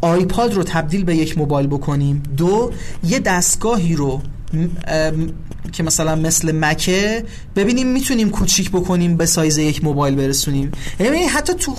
آیپاد 0.02 0.54
رو 0.54 0.64
تبدیل 0.64 1.04
به 1.04 1.16
یک 1.16 1.38
موبایل 1.38 1.68
بکنیم. 1.68 2.24
دو 2.38 2.72
یه 3.04 3.20
دستگاهی 3.20 3.96
رو 3.96 4.22
که 5.72 5.84
مثلا 5.84 6.16
مثل 6.16 6.52
مکه 6.52 7.24
ببینیم 7.56 7.88
می‌تونیم 7.88 8.30
کوچیک 8.30 8.72
بکنیم 8.72 9.18
به 9.18 9.26
سایز 9.26 9.58
یک 9.58 9.84
موبایل 9.84 10.16
برسونیم. 10.16 10.72
یعنی 11.00 11.18
حتی 11.18 11.54
تو 11.54 11.76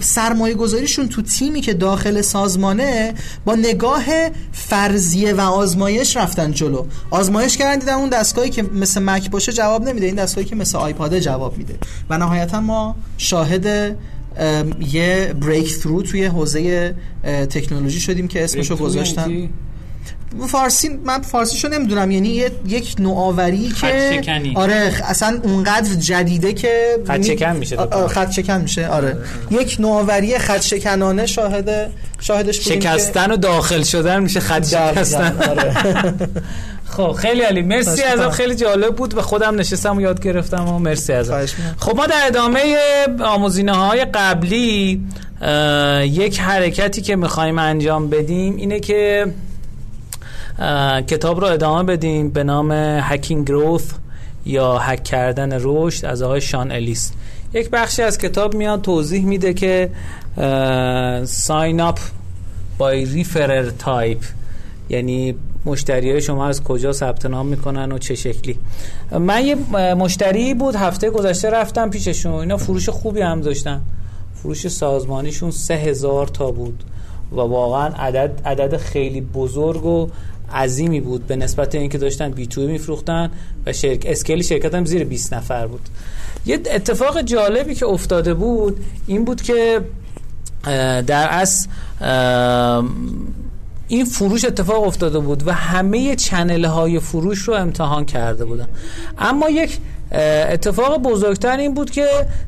سرمایه 0.00 0.54
گذاریشون 0.54 1.08
تو 1.08 1.22
تیمی 1.22 1.60
که 1.60 1.74
داخل 1.74 2.20
سازمانه 2.20 3.14
با 3.44 3.54
نگاه 3.54 4.04
فرضیه 4.52 5.32
و 5.32 5.40
آزمایش 5.40 6.16
رفتن 6.16 6.52
جلو. 6.52 6.84
آزمایش 7.10 7.56
کردن 7.56 7.78
دیدن 7.78 7.94
اون 7.94 8.08
دستگاهی 8.08 8.50
که 8.50 8.62
مثل 8.62 9.02
مک 9.02 9.30
باشه 9.30 9.52
جواب 9.52 9.88
نمیده. 9.88 10.06
این 10.06 10.14
دستگاهی 10.14 10.46
که 10.46 10.56
مثل 10.56 10.78
آیپاد 10.78 11.18
جواب 11.18 11.58
میده. 11.58 11.74
و 12.10 12.18
نهایتا 12.18 12.60
ما 12.60 12.96
شاهد 13.18 13.96
یه 14.92 15.34
بریک 15.40 15.70
ثرو 15.70 16.02
توی 16.02 16.24
حوزه 16.24 16.94
تکنولوژی 17.50 18.00
شدیم 18.00 18.28
که 18.28 18.44
اسمشو 18.44 18.76
گذاشتم 18.76 19.48
فارسی 20.48 20.88
من 21.04 21.22
فارسیشو 21.22 21.68
نمی‌دونم. 21.68 22.10
یعنی 22.10 22.44
یک 22.66 22.94
نوآوری 22.98 23.68
که 23.80 24.20
آره 24.54 24.92
اصلا 25.04 25.40
اونقدر 25.42 25.94
جدیده 25.94 26.52
که 26.52 26.98
خط 27.06 27.22
شکن 27.22 27.56
میشه 27.56 27.76
خط 28.08 28.30
شکن 28.30 28.60
میشه. 28.60 28.88
آره. 28.88 29.16
یک 29.50 29.76
نوآوری 29.80 30.38
خط 30.38 30.60
شکنانه 30.60 31.26
شاهد 31.26 31.90
شاهدش 32.20 32.60
بودیم 32.60 32.80
شکستن 32.80 33.30
و 33.30 33.36
داخل 33.36 33.82
شدن 33.82 34.22
میشه 34.22 34.40
خط 34.40 34.66
شکستن. 34.66 35.36
آره. 35.50 35.74
خب 36.96 37.12
خیلی 37.12 37.42
عالی. 37.42 37.62
مرسی 37.62 38.02
ازم 38.02 38.30
خیلی 38.30 38.54
جالب 38.54 38.96
بود 38.96 39.16
و 39.16 39.22
خودم 39.22 39.60
نشستم 39.60 39.96
و 39.96 40.00
یاد 40.00 40.22
گرفتم 40.22 40.68
و 40.68 40.78
مرسی 40.78 41.12
ازم 41.12 41.46
خب 41.76 41.96
ما 41.96 42.06
در 42.06 42.22
ادامه 42.26 42.76
آموزینه 43.24 43.72
های 43.72 44.04
قبلی 44.04 45.00
یک 46.02 46.40
حرکتی 46.40 47.02
که 47.02 47.16
می‌خوایم 47.16 47.58
انجام 47.58 48.10
بدیم 48.10 48.56
اینه 48.56 48.80
که 48.80 49.26
کتاب 51.06 51.40
رو 51.40 51.46
ادامه 51.46 51.82
بدیم 51.82 52.30
به 52.30 52.44
نام 52.44 52.72
Hacking 53.02 53.46
Growth 53.46 53.90
یا 54.46 54.78
هک 54.78 55.04
کردن 55.04 55.58
رشد 55.60 56.06
از 56.06 56.22
آقای 56.22 56.40
شان 56.40 56.72
الیس. 56.72 57.12
یک 57.52 57.70
بخشی 57.70 58.02
از 58.02 58.18
کتاب 58.18 58.54
میاد 58.54 58.82
توضیح 58.82 59.24
میده 59.24 59.54
که 59.54 59.90
sign 61.24 61.80
up 61.80 61.98
by 62.78 63.04
referrer 63.04 63.70
type 63.70 64.18
یعنی 64.88 65.34
مشتری 65.64 66.10
های 66.10 66.20
شما 66.20 66.46
از 66.46 66.62
کجا 66.62 66.92
ثبت 66.92 67.26
نام 67.26 67.46
می‌کنن 67.46 67.92
و 67.92 67.98
چه 67.98 68.14
شکلی. 68.14 68.58
من 69.18 69.46
یه 69.46 69.54
مشتری 69.94 70.54
بود 70.54 70.76
هفته 70.76 71.10
گذشته 71.10 71.50
رفتم 71.50 71.90
پیششون. 71.90 72.32
اینا 72.32 72.56
فروش 72.56 72.88
خوبی 72.88 73.20
هم 73.20 73.40
داشتن. 73.40 73.82
فروش 74.34 74.68
سازمانیشون 74.68 75.50
سه 75.50 75.74
هزار 75.74 76.26
تا 76.26 76.50
بود 76.50 76.84
و 77.32 77.36
واقعا 77.36 77.86
عدد 77.86 78.40
عدد 78.44 78.76
خیلی 78.76 79.20
بزرگ 79.20 79.84
و 79.84 80.08
عظیمی 80.52 81.00
بود 81.00 81.26
به 81.26 81.36
نسبت 81.36 81.74
اینکه 81.74 81.98
داشتن 81.98 82.30
بی 82.30 82.46
تو 82.46 82.60
میفروختن 82.60 83.30
و 83.66 83.72
شرک 83.72 84.02
اسکیل 84.06 84.42
شرکت 84.42 84.74
هم 84.74 84.84
زیر 84.84 85.04
20 85.04 85.34
نفر 85.34 85.66
بود. 85.66 85.88
یه 86.46 86.60
اتفاق 86.70 87.20
جالبی 87.20 87.74
که 87.74 87.86
افتاده 87.86 88.34
بود 88.34 88.84
این 89.06 89.24
بود 89.24 89.42
که 89.42 89.80
در 91.06 91.28
اصل 91.30 91.68
این 93.88 94.04
فروش 94.04 94.44
اتفاق 94.44 94.86
افتاده 94.86 95.18
بود 95.18 95.46
و 95.46 95.52
همه 95.52 96.16
چنل 96.16 96.64
های 96.64 97.00
فروش 97.00 97.38
رو 97.38 97.54
امتحان 97.54 98.04
کرده 98.04 98.44
بودن. 98.44 98.68
اما 99.18 99.50
یک 99.50 99.78
اتفاق 100.50 101.02
بزرگتر 101.02 101.56
این 101.56 101.74
بود 101.74 101.90
که 101.90 102.06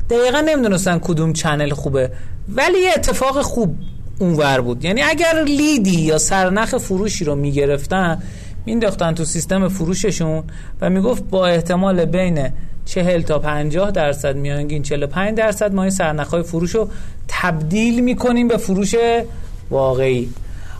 دقیقا 0.09 0.41
نمی‌دونستن 0.41 0.99
کدوم 0.99 1.33
channel 1.33 1.73
خوبه. 1.73 2.11
ولی 2.49 2.79
یه 2.79 2.91
اتفاق 2.95 3.41
خوب 3.41 3.75
اونور 4.19 4.61
بود. 4.61 4.85
یعنی 4.85 5.01
اگر 5.01 5.43
lead 5.43 5.89
ی 5.89 6.01
یا 6.01 6.17
سرنخ 6.17 6.77
فروشی 6.77 7.25
رو 7.25 7.35
می‌گرفتن 7.35 8.23
مینداختن 8.65 9.13
تو 9.13 9.25
سیستم 9.25 9.67
فروششون 9.67 10.43
و 10.81 10.89
می‌گفت 10.89 11.23
با 11.29 11.47
احتمال 11.47 12.05
بین 12.05 12.49
40 12.85 13.21
تا 13.21 13.39
50 13.39 13.91
درصد 13.91 14.35
میانگین 14.35 14.83
45 14.83 15.37
درصد 15.37 15.73
ما 15.73 15.81
این 15.81 15.91
سرنخ 15.91 16.27
های 16.27 16.43
فروش 16.43 16.75
رو 16.75 16.89
تبدیل 17.27 18.03
می‌کنیم 18.03 18.47
به 18.47 18.57
فروش 18.57 18.95
واقعی. 19.69 20.29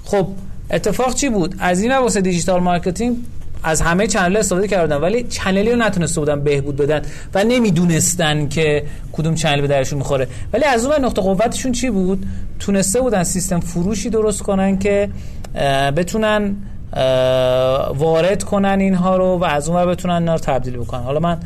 خب 0.04 0.28
اتفاق 0.72 1.14
چی 1.16 1.30
بود؟ 1.30 1.56
از 1.60 1.82
این 1.82 1.98
واسه 1.98 2.22
digital 2.22 2.60
marketing 2.60 3.18
از 3.64 3.82
همه 3.82 4.08
channel 4.08 4.38
استفاده 4.38 4.68
کردن 4.68 4.97
ولی 4.97 5.24
channel 5.24 5.66
ی 5.66 5.72
رو 5.72 5.78
نتونسته 5.78 6.20
بودن 6.20 6.41
بهبود 6.41 6.76
بدن 6.76 7.01
و 7.34 7.43
نمی‌دونستن 7.43 8.47
که 8.47 8.84
کدوم 9.14 9.36
channel 9.36 9.62
به 9.62 9.68
دردشون 9.68 9.97
می‌خوره. 9.97 10.28
ولی 10.53 10.64
از 10.64 10.86
اون 10.86 11.05
نقطه 11.05 11.22
قوتشون 11.22 11.72
چی 11.72 11.89
بود؟ 11.89 12.26
تونسته 12.60 13.01
بودن 13.01 13.24
سیستم 13.24 13.60
فروشی 13.60 14.10
درست 14.10 14.41
کنن 14.41 14.80
که 14.80 15.10
بتونن 15.97 16.55
وارد 17.95 18.43
کنن 18.43 18.80
اینها 18.80 19.18
رو 19.18 19.38
و 19.38 19.43
از 19.43 19.70
اون 19.70 19.86
بتونن 19.86 20.14
اینا 20.14 20.34
رو 20.34 20.39
تبدیل 20.39 20.78
بکنن. 20.78 21.01
حالا 21.01 21.20
من 21.20 21.38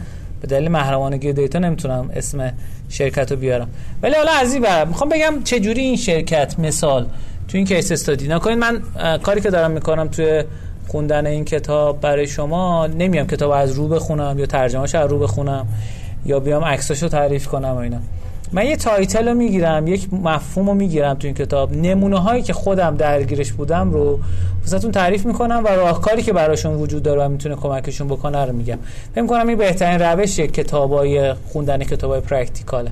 به 0.42 0.48
دلیل 0.48 0.68
محرمانگی 0.68 1.34
data 1.34 1.60
نمی‌تونم 1.60 2.10
اسم 2.16 2.54
شرکت 2.90 3.32
رو 3.32 3.38
بیارم. 3.38 3.68
ولی 4.04 4.16
حالا 4.16 4.32
از 4.32 4.54
این 4.54 4.66
می‌خوام 4.88 5.10
بگم 5.10 5.44
چه 5.44 5.60
جوری 5.60 5.82
این 5.82 5.96
شرکت؟ 5.96 6.60
مثال 6.60 7.06
تو 7.48 7.58
این 7.58 7.66
case 7.66 7.92
study. 7.92 8.28
نگاه 8.28 8.39
کنید 8.39 8.58
من 8.58 8.82
کاری 9.18 9.42
که 9.42 9.50
دارم 9.50 9.72
می‌کنم 9.72 10.08
توی 10.08 10.44
خوندن 10.92 11.26
این 11.26 11.46
کتاب 11.46 12.02
برای 12.02 12.28
شما 12.28 12.88
نمیام 12.88 13.28
کتاب 13.28 13.52
از 13.52 13.72
رو 13.72 13.88
بخونم 13.88 14.40
یا 14.40 14.46
ترجمهش 14.46 14.96
از 14.96 15.10
رو 15.10 15.20
بخونم 15.20 15.68
یا 16.26 16.40
بیام 16.40 16.64
عکساشو 16.64 17.08
تعریف 17.08 17.48
کنم 17.48 17.70
و 17.70 17.78
اینا. 17.78 17.98
من 18.52 18.66
یه 18.66 18.76
title 18.76 19.28
رو 19.28 19.34
می‌گیرم 19.34 19.88
یک 19.88 20.14
مفهوم 20.14 20.68
رو 20.68 20.74
می‌گیرم 20.74 21.14
تو 21.14 21.28
این 21.28 21.36
کتاب. 21.36 21.76
نمونه 21.76 22.20
هایی 22.20 22.42
که 22.42 22.54
خودم 22.54 22.96
درگیرش 22.98 23.52
بودم 23.52 23.92
رو 23.92 24.20
واسهتون 24.62 24.92
تعریف 24.92 25.26
می‌کنم 25.26 25.62
و 25.66 25.68
راهکاری 25.68 26.22
که 26.22 26.34
براشون 26.34 26.76
وجود 26.76 27.04
داره 27.04 27.22
و 27.26 27.30
می‌تونه 27.30 27.56
کمکشون 27.56 28.08
بکنه 28.08 28.46
رو 28.46 28.54
میگم. 28.54 28.78
فکر 29.16 29.26
کنم 29.26 29.48
این 29.48 29.58
بهترین 29.58 30.00
روش 30.00 30.40
کتابای 30.40 31.34
خوندن 31.34 31.84
کتابای 31.84 32.20
practical 32.20 32.79
ه. 32.79 32.92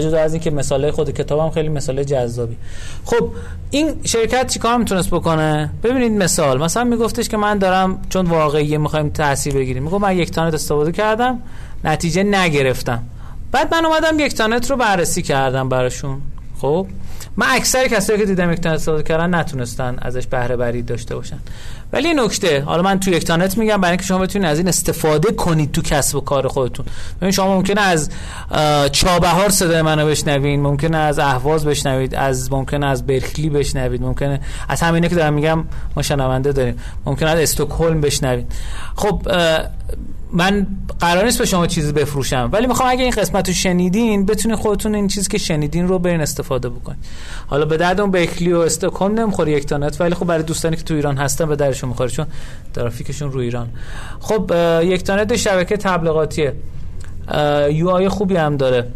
جدا 0.00 0.20
از 0.20 0.32
اینکه 0.32 0.50
مثال 0.50 0.90
خود 0.90 1.10
کتابم 1.10 1.50
خیلی 1.50 1.68
مثال 1.68 2.04
جذابی. 2.04 2.56
خب 3.04 3.28
این 3.70 3.94
شرکت 4.04 4.46
چیکار 4.52 4.76
می‌تونست 4.76 5.10
بکنه؟ 5.10 5.70
ببینید 5.82 6.12
مثال. 6.12 6.62
مثلا 6.62 6.84
میگفتش 6.84 7.28
که 7.28 7.36
من 7.36 7.58
دارم 7.58 7.98
چون 8.08 8.26
واقعی 8.26 8.78
می‌خوایم 8.78 9.08
تاثیر 9.08 9.54
بگیریم. 9.54 9.82
میگم 9.82 10.00
من 10.00 10.16
یک 10.16 10.30
تانت 10.30 10.54
استفاده 10.54 10.92
کردم 10.92 11.42
نتیجه 11.84 12.22
نگرفتم. 12.22 13.02
بعد 13.52 13.74
من 13.74 13.84
اومدم 13.84 14.20
یک 14.20 14.34
تانت 14.34 14.70
رو 14.70 14.76
بررسی 14.76 15.22
کردم 15.22 15.68
براشون. 15.68 16.22
خب 16.58 16.86
من 17.36 17.46
اکثر 17.50 17.88
کسایی 17.88 18.18
که 18.18 18.26
دیدم 18.26 18.52
یک 18.52 18.60
تانت 18.60 18.74
استفاده 18.74 19.02
کردن 19.02 19.34
نتونستن 19.34 19.96
ازش 20.02 20.26
بهره 20.26 20.56
بری 20.56 20.82
داشته 20.82 21.14
باشن. 21.14 21.38
ولی 21.92 22.14
نکته 22.14 22.60
حالا 22.60 22.82
من 22.82 23.00
تو 23.00 23.10
یک 23.10 23.24
تانت 23.24 23.58
میگم 23.58 23.80
برای 23.80 23.90
اینکه 23.90 24.04
شما 24.04 24.18
بتونید 24.18 24.48
از 24.48 24.58
این 24.58 24.68
استفاده 24.68 25.32
کنید 25.32 25.72
تو 25.72 25.82
کسب 25.82 26.16
و 26.16 26.20
کار 26.20 26.48
خودتون. 26.48 26.86
ببین 27.20 27.30
شما 27.30 27.56
ممکنه 27.56 27.80
از 27.80 28.10
چابهار 28.92 29.48
صدای 29.48 29.82
منو 29.82 30.06
بشنوید 30.06 30.60
ممکنه 30.60 30.96
از 30.96 31.18
اهواز 31.18 31.64
بشنوید 31.64 32.14
از 32.14 32.52
ممکنه 32.52 32.86
از 32.86 33.06
برکلی 33.06 33.50
بشنوید 33.50 34.02
ممکنه 34.02 34.40
از 34.68 34.80
همینه 34.80 35.08
که 35.08 35.14
دارم 35.14 35.32
میگم 35.32 35.64
ما 35.96 36.02
شنونده 36.02 36.52
داریم. 36.52 36.78
ممکنه 37.06 37.30
از 37.30 37.40
استکهلم 37.40 38.00
بشنوید 38.00 38.52
خب 38.96 39.22
من 40.32 40.66
قرار 41.00 41.24
نیست 41.24 41.38
به 41.38 41.46
شما 41.46 41.66
چیزی 41.66 41.92
بفروشم 41.92 42.48
ولی 42.52 42.66
می‌خوام 42.66 42.88
اگه 42.88 43.02
این 43.02 43.10
قسمت 43.10 43.48
رو 43.48 43.54
شنیدین 43.54 44.26
بتونین 44.26 44.56
خودتون 44.56 44.94
این 44.94 45.08
چیزی 45.08 45.30
که 45.30 45.38
شنیدین 45.38 45.88
رو 45.88 45.98
برین 45.98 46.20
استفاده 46.20 46.68
بکنید 46.68 46.98
حالا 47.46 47.64
به 47.64 47.76
درد 47.76 48.00
اون 48.00 48.10
بیکلی 48.10 48.52
و 48.52 48.58
استکهلم 48.58 49.20
نمی‌خوره 49.20 49.52
یک 49.52 49.66
تانت 49.66 50.00
ولی 50.00 50.14
خب 50.14 50.26
برای 50.26 50.42
دوستانی 50.42 50.76
که 50.76 50.82
تو 50.82 50.94
ایران 50.94 51.16
هستن 51.16 51.48
به 51.48 51.56
درشون 51.56 51.88
می‌خوره 51.88 52.10
چون 52.10 52.26
ترافیکشون 52.74 53.32
رو 53.32 53.40
ایران. 53.40 53.68
خب 54.20 54.52
یک 54.82 55.02
تانت 55.02 55.36
شبکه 55.36 55.76
تبلیغاتیه. 55.76 56.54
یو 57.70 57.88
آی 57.88 58.08
خوبی 58.08 58.36
هم 58.36 58.56
داره. 58.56 58.88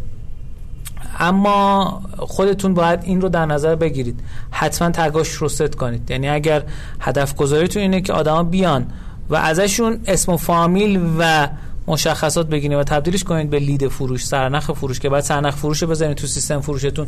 اما 1.18 2.02
خودتون 2.18 2.74
باید 2.74 3.00
این 3.04 3.20
رو 3.20 3.28
در 3.28 3.46
نظر 3.46 3.74
بگیرید. 3.74 4.20
حتما 4.50 4.90
تگاش 4.90 5.28
رو 5.28 5.48
ست 5.48 5.74
کنید. 5.74 6.10
یعنی 6.10 6.28
اگر 6.28 6.62
هدف 7.00 7.36
گذاریتون 7.36 7.82
اینه 7.82 8.00
که 8.00 8.12
آدما 8.12 8.42
بیان 8.42 8.86
و 9.30 9.34
ازشون 9.34 10.00
اسم 10.06 10.32
و 10.32 10.36
فامیل 10.36 11.00
و 11.18 11.48
مشخصات 11.86 12.46
بگیرید 12.48 12.78
و 12.78 12.84
تبدیلش 12.84 13.24
کنید 13.24 13.50
به 13.50 13.58
لید 13.58 13.88
فروش 13.88 14.26
سرنخ 14.26 14.72
فروش 14.72 15.00
که 15.00 15.08
بعد 15.08 15.22
سرنخ 15.22 15.56
فروش 15.56 15.82
رو 15.82 15.88
بزنید 15.88 16.16
تو 16.16 16.26
سیستم 16.26 16.60
فروشتون 16.60 17.06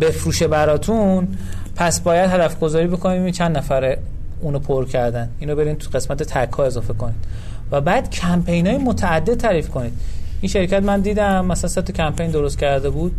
بفروشه 0.00 0.48
براتون. 0.48 1.28
پس 1.76 2.00
باید 2.00 2.30
هدف 2.30 2.60
گذاری 2.60 2.86
بکنید 2.86 3.34
چند 3.34 3.58
نفره 3.58 3.98
اونو 4.40 4.58
پر 4.58 4.84
کردن. 4.84 5.28
اینو 5.38 5.56
برین 5.56 5.76
تو 5.76 5.90
قسمت 5.90 6.22
تک 6.22 6.52
ها 6.52 6.64
اضافه 6.64 6.94
کنید. 6.94 7.14
و 7.70 7.80
بعد 7.80 8.10
کمپین 8.10 8.66
های 8.66 8.78
متعدد 8.78 9.34
تعریف 9.34 9.68
کنید. 9.68 9.92
این 10.40 10.50
شرکت 10.50 10.82
من 10.82 11.00
دیدم 11.00 11.46
مثلا 11.46 11.70
سه 11.70 11.82
کمپین 11.82 12.30
درست 12.30 12.58
کرده 12.58 12.90
بود. 12.90 13.12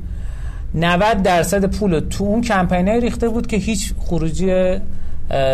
90 0.76 1.24
درصد 1.24 1.66
پول 1.66 2.00
تو 2.00 2.24
اون 2.24 2.42
کمپین 2.42 2.88
ریخته 2.88 3.30
بود 3.30 3.48
که 3.48 3.58
هیچ 3.58 3.94
خروجی 4.00 4.78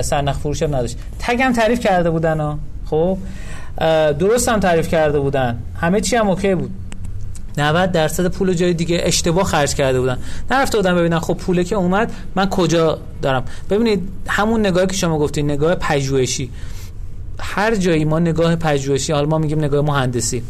سرنخ 0.01 0.37
فروش 0.37 0.63
هم 0.63 0.75
نداشت. 0.75 0.97
هم 1.39 1.53
تعریف 1.53 1.79
کرده 1.79 2.09
بودن 2.09 2.39
ها. 2.39 2.59
خب؟ 2.85 3.17
درست 4.19 4.49
هم 4.49 4.59
تعریف 4.59 4.87
کرده 4.87 5.19
بودن. 5.19 5.57
همه 5.75 6.01
چی 6.01 6.15
هم 6.15 6.29
اوکی 6.29 6.55
بود. 6.55 6.71
90 7.57 7.91
درصد 7.91 8.27
پول 8.27 8.53
جای 8.53 8.73
دیگه 8.73 8.99
اشتباه 9.03 9.43
خرج 9.43 9.73
کرده 9.75 9.99
بودن. 9.99 10.17
نرفته 10.51 10.77
بودن 10.77 10.95
ببینن 10.95 11.19
خب 11.19 11.33
پوله 11.33 11.63
که 11.63 11.75
اومد 11.75 12.11
من 12.35 12.49
کجا 12.49 12.97
دارم؟ 13.21 13.43
ببینید 13.69 14.09
همون 14.27 14.59
نگاهی 14.59 14.87
که 14.87 14.93
شما 14.93 15.19
گفتید 15.19 15.45
نگاه 15.45 15.75
پژوهشی. 15.75 16.49
هر 17.39 17.75
جایی 17.75 18.05
ما 18.05 18.19
نگاه 18.19 18.55
پژوهشی 18.55 19.13
حالا 19.13 19.27
ما 19.27 19.37
میگیم 19.37 19.59
نگاه 19.59 19.85
مهندسی. 19.85 20.43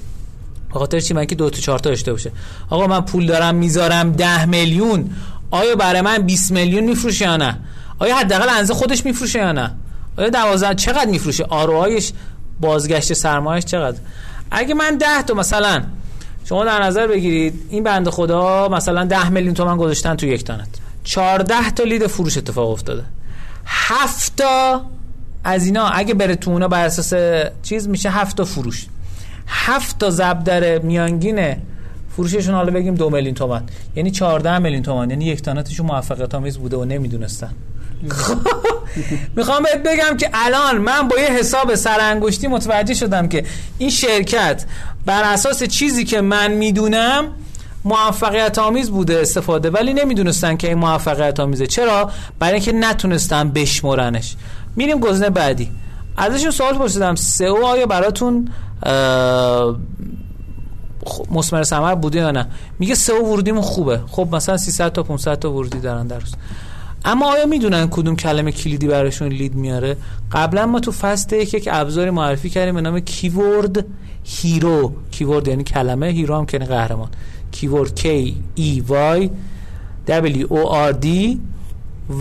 به 0.73 0.79
خاطر 0.79 0.99
چی؟ 0.99 1.13
من 1.13 1.25
که 1.25 1.35
دو 1.35 1.49
تا 1.49 1.59
چهار 1.59 1.79
تا 1.79 1.89
داشته 1.89 2.11
باشه. 2.11 2.31
آقا 2.69 2.87
من 2.87 3.01
پول 3.01 3.25
دارم 3.25 3.55
می‌ذارم 3.55 4.11
ده 4.11 4.45
میلیون. 4.45 5.09
آیا 5.51 5.75
برای 5.75 6.01
من 6.01 6.17
20 6.17 6.51
میلیون 6.51 6.83
میفروشه 6.83 7.25
یا 7.25 7.37
نه؟ 7.37 7.59
آیا 7.99 8.17
حداقل 8.17 8.49
انزه 8.49 8.73
خودش 8.73 9.05
میفروشه 9.05 9.39
یا 9.39 9.51
نه؟ 9.51 9.71
آیا 10.17 10.29
12 10.29 10.75
چقدر 10.75 11.09
میفروشه؟ 11.09 11.43
آروهایش 11.43 12.13
بازگشت 12.59 13.13
سرمایهش 13.13 13.65
چقدر؟ 13.65 13.97
اگه 14.51 14.73
من 14.73 14.97
10 14.97 15.21
تا 15.27 15.33
مثلا 15.33 15.83
شما 16.45 16.65
در 16.65 16.83
نظر 16.83 17.07
بگیرید 17.07 17.53
این 17.69 17.83
بنده 17.83 18.11
خدا 18.11 18.69
مثلا 18.69 19.05
10 19.05 19.29
میلیون 19.29 19.53
تومن 19.53 19.77
گذاشتن 19.77 20.15
تو 20.15 20.25
یک 20.25 20.43
تانت 20.43 20.67
14 21.03 21.71
تا 21.71 21.83
لید 21.83 22.07
فروش 22.07 22.37
اتفاق 22.37 22.69
افتاده. 22.69 23.03
7 23.65 24.35
تا 24.35 24.81
از 25.43 25.65
اینا 25.65 25.87
اگه 25.87 26.13
بره 26.13 26.35
تو 26.35 26.51
اونا 26.51 26.67
بر 26.67 26.85
اساس 26.85 27.13
چیز 27.63 27.87
میشه 27.87 28.09
7 28.09 28.37
تا 28.37 28.45
فروش. 28.45 28.85
7 29.47 29.99
تا 29.99 30.09
ضرب 30.09 30.43
در 30.43 30.79
میانگین 30.79 31.55
فروششون 32.15 32.55
حالا 32.55 32.71
بگیم 32.71 32.95
دو 32.95 33.09
میلیون 33.09 33.33
تومن. 33.33 33.63
یعنی 33.95 34.11
14 34.11 34.59
میلیون 34.59 34.83
تومن. 34.83 35.09
یعنی 35.09 35.25
یک 35.25 35.41
تانتشون 35.41 35.85
موفقیت 35.85 36.35
آمیز 36.35 36.57
بوده 36.57 36.77
و 36.77 36.85
نمی‌دونستن. 36.85 37.53
می‌خوام. 39.35 39.63
بهت 39.63 39.83
بگم 39.83 40.17
که 40.17 40.29
الان 40.33 40.77
من 40.77 41.07
با 41.07 41.19
یه 41.19 41.27
حساب 41.27 41.75
سرانگشتی 41.75 42.47
متوجه 42.47 42.93
شدم 42.93 43.27
که 43.27 43.45
این 43.77 43.89
شرکت 43.89 44.65
بر 45.05 45.23
اساس 45.23 45.63
چیزی 45.63 46.05
که 46.05 46.21
من 46.21 46.51
می‌دونم 46.51 47.25
موفقیت 47.85 48.59
آمیز 48.59 48.89
بوده 48.89 49.19
استفاده 49.21 49.69
ولی 49.69 49.93
نمی‌دونستن 49.93 50.57
که 50.57 50.67
این 50.67 50.77
موفقیت 50.77 51.39
آمیزه 51.39 51.67
چرا؟ 51.67 52.11
برای 52.39 52.53
اینکه 52.53 52.71
نتونستن 52.71 53.49
بشمرنش. 53.49 54.35
میریم 54.75 54.99
گزینه 54.99 55.29
بعدی. 55.29 55.71
ازشون 56.17 56.51
سوال 56.51 56.77
پرسیدم. 56.77 57.15
سئو 57.15 57.65
آیا 57.65 57.85
براتون 57.85 58.51
مسمر 61.31 61.63
ثمر 61.63 61.95
بوده 61.95 62.19
یا 62.19 62.31
نه؟ 62.31 62.47
میگه 62.79 62.95
سئو 62.95 63.25
ورودیمون 63.25 63.61
خوبه. 63.61 63.99
خب 64.07 64.27
مثلا 64.31 64.57
300 64.57 64.91
تا 64.91 65.03
500 65.03 65.39
تا 65.39 65.51
ورودی 65.51 65.79
دارن 65.79 66.07
در 66.07 66.19
روز. 66.19 66.35
اما 67.07 67.31
آیا 67.31 67.45
می‌دونن 67.45 67.87
کدوم 67.89 68.15
کلمه 68.15 68.51
کلیدی 68.51 68.87
براشون 68.87 69.27
لید 69.27 69.55
میاره؟ 69.55 69.97
قبلا 70.31 70.65
ما 70.65 70.79
تو 70.79 70.91
فست 70.91 71.33
یک 71.33 71.53
یک 71.53 71.69
ابزاری 71.71 72.09
معرفی 72.09 72.49
کردیم 72.49 72.75
به 72.75 72.81
نام 72.81 72.99
Keyword 72.99 73.85
Hero. 74.23 74.93
keyword 75.11 75.47
یعنی 75.47 75.63
کلمه 75.63 76.07
hero 76.07 76.35
هم 76.35 76.45
که 76.45 76.57
قهرمان. 76.57 77.09
keyword 77.51 77.99
K 77.99 78.03
E 78.59 78.81
Y 78.89 79.29
W 80.07 80.47
O 80.49 80.91
R 80.91 81.05
D 81.05 81.07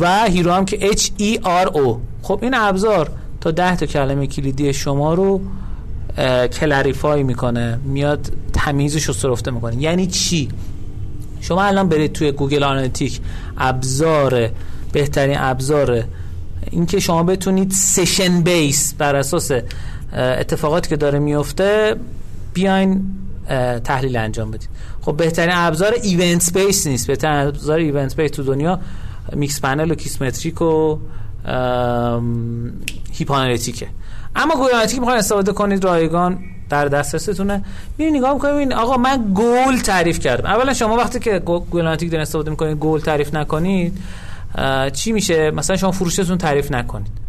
و 0.00 0.24
hero 0.24 0.52
هم 0.52 0.64
که 0.64 0.76
H 0.76 1.02
E 1.20 1.40
R 1.44 1.68
O. 1.68 1.96
خب 2.22 2.38
این 2.42 2.54
ابزار 2.54 3.10
تا 3.40 3.50
ده 3.50 3.76
تا 3.76 3.86
کلمه 3.86 4.26
کلیدی 4.26 4.72
شما 4.72 5.14
رو 5.14 5.40
clarify 6.60 7.22
می‌کنه 7.22 7.78
میاد 7.84 8.32
تمیزش 8.52 9.04
رو 9.04 9.14
سرفته 9.14 9.50
می‌کنه. 9.50 9.82
یعنی 9.82 10.06
چی؟ 10.06 10.48
شما 11.40 11.62
الان 11.62 11.88
برید 11.88 12.12
توی 12.12 12.32
Google 12.32 12.62
Analytics 12.62 13.20
ابزار 13.58 14.50
بهترین 14.92 15.36
ابزار. 15.38 16.04
اینکه 16.70 17.00
شما 17.00 17.22
بتونید 17.22 17.70
session 17.70 18.40
base 18.40 18.94
بر 18.94 19.16
اساس 19.16 19.50
اتفاقاتی 20.12 20.88
که 20.88 20.96
داره 20.96 21.18
میفته 21.18 21.96
بیاین 22.54 23.04
تحلیل 23.84 24.16
انجام 24.16 24.50
بدید. 24.50 24.68
خب 25.00 25.16
بهترین 25.16 25.54
ابزار 25.54 25.94
event 26.02 26.58
base 26.58 26.86
نیست. 26.86 27.06
بهترین 27.06 27.34
ابزار 27.34 27.78
event 27.78 28.16
base 28.20 28.30
تو 28.30 28.42
دنیا 28.42 28.80
Mixpanel 29.32 29.90
و 29.90 29.94
Kissmetrics 29.94 30.62
و 30.62 30.98
Heap 33.12 33.34
Analytics 33.34 33.81
ه 33.81 33.86
اما 34.36 34.54
Analytics 34.54 34.98
می‌خواین 34.98 35.18
استفاده 35.18 35.52
کنید 35.52 35.84
رایگان 35.84 36.38
در 36.70 36.88
دسترستونه. 36.88 37.64
میری 37.98 38.10
نگاه 38.10 38.34
می‌کنید 38.34 38.72
آقا 38.72 38.96
من 38.96 39.32
گل 39.34 39.78
تعریف 39.78 40.18
کردم. 40.18 40.46
اولا 40.46 40.74
شما 40.74 40.96
وقتی 40.96 41.18
که 41.18 41.42
Analytics 41.72 42.10
دارین 42.10 42.22
استفاده 42.22 42.50
می‌کنید 42.50 42.78
گل 42.78 43.00
تعریف 43.00 43.34
نکنید. 43.34 43.98
چی 44.92 45.12
میشه؟ 45.12 45.50
مثلا 45.50 45.76
شما 45.76 45.92
فروشتون 45.92 46.38
تعریف 46.38 46.72
نکنید. 46.72 47.26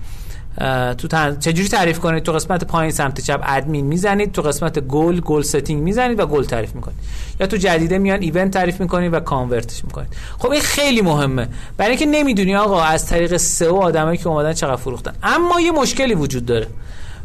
تو 0.98 1.08
تن... 1.08 1.40
چجوری 1.40 1.70
تعریف 1.70 2.00
کنید؟ 2.00 2.24
تو 2.24 2.32
قسمت 2.32 2.64
پایین 2.64 2.92
سمت 2.92 3.22
چپ 3.22 3.44
ادمین 3.44 3.86
می‌زنید 3.86 4.32
تو 4.32 4.42
قسمت 4.42 4.80
goal, 4.80 5.20
goal 5.20 5.42
setting 5.42 5.84
می‌زنید 5.84 6.20
و 6.20 6.26
گل 6.26 6.44
تعریف 6.44 6.76
می‌کنید. 6.76 6.98
یا 7.40 7.48
تو 7.48 7.58
جدیده 7.58 7.98
میان 7.98 8.22
event 8.22 8.52
تعریف 8.52 8.82
می‌کنید 8.82 9.14
و 9.14 9.20
convert 9.20 9.71
ش 9.71 9.86
می‌کنید. 9.86 10.08
خب 10.38 10.52
این 10.52 10.62
خیلی 10.62 11.02
مهمه. 11.02 11.48
برای 11.78 11.90
اینکه 11.90 12.06
نمی‌دونی 12.06 12.56
آقا 12.56 12.82
از 12.82 13.06
طریق 13.06 13.38
SEO 13.38 13.76
آدمایی 13.76 14.18
که 14.18 14.28
اومدن 14.28 14.54
چقدر 14.54 14.76
فروختن. 14.76 15.14
اما 15.24 15.62
یه 15.62 15.72
مشکلی 15.72 16.16
وجود 16.16 16.46
داره. 16.46 16.68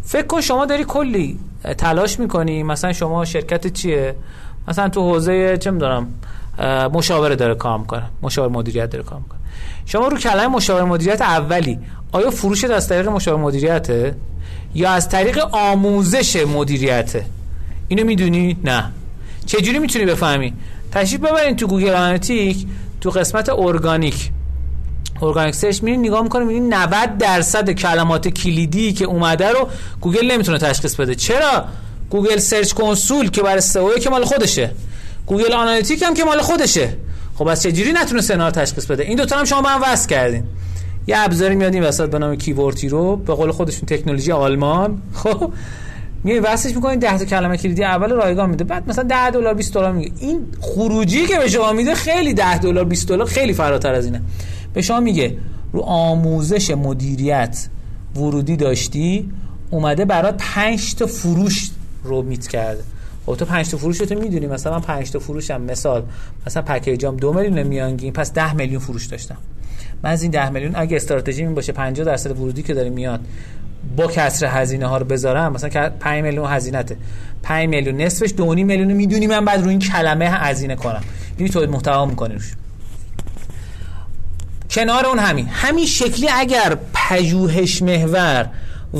فکر 0.03 0.27
کن 0.27 0.41
شما 0.41 0.67
داری 0.67 0.85
کلی 0.85 1.39
تلاش 1.79 2.21
می‌کنی. 2.21 2.63
مثلا 2.63 2.93
شما 2.93 3.25
شرکت 3.25 3.73
چیه؟ 3.73 4.15
مثلا 4.69 4.89
تو 4.89 5.01
حوزه 5.13 5.57
چه 5.57 5.71
می‌دونم 5.71 6.09
مشاوره 6.93 7.37
داره 7.37 7.55
کار 7.55 7.79
می‌کنه. 7.79 8.05
مشاور 8.23 8.49
مدیریت 8.49 8.91
داره 8.91 9.05
کار 9.05 9.19
می‌کنه. 9.19 9.39
شما 9.87 10.09
رو 10.09 10.19
کلمه 10.19 10.47
مشاور 10.47 10.85
مدیریت 10.85 11.23
اولی. 11.23 11.79
آیا 12.13 12.31
فروشت 12.31 12.71
از 12.71 12.89
طریق 12.89 13.09
مشاور 13.09 13.41
مدیریته؟ 13.41 14.15
یا 14.75 14.91
از 14.91 15.09
طریق 15.09 15.39
آموزش 15.53 16.37
مدیریته؟ 16.37 17.25
اینو 17.89 18.05
می‌دونی؟ 18.05 18.57
نه. 18.65 18.85
چجوری 19.47 19.79
می‌تونی 19.79 20.05
بفهمی؟ 20.05 20.53
تشریف 20.93 21.21
ببرین 21.21 21.57
تو 21.57 21.67
Google 21.67 21.91
Analytics 21.91 22.67
تو 23.01 23.11
قسمت 23.11 23.49
organic. 23.49 24.31
organic 25.23 25.55
search 25.55 25.83
میرین 25.83 26.01
نگاه 26.01 26.23
می‌کنه 26.23 26.45
می‌بینین 26.45 26.75
90 26.75 27.19
درصد 27.19 27.71
کلمات 27.71 28.29
کلیدی 28.29 28.93
که 28.93 29.05
اومده 29.05 29.49
رو 29.49 29.69
گوگل 30.01 30.33
نمی‌تونه 30.33 30.59
تشخیص 30.59 30.95
بده. 30.95 31.15
چرا؟ 31.15 31.65
Google 32.11 32.39
Search 32.39 32.73
Console 32.73 33.31
که 33.31 33.43
برای 33.43 33.61
SEO 33.61 33.99
که 33.99 34.11
مال 34.11 34.25
خودشه. 34.25 34.71
Google 35.27 35.53
Analytics 35.53 36.03
هم 36.03 36.15
که 36.15 36.25
مال 36.25 36.41
خودشه. 36.41 36.97
خب 37.43 37.49
از 37.49 37.63
چجوری 37.63 37.93
نتونه 37.93 38.21
سنا 38.21 38.51
تشخیص 38.51 38.87
بده؟ 38.87 39.03
این 39.03 39.17
دوتا 39.17 39.37
هم 39.39 39.45
شما 39.45 39.63
با 39.63 39.69
هم 39.69 39.81
وصل 39.85 40.09
کردین. 40.09 40.45
یه 41.07 41.19
ابزاری 41.19 41.55
میاد 41.55 41.75
این 41.75 41.83
وسط 41.83 42.11
به 42.11 42.19
نام 42.19 42.37
Keyword 42.37 42.89
Hero 42.89 43.17
به 43.17 43.35
قول 43.35 43.51
خودشون 43.51 43.87
تکنولوژی 43.87 44.33
آلمان. 44.33 45.03
خب 45.23 45.53
میای 46.25 46.41
وصلش 46.41 46.75
می‌کنین 46.75 46.99
10 46.99 47.19
تا 47.19 47.25
کلمه 47.25 47.57
کلیدی 47.57 47.85
اول 47.85 48.11
رایگان 48.11 48.51
میده 48.51 48.65
بعد 48.65 48.89
مثلا 48.89 49.05
10 49.05 49.31
دلار 49.31 49.55
20 49.55 49.75
دلار 49.75 49.93
میگه. 49.93 50.13
این 50.21 50.41
خروجی 50.61 51.27
که 51.27 51.39
به 51.39 51.49
شما 51.49 51.73
میده 51.73 51.95
خیلی 51.95 52.35
10 52.35 52.59
دلار 52.59 52.85
20 52.85 53.09
دلار 53.09 53.27
خیلی 53.27 53.53
فراتر 53.53 53.95
از 53.95 54.05
اینه. 54.05 54.23
به 54.75 54.83
شما 54.83 55.01
میگه 55.01 55.37
رو 55.73 55.81
آموزش 55.81 56.71
مدیریت 56.71 57.69
ورودی 58.17 58.57
داشتی 58.57 59.31
اومده 59.71 60.05
برات 60.05 60.37
5 60.55 60.95
تا 60.95 61.07
فروش 61.07 61.71
رو 62.05 62.23
میت 62.23 62.47
کرده. 62.47 62.83
خب 63.27 63.35
تو 63.35 63.45
5 63.45 63.71
تا 63.71 63.77
فروش 63.77 63.99
تو 63.99 64.15
می‌دونی. 64.15 64.47
مثلا 64.47 64.73
من 64.73 64.81
5 64.81 65.11
تا 65.11 65.19
فروشم 65.19 65.61
مثال 65.61 66.03
مثلا 66.47 66.63
پکیجام 66.63 67.17
2 67.17 67.33
میلیون 67.33 67.63
میانگین 67.63 68.13
پس 68.13 68.33
10 68.33 68.55
میلیون 68.55 68.81
فروش 68.81 69.07
داشتم. 69.07 69.37
من 70.03 70.11
از 70.11 70.23
این 70.23 70.31
10 70.31 70.51
میلیون 70.51 70.73
اگه 70.77 70.97
استراتژی 70.97 71.43
این 71.43 71.55
باشه 71.55 71.73
50 71.73 72.07
درصد 72.07 72.31
ورودی 72.31 72.63
که 72.63 72.75
داره 72.75 72.91
میاد 72.91 73.21
با 73.97 74.07
کسر 74.07 74.47
هزینه 74.47 74.87
ها 74.87 74.99
رو 74.99 75.05
بذارم 75.05 75.53
مثلا 75.53 75.91
5 76.01 76.23
میلیون 76.23 76.51
هزینهته 76.51 76.97
5 77.43 77.69
میلیون 77.69 78.01
نصفش 78.01 78.31
2.5 78.31 78.41
میلیون 78.41 78.93
می‌دونی 78.93 79.27
من 79.27 79.45
بعد 79.45 79.63
رو 79.63 79.69
این 79.69 79.79
کلمه 79.79 80.31
هزینه 80.31 80.77
کنم. 80.77 81.03
اینی 81.37 81.51
تو 81.51 81.67
محتوا 81.67 82.07
می‌کنی 82.07 82.35
روش. 82.35 82.53
کنار 84.71 85.07
اون 85.07 85.19
همین. 85.19 85.47
همین 85.47 85.87
شکلی 85.87 86.29
اگر 86.29 86.77
پژوهش 86.95 87.83
محور 87.83 88.49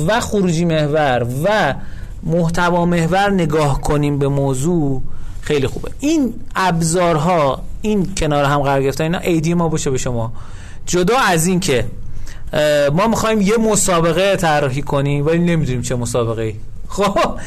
و 0.07 0.19
خروجی 0.19 0.65
محور 0.65 1.27
و 1.43 1.73
محتوا 2.25 2.85
محور 2.85 3.29
نگاه 3.29 3.81
کنیم 3.81 4.19
به 4.19 4.27
موضوع 4.27 5.01
خیلی 5.41 5.67
خوبه. 5.67 5.91
این 5.99 6.33
ابزارها 6.55 7.61
این 7.81 8.15
کنار 8.17 8.45
هم 8.45 8.59
قرار 8.61 8.83
گرفتن 8.83 9.03
اینا 9.03 9.19
ایدی 9.19 9.53
ما 9.53 9.69
باشه 9.69 9.89
به 9.89 9.97
شما. 9.97 10.33
جدا 10.85 11.17
از 11.17 11.47
این 11.47 11.59
که 11.59 11.85
ما 12.93 13.07
می‌خوایم 13.07 13.41
یه 13.41 13.57
مسابقه 13.57 14.35
طراحی 14.35 14.81
کنیم 14.81 15.25
ولی 15.25 15.39
نمی‌دونیم 15.39 15.81
چه 15.81 15.95
مسابقه 15.95 16.41
ای 16.41 16.55
خب 16.95 17.39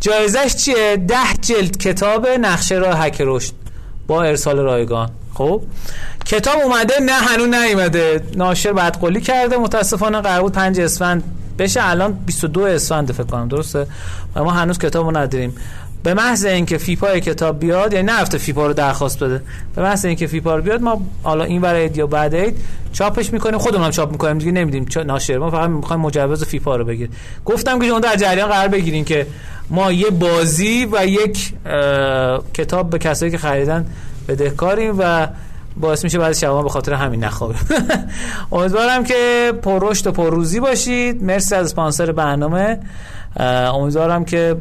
جایزش 0.00 0.54
چیه؟ 0.56 0.96
ده 1.08 1.14
جلد 1.40 1.76
کتاب 1.76 2.28
نقشه 2.28 2.74
راه 2.74 2.98
هک 2.98 3.16
رشد 3.20 3.52
با 4.06 4.22
ارسال 4.22 4.58
رایگان. 4.58 5.10
خب 5.34 5.62
کتاب 6.24 6.60
اومده 6.64 6.94
نه 7.00 7.12
هنوز 7.12 7.48
نیومده. 7.48 8.22
ناشر 8.36 8.72
بعد 8.72 9.00
قولی 9.00 9.20
کرده 9.20 9.56
متاسفانه 9.56 10.20
قرار 10.20 10.42
بود 10.42 10.52
5 10.52 10.80
اسفند 10.80 11.22
بشه 11.58 11.80
الان 11.90 12.12
22 12.12 12.60
اسفند 12.60 13.12
فکر 13.12 13.22
کنم 13.22 13.48
درسته؟ 13.48 13.86
و 14.36 14.44
ما 14.44 14.50
هنوز 14.50 14.78
کتابو 14.78 15.10
نداریم 15.10 15.54
به 16.02 16.14
محض 16.14 16.44
اینکه 16.44 16.78
فیپا 16.78 17.18
کتاب 17.18 17.60
بیاد 17.60 17.92
یعنی 17.92 18.06
نرفته 18.06 18.38
فیپا 18.38 18.66
رو 18.66 18.72
درخواست 18.72 19.24
بده. 19.24 19.42
به 19.74 19.82
محض 19.82 20.04
اینکه 20.04 20.26
فیپا 20.26 20.56
رو 20.56 20.62
بیاد 20.62 20.82
ما 20.82 21.02
حالا 21.22 21.44
این 21.44 21.62
ور 21.62 21.96
یا 21.96 22.06
بعد 22.06 22.34
اید 22.34 22.56
چاپش 22.92 23.32
می‌کنیم. 23.32 23.58
خودمون 23.58 23.84
هم 23.84 23.90
چاپ 23.90 24.10
می‌کنیم 24.12 24.38
دیگه 24.38 24.52
نمیدیم. 24.52 24.86
ناشر. 25.06 25.38
ما 25.38 25.50
فقط 25.50 25.70
می‌خوایم 25.70 26.02
مجوز 26.02 26.44
فیفا 26.44 26.76
رو 26.76 26.84
بگیر 26.84 27.10
گفتم 27.44 27.78
که 27.78 27.88
شما 27.88 28.00
در 28.00 28.16
جریان 28.16 28.48
قرار 28.48 28.68
بگیرین 28.68 29.04
که 29.04 29.26
ما 29.70 29.92
یه 29.92 30.10
بازی 30.10 30.88
و 30.92 31.06
یک 31.06 31.52
کتاب 32.54 32.90
به 32.90 32.98
کسایی 32.98 33.32
که 33.32 33.38
خریدن 33.38 33.86
بدهکاریم 34.28 34.94
و 34.98 35.28
باعث 35.80 36.04
میشه 36.04 36.18
بعضی 36.18 36.40
شبا 36.40 36.62
به 36.62 36.68
خاطر 36.68 36.92
همین 36.92 37.24
نخوابیم 37.24 37.58
امیدوارم 38.52 39.04
که 39.04 39.52
پر 39.62 39.78
رشد 39.90 40.06
و 40.06 40.12
پر 40.12 40.30
روزی 40.30 40.60
باشید. 40.60 41.24
مرسی 41.24 41.54
از 41.54 41.66
اسپانسر 41.66 42.12
برنامه. 42.12 42.78
امیدوارم 43.74 44.24
که 44.24 44.56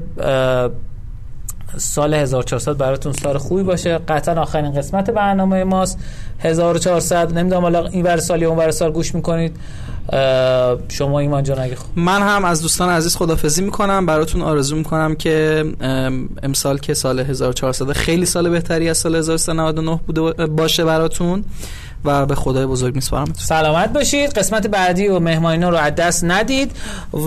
سال 1.78 2.14
1400 2.14 2.78
براتون 2.78 3.14
سال 3.14 3.38
خوبی 3.38 3.64
باشه. 3.64 3.98
قطعا 3.98 4.42
آخرین 4.42 4.74
قسمت 4.74 5.10
برنامه 5.10 5.64
ماست. 5.64 6.00
1400 6.40 7.38
نمی‌دونم 7.38 7.62
حالا 7.62 7.88
این 7.88 8.06
ور 8.06 8.18
سال 8.18 8.44
اون 8.44 8.58
ور 8.58 8.72
سال 8.72 8.92
گوش 8.92 9.16
می‌کنید. 9.16 9.56
شما 10.90 11.20
ایمان 11.20 11.44
جان 11.44 11.60
اگه 11.60 11.76
خوب 11.76 12.00
من 12.00 12.22
هم 12.22 12.46
از 12.46 12.62
دوستان 12.62 12.90
عزیز 12.90 13.16
خدافزی 13.16 13.62
می‌کنم. 13.62 14.06
براتون 14.06 14.42
آرزو 14.42 14.76
می‌کنم 14.76 15.16
که 15.16 15.66
امسال 16.44 16.78
که 16.78 16.94
سال 16.94 17.20
1400 17.20 17.92
خیلی 17.92 18.26
سال 18.26 18.50
بهتری 18.50 18.90
از 18.90 18.98
سال 18.98 19.16
1399 19.16 20.00
بوده 20.08 20.22
باشه 20.48 20.86
براتون. 20.86 21.44
و 22.06 22.26
به 22.26 22.36
خدای 22.36 22.66
بزرگ 22.66 22.96
میسپارم 22.96 23.34
سلامت 23.38 23.94
باشید. 23.94 24.34
قسمت 24.34 24.68
بعدی 24.68 25.08
و 25.08 25.20
مهمانینا 25.20 25.70
رو 25.70 25.78
از 25.78 25.96
دست 25.96 26.24
ندید 26.24 26.72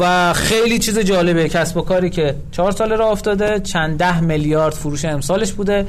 و 0.01 0.33
خیلی 0.33 0.79
چیز 0.79 0.99
جالبه. 0.99 1.49
کسب 1.49 1.77
و 1.77 1.81
کاری 1.81 2.11
که 2.11 2.37
چهار 2.53 2.73
ساله 2.73 2.97
را 2.97 3.11
افتاده 3.11 3.61
چند 3.61 3.99
ده 3.99 4.21
میلیارد 4.21 4.75
فروش 4.75 5.05
امسالش 5.05 5.53
بوده. 5.53 5.87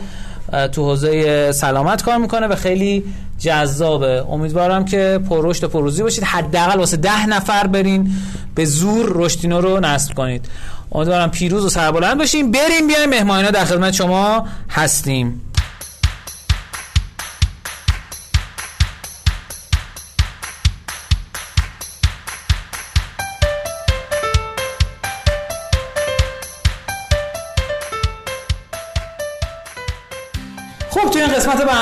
تو 0.71 0.85
حوزه 0.85 1.51
سلامت 1.51 2.03
کار 2.03 2.17
می‌کنه 2.17 2.47
و 2.47 2.55
خیلی 2.55 3.03
جذابه. 3.39 4.25
امیدوارم 4.29 4.85
که 4.85 5.19
پر 5.29 5.49
رشد 5.49 5.63
و 5.63 5.67
پروزی 5.67 6.03
باشید. 6.03 6.23
حداقل 6.23 6.79
واسه 6.79 6.97
ده 6.97 7.25
نفر 7.25 7.67
برین 7.67 8.11
به 8.55 8.65
زور 8.65 9.11
رشدینو 9.15 9.61
رو 9.61 9.79
نصب 9.79 10.13
کنید. 10.13 10.45
امیدوارم 10.91 11.31
پیروز 11.31 11.65
و 11.65 11.69
سربلند 11.69 12.17
باشیم. 12.17 12.51
بریم 12.51 12.87
بیایم 12.87 13.09
مهمانینا 13.09 13.51
در 13.51 13.65
خدمت 13.65 13.93
شما 13.93 14.47
هستیم. 14.69 15.41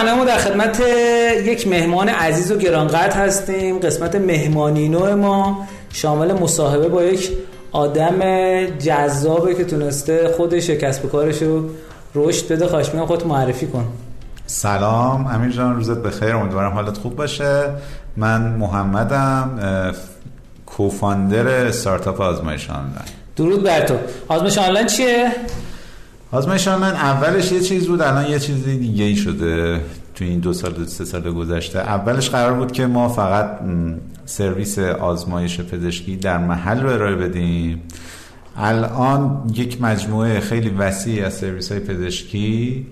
برنامه 0.03 0.25
در 0.25 0.37
خدمت 0.37 0.79
یک 1.45 1.67
مهمان 1.67 2.09
عزیز 2.09 2.51
و 2.51 2.57
گرانقدر 2.57 3.11
هستیم 3.11 3.79
قسمت 3.79 4.15
مهمانی 4.15 4.89
نوع 4.89 5.13
ما. 5.13 5.67
شامل 5.93 6.33
مصاحبه 6.33 6.87
با 6.87 7.03
یک 7.03 7.31
آدم 7.71 8.19
جذابه 8.65 9.55
که 9.55 9.63
تونسته 9.63 10.33
خودش 10.37 10.69
کسب 10.69 11.05
و 11.05 11.07
کارش 11.07 11.41
رو 11.41 11.69
رشد 12.15 12.47
بده. 12.47 12.67
خواهش 12.67 12.89
میگم 12.89 13.05
خودت 13.05 13.25
معرفی 13.25 13.67
کن. 13.67 13.87
سلام. 14.45 15.27
امیر 15.27 15.51
جان 15.51 15.75
روزت 15.75 15.97
بخیر. 15.97 16.35
امیدوارم 16.35 16.73
حالت 16.73 16.97
خوب 16.97 17.15
باشه. 17.15 17.69
من 18.17 18.41
محمدم 18.41 19.59
کوفاندر 20.65 21.47
استارتاپ 21.47 22.21
آزمایش 22.21 22.69
آنلاین. 22.69 23.09
درود 23.35 23.63
بر 23.63 23.81
تو. 23.81 23.95
آزمایش 24.27 24.57
آنلاین 24.57 24.87
چیه؟ 24.87 25.31
آزمایش 26.31 26.67
من 26.67 26.93
اولش 26.93 27.51
یه 27.51 27.59
چیز 27.59 27.87
بود 27.87 28.01
الان 28.01 28.25
یه 28.25 28.39
چیز 28.39 28.65
دیگه 28.65 29.03
ای 29.03 29.15
شده. 29.15 29.81
تو 30.15 30.25
این 30.25 30.39
دو 30.39 30.53
سال 30.53 30.85
سه 30.85 31.05
سال 31.05 31.33
گذشته. 31.33 31.79
اولش 31.79 32.29
قرار 32.29 32.53
بود 32.53 32.71
که 32.71 32.87
ما 32.87 33.09
فقط 33.09 33.59
سرویس 34.25 34.79
آزمایش 34.79 35.61
پزشکی 35.61 36.15
در 36.15 36.37
محل 36.37 36.81
رو 36.81 36.89
ارائه 36.89 37.15
بدیم. 37.15 37.81
الان 38.57 39.51
یک 39.55 39.81
مجموعه 39.81 40.39
خیلی 40.39 40.69
وسیع 40.69 41.25
از 41.25 41.33
سرویس 41.33 41.71
های 41.71 41.81
پزشکی 41.81 42.87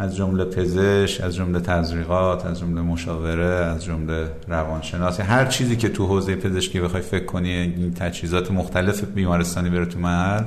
از 0.00 0.16
جمله 0.16 0.44
پزشک 0.44 1.24
از 1.24 1.34
جمله 1.34 1.60
تزریقات 1.60 2.46
از 2.46 2.60
جمله 2.60 2.80
مشاوره 2.80 3.44
از 3.44 3.84
جمله 3.84 4.28
روانشناسی. 4.48 5.22
هر 5.22 5.46
چیزی 5.46 5.76
که 5.76 5.88
تو 5.88 6.06
حوزه 6.06 6.36
پزشکی 6.36 6.80
بخوای 6.80 7.02
فکر 7.02 7.24
کنی 7.24 7.50
این 7.50 7.94
تجهیزات 7.94 8.50
مختلف 8.50 9.04
بیمارستانی 9.04 9.70
بره 9.70 9.86
تو 9.86 9.98
محل 9.98 10.44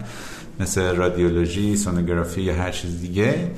مثل 0.59 0.95
رادیولوژی 0.95 1.77
سونوگرافی 1.77 2.41
یا 2.41 2.55
هر 2.55 2.71
چیز 2.71 3.01
دیگه 3.01 3.51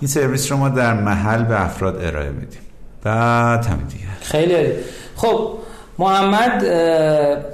این 0.00 0.08
سرویس 0.08 0.52
رو 0.52 0.58
ما 0.58 0.68
در 0.68 0.94
محل 0.94 1.42
به 1.44 1.64
افراد 1.64 2.04
ارائه 2.04 2.30
میدیم. 2.30 2.60
بعد 3.02 3.66
همین 3.66 3.86
دیگه. 3.86 4.04
خیلی 4.20 4.72
خب 5.16 5.58
محمد 5.98 6.64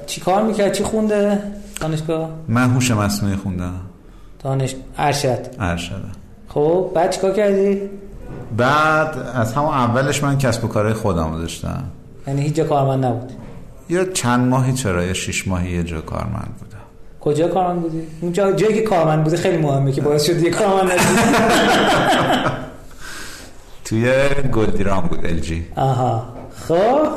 چی 0.07 0.21
کار 0.21 0.43
می‌کرد؟ 0.43 0.73
چی 0.73 0.85
خونده 0.85 1.43
دانشگاه؟ 1.81 2.31
من 2.49 2.71
هوش 2.71 2.91
مصنوعی 2.91 3.37
خوندم. 3.37 3.81
دانش 4.43 4.75
ارشد. 4.99 5.47
ارشد. 5.59 6.20
خب 6.55 6.91
بعد 6.95 7.11
چیکار 7.11 7.33
کردی؟ 7.33 7.81
بعد 8.57 9.19
از 9.35 9.53
همون 9.53 9.75
اولش 9.75 10.23
من 10.23 10.39
کسب 10.39 10.65
و 10.65 10.69
کارهای 10.69 10.95
خودم 10.95 11.39
داشتم. 11.39 11.85
یعنی 12.27 12.43
هیچ 12.43 12.55
جا 12.55 12.65
کارمند 12.65 13.05
نبود 13.05 13.33
یا 13.89 14.05
چند 14.05 14.49
ماهی 14.49 14.73
چرا؟ 14.73 15.05
یا 15.05 15.13
شش 15.13 15.49
ماهی 15.49 15.71
یه 15.71 15.83
جا 15.83 16.01
کارمند 16.01 16.55
بود 16.59 16.71
کجا 17.21 17.49
کارمند 17.49 17.83
بودی؟ 17.83 18.03
اون 18.21 18.33
جا 18.33 18.53
جایی 18.53 18.75
که 18.75 18.83
کارمند 18.83 19.25
بودی 19.25 19.37
خیلی 19.37 19.57
مهمه 19.57 19.93
که 19.93 20.01
باعث 20.01 20.25
شد 20.25 20.43
یه 20.43 20.51
کارمند 20.51 20.91
توی 23.85 24.13
گلدیران 24.53 25.01
بود 25.01 25.27
LG 25.27 25.67
آها. 25.77 26.25
خب. 26.69 26.75
آره. 26.75 27.17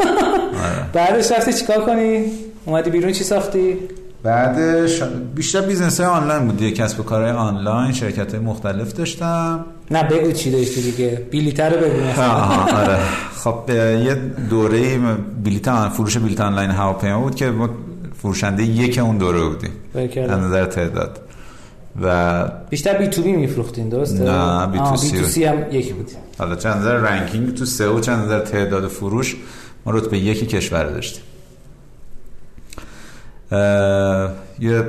بعدش 0.93 1.31
رفتی 1.31 1.53
چیکار 1.53 1.85
کنی؟ 1.85 2.31
اومدی 2.65 2.89
بیرون 2.89 3.11
چی 3.11 3.23
ساختی؟ 3.23 3.77
بعدش 4.23 5.03
بیشتر 5.35 5.61
business 5.61 5.99
های 5.99 6.09
آنلاین 6.09 6.47
بود 6.47 6.69
کسب 6.69 6.99
و 6.99 7.03
کارهای 7.03 7.31
آنلاین 7.31 7.91
شرکت 7.91 8.35
های 8.35 8.43
مختلف 8.43 8.93
داشتم. 8.93 9.65
نه 9.91 10.03
بگو 10.03 10.31
چی 10.31 10.51
داشتی 10.51 10.81
دیگه؟ 10.81 11.27
بیلیتر 11.31 11.69
رو 11.69 11.77
بگو 11.77 12.21
آره. 12.75 12.99
خب 13.35 13.69
یه 13.69 14.15
دوره 14.49 14.99
بلیت 15.43 15.87
فروش 15.87 16.17
بلیت 16.17 16.41
آنلاین 16.41 16.69
هواپیما 16.69 17.19
بود 17.19 17.35
که 17.35 17.53
فروشنده 18.21 18.63
یک 18.63 18.97
اون 18.97 19.17
دوره 19.17 19.41
بودیم. 19.41 19.71
از 20.29 20.39
نظر 20.39 20.65
تعداد. 20.65 21.19
و 22.01 22.45
بیشتر 22.69 22.97
B2B 22.97 23.31
میفروختین 23.31 23.89
درسته؟ 23.89 24.23
نه 24.23 24.67
بی 24.67 24.77
تو 24.77 24.95
سی, 24.95 25.11
بی 25.11 25.17
تو 25.17 25.25
سی 25.25 25.43
هم 25.43 25.71
یکی 25.71 25.93
بودیم 25.93 26.17
حالا 26.37 26.55
چند 26.55 26.75
نظر 26.75 26.93
ranking 26.93 27.53
تو 27.53 27.65
سه 27.65 27.87
و 27.87 27.99
چند 27.99 28.25
نظر 28.25 28.39
تعداد 28.39 28.87
فروش 28.87 29.35
ما 29.85 29.91
رتبه 29.91 30.17
یکی 30.17 30.45
کشور 30.45 30.83
داشتیم. 30.83 31.23
یه 34.59 34.83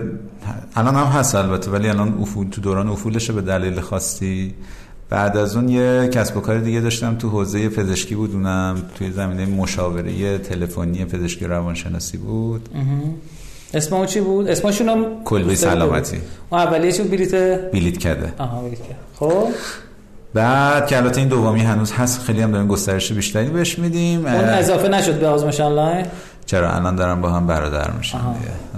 الان 0.77 0.95
هم 0.95 1.07
هست 1.07 1.35
البته 1.35 1.71
ولی 1.71 1.89
الان 1.89 2.19
افول 2.21 2.49
تو 2.49 2.61
دوران 2.61 2.89
افولشه 2.89 3.33
به 3.33 3.41
دلیل 3.41 3.81
خاصی 3.81 4.55
بعد 5.11 5.37
از 5.37 5.57
اون 5.57 5.69
یه 5.69 6.09
کسب 6.13 6.37
و 6.37 6.41
کار 6.41 6.59
دیگه 6.59 6.81
داشتم 6.81 7.15
تو 7.15 7.29
حوزه 7.29 7.69
پزشکی 7.69 8.15
بود 8.15 8.33
اونم 8.33 8.83
توی 8.95 9.11
زمینه 9.11 9.47
مشاوره 9.47 10.39
تلفنی 10.39 11.05
پزشکی 11.05 11.45
روانشناسی 11.45 12.17
بود. 12.19 12.69
اسم 13.75 14.07
چی 14.07 14.21
بود؟ 14.21 14.49
اسمشون 14.49 14.89
هم 14.89 15.07
کلبه 15.25 15.55
سلامتی. 15.55 16.17
اون 16.51 16.61
اولیه 16.61 16.93
چی 16.93 17.03
بلیت؟ 17.03 17.35
بلیت 17.71 17.99
کده. 17.99 18.33
آها 18.39 18.63
بلیت 18.63 18.79
کده. 18.79 18.97
خب. 19.15 19.49
بعد 20.35 20.87
که 20.87 20.97
البته 20.97 21.21
این 21.21 21.29
دومی 21.29 21.61
هنوز 21.61 21.93
هست 21.93 22.23
خیلی 22.23 22.41
هم 22.41 22.51
داریم 22.51 22.67
گسترش 22.67 23.13
بیشتری 23.13 23.49
بهش 23.49 23.79
میدیم. 23.79 24.27
اون 24.27 24.45
اضافه 24.45 24.89
نشد 24.89 25.21
به 25.21 25.27
آزمایش 25.27 25.61
آنلاین؟ 25.61 26.07
چرا 26.47 26.75
الان 26.75 26.97
دارم 26.97 27.21
با 27.21 27.31
هم 27.31 27.47
برادر 27.47 27.91
میشن 27.91 28.19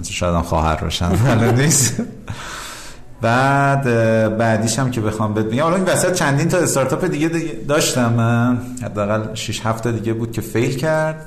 شاید 0.09 0.35
هم 0.35 0.41
خواهر 0.41 0.75
باشن 0.75 1.51
نیست. 1.55 2.01
بعد 3.21 3.83
بعدیش 4.37 4.79
هم 4.79 4.91
که 4.91 5.01
بخوام 5.01 5.33
بهت 5.33 5.45
بگم 5.45 5.73
این 5.73 5.83
وسط 5.83 6.13
چندین 6.13 6.47
تا 6.47 6.57
استارتاپ 6.57 7.05
دیگه, 7.05 7.27
داشتم 7.67 8.13
من 8.13 8.59
حداقل 8.83 9.33
6 9.33 9.65
7 9.65 9.87
دیگه 9.87 10.13
بود 10.13 10.31
که 10.31 10.41
fail 10.41 10.75
کرد. 10.77 11.25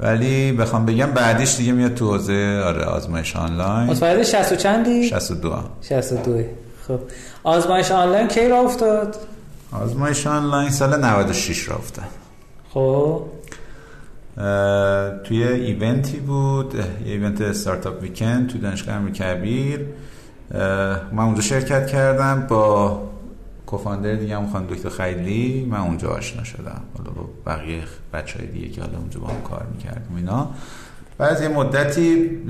ولی 0.00 0.52
بخوام 0.52 0.86
بگم 0.86 1.06
بعدیش 1.06 1.56
دیگه 1.56 1.72
میاد 1.72 1.94
تو 1.94 2.10
حوزه 2.10 2.62
آره 2.66 2.84
آزمایش 2.84 3.36
آنلاین. 3.36 3.90
متولد 3.90 4.22
60 4.22 4.52
و 4.52 4.56
چندی؟ 4.56 5.08
62 5.08 5.54
62 5.80 6.42
خب. 6.88 7.00
آزمایش 7.44 7.90
آنلاین 7.90 8.28
کی 8.28 8.48
را 8.48 8.60
افتاد؟ 8.60 9.16
آزمایش 9.72 10.26
آنلاین 10.26 10.70
سال 10.70 11.04
96 11.04 11.68
را 11.68 11.76
افتاد. 11.76 12.04
خب. 12.74 13.22
توی 15.24 15.42
event 15.42 16.07
ی 16.07 16.20
بود 16.20 16.74
یه 16.74 16.84
event 17.04 17.40
Startup 17.40 18.02
Weekend 18.02 18.48
تو 18.48 18.58
دانشگاه 18.58 18.94
امیر 18.94 19.12
کبیر. 19.12 19.86
من 21.12 21.24
اونجا 21.24 21.40
شرکت 21.40 21.86
کردم 21.86 22.46
با 22.48 23.02
کوفاندر 23.66 24.14
دیگه 24.14 24.36
هم 24.36 24.46
خانم 24.46 24.66
دکتر 24.66 24.88
خیلی 24.88 25.68
من 25.70 25.78
اونجا 25.78 26.08
آشنا 26.08 26.44
شدم. 26.44 26.82
حالا 26.98 27.10
با 27.10 27.28
بقیه 27.46 27.82
بچه 28.12 28.38
های 28.38 28.48
دیگه 28.48 28.68
که 28.68 28.80
حالا 28.80 28.98
اونجا 28.98 29.20
با 29.20 29.28
هم 29.28 29.42
کار 29.42 29.66
می‌کردیم 29.72 30.16
اینا. 30.16 30.50
بعد 31.18 31.42
یه 31.42 31.48
مدتی 31.48 32.40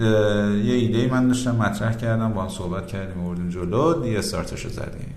یه 0.64 0.74
ایده 0.74 1.06
من 1.10 1.28
داشتم 1.28 1.56
مطرح 1.56 1.94
کردم 1.94 2.32
با 2.32 2.42
هم 2.42 2.48
صحبت 2.48 2.86
کردیم 2.86 3.24
بردیم 3.24 3.48
جلو. 3.48 4.02
دیگه 4.02 4.18
استارتش 4.18 4.64
رو 4.64 4.70
زدیم. 4.70 5.14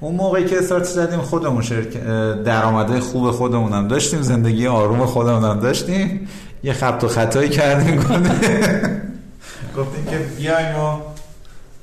اون 0.00 0.14
موقعی 0.14 0.44
که 0.44 0.58
استارت 0.58 0.84
زدیم 0.84 1.18
خودمون 1.20 1.62
شرکت 1.62 2.02
درآمده 2.42 3.00
خوب 3.00 3.30
خودمون 3.30 3.72
هم 3.72 3.88
داشتیم 3.88 4.22
زندگی 4.22 4.66
آروم 4.66 5.06
خودمون 5.06 5.44
هم 5.44 5.60
داشتیم. 5.60 6.28
یه 6.62 6.72
خبت 6.72 7.04
و 7.04 7.08
خطایی 7.08 7.48
کردیم. 7.48 7.96
گفتیم 9.76 10.04
که 10.10 10.18
بیایم 10.36 10.76
و 10.76 10.96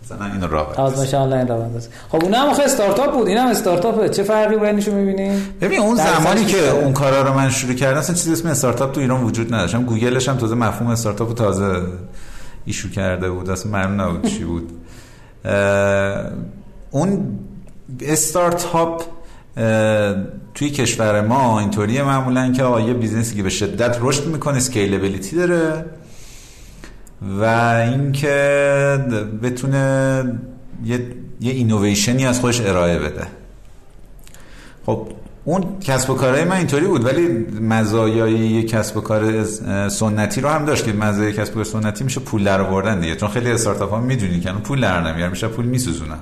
مثلا 0.04 0.26
اینو 0.34 0.48
راه 0.48 0.68
بندازی. 0.68 0.82
آزمایش 0.82 1.14
آنلاین 1.14 1.48
را 1.48 1.58
بندازی 1.58 1.90
خب 2.10 2.24
اون 2.24 2.34
هم 2.34 2.48
آخه 2.48 2.64
استارتاپ 2.64 3.14
بود. 3.14 3.28
این 3.28 3.38
هم 3.38 3.48
استارتاپه 3.48 4.10
چه 4.10 4.24
فرقی 4.24 4.58
بینشون 4.58 4.96
می‌بینی 4.96 5.42
ببین 5.62 5.80
اون 5.80 5.96
زمانی 5.96 6.46
که. 6.46 6.70
اون 6.72 6.94
کارا 6.94 7.22
رو 7.22 7.34
من 7.34 7.50
شروع 7.50 7.74
کردم 7.74 8.00
اصلا 8.00 8.16
چیزی 8.16 8.32
اسم 8.32 8.48
استارتاپ 8.48 8.92
تو 8.92 9.02
ایران 9.02 9.24
وجود 9.24 9.54
نداشت. 9.54 9.76
گوگلش 9.76 10.30
هم 10.30 10.38
تازه 10.38 10.56
مفهوم 10.56 10.90
استارتاپ 10.90 11.34
تازه 11.34 11.82
issue 12.66 12.90
کرده 12.90 13.30
بود. 13.30 13.50
اصلا 13.50 13.72
معلوم 13.72 14.02
نبود 14.02 14.26
چی 14.26 14.44
بود. 14.44 14.72
اون 16.96 17.40
استارتاپ 18.02 19.04
توی 20.54 20.70
کشور 20.70 21.22
ما 21.22 21.60
اینطوریه 21.60 22.04
معمولا 22.04 22.52
که 22.52 22.64
آقا 22.64 22.82
یه 22.82 22.94
business 22.94 23.31
ی 23.31 23.36
که 23.36 23.44
به 23.44 23.50
شدت 23.50 23.98
رشد 24.02 24.26
می‌کنه 24.26 24.58
scalability 24.58 25.36
داره 25.36 25.86
و 27.40 27.44
اینکه 27.92 28.38
بتونه 29.44 30.24
یه 30.86 31.08
یه 31.42 31.52
اینویشنی 31.52 32.26
از 32.26 32.40
خودش 32.40 32.62
ارائه 32.62 33.00
بده. 33.00 33.28
خب 34.86 35.08
اون 35.48 35.64
کسب 35.82 36.10
و 36.10 36.14
کارهای 36.14 36.44
من 36.44 36.56
اینطوری 36.56 36.88
بود 36.88 37.06
ولی 37.06 37.28
مزایای 37.62 38.34
یک 38.34 38.70
کسب 38.70 38.98
و 38.98 39.02
کار 39.02 39.44
سنتی 39.90 40.42
رو 40.42 40.50
هم 40.50 40.66
داشت 40.66 40.86
که 40.86 40.94
مزایای 40.94 41.34
کسب 41.34 41.52
و 41.52 41.56
کار 41.56 41.64
سنتی 41.64 42.04
میشه 42.04 42.20
پول 42.20 42.44
در 42.44 42.62
آوردن 42.62 43.00
دیگه. 43.00 43.16
چون 43.16 43.30
خیلی 43.30 43.52
استارتاپ 43.52 43.90
ها 43.90 44.00
می‌دونی 44.00 44.40
که 44.40 44.52
پول 44.52 44.82
در 44.82 45.12
نمیارن 45.12 45.32
میشه 45.32 45.48
پول 45.48 45.66
میسوزونن. 45.66 46.18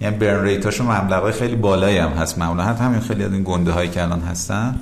یعنی 0.00 0.16
برن 0.16 0.44
ریتاشون 0.44 0.86
مبلغای 0.86 1.32
خیلی 1.32 1.56
بالایی 1.56 1.98
هم 1.98 2.10
هست 2.10 2.38
معمولا. 2.38 2.62
همین 2.62 3.00
خیلی 3.00 3.24
از 3.24 3.32
این 3.32 3.42
گنده 3.44 3.72
هایی 3.72 3.90
که 3.90 4.02
الان 4.02 4.20
هستن. 4.20 4.76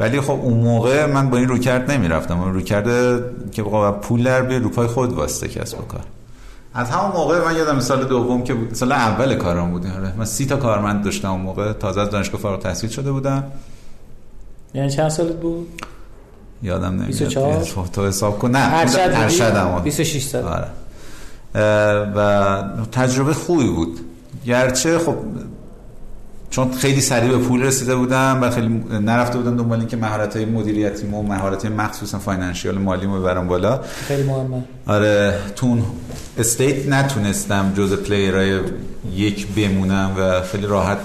ولی 0.00 0.20
خب 0.20 0.40
اون 0.42 0.60
موقع 0.60 1.06
من 1.06 1.30
با 1.30 1.36
این 1.36 1.48
روکرد 1.48 1.90
نمی‌رفتم. 1.90 2.40
اون 2.40 2.54
روکرد 2.54 3.20
که 3.52 3.62
پول 4.02 4.24
در 4.24 4.42
بیار 4.42 4.60
رو 4.60 4.68
پای 4.68 4.86
خود 4.86 5.12
واسطه 5.12 5.48
کسب 5.48 5.78
و 5.80 5.82
کار. 5.82 6.04
از 6.78 6.90
همون 6.90 7.12
موقع 7.12 7.44
من 7.44 7.56
یادم 7.56 7.80
سال 7.80 8.04
دوم 8.04 8.42
که 8.44 8.54
بود 8.54 8.74
سال 8.74 8.92
اول 8.92 9.34
کارم 9.34 9.70
بود. 9.70 9.86
آره. 9.86 10.12
من 10.18 10.24
سی 10.24 10.46
تا 10.46 10.56
کارمند 10.56 11.04
داشتم 11.04 11.30
اون 11.30 11.40
موقع. 11.40 11.72
تازه 11.72 12.00
از 12.00 12.10
دانشگاه 12.10 12.40
فارغ 12.40 12.54
التحصیل 12.54 12.90
شده 12.90 13.12
بودم. 13.12 13.44
یعنی 14.74 14.90
چند 14.90 15.08
سالت 15.08 15.36
بود؟ 15.36 15.82
یادم 16.62 16.86
نمیاد. 16.86 17.06
24 17.06 17.64
تو 17.92 18.06
حساب 18.06 18.38
کن. 18.38 18.50
نه 18.50 18.74
ارشد 18.74 19.04
بودی؟ 19.04 19.16
ارشدم. 19.16 19.80
26 19.84 20.24
سال. 20.24 20.44
آره. 20.44 20.68
و 22.16 22.62
تجربه 22.92 23.32
خوبی 23.34 23.70
بود. 23.70 24.00
گرچه 24.46 24.98
خب 24.98 25.14
چون 26.50 26.72
خیلی 26.72 27.00
سریع 27.00 27.30
به 27.30 27.38
پول 27.38 27.62
رسیده 27.62 27.96
بودم 27.96 28.38
و 28.42 28.50
خیلی 28.50 28.68
نرفته 28.90 29.38
بودم 29.38 29.56
دنبال 29.56 29.78
اینکه 29.78 29.96
مهارت 29.96 30.36
های 30.36 30.44
مدیریتی 30.44 31.06
و 31.06 31.22
مهارت 31.22 31.64
های 31.64 31.74
مخصوصا 31.74 32.18
financial 32.18 32.78
مالی 32.78 33.06
رو 33.06 33.20
ببرم 33.20 33.48
بالا. 33.48 33.80
خیلی 34.08 34.22
مهمه. 34.22 34.64
آره 34.86 35.34
تو 35.56 35.69
اون 35.69 35.82
state 36.38 36.88
نتونستم 36.88 37.72
جز 37.76 37.92
player 37.92 38.43
های 38.43 38.60
یک 39.14 39.46
بمونم 39.46 40.14
و 40.18 40.42
خیلی 40.42 40.66
راحت 40.66 40.98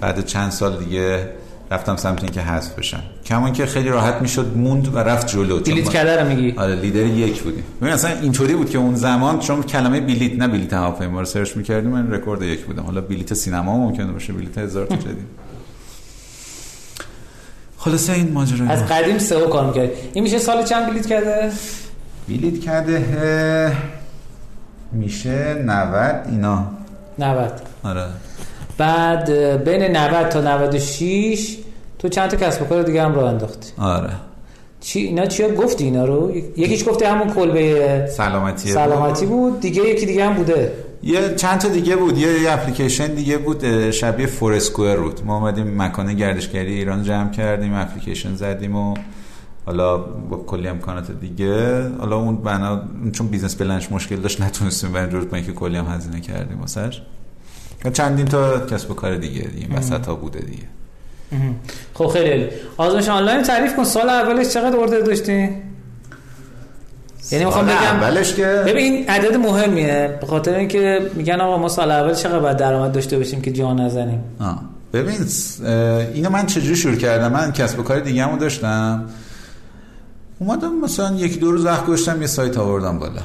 بعد 0.00 0.26
چند 0.26 0.50
سال 0.50 0.84
دیگه 0.84 1.28
رفتم 1.74 1.96
سمت 1.96 2.22
اینکه 2.22 2.40
حذف 2.40 2.74
بشم. 2.78 3.02
کمان 3.26 3.52
که 3.52 3.66
خیلی 3.66 3.88
راحت 3.88 4.14
می‌شد 4.22 4.56
موند 4.56 4.94
و 4.94 4.98
رفت 4.98 5.26
جلو. 5.26 5.56
ما- 5.56 5.90
کرده 5.90 6.20
رو 6.22 6.28
میگی؟ 6.28 6.54
آره 6.58 6.74
لیدر 6.74 7.06
یک 7.06 7.42
بودیم 7.42 7.64
ببین 7.80 7.92
اصلا 7.92 8.10
اینطوری 8.20 8.54
بود 8.54 8.70
که 8.70 8.78
اون 8.78 8.94
زمان 8.94 9.38
چون 9.38 9.62
کلمه 9.62 10.00
بلیت 10.00 10.38
نه 10.38 10.48
بلیت 10.48 10.72
هواپیما 10.72 11.20
رو 11.20 11.26
سرچ 11.26 11.56
می‌کردیم 11.56 11.90
من 11.90 12.12
رکورد 12.12 12.42
یک 12.42 12.64
بودم. 12.64 12.82
حالا 12.82 13.00
بلیت 13.00 13.34
سینما 13.34 13.78
ممکنه 13.78 14.12
باشه 14.12 14.32
بلیت 14.32 14.58
هزار 14.58 14.86
تا 14.86 14.96
جدید. 14.96 15.26
خلاصه 17.78 18.12
این 18.12 18.32
ماجرا. 18.32 18.66
از 18.68 18.86
قدیم 18.86 19.18
سئو 19.18 19.48
کار 19.48 19.66
می‌کرد 19.66 19.90
این 20.12 20.24
میشه 20.24 20.38
سال 20.38 20.64
چند 20.64 20.86
بلیت 20.90 21.06
کرده؟ 21.06 21.52
بلیت 22.28 22.60
کرده 22.60 23.76
میشه 24.92 25.54
90 25.66 26.26
اینا. 26.30 26.70
90 27.18 27.52
آره. 27.84 28.06
بعد 28.78 29.30
بین 29.64 29.96
90 29.96 30.28
تا 30.28 30.40
96 30.40 31.56
تو 32.04 32.10
چند 32.10 32.30
تا 32.30 32.36
کسب 32.36 32.62
و 32.62 32.64
کار 32.64 32.82
دیگه 32.82 33.02
هم 33.02 33.14
راه 33.14 33.30
انداختی؟ 33.30 33.72
آره. 33.78 34.10
چی؟ 34.80 35.00
اینا 35.00 35.26
چیا 35.26 35.54
گفتی 35.54 35.84
اینا 35.84 36.04
رو؟ 36.04 36.36
یکیش 36.36 36.88
گفتی 36.88 37.04
همون 37.04 37.34
کلبه 37.34 38.06
سلامتی 38.16 38.68
سلامتی 38.68 39.26
بود. 39.26 39.60
دیگه 39.60 39.82
یکی 39.82 40.06
دیگه 40.06 40.24
هم 40.24 40.34
بوده. 40.34 40.72
یه 41.02 41.34
چند 41.34 41.58
تا 41.58 41.68
دیگه 41.68 41.96
بود. 41.96 42.18
یه, 42.18 42.52
اپلیکیشن 42.52 43.14
دیگه 43.14 43.38
بود 43.38 43.90
شبیه 43.90 44.26
فورسکوئر 44.26 44.96
بود. 44.96 45.20
ما 45.24 45.36
اومدیم 45.36 45.82
مکان 45.82 46.14
گردشگری 46.14 46.74
ایران 46.74 47.02
جمع 47.02 47.30
کردیم 47.30 47.74
اپلیکیشن 47.74 48.34
زدیم 48.34 48.76
و 48.76 48.94
حالا 49.66 49.98
با 49.98 50.36
کلی 50.36 50.68
امکانات 50.68 51.10
دیگه. 51.20 51.88
حالا 51.98 52.16
اون 52.16 52.36
بنا 52.36 52.82
چون 53.12 53.26
business 53.26 53.56
plan 53.56 53.80
ش 53.80 53.92
مشکل 53.92 54.16
داشت 54.16 54.40
نتونستیم 54.40 54.92
بریم 54.92 55.08
جور 55.08 55.40
که 55.40 55.52
کلی 55.52 55.76
هم 55.76 55.86
هزینه 55.86 56.20
کردیم 56.20 56.60
واسش. 56.60 57.02
چندین 57.92 58.26
تا 58.26 58.66
کسب 58.66 58.90
و 58.90 58.94
کار 58.94 59.16
دیگه 59.16 59.42
دیگه. 59.42 59.76
وسط 59.76 60.06
ها 60.06 60.14
بوده 60.14 60.40
دیگه. 60.40 60.64
خب 61.94 62.06
خیلی 62.06 62.30
عالی. 62.30 62.48
آزمایش 62.76 63.08
آنلاین 63.08 63.42
تعریف 63.42 63.76
کن. 63.76 63.84
سال 63.84 64.08
اولش 64.08 64.48
چقدر 64.48 64.76
ارده 64.76 65.00
داشتی؟ 65.00 65.48
یعنی 67.32 67.44
می‌خوام 67.44 67.66
بگم 67.66 67.74
اولش 67.74 68.34
که 68.34 68.62
ببین 68.66 68.94
این 68.94 69.08
عدد 69.08 69.36
مهمیه. 69.36 70.18
به 70.20 70.26
خاطر 70.26 70.54
اینکه 70.54 71.10
میگن 71.14 71.40
آقا 71.40 71.58
ما 71.58 71.68
سال 71.68 71.90
اول 71.90 72.14
چقدر 72.14 72.38
باید 72.38 72.56
درآمد 72.56 72.92
داشته 72.92 73.18
باشیم 73.18 73.40
که 73.40 73.52
جا 73.52 73.72
نزنیم. 73.72 74.20
آه. 74.40 74.62
ببین 74.92 75.26
اینو 76.14 76.30
من 76.30 76.46
چجوری 76.46 76.76
شروع 76.76 76.96
کردم؟ 76.96 77.32
من 77.32 77.52
کسب 77.52 77.78
و 77.78 77.82
کار 77.82 78.00
دیگه 78.00 78.24
همو 78.24 78.38
داشتم. 78.38 79.04
اومدم 80.38 80.80
مثلا 80.80 81.14
یک 81.14 81.40
دو 81.40 81.52
روز 81.52 81.64
وقت 81.64 81.86
گذاشتم 81.86 82.20
یه 82.20 82.26
سایت 82.26 82.58
آوردم 82.58 82.98
بالا. 82.98 83.22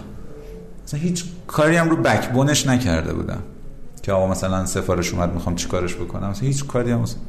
مثلا 0.85 0.99
هیچ 0.99 1.23
کاری 1.47 1.75
هم 1.75 1.89
رو 1.89 1.95
بکبونش 1.95 2.67
نکرده 2.67 3.13
بودم. 3.13 3.43
که 4.03 4.11
آقا 4.11 4.27
مثلا 4.27 4.65
سفارش 4.65 5.13
اومد 5.13 5.33
می‌خوام 5.33 5.55
چیکارش 5.55 5.95
بکنم؟ 5.95 6.29
مثلا 6.29 6.47
هیچ 6.47 6.65
کاری 6.65 6.91
هم 6.91 6.99
مثلا 6.99 7.19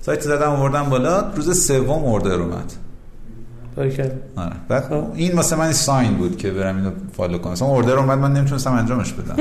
سایت 0.00 0.20
زدم 0.20 0.50
آوردم 0.50 0.82
بالا. 0.82 1.24
روز 1.34 1.66
سوم 1.66 1.90
اوردر 2.04 2.34
اومد. 2.34 2.72
آره. 4.36 4.52
بعد 4.68 4.92
این 5.14 5.36
مثلا 5.36 5.58
من 5.58 5.72
ساین 5.72 6.14
بود 6.14 6.36
که 6.36 6.50
برم 6.50 6.76
اینو 6.76 6.90
فالو 7.16 7.38
کنم. 7.38 7.52
مثلا 7.52 7.68
اوردر 7.68 7.92
اومد 7.92 8.18
من 8.18 8.32
نمی‌تونستم 8.32 8.72
انجامش 8.72 9.12
بدم. 9.12 9.36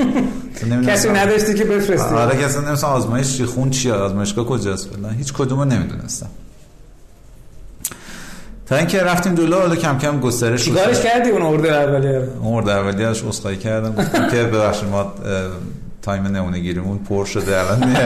کسی 0.87 1.09
نداشتی 1.09 1.53
که 1.53 1.63
بفرستی. 1.63 2.15
آره 2.15 2.45
اصلا 2.45 2.67
نمیستم 2.67 2.87
آزمایش 2.87 3.37
چی 3.37 3.45
خون 3.45 3.69
چیه 3.69 3.93
آزمایشگاه 3.93 4.45
کجاست. 4.45 4.89
فلان 4.89 5.13
هیچ 5.13 5.33
کدومو 5.33 5.65
نمی‌دونستم. 5.65 6.27
تا 8.65 8.75
اینکه 8.75 9.03
رفتیم 9.03 9.35
جلو 9.35 9.59
حالا 9.59 9.75
کم 9.75 9.97
کم 9.97 10.19
گسترش 10.19 10.65
چیکارش. 10.65 10.99
کردی 10.99 11.29
اون 11.29 11.41
ارده 11.41 11.73
اولیه 11.73 12.27
اون 12.41 12.51
مورد 12.51 12.69
اولیه‌اش 12.69 13.23
اسخای 13.23 13.57
کردم. 13.57 13.95
گفتم 13.95 14.29
که 14.29 14.43
ببخشید 14.43 14.89
ما 14.89 15.13
تایم 16.01 16.27
نمونه 16.27 16.59
گیریمون 16.59 16.97
پر 16.97 17.25
شده 17.25 17.59
الان 17.59 17.95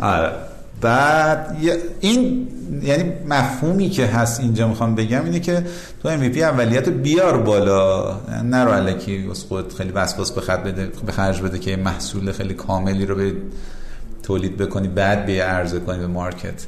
آره. 0.00 0.32
بعد 0.80 1.56
این 2.00 2.48
یعنی 2.82 3.12
مفهومی 3.26 3.90
که 3.90 4.06
هست 4.06 4.40
اینجا 4.40 4.68
می‌خوام 4.68 4.94
بگم 4.94 5.24
اینه 5.24 5.40
که 5.40 5.64
تو 6.02 6.08
MVP 6.08 6.38
اولیت 6.38 6.88
رو 6.88 6.94
بیار 6.94 7.38
بالا. 7.38 8.16
نرو 8.44 8.70
الکی 8.70 9.26
واسه 9.26 9.46
خودت 9.46 9.74
خیلی 9.74 9.92
وسواس 9.92 10.32
به 10.32 10.40
خرج 10.40 10.60
بده 10.60 10.92
به 11.06 11.12
خرج 11.12 11.40
بده 11.42 11.58
که 11.58 11.76
محصول 11.76 12.32
خیلی 12.32 12.54
کاملی 12.54 13.06
رو 13.06 13.14
به 13.14 13.32
تولید 14.22 14.56
بکنی 14.56 14.88
بعد 14.88 15.26
به 15.26 15.42
عرضه 15.42 15.80
کنی 15.80 15.98
به 15.98 16.06
مارکت. 16.06 16.66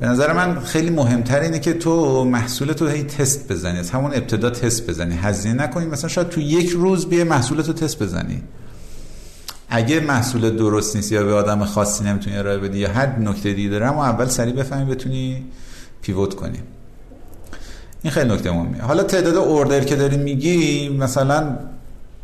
به 0.00 0.06
نظر 0.06 0.32
من 0.32 0.60
خیلی 0.60 0.90
مهمتر 0.90 1.40
اینه 1.40 1.58
که 1.58 1.72
تو 1.72 2.24
محصول 2.24 2.72
تو 2.72 2.88
هی 2.88 3.02
تست 3.02 3.52
بزنی 3.52 3.78
از 3.78 3.90
همون 3.90 4.14
ابتدا 4.14 4.50
تست 4.50 4.90
بزنی. 4.90 5.14
هزینه 5.14 5.62
نکنی 5.62 5.86
مثلا 5.86 6.08
شاید 6.08 6.28
تو 6.28 6.40
یک 6.40 6.70
روز 6.70 7.06
بیا 7.06 7.24
محصول 7.24 7.62
تو 7.62 7.72
تست 7.72 8.02
بزنی. 8.02 8.42
اگه 9.68 10.00
محصول 10.00 10.56
درست 10.56 10.96
نیست 10.96 11.12
یا 11.12 11.24
به 11.24 11.34
آدم 11.34 11.64
خاصی 11.64 12.04
نمی‌تونی 12.04 12.36
ارائه 12.36 12.58
بدی 12.58 12.78
یا 12.78 12.92
هر 12.92 13.18
نکته 13.18 13.52
دیگه 13.52 13.70
داره 13.70 13.86
اما 13.86 14.04
اول 14.04 14.26
سریع 14.26 14.54
بفهمی 14.54 14.94
بتونی 14.94 15.44
پیوت 16.02 16.34
کنی. 16.34 16.58
این 18.02 18.10
خیلی 18.10 18.34
نکته 18.34 18.50
مهمه 18.50 18.78
حالا 18.78 19.02
تعداد 19.02 19.36
اوردر 19.36 19.80
که 19.80 19.96
داری 19.96 20.16
میگی 20.16 20.88
مثلا 20.88 21.58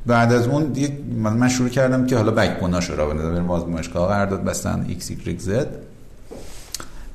بعد 0.07 0.33
از 0.33 0.47
اون 0.47 0.73
من 1.17 1.49
شروع 1.49 1.69
کردم 1.69 2.07
که 2.07 2.17
حالا 2.17 2.31
بکبوناش 2.31 2.91
رو 2.91 2.97
را 2.97 3.07
بندازم 3.07 3.33
بریم 3.33 3.51
آزمایشگاه 3.51 4.09
قرارداد 4.09 4.45
بستن 4.45 4.87
x 5.01 5.03
y 5.03 5.43
z. 5.47 5.51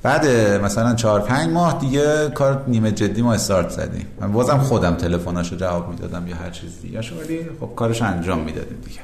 بعد 0.03 0.27
مثلا 0.63 0.95
چهار 0.95 1.21
پنج 1.21 1.49
ماه 1.49 1.79
دیگه 1.79 2.29
کار 2.29 2.63
نیمه 2.67 2.91
جدی 2.91 3.21
ما 3.21 3.33
استارت 3.33 3.69
زدیم. 3.69 4.07
من 4.21 4.31
بازم 4.31 4.57
خودم 4.57 4.95
تلفناشو 4.95 5.55
جواب 5.55 5.89
می‌دادم 5.89 6.27
یا 6.27 6.35
هر 6.35 6.49
چیز 6.49 6.81
دیگه. 6.81 6.99
ولی 6.99 7.39
خب 7.59 7.69
کارش 7.75 8.01
انجام 8.01 8.39
می‌دادیم 8.39 8.77
دیگه. 8.85 8.99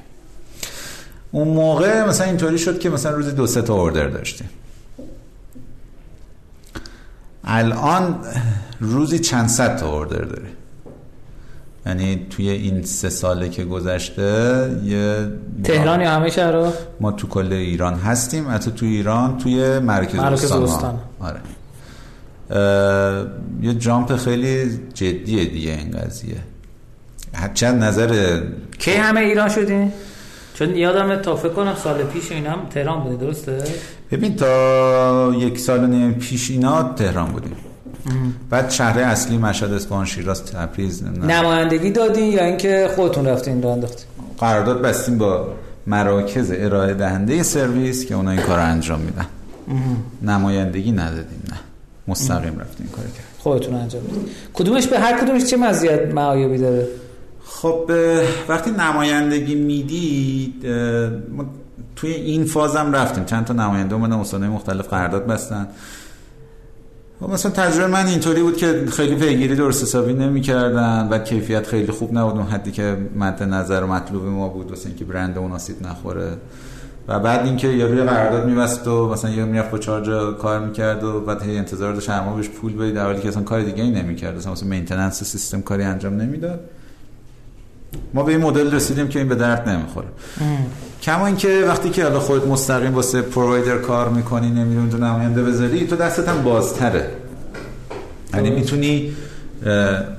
اون 1.32 1.48
موقع 1.48 2.08
مثلا 2.08 2.28
اینطوری 2.28 2.58
شد 2.58 2.80
که 2.80 2.90
مثلا 2.90 3.12
روزی 3.12 3.32
دو 3.32 3.48
سه 3.48 3.62
تا 3.62 3.74
اوردر 3.74 4.08
داشتیم. 4.08 4.50
الان 7.44 8.16
روزی 8.80 9.20
چند 9.20 9.48
صد 9.48 9.78
تا 9.78 9.94
اوردر 9.94 10.22
داره 10.22 10.48
یعنی 11.86 12.28
توی 12.30 12.50
این 12.50 12.84
سه 12.84 13.10
ساله 13.10 13.50
که 13.50 13.66
گذشته 13.66 14.82
یه 14.84 15.28
تهران 15.64 16.02
یا 16.02 16.12
همه 16.12 16.30
شهرها 16.30 16.74
ما 17.00 17.12
تو 17.12 17.28
کل 17.28 17.54
ایران 17.54 17.96
هستیم. 17.96 18.52
حتی 18.52 18.72
تو 18.72 18.86
ایران 18.86 19.38
توی 19.38 19.80
مراکز, 19.80 20.16
مراکز 20.16 20.52
استان. 20.52 21.00
آره. 21.20 21.40
یه 23.62 23.74
جامپ 23.74 24.16
خیلی 24.16 24.80
جدیه 24.94 25.46
دیگه 25.46 25.72
این 25.72 25.92
قضیه. 25.92 26.38
چند 27.54 27.84
نظر 27.84 28.42
کی 28.80 28.92
همه 28.92 29.20
ایران 29.20 29.50
شدین؟ 29.50 29.92
چون 30.54 30.76
یادم 30.76 31.16
تا 31.16 31.36
فکر 31.36 31.54
کنم 31.54 31.76
سال 31.84 32.04
پیش 32.04 32.32
اینا 32.32 32.52
هم 32.52 32.60
تهران 32.70 32.99
بوده 32.99 33.26
درسته؟ 33.26 33.64
ببین 34.12 34.36
تا 34.36 35.34
یک 35.38 35.60
سال 35.60 35.86
نیم 35.88 36.14
پیش 36.14 36.52
اینا 36.52 36.93
تهران 36.93 37.32
بودیم. 37.32 37.56
بعد 38.49 38.70
شهر 38.70 38.99
اصلی 38.99 39.38
مشهد 39.38 39.74
اصفهان 39.74 40.06
شیراز 40.06 40.45
تبریز 40.45 41.04
نمایندگی 41.04 41.91
دادین 41.91 42.32
یا 42.32 42.45
اینکه 42.45 42.89
خودتون 42.95 43.26
رفتین 43.26 43.62
راه 43.62 43.74
انداختین؟ 43.74 44.06
قرارداد 44.38 44.82
بستیم 44.82 45.18
با 45.18 45.47
مراکز 45.88 46.52
ارائه 46.56 46.93
دهنده 46.93 47.43
سرویس 47.43 48.06
که 48.06 48.16
اونا 48.16 48.32
این 48.32 48.41
کار 48.41 48.60
انجام 48.60 48.99
میدن. 48.99 49.26
نمایندگی 50.22 50.91
ندادیم 50.91 51.43
نه. 51.49 51.58
مستقیم 52.08 52.60
رفتیم 52.60 52.89
کار 52.95 53.06
کرد 53.06 53.26
خودتون 53.39 53.76
انجام 53.76 54.04
بدین 54.04 54.24
کدومش 54.54 54.88
به 54.88 54.99
هر 54.99 55.22
کدومش 55.22 55.45
چه 55.45 55.58
مزیت 55.58 56.14
معایبی 56.14 56.58
داره؟ 56.58 56.88
خب 57.54 57.91
وقتی 58.49 58.72
نمایندگی 58.72 59.56
می‌دید 59.56 60.66
توی 61.95 62.12
این 62.12 62.45
فازم 62.45 62.91
رفتیم. 62.91 63.26
چند 63.26 63.45
تا 63.45 63.54
نماینده 63.54 63.95
اومدن 63.95 64.14
استانهای 64.14 64.54
مختلف 64.54 64.88
قرارداد 64.88 65.28
بستن. 65.28 65.68
و 67.22 67.28
مثلا 67.28 67.52
تجربه 67.52 67.88
من 67.88 68.08
اینطوری 68.08 68.41
بود 68.41 68.58
که 68.58 68.86
خیلی 68.91 69.16
پیگیری 69.16 69.56
درست 69.56 69.84
حسابی 69.84 70.14
نمی‌کردن 70.14 71.08
و 71.12 71.18
کیفیت 71.18 71.68
خیلی 71.68 71.91
خوب 71.91 72.18
نبود. 72.18 72.38
اون 72.38 72.47
حدی 72.47 72.72
که 72.72 72.97
مد 73.16 73.43
نظر 73.43 73.84
و 73.84 73.88
مطلوب 73.88 74.26
ما 74.26 74.47
بود 74.47 74.70
واسه 74.70 74.89
اینکه 74.89 75.06
برند 75.06 75.38
اون 75.38 75.52
آسیب 75.52 75.76
نخوره. 75.82 76.38
و 77.08 77.20
بعد 77.20 77.45
اینکه 77.45 77.68
یارو 77.68 78.04
قرارداد 78.04 78.45
میبست 78.45 78.88
و 78.88 79.10
مثلا 79.10 79.32
یه 79.32 79.45
می‌رفت 79.45 79.72
با 79.72 79.78
چهار 79.78 80.02
جا 80.02 80.32
کار 80.32 80.60
می‌کرد 80.60 81.04
و 81.04 81.22
بعد 81.22 81.41
هی 81.41 81.58
انتظار 81.58 81.93
داشت 81.93 82.10
ماه 82.10 82.36
بهش 82.36 82.49
پول 82.49 82.74
بدید 82.74 82.95
در 82.95 83.06
حالی 83.06 83.22
که 83.22 83.28
اصلا 83.28 83.43
کار 83.43 83.62
دیگه 83.62 83.84
ای 83.84 83.91
نمی‌کرد 83.91 84.38
مثلا 84.38 84.68
مینتیننس 84.68 85.24
سیستم 85.24 85.62
کاری 85.62 85.84
انجام 85.84 86.22
نمی‌داد. 86.22 86.60
ما 88.14 88.24
به 88.24 88.32
این 88.32 88.42
مدل 88.42 88.72
رسیدیم 88.72 89.08
که 89.08 89.20
این 89.20 89.28
به 89.28 89.36
درد 89.36 89.70
نمی‌خوره. 89.70 90.08
کما 91.02 91.26
اینکه 91.26 91.66
وقتی 91.68 91.89
که 91.89 92.04
حالا 92.04 92.20
خودت 92.20 92.48
مستقیم 92.48 92.96
واسه 92.96 93.22
پرووایدر 93.22 93.78
کار 93.78 94.10
می‌کنی 94.10 94.50
نمی‌دونی 94.50 94.92
تو 94.92 94.98
نماینده 94.98 95.44
بذاری 95.44 95.88
تو 95.88 95.96
دستت 95.96 96.30
هم 96.30 96.44
بازتره. 96.44 97.08
یعنی 98.34 98.50
می‌تونی 98.50 99.14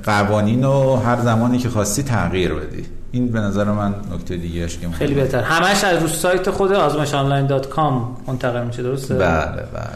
قوانین 0.05 0.63
رو 0.63 0.97
هر 0.97 1.21
زمانی 1.21 1.59
که 1.59 1.69
خواستی 1.69 2.03
تغییر 2.03 2.55
بدی. 2.55 2.85
این 3.13 3.29
به 3.29 3.41
نظر 3.41 3.65
من 3.65 3.95
نکته 4.15 4.37
دیگه 4.37 4.67
که 4.67 4.89
خیلی 4.93 5.15
بهتر. 5.15 5.43
همش 5.43 5.85
از 5.85 6.03
رو 6.03 6.09
سایت 6.09 6.51
خود 6.51 6.73
آزمایشانلاین.com 6.73 8.29
منتقل 8.29 8.65
میشه 8.65 8.83
درسته؟ 8.83 9.15
بله 9.15 9.47
بله. 9.53 9.89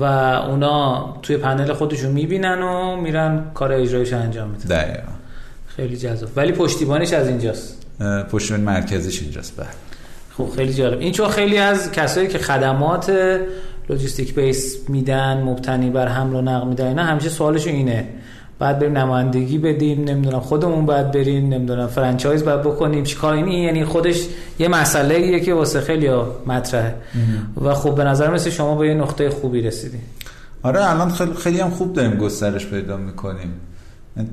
و 0.00 0.04
اونا 0.50 1.04
توی 1.22 1.36
پنل 1.36 1.72
خودشون 1.72 2.10
می‌بینن 2.10 2.62
و 2.62 2.96
میرن 2.96 3.44
کار 3.54 3.72
اجرایش 3.72 4.12
انجام 4.12 4.48
میدن. 4.48 4.64
دقیقا. 4.76 5.15
خیلی 5.76 5.96
جذاب. 5.96 6.28
ولی 6.36 6.52
پشتیبانش 6.52 7.12
از 7.12 7.28
اینجاست. 7.28 7.86
اه، 8.00 8.22
پشتیبانی 8.22 8.64
مرکزش 8.64 9.22
اینجاست 9.22 9.56
بله. 9.56 9.66
خب 10.36 10.48
خیلی 10.56 10.74
جالب. 10.74 11.00
این 11.00 11.12
چون 11.12 11.28
خیلی 11.28 11.58
از 11.58 11.92
کسایی 11.92 12.28
که 12.28 12.38
خدمات 12.38 13.40
لوجستیک 13.88 14.34
بیس 14.34 14.76
میدن 14.88 15.42
مبتنی 15.42 15.90
بر 15.90 16.08
حمل 16.08 16.34
و 16.34 16.40
نقل 16.40 16.68
میدن 16.68 16.86
اینا 16.86 17.02
همیشه 17.02 17.28
سوالشون 17.28 17.72
اینه. 17.72 18.08
بعد 18.58 18.78
بریم 18.78 18.98
نمایندگی 18.98 19.58
بدیم 19.58 20.04
نمی‌دونم 20.04 20.40
خودمون 20.40 20.86
باید 20.86 21.10
بریم 21.10 21.48
نمی‌دونم 21.48 21.86
فرانچایز 21.86 22.44
باید 22.44 22.62
بکنیم 22.62 23.04
چیکار؟ 23.04 23.34
این 23.34 23.48
یعنی 23.48 23.84
خودش 23.84 24.26
یه 24.58 24.68
مسئله 24.68 25.14
ایه 25.14 25.40
که 25.40 25.54
واسه 25.54 25.80
خیلی 25.80 26.10
مطرحه. 26.46 26.94
و 27.64 27.74
خب 27.74 27.94
به 27.94 28.04
نظر 28.04 28.30
مثل 28.30 28.50
شما 28.50 28.76
به 28.76 28.88
یه 28.88 28.94
نقطه 28.94 29.30
خوبی 29.30 29.60
رسیدین. 29.60 30.00
آره 30.62 30.90
الان 30.90 31.10
خیلی, 31.10 31.34
خیلی 31.34 31.60
هم 31.60 31.70
خوب 31.70 31.92
داریم 31.92 32.14
گسترش 32.14 32.66
پیدا 32.66 32.96
می‌کنیم. 32.96 33.52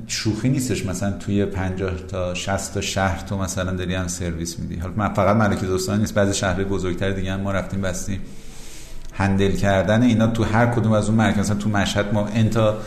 شوخی 0.07 0.49
نیستش 0.49 0.85
مثلا 0.85 1.11
توی 1.11 1.45
50 1.45 1.91
تا 2.07 2.33
60 2.33 2.73
تا 2.73 2.81
شهر 2.81 3.23
تو 3.29 3.37
مثلا 3.37 3.71
داری 3.71 3.95
هم 3.95 4.07
سرویس 4.07 4.59
میدی. 4.59 4.79
حالا 4.79 4.93
من 4.95 5.13
فقط 5.13 5.35
ملکی 5.35 5.65
دوستان 5.65 5.99
نیست 5.99 6.13
بعضی 6.13 6.33
شهرهای 6.33 6.65
بزرگتر 6.65 7.11
دیگه 7.11 7.33
هم 7.33 7.39
ما 7.39 7.51
رفتیم 7.51 7.81
بستیم. 7.81 8.19
هندل 9.13 9.51
کردن 9.51 10.01
اینا 10.01 10.27
تو 10.27 10.43
هر 10.43 10.65
کدوم 10.65 10.91
از 10.91 11.09
اون 11.09 11.17
مرکز 11.17 11.39
مثلا 11.39 11.55
تو 11.55 11.69
مشهد 11.69 12.13
ما 12.13 12.27
انتا 12.35 12.77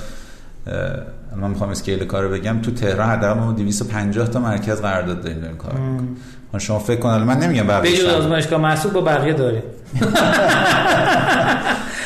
من 1.37 1.51
می‌خوام 1.51 1.71
اسکیل 1.71 2.05
کار 2.05 2.23
رو 2.23 2.29
بگم 2.29 2.59
تو 2.63 2.71
تهران 2.71 3.09
حداقل 3.09 3.41
ما 3.41 3.53
250 3.53 4.29
تا 4.29 4.41
مرکز 4.41 4.81
قرارداد 4.81 5.23
داریم 5.23 5.41
داریم 5.41 5.57
کار 5.57 5.73
می‌کنیم. 5.73 6.17
شما 6.59 6.79
فکر 6.79 7.01
کن 7.01 7.11
من 7.11 7.39
نمیگم 7.39 7.81
به 7.81 7.93
جز 7.93 8.05
آزمایشگاه 8.05 8.61
محسوب 8.61 8.93
با 8.93 9.01
بقیه 9.01 9.33
داریم. 9.33 9.63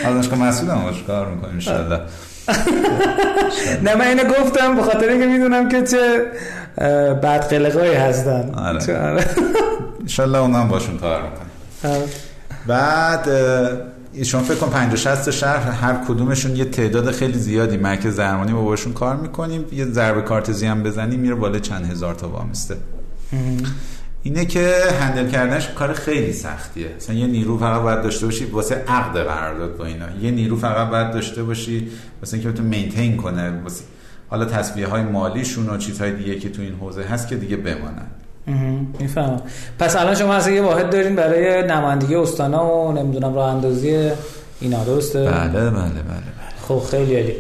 آزمایشگاه 0.07 0.39
محسوب 0.39 0.69
هم 0.69 0.95
کار 1.07 1.35
می‌کنیم 1.35 1.55
انشالله 1.55 2.01
نه 3.83 3.95
من 3.95 4.07
اینو 4.07 4.25
گفتم 4.25 4.77
به 4.77 4.83
خاطر 4.83 5.09
اینکه 5.09 5.27
می‌دونم 5.27 5.69
که 5.69 5.83
چه 5.83 6.27
بد 7.23 7.49
قلقایی 7.49 7.95
هستن. 7.95 8.51
آره. 8.55 9.25
انشالله 10.01 10.39
اونم 10.39 10.69
باشون 10.69 10.99
کار 10.99 11.23
می‌کنیم 11.23 12.09
بعد 12.67 13.29
شما 14.23 14.43
فکر 14.43 14.55
کن 14.55 14.71
50 14.71 14.97
60 14.97 15.31
شهر 15.31 15.71
هر 15.71 15.97
کدومشون 16.09 16.57
یه 16.57 16.65
تعداد 16.65 17.11
خیلی 17.11 17.39
زیادی. 17.39 17.77
مرکز 17.77 18.17
درمانی 18.17 18.53
با 18.53 18.63
باشون 18.63 18.93
کار 18.93 19.17
می‌کنیم. 19.17 19.65
یه 19.73 19.85
ضربه 19.85 20.23
کارتزی 20.23 20.67
هم 20.67 20.83
بزنی 20.83 21.17
میره 21.17 21.35
بالا 21.35 21.59
چند 21.59 21.91
هزار 21.91 22.15
تا 22.15 22.29
وامیسته 22.29 22.77
اینه 24.23 24.45
که 24.45 24.75
هندل 25.01 25.31
کردنش 25.31 25.69
کار 25.69 25.93
خیلی 25.93 26.33
سختیه. 26.33 26.87
مثلا 26.97 27.17
یه 27.17 27.27
نیرو 27.27 27.59
فقط 27.59 27.83
باید 27.83 28.03
داشته 28.03 28.27
باشی 28.27 28.45
واسه 28.45 28.75
عقد 28.75 29.19
قرارداد 29.19 29.77
با 29.77 29.85
اینا. 29.85 30.07
یه 30.23 30.31
نیرو 30.31 30.57
فقط 30.57 30.91
باید 30.91 31.11
داشته 31.11 31.43
باشی 31.43 31.89
واسه 32.23 32.35
اینکه 32.35 32.51
بتون 32.51 32.67
مینتین 32.67 33.17
کنه 33.17 33.63
واسه 33.63 33.85
حالا 34.29 34.45
تصویه 34.45 34.87
های 34.87 35.03
مالیشون 35.03 35.69
و 35.69 35.77
چیزهای 35.77 36.13
دیگه 36.13 36.39
که 36.39 36.49
تو 36.49 36.63
این 36.63 36.75
حوزه 36.75 37.03
هست 37.03 37.29
که 37.29 37.37
دیگه 37.37 37.57
بمانن. 37.57 38.07
می‌فهمم. 38.99 39.43
پس 39.79 39.97
الان 39.97 40.15
شما 40.15 40.35
اصلا 40.35 40.53
یه 40.53 40.63
واحد 40.63 40.91
دارین 40.91 41.17
برای 41.17 41.67
نمایندگی 41.67 42.15
استانا 42.15 42.75
و 42.75 42.93
نمی‌دونم 42.93 43.35
راه 43.35 43.55
اندازی 43.55 44.11
اینا 44.61 44.85
درسته؟ 44.85 45.25
بله 45.25 45.49
بله 45.49 45.71
بله, 45.71 45.71
بله. 45.71 46.23
خب 46.69 46.83
خیلی 46.91 47.17
عالی. 47.17 47.35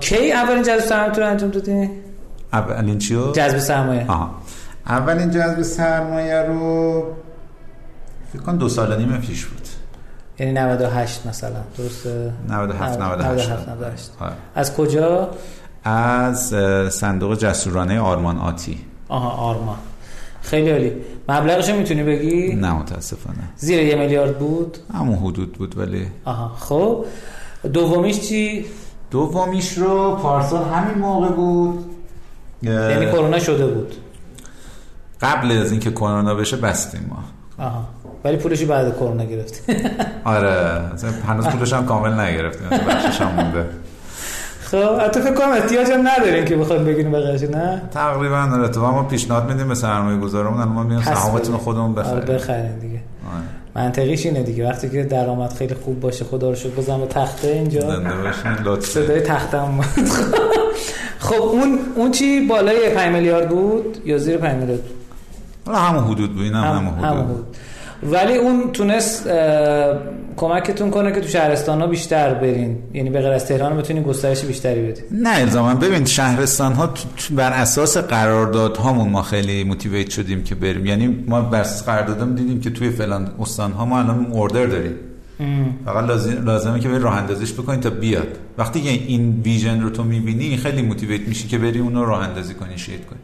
کی 0.00 0.32
اولین 0.32 0.62
جذب 0.62 0.78
سرمایه 0.78 1.12
رو 1.12 1.26
انجام 1.26 1.50
دادی؟ 1.50 1.90
اولین 2.52 2.98
چیو 2.98 3.32
جذب 3.32 3.58
سرمایه. 3.58 4.04
آها. 4.08 4.30
اولین 4.88 5.30
جذب 5.30 5.62
سرمایه 5.62 6.42
رو 6.42 7.02
فکر 8.32 8.42
کنم 8.42 8.58
دو 8.58 8.68
سال 8.68 8.96
نیم 8.96 9.16
پیش 9.18 9.44
بود. 9.46 9.68
یعنی 10.38 10.52
98 10.52 11.26
مثلا 11.26 11.60
درسته؟ 11.78 12.32
97 12.48 13.00
98 13.00 13.50
98 13.50 14.10
از 14.54 14.74
کجا؟ 14.76 15.30
از 15.84 16.54
صندوق 16.90 17.38
جسورانه 17.38 18.00
آرمان 18.00 18.38
آتی. 18.38 18.78
آها 19.08 19.30
آرمان. 19.30 19.76
خیلی 20.42 20.70
عالی. 20.70 20.92
مبلغش 21.28 21.70
می‌تونی 21.70 22.02
بگی؟ 22.02 22.54
نه 22.54 22.72
متاسفانه. 22.72 23.38
زیر 23.56 23.82
یه 23.82 23.94
میلیارد 23.94 24.38
بود؟ 24.38 24.78
همون 24.94 25.18
حدود 25.18 25.52
بود 25.52 25.78
ولی 25.78 26.06
آها 26.24 26.48
خب. 26.58 27.04
دومیش 27.72 28.20
چی؟ 28.20 28.66
دومیش 29.10 29.72
رو 29.78 30.16
پارسال 30.16 30.64
همین 30.64 30.98
موقع 30.98 31.28
بود. 31.28 31.84
یعنی 32.62 33.06
کرونا 33.06 33.38
شده 33.38 33.66
بود. 33.66 33.94
قبل 35.20 35.52
از 35.52 35.70
اینکه 35.70 35.90
کرونا 35.90 36.34
بشه 36.34 36.56
بستیم 36.56 37.10
ما. 37.10 37.24
آها. 37.64 37.84
ولی 38.24 38.36
پولشو 38.36 38.66
بعد 38.66 38.96
کرونا 38.96 39.24
گرفتی. 39.24 39.72
آره. 40.24 40.80
هنوز 41.28 41.46
پولش 41.46 41.72
هم 41.72 41.86
کامل 41.86 42.20
نگرفتیم. 42.20 42.68
بخشش 42.68 43.20
هم 43.20 43.34
مونده. 43.34 43.66
خب 44.70 45.00
حتی 45.00 45.20
فکر 45.20 45.34
کنم 45.34 45.52
احتیاج 45.52 45.90
هم 45.90 46.08
نداریم 46.08 46.44
که 46.44 46.56
بخوایم 46.56 46.84
بگیریم 46.84 47.12
بقیه‌اش 47.12 47.42
نه؟ 47.42 47.82
تقریبا 47.90 48.36
آره. 48.52 48.68
تو 48.68 48.80
ما 48.80 49.02
پیشنهاد 49.02 49.50
میدیم 49.50 49.68
به 49.68 49.74
سرمایه 49.74 50.18
گذارمون 50.18 50.64
ما 50.64 50.82
میگیم 50.82 51.02
سهامتون 51.02 51.56
خودمون 51.56 51.94
بخریم. 51.94 52.14
آره 52.14 52.34
بخرین 52.34 52.78
دیگه. 52.78 53.00
آره. 53.34 53.84
منطقیش 53.84 54.26
اینه 54.26 54.42
دیگه. 54.42 54.68
وقتی 54.68 54.90
که 54.90 55.04
درآمد 55.04 55.52
خیلی 55.52 55.74
خوب 55.74 56.00
باشه 56.00 56.24
خدا 56.24 56.48
رو 56.48 56.54
شکر 56.54 56.68
بزنم 56.70 57.06
تخته 57.06 57.48
اینجا. 57.48 57.80
زنده 57.80 58.80
صدای 58.80 59.20
تختم 59.20 59.80
خب 61.28 61.42
اون 61.42 61.78
اون 61.96 62.10
چی 62.10 62.46
بالای 62.46 62.90
5 62.90 63.12
میلیارد 63.14 63.48
بود؟ 63.48 63.98
یا 64.04 64.18
زیر 64.18 64.36
5 64.36 64.56
میلیارد؟ 64.56 64.97
حالا 65.68 65.78
همون 65.78 66.04
حدود 66.04 66.34
بود 66.34 66.42
اینم 66.42 66.64
هم 66.64 66.76
همون 66.76 66.94
حدود, 66.94 67.24
حدود. 67.24 67.56
ولی 68.02 68.34
اون 68.34 68.72
تونست 68.72 69.28
کمکتون 70.36 70.90
کنه 70.90 71.12
که 71.12 71.20
تو 71.20 71.28
شهرستان 71.28 71.80
ها 71.80 71.86
بیشتر 71.86 72.34
برین. 72.34 72.78
یعنی 72.94 73.10
به 73.10 73.20
غیر 73.20 73.32
از 73.32 73.46
تهران 73.46 73.76
بتونین 73.76 74.02
گسترش 74.02 74.44
بیشتری 74.44 74.82
بدین. 74.82 75.04
نه 75.10 75.30
الزاما. 75.30 75.74
ببین 75.74 76.04
شهرستان 76.04 76.72
ها 76.72 76.90
بر 77.30 77.52
اساس 77.52 77.96
قرارداد 77.96 78.76
هامون 78.76 79.08
ما 79.08 79.22
خیلی 79.22 79.64
موتیویت 79.64 80.10
شدیم 80.10 80.44
که 80.44 80.54
بریم. 80.54 80.86
یعنی 80.86 81.24
ما 81.28 81.40
بر 81.40 81.60
اساس 81.60 81.84
قراردادم 81.84 82.34
دیدیم 82.34 82.60
که 82.60 82.70
توی 82.70 82.90
فلان 82.90 83.28
استان 83.40 83.72
ها 83.72 83.84
ما 83.84 83.98
الان 83.98 84.26
اوردر 84.26 84.66
داریم. 84.66 84.94
فقط 85.84 86.04
لازم 86.04 86.44
لازمه 86.44 86.80
که 86.80 86.88
بری 86.88 86.98
راه 86.98 87.16
اندازیش 87.16 87.52
بکنی 87.52 87.76
تا 87.76 87.90
بیاد. 87.90 88.28
وقتی 88.58 88.80
که 88.80 88.90
این 88.90 89.40
ویژن 89.44 89.80
رو 89.80 89.90
تو 89.90 90.04
می‌بینی 90.04 90.56
خیلی 90.56 90.82
موتیویت 90.82 91.28
میشی 91.28 91.48
که 91.48 91.58
بری 91.58 91.78
اون 91.78 91.94
رو 91.94 92.04
راه 92.04 92.28
اندازی 92.28 92.54
کنی 92.54 92.78
شید 92.78 93.06
کنی. 93.06 93.18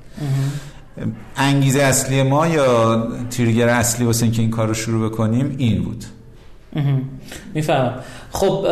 انگیزه 1.37 1.83
اصلی 1.83 2.23
ما 2.23 2.47
یا 2.47 3.07
تریگر 3.31 3.69
اصلی 3.69 4.07
واسه 4.07 4.23
اینکه 4.23 4.43
این 4.43 4.51
کار 4.51 4.69
رو 4.69 4.75
شروع 4.75 5.09
بکنیم 5.09 5.55
این 5.59 5.83
بود. 5.83 6.05
می‌فهمم. 7.55 7.95
خب 8.31 8.67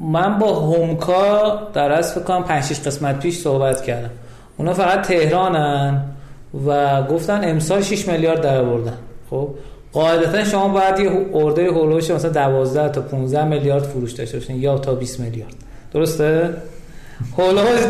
من 0.00 0.38
با 0.38 0.54
هومکا 0.54 1.54
در 1.74 1.92
از 1.92 2.12
فکر 2.12 2.22
کنم 2.22 2.44
5 2.44 2.64
6 2.64 2.80
قسمت 2.80 3.20
پیش 3.20 3.38
صحبت 3.38 3.82
کردم. 3.82 4.10
اونا 4.56 4.74
فقط 4.74 5.06
تهرانن 5.06 6.04
و 6.66 7.02
گفتن 7.02 7.40
امسال 7.44 7.82
6 7.82 8.08
میلیارد 8.08 8.40
در 8.40 8.62
بردن 8.62 8.96
خب 9.30 9.48
قاعدتا 9.92 10.44
شما 10.44 10.68
باید 10.68 10.98
یه 10.98 11.10
اوردر 11.10 11.62
هولوش 11.62 12.10
مثلا 12.10 12.30
12 12.30 12.88
تا 12.88 13.00
15 13.00 13.44
میلیارد 13.44 13.82
فروش 13.82 14.12
داشته 14.12 14.38
باشین 14.38 14.56
یا 14.56 14.78
تا 14.78 14.94
20 14.94 15.20
میلیارد. 15.20 15.54
درسته؟ 15.92 16.54
هولوش 17.38 17.80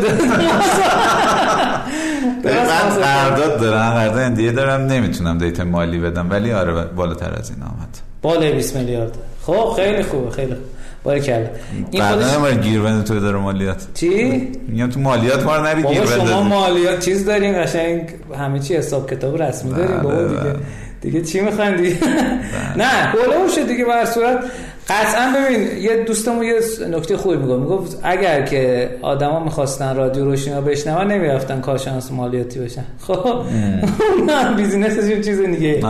من 2.43 2.89
قرارداد 3.01 3.59
دارم 3.59 3.89
قرارداد 3.89 4.19
اندیه 4.19 4.51
دارم 4.51 4.81
نمی‌تونم 4.81 5.37
دیتا 5.37 5.63
مالی 5.63 5.99
بدم 5.99 6.29
ولی 6.29 6.51
آره 6.51 6.85
بالاتر 6.85 7.33
از 7.39 7.49
این 7.49 7.63
آمد. 7.63 7.97
بالای 8.21 8.51
20 8.53 8.75
میلیارد. 8.75 9.17
خب 9.41 9.73
خیلی 9.75 10.03
خوبه 10.03 10.31
خیلی 10.31 10.55
باره 11.03 11.19
کرد 11.19 11.59
این 11.91 12.03
خودش 12.03 12.33
ما 12.33 12.51
گیر 12.51 12.81
بنده 12.81 13.03
تو 13.03 13.19
داره 13.19 13.37
مالیات. 13.37 13.87
چی؟ 13.93 14.47
میگم 14.67 14.89
تو 14.89 14.99
مالیات 14.99 15.43
ما 15.43 15.57
رو 15.57 15.63
نری 15.63 15.83
گیر 15.83 16.05
شما 16.05 16.43
مالیات 16.43 16.99
چیز 16.99 17.25
دارین 17.25 17.63
قشنگ 17.63 18.09
همه 18.39 18.59
چی 18.59 18.75
حساب 18.75 19.11
کتاب 19.11 19.41
رسمی 19.41 19.73
دارین 19.73 19.97
بابا 19.97 20.23
دیگه. 20.23 20.55
دیگه 21.01 21.21
چی 21.21 21.41
می‌خواین 21.41 21.75
دیگه؟ 21.75 21.97
نه 22.77 22.85
هولوشه 22.85 23.63
دیگه 23.63 23.85
بر 23.85 24.05
صورت. 24.05 24.39
قطعا 24.89 25.33
ببین 25.35 25.83
یه 25.83 26.03
دوستمون 26.03 26.43
یه 26.43 26.53
نکته 26.89 27.17
خوبی 27.17 27.35
می‌گفت. 27.37 27.59
می‌گفت 27.59 27.99
اگر 28.03 28.41
که 28.41 28.89
آدما 29.01 29.43
می‌خواستن 29.43 29.95
رادیو 29.95 30.25
روشنا 30.25 30.61
بشنون 30.61 31.07
نمی‌رفتن 31.11 31.61
کارشناس 31.61 32.11
مالیاتی 32.11 32.59
بشن. 32.59 32.85
خب 33.07 33.41
نه 34.27 34.55
بیزینسشون 34.55 35.21
چیز 35.21 35.39
دیگه. 35.39 35.85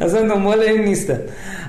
اصلا 0.00 0.28
دنبال 0.28 0.60
این 0.60 0.84
نیستن. 0.84 1.20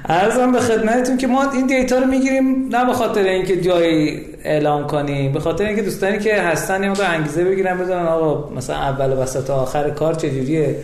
ارزم 0.05 0.51
به 0.51 0.59
خدمتتون 0.59 1.18
که 1.18 1.28
ما 1.28 1.51
این 1.51 1.68
دیتا 1.68 1.97
رو 1.97 2.05
می‌گیریم 2.05 2.68
نه 2.72 2.86
به 2.86 2.93
خاطر 2.93 3.24
اینکه 3.24 3.61
جایی 3.61 4.22
اعلام 4.43 4.88
کنیم 4.88 5.32
به 5.32 5.39
خاطر 5.39 5.66
اینکه 5.66 5.82
دوستانی 5.82 6.20
که 6.20 6.36
هستن 6.36 6.84
یه 6.84 7.09
انگیزه 7.09 7.43
بگیرن 7.43 7.78
بدونن 7.78 8.05
آقا 8.05 8.49
مثلا 8.55 8.76
اول 8.76 9.14
و 9.14 9.16
وسط 9.16 9.45
تا 9.45 9.55
آخر 9.55 9.89
کار 9.89 10.14
چجوریه 10.14 10.76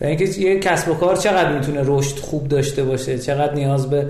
و 0.00 0.04
اینکه 0.04 0.24
یه 0.24 0.60
کسب 0.60 0.88
و 0.88 0.94
کار 0.94 1.16
چقدر 1.16 1.52
می‌تونه 1.52 1.80
رشد 1.84 2.18
خوب 2.18 2.48
داشته 2.48 2.84
باشه 2.84 3.18
چقدر 3.18 3.54
نیاز 3.54 3.90
به 3.90 4.06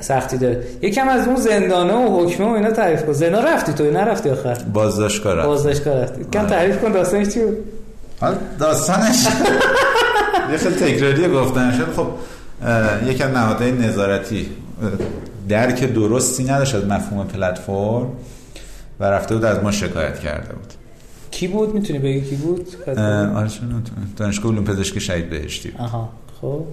سختی 0.00 0.38
داره. 0.38 0.62
یکم 0.82 1.08
از 1.08 1.26
اون 1.26 1.36
زندانه 1.36 1.92
و 1.92 2.20
حکمه 2.20 2.46
و 2.46 2.50
اینا 2.50 2.70
تعریف 2.70 3.06
کن. 3.06 3.12
زنا 3.12 3.40
رفتی 3.40 3.72
تو؟ 3.72 3.84
نرفتی 3.84 4.30
آخر؟ 4.30 4.54
بازداشتگاه 4.54 5.34
رفت 5.34 5.46
بازداشتگاه 5.46 5.94
رفتی. 5.94 6.24
کم 6.32 6.46
تعریف 6.46 6.80
کن 6.80 6.92
داستانش 6.92 7.28
چی 7.28 7.40
بود؟ 7.40 7.56
داستانش. 8.58 9.26
یه 10.52 10.58
خیلی 10.58 10.74
تکراری 10.74 11.28
گفتن 11.28 11.72
شد 11.72 11.92
خب 11.96 12.06
یکم 13.08 13.28
نهادهای 13.28 13.72
نظارتی. 13.72 14.48
درک 15.48 15.92
درستی 15.94 16.44
نداشت 16.44 16.74
از 16.74 16.84
مفهوم 16.84 17.26
پلتفرم 17.26 18.12
و 19.00 19.04
رفته 19.04 19.34
بود 19.34 19.44
از 19.44 19.62
ما 19.62 19.70
شکایت 19.70 20.20
کرده 20.20 20.52
بود. 20.52 20.72
کی 21.30 21.48
بود؟ 21.48 21.74
می‌تونی 21.74 21.98
بگی 21.98 22.20
کی 22.20 22.36
بود؟ 22.36 22.68
آره 22.88 23.48
دانشگاه 24.16 24.52
علوم 24.52 24.64
پزشکی 24.64 25.00
شهید 25.00 25.30
بهشتی 25.30 25.72
آها 25.78 26.08
خب. 26.40 26.64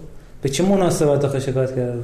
به 0.41 0.49
چه 0.49 0.63
مناسبت 0.63 1.25
آخه 1.25 1.39
شکایت 1.39 1.75
کرده 1.75 2.03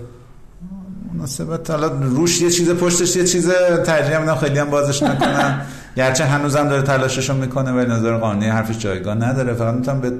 مناسبت. 1.13 1.69
حالا 1.69 1.87
روش 1.87 2.41
یه 2.41 2.49
چیز 2.49 2.69
پشتش 2.69 3.15
یه 3.15 3.23
چیز 3.23 3.49
ترجیح 3.85 4.17
میدم 4.17 4.35
خیلی 4.35 4.59
هم 4.59 4.69
بازش 4.69 5.03
نکنم. 5.03 5.61
گرچه 5.97 6.25
هنوزم 6.25 6.69
داره 6.69 6.81
تلاششو 6.81 7.33
می‌کنه 7.33 7.71
ولی 7.71 7.91
نظر 7.91 8.17
قانونی 8.17 8.47
حرفش 8.47 8.77
جایگاه 8.77 9.15
نداره. 9.15 9.53
فقط 9.53 9.73
می‌تونم 9.73 10.01
به 10.01 10.11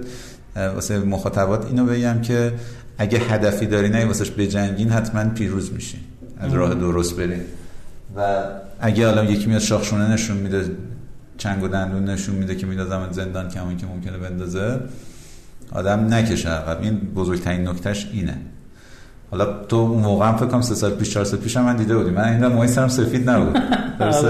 واسه 0.55 0.99
مخاطبات 0.99 1.65
اینو 1.65 1.85
بگم 1.85 2.21
که 2.21 2.53
اگه 2.97 3.19
هدفی 3.19 3.65
داری 3.65 3.89
نه 3.89 4.05
واسش 4.05 4.31
بجنگین 4.31 4.89
حتما 4.89 5.29
پیروز 5.29 5.73
میشین 5.73 5.99
از 6.39 6.53
راه 6.53 6.75
درست 6.75 7.15
برین 7.15 7.41
و 8.15 8.43
اگه 8.79 9.05
حالا 9.07 9.23
یکی 9.23 9.45
میاد 9.45 9.61
شاخشونه 9.61 10.11
نشون 10.11 10.37
میده 10.37 10.65
چنگ 11.37 11.63
و 11.63 11.67
دندون 11.67 12.05
نشون 12.05 12.35
میده 12.35 12.55
که 12.55 12.65
میدازم 12.65 13.07
زندان 13.11 13.49
کمون 13.49 13.77
که 13.77 13.85
ممکنه 13.85 14.17
بندازه 14.17 14.79
آدم 15.71 16.13
نکشه 16.13 16.49
عقب. 16.49 16.81
این 16.81 16.97
بزرگترین 16.99 17.67
نکتهش 17.67 18.09
اینه. 18.13 18.37
حالا 19.31 19.63
تو 19.69 19.87
موقع 19.87 20.35
فکر 20.35 20.45
کنم 20.45 20.61
سه 20.61 20.75
سال 20.75 20.91
پیش 20.91 21.09
چهار 21.09 21.25
سال 21.25 21.39
پیش 21.39 21.57
هم 21.57 21.63
من 21.63 21.75
دیده 21.75 21.97
بودی. 21.97 22.09
من 22.09 22.23
این 22.23 22.47
موقعی 22.47 22.67
سرم 22.67 22.87
سفید 22.87 23.29
نبود. 23.29 23.57
درسته؟ 23.99 24.29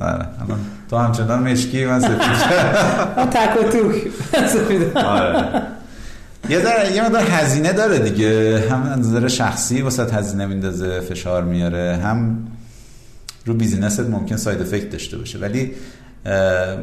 آره 0.00 0.26
تو 0.90 0.96
همچنان 0.96 1.42
مشکی 1.42 1.84
من 1.84 2.00
سفید. 2.00 2.18
تک 3.30 3.60
و 3.60 3.70
توک. 3.70 3.94
سفید. 4.46 4.98
آره. 4.98 5.62
یه 6.48 6.60
در 6.60 6.90
یه 6.94 7.04
مقدار 7.04 7.22
هزینه 7.22 7.72
داره 7.72 7.98
دیگه. 7.98 8.62
هم 8.70 8.82
از 8.82 8.98
نظر 8.98 9.28
شخصی 9.28 9.82
واسه 9.82 10.04
هزینه 10.04 10.46
میندازه 10.46 11.00
فشار 11.00 11.44
میاره. 11.44 12.00
هم 12.04 12.38
رو 13.46 13.54
business 13.54 13.95
ت 13.95 14.00
ممکن 14.00 14.36
side 14.36 14.60
effect 14.60 14.90
داشته 14.90 15.18
باشه. 15.18 15.38
ولی 15.38 15.72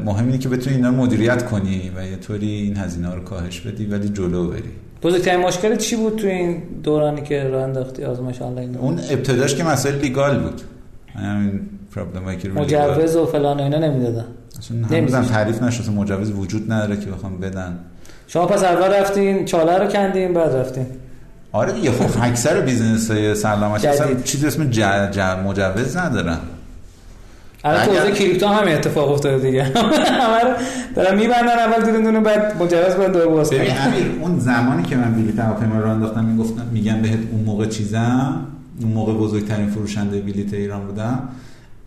مهم 0.04 0.26
اینه 0.26 0.38
که 0.38 0.48
بتونی 0.48 0.76
اینا 0.76 0.90
مدیریت 0.90 1.46
کنی 1.46 1.92
و 1.96 2.06
یه 2.06 2.16
طوری 2.16 2.50
این 2.50 2.76
هزینه 2.76 3.14
رو 3.14 3.20
کاهش 3.20 3.60
بدی 3.60 3.86
ولی 3.86 4.08
جلو 4.08 4.50
بری. 4.50 4.72
بزرگترین 5.02 5.40
مشکل 5.40 5.76
چی 5.76 5.96
بود 5.96 6.16
تو 6.16 6.26
این 6.26 6.62
دورانی 6.82 7.22
که 7.22 7.42
راه 7.42 7.62
انداختی 7.62 8.04
آزمایش 8.04 8.42
آنلاین 8.42 8.76
اون 8.76 8.98
ابتداش 9.10 9.54
که 9.54 9.64
مسائل 9.64 9.94
legal 9.94 10.38
بود. 10.38 10.62
همین 11.14 11.60
problem 11.94 12.28
ایی 12.28 12.38
که 12.38 12.48
مجوز 12.48 13.16
و 13.16 13.26
فلان 13.26 13.60
و 13.60 13.62
اینا 13.62 13.78
نمی‌دادن. 13.78 14.24
نمی‌دونم. 14.90 15.24
تعریف 15.24 15.62
نشد 15.62 15.90
مجوز 15.90 16.30
وجود 16.30 16.72
نداره 16.72 17.00
که 17.00 17.10
بخوام 17.10 17.38
بدن. 17.38 17.78
شما 18.26 18.46
پس 18.46 18.64
اول 18.64 18.94
رفتین 18.94 19.44
چاله 19.44 19.78
رو 19.78 19.86
کندین 19.86 20.34
بعد 20.34 20.56
رفتین. 20.56 20.86
آره 21.52 21.72
دیگه 21.72 21.90
خب 21.90 22.20
اکثر 22.22 22.60
business 22.60 23.10
های 23.10 23.34
سلامتی 23.34 23.86
اصلا 23.86 24.14
چیزی 24.24 24.46
اسم 24.46 24.70
ج... 24.70 24.80
ج... 25.10 25.18
مجوز 25.20 25.96
ندارن 25.96 26.38
الان 27.64 27.84
تو 27.84 27.92
حوزه 27.92 28.12
crypto 28.12 28.46
هم 28.46 28.68
اتفاق 28.68 29.10
افتاده 29.10 29.38
دیگه. 29.38 29.64
همه 30.22 30.40
رو 30.44 30.54
دارن 30.94 31.18
میبندن 31.18 31.58
اول 31.58 31.84
دونه 31.84 31.98
دونه 32.04 32.20
بعد 32.20 32.62
مجوز 32.62 32.94
بعد 32.94 33.12
دوباره 33.12 33.26
باز 33.26 33.50
ببین 33.50 33.70
اون 34.20 34.38
زمانی 34.38 34.82
که 34.82 34.96
من 34.96 35.14
بلیط 35.14 35.38
هواپیما 35.38 35.80
رو 35.80 35.90
انداختم 35.90 36.24
می‌گفتم 36.24 36.62
میگم 36.72 37.02
بهت 37.02 37.18
اون 37.32 37.44
موقع 37.44 37.66
چیزم 37.66 38.46
اون 38.80 38.92
موقع 38.92 39.12
بزرگترین 39.12 39.70
فروشنده 39.70 40.20
بلیط 40.20 40.54
ایران 40.54 40.86
بودم. 40.86 41.28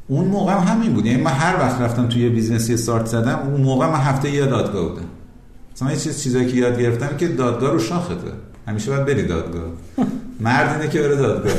اون 0.07 0.26
موقع 0.26 0.53
هم 0.53 0.74
همین 0.74 0.93
بود. 0.93 1.05
یعنی 1.05 1.22
من 1.22 1.32
هر 1.32 1.55
وقت 1.55 1.82
رفتم 1.82 2.07
توی 2.07 2.30
business 2.29 2.73
ی 2.73 2.79
start 2.79 3.05
زدم 3.05 3.39
اون 3.51 3.61
موقع 3.61 3.88
من 3.88 3.99
هفته 3.99 4.32
یه 4.32 4.45
دادگاه 4.45 4.89
بودم. 4.89 5.05
مثلا 5.76 5.91
یه 5.91 5.97
چیز 5.97 6.24
چیزایی 6.24 6.47
که 6.51 6.57
یاد 6.57 6.82
گرفتم 6.82 7.17
که 7.17 7.28
دادگاه 7.28 7.72
رو 7.72 7.80
شاخته. 7.80 8.15
همیشه 8.72 8.91
باید 8.91 9.05
بری 9.05 9.28
دادگاه. 9.28 9.63
مرد 10.39 10.74
اینه 10.74 10.91
که 10.91 11.01
بره 11.01 11.15
دادگاه. 11.15 11.53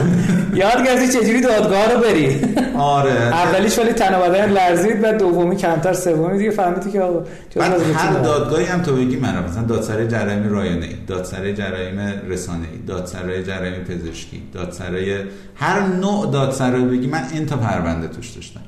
یاد 0.62 0.86
گرفتی 0.86 1.08
چجوری 1.08 1.40
دادگاه 1.40 1.92
رو 1.92 2.00
بری؟ 2.00 2.40
آره. 2.78 3.10
اولیش 3.10 3.78
ولی 3.78 3.92
تن 3.92 4.18
بدن 4.20 4.50
لرزید 4.50 5.04
و 5.04 5.12
دومی 5.12 5.56
کمتر 5.56 5.92
سومی 5.92 6.38
دیگه 6.38 6.50
فهمیدی 6.50 6.90
که 6.90 7.00
آقا 7.00 7.24
بعد 7.56 7.80
هر 7.94 8.12
دادگاهی 8.12 8.64
هم 8.64 8.82
تو 8.82 8.96
بگی 8.96 9.16
من 9.16 9.44
مثلا 9.44 9.62
دادسرای 9.62 10.08
جرایم 10.08 10.48
رایانه 10.48 10.88
دادسرای 11.06 11.54
جرایم 11.54 11.98
رسانه 12.28 12.66
دادسرای 12.86 13.44
جرایم 13.44 13.84
پزشکی 13.84 14.42
دادسرای 14.52 15.18
هر 15.54 15.80
نوع 15.80 16.30
دادسرای 16.32 16.82
بگی 16.84 17.06
من 17.06 17.22
این 17.32 17.46
تا 17.46 17.56
پرونده 17.56 18.08
توش 18.08 18.30
داشتم. 18.30 18.60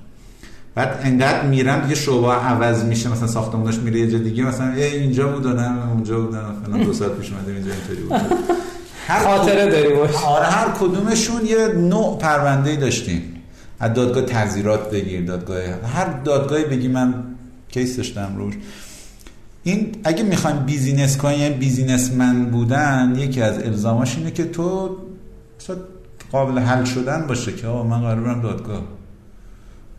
بعد 0.77 1.01
انقدر 1.03 1.47
میرم 1.47 1.81
دیگه 1.81 1.95
شعبه 1.95 2.33
عوض 2.33 2.85
میشه 2.85 3.13
مثلا 3.13 3.27
ساختمونش 3.27 3.79
میره 3.79 4.01
یه 4.01 4.11
جا 4.11 4.19
دیگه 4.19 4.45
مثلا 4.45 4.73
اینجا 4.73 5.29
بود 5.29 5.47
نه 5.47 5.89
اونجا 5.89 6.21
بود 6.21 6.37
فلان. 6.67 6.83
دو 6.83 6.93
ساعت 6.93 7.13
پیش 7.13 7.33
اومده 7.33 7.53
اینجا 7.53 7.71
اینطوری 7.73 8.01
بود. 8.01 8.37
هر 9.07 9.25
خاطره 9.25 9.71
داری 9.71 9.95
باش. 9.95 10.15
آره 10.15 10.47
هر 10.47 10.69
کدومشون 10.81 11.47
یه 11.47 11.69
نوع 11.69 12.19
پرونده 12.19 12.77
داشتیم. 12.77 13.23
از 13.81 13.95
دادگاه 13.95 14.23
تعزیرات 14.23 14.91
بگیر 14.91 15.25
دادگاه 15.25 15.59
هر 15.95 16.07
دادگاهی 16.25 16.65
بگی 16.65 16.89
من 16.89 17.15
case 17.69 17.97
داشتم 17.97 18.35
روش. 18.37 18.55
این 19.63 19.93
اگه 20.05 20.23
می‌خوایم 20.23 20.59
business 20.59 21.17
کنی 21.17 21.37
یعنی 21.37 21.55
businessman 21.55 22.45
بودن 22.45 23.15
یکی 23.19 23.43
از 23.43 23.59
الزاماش 23.59 24.17
اینه 24.17 24.31
که 24.31 24.45
تو 24.45 24.97
قابل 26.33 26.59
حل 26.59 26.85
شدن 26.85 27.27
باشه 27.27 27.53
که 27.53 27.67
آقا 27.67 27.83
من 27.83 28.01
قرار 28.01 28.21
برم 28.21 28.43
دادگاه. 28.43 28.96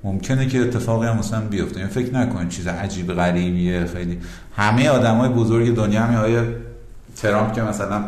ممکنه 0.07 0.47
که 0.47 0.61
اتفاقی 0.61 1.07
هم 1.07 1.17
مثلا 1.17 1.41
بیفته. 1.41 1.79
یعنی 1.79 1.91
فکر 1.91 2.13
نکنید 2.13 2.49
چیز 2.49 2.67
عجیب 2.67 3.13
غریبیه. 3.13 3.85
خیلی 3.85 4.19
همه 4.55 4.89
آدمای 4.89 5.29
بزرگ 5.29 5.75
دنیا 5.75 6.01
های 6.01 6.41
ترامپ 7.15 7.53
که 7.53 7.61
مثلا 7.61 8.03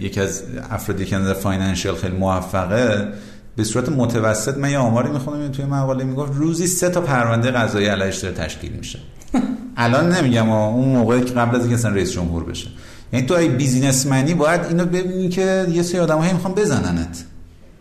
یکی 0.00 0.20
از 0.20 0.42
افرادی 0.70 1.04
که 1.04 1.18
نظر 1.18 1.34
فاینانشیال 1.34 1.94
خیلی 1.94 2.16
موفقه 2.16 3.08
به 3.56 3.64
صورت 3.64 3.88
متوسط 3.88 4.58
من 4.58 4.70
یه 4.70 4.78
آماری 4.78 5.10
می‌خونم 5.10 5.48
توی 5.48 5.64
مقاله 5.64 6.04
می‌گفت 6.04 6.32
روزی 6.34 6.66
سه 6.66 6.88
تا 6.88 7.00
پرونده 7.00 7.50
قضایی 7.50 7.86
علیهش 7.86 8.16
داره 8.16 8.34
تشکیل 8.34 8.72
میشه. 8.72 8.98
الان 9.76 10.12
نمیگم 10.12 10.50
اون 10.50 10.88
موقعی 10.88 11.20
که 11.20 11.34
قبل 11.34 11.56
از 11.56 11.60
اینکه 11.60 11.74
اصلا 11.74 11.90
رئیس 11.90 12.12
جمهور 12.12 12.44
بشه. 12.44 12.68
یعنی 13.12 13.26
تو 13.26 13.34
ای 13.34 13.48
بیزینسمنی 13.48 14.34
باید 14.34 14.64
اینو 14.64 14.84
ببینی 14.84 15.28
که 15.28 15.66
یه 15.72 15.82
سری 15.82 16.00
آدمایی 16.00 16.32
می‌خوان 16.32 16.54
بزننت. 16.54 17.24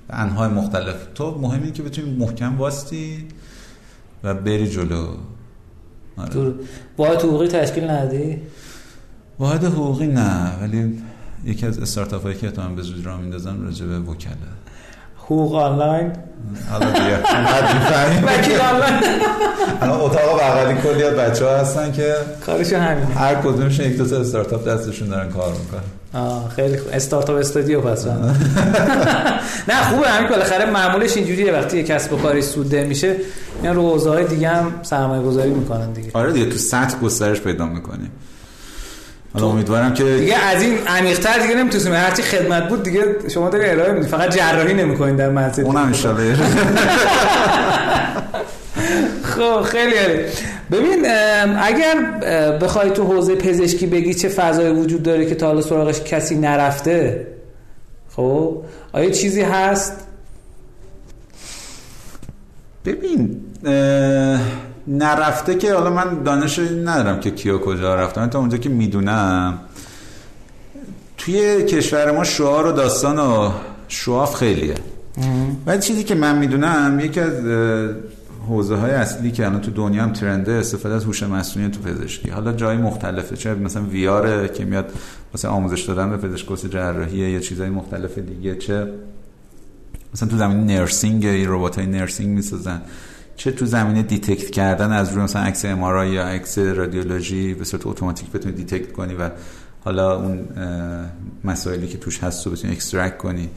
انهای 0.10 0.50
مختلف. 0.50 0.96
تو 1.16 1.40
مهمی 1.42 1.72
که 1.72 1.84
بتونی 1.84 2.16
محکم 2.16 2.58
واستی 2.58 3.28
و 4.24 4.34
بری 4.34 4.70
جلو. 4.70 5.08
آره. 6.18 6.54
باید 6.98 7.20
حقوقی 7.20 7.48
تشکیل 7.48 7.90
ندی؟ 7.90 8.42
باید 9.40 9.64
حقوقی 9.64 10.08
نه 10.08 10.60
ولی 10.62 11.02
یکی 11.46 11.66
از 11.66 11.80
استارتاپ 11.80 12.24
هایی 12.24 12.38
که 12.38 12.52
تو 12.52 12.62
هم 12.62 12.76
به 12.76 12.82
زودی 12.82 13.02
را 13.02 13.18
میندازن 13.18 13.62
راجع 13.62 13.86
به 13.86 14.00
وکلا. 14.00 14.34
حقوق 15.18 15.56
آنلاین؟ 15.56 16.12
حالا 16.70 16.92
دیگه. 16.92 17.18
وکیل 18.28 18.62
آنلاین. 18.62 19.04
الان 19.82 20.02
اتاق 20.02 20.40
بغلی 20.40 20.82
کلی 20.82 21.04
بچه 21.04 21.46
ها 21.46 21.58
هستن 21.58 21.92
که 21.92 22.14
کارشون 22.46 22.80
همینه. 22.80 23.08
هر 23.08 23.36
کدومشون 23.36 23.86
یک 23.86 23.98
دو 23.98 24.06
تا 24.06 24.18
استارتاپ 24.18 24.68
دستشون 24.68 25.08
دارن 25.08 25.30
کار 25.30 25.52
می‌کنن. 25.52 25.99
خیلی 26.56 26.78
خوب. 26.78 26.90
استارتاپ 26.94 27.36
استودیو 27.38 27.82
پس. 27.82 28.06
نه 29.70 29.84
خوبه. 29.90 30.08
همین 30.10 30.30
بالاخره 30.30 30.66
معمولش 30.66 31.18
اینجوریه. 31.18 31.54
وقتی 31.54 31.78
یه 31.78 31.84
کسب 31.84 32.14
و 32.14 32.18
کاری 32.18 32.42
سوده 32.42 32.84
میشه 32.84 33.16
میان 33.62 33.76
رو 33.76 33.90
حوزه 33.90 34.10
های 34.10 34.26
دیگه 34.26 34.50
هم 34.50 34.74
سرمایه 34.84 35.22
گذاری 35.24 35.50
می‌کنن 35.50 35.92
دیگه. 35.92 36.10
آره 36.14 36.32
دیگه 36.32 36.46
تو 36.46 36.58
سطح 36.58 37.00
گسترش 37.00 37.42
پیدا 37.42 37.66
می‌کنی. 37.66 38.12
حالا 39.34 39.48
امیدوارم 39.48 39.94
که 39.94 40.04
دیگه 40.04 40.36
از 40.36 40.62
این 40.62 40.78
عمیق‌تر 40.88 41.40
دیگه 41.40 41.56
نمی‌تونیم. 41.56 41.94
هرچی 41.94 42.22
خدمت 42.22 42.70
بود 42.70 42.84
دیگه 42.84 43.02
شما 43.34 43.50
داری 43.50 43.70
ارائه 43.70 43.92
میدی. 43.92 44.08
فقط 44.08 44.36
جراحی 44.38 44.74
نمی‌کنین 44.74 45.16
در 45.16 45.30
منزل 45.30 45.64
اونم 45.64 45.86
انشالله 45.86 46.38
خب 49.24 49.62
خیلی 49.62 49.98
عالی. 49.98 50.24
ببین 50.72 51.06
اگر 51.58 51.96
بخوای 52.62 52.90
تو 52.90 53.04
حوزه 53.04 53.36
پزشکی 53.36 53.88
بگی 53.88 54.14
چه 54.14 54.30
فضایی 54.30 54.70
وجود 54.70 55.04
داره 55.04 55.26
که 55.26 55.36
تا 55.36 55.48
حالا 55.48 55.62
سراغش 55.62 56.02
کسی 56.02 56.36
نرفته 56.36 57.28
خب؟ 58.16 58.64
آیا 58.94 59.10
چیزی 59.10 59.42
هست؟ 59.42 59.94
ببین 62.86 63.42
نرفته 64.88 65.56
که 65.56 65.74
حالا 65.74 65.90
من 65.90 66.24
دانش 66.24 66.60
ندارم 66.60 67.20
که 67.20 67.32
کیا 67.32 67.58
کجا 67.58 67.96
رفتم 67.96 68.28
تا 68.28 68.40
اونجا 68.40 68.58
که 68.58 68.70
می‌دونم 68.70 69.60
توی 71.18 71.64
کشور 71.64 72.12
ما 72.12 72.24
شعار 72.24 72.66
و 72.66 72.72
داستان 72.72 73.20
و 73.20 73.52
شواف 73.88 74.36
خیلیه. 74.36 74.76
ولی 75.66 75.80
چیزی 75.80 76.04
که 76.04 76.16
من 76.16 76.38
می‌دونم 76.38 77.00
یکی 77.00 77.20
از 77.20 77.34
حوزه 78.50 78.76
های 78.76 78.92
اصلی 78.92 79.32
که 79.32 79.46
الان 79.46 79.62
تو 79.62 79.72
دنیا 79.72 80.04
هم 80.04 80.14
ترنده 80.14 80.52
استفاده 80.52 80.96
از 80.96 81.04
هوش 81.04 81.24
مصنوعی 81.24 81.70
تو 81.70 81.82
پزشکی. 81.82 82.30
حالا 82.30 82.54
جای 82.54 82.78
مختلفه. 82.78 83.38
چه 83.38 83.56
مثلا 83.56 83.84
ویاره 83.84 84.48
که 84.48 84.66
میاد 84.66 84.92
واسه 85.34 85.48
آموزش 85.48 85.82
دادن 85.82 86.10
به 86.10 86.18
پزشک 86.18 86.50
واسه 86.50 86.70
جراحیه 86.70 87.30
یا 87.30 87.40
چیزهای 87.40 87.70
مختلف 87.70 88.18
دیگه 88.18 88.56
چه 88.56 88.94
مثلا 90.14 90.30
تو 90.30 90.38
زمینه 90.38 90.80
نرسینگ 90.80 91.28
ربات 91.28 91.76
های 91.76 91.88
نرسینگ 91.88 92.36
می‌سازن. 92.36 92.82
چه 93.36 93.52
تو 93.52 93.66
زمینه 93.66 94.02
دیتکت 94.02 94.50
کردن 94.50 94.92
از 94.92 95.14
روی 95.14 95.24
مثلا 95.24 95.42
عکس 95.42 95.66
ام 95.66 96.14
یا 96.14 96.24
عکس 96.24 96.58
رادیولوژی 96.58 97.54
به 97.54 97.66
صورت 97.66 97.88
اتوماتیک 97.88 98.32
بتونی 98.32 98.56
دیتکت 98.56 98.92
کنی 98.92 99.14
و 99.14 99.30
حالا 99.84 100.22
اون 100.22 100.48
مسائلی 101.44 101.88
که 101.88 101.98
توش 101.98 102.24
هست 102.24 102.46
رو 102.46 102.52
بتونی 102.52 102.74
اکسترکت 102.74 103.18
کنی. 103.18 103.50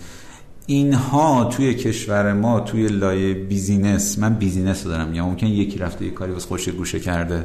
اینها 0.66 1.44
توی 1.44 1.74
کشور 1.74 2.32
ما 2.32 2.60
توی 2.60 2.86
لایه 2.86 3.34
بیزینس 3.34 4.18
من 4.18 4.34
بیزینس 4.34 4.86
رو 4.86 4.92
دارم. 4.92 5.14
یا 5.14 5.26
ممکن 5.26 5.46
یکی 5.46 5.78
رفته 5.78 6.04
یه 6.04 6.10
کاری 6.10 6.32
واسه 6.32 6.46
خوش 6.46 6.68
گوشه 6.68 7.00
کرده. 7.00 7.44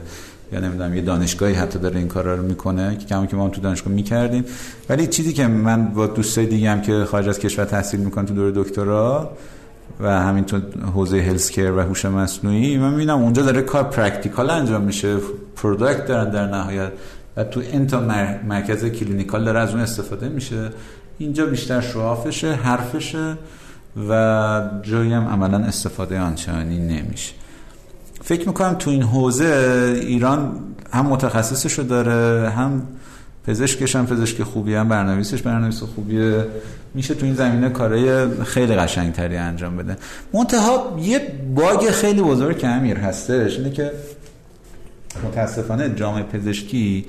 یا 0.54 0.60
نمی‌دونم 0.60 0.96
یه 0.96 1.02
دانشگاهی 1.02 1.54
حتی 1.54 1.80
داره 1.80 1.98
این 1.98 2.08
کارا 2.08 2.36
رو 2.36 2.44
می‌کنه 2.44 2.98
که 2.98 3.06
کمی 3.06 3.28
که 3.28 3.36
ما 3.36 3.50
تو 3.50 3.62
دانشگاه 3.62 3.94
می‌کردیم. 3.94 4.46
ولی 4.90 5.08
چیزی 5.08 5.34
که 5.34 5.48
من 5.48 5.86
با 5.86 6.08
دوستای 6.08 6.46
دیگه 6.46 6.72
هم 6.72 6.82
که 6.82 7.06
خارج 7.06 7.28
از 7.30 7.40
کشور 7.40 7.66
تحصیل 7.66 8.00
می‌کنن 8.00 8.26
تو 8.26 8.34
دوره 8.34 8.52
دکترا 8.64 9.38
و 10.00 10.22
همینطور 10.22 10.62
حوزه 10.94 11.22
healthcare 11.22 11.72
و 11.72 11.80
هوش 11.80 12.06
مصنوعی 12.06 12.78
من 12.78 12.90
می‌بینم 12.90 13.22
اونجا 13.22 13.42
داره 13.42 13.62
کار 13.62 13.84
practical 13.84 14.50
انجام 14.50 14.82
میشه. 14.82 15.18
product 15.56 16.08
دارن 16.08 16.30
در 16.30 16.48
نهایت. 16.48 16.92
و 17.38 17.44
تو 17.44 17.60
این 17.60 17.88
تا 17.88 18.00
مر- 18.00 18.44
مرکز 18.48 18.86
clinical 18.86 19.46
داره 19.46 19.60
از 19.60 19.72
اون 19.72 19.80
استفاده 19.80 20.30
میشه. 20.30 20.70
اینجا 21.18 21.46
بیشتر 21.46 21.82
show 21.82 22.10
off 22.10 22.32
شه 22.32 22.54
حرفشه 22.54 23.38
و 24.10 24.62
جایی 24.84 25.14
هم 25.14 25.28
عملا 25.28 25.58
استفاده 25.58 26.20
آنچنانی 26.20 26.78
نمیشه. 26.78 27.34
فکر 28.22 28.48
می‌کنم 28.48 28.74
تو 28.74 28.90
این 28.90 29.04
حوزه 29.04 30.00
ایران 30.02 30.60
هم 30.94 31.06
متخصصشو 31.06 31.84
داره 31.84 32.50
هم 32.50 32.82
پزشکش 33.48 33.96
هم 33.96 34.06
پزشک 34.06 34.44
خوبی 34.44 34.76
هم 34.76 34.90
برنامه‌نویسش 34.90 35.42
برنامه‌نویس 35.42 35.84
خوبیه 35.84 36.46
میشه 36.94 37.14
تو 37.14 37.26
این 37.26 37.36
زمینه 37.36 37.70
کارهای 37.70 38.28
خیلی 38.44 38.76
قشنگتری 38.76 39.38
انجام 39.38 39.78
بده. 39.78 39.98
منتها 40.34 40.98
یه 41.02 41.32
باگ 41.56 41.90
خیلی 41.90 42.22
بزرگ 42.22 42.58
که 42.58 42.68
امیر 42.68 42.98
هستش 42.98 43.58
اینه 43.58 43.72
که 43.72 43.92
متاسفانه 45.24 45.96
جامعه 45.96 46.24
پزشکی 46.24 47.06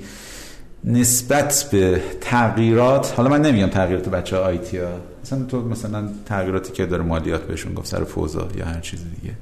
نسبت 0.83 1.65
به 1.71 2.01
تغییرات 2.21 3.13
حالا 3.17 3.29
من 3.29 3.41
نمیگم 3.41 3.67
تغییرات 3.67 4.09
بچه 4.09 4.37
آیتی 4.37 4.77
ها. 4.77 4.89
مثلا 5.23 5.43
تو 5.43 5.61
مثلا 5.61 6.09
تغییراتی 6.25 6.71
که 6.71 6.85
داره 6.85 7.03
مالیات 7.03 7.41
بهشون 7.41 7.73
گفت 7.73 7.87
سر 7.87 8.03
فوزا 8.03 8.47
یا 8.57 8.65
هر 8.65 8.79
چیز 8.79 8.99
دیگه. 9.21 9.33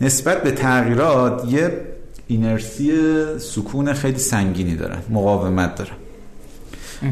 نسبت 0.00 0.42
به 0.42 0.50
تغییرات 0.50 1.44
یه 1.48 1.80
اینرسی 2.26 2.92
سکون 3.38 3.92
خیلی 3.92 4.18
سنگینی 4.18 4.76
دارن 4.76 4.98
مقاومت 5.10 5.74
دارن. 5.74 5.96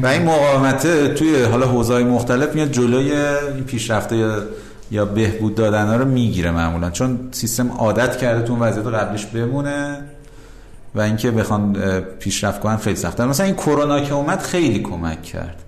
و 0.03 0.07
این 0.07 0.23
مقاومت 0.23 1.13
توی 1.13 1.43
حالا 1.43 1.67
حوزه‌های 1.67 2.03
مختلف 2.03 2.55
میاد 2.55 2.71
جلوی 2.71 3.11
این 3.55 3.63
پیشرفته 3.63 4.31
یا 4.91 5.05
بهبود 5.05 5.55
دادن 5.55 5.87
ها 5.87 5.95
رو 5.95 6.05
می‌گیره 6.05 6.51
معمولا. 6.51 6.89
چون 6.89 7.19
سیستم 7.31 7.71
عادت 7.71 8.17
کرده 8.17 8.43
تو 8.43 8.53
اون 8.53 8.61
وضعیت 8.61 8.87
قبلش 8.87 9.25
بمونه 9.25 10.03
و 10.95 11.01
اینکه 11.01 11.31
بخوان 11.31 11.73
پیشرفت 12.19 12.59
کنن 12.59 12.77
خیلی 12.77 12.95
سخته. 12.95 13.25
مثلا 13.25 13.45
این 13.45 13.55
کرونا 13.55 13.99
که 13.99 14.13
اومد 14.13 14.39
خیلی 14.39 14.79
کمک 14.79 15.23
کرد. 15.23 15.63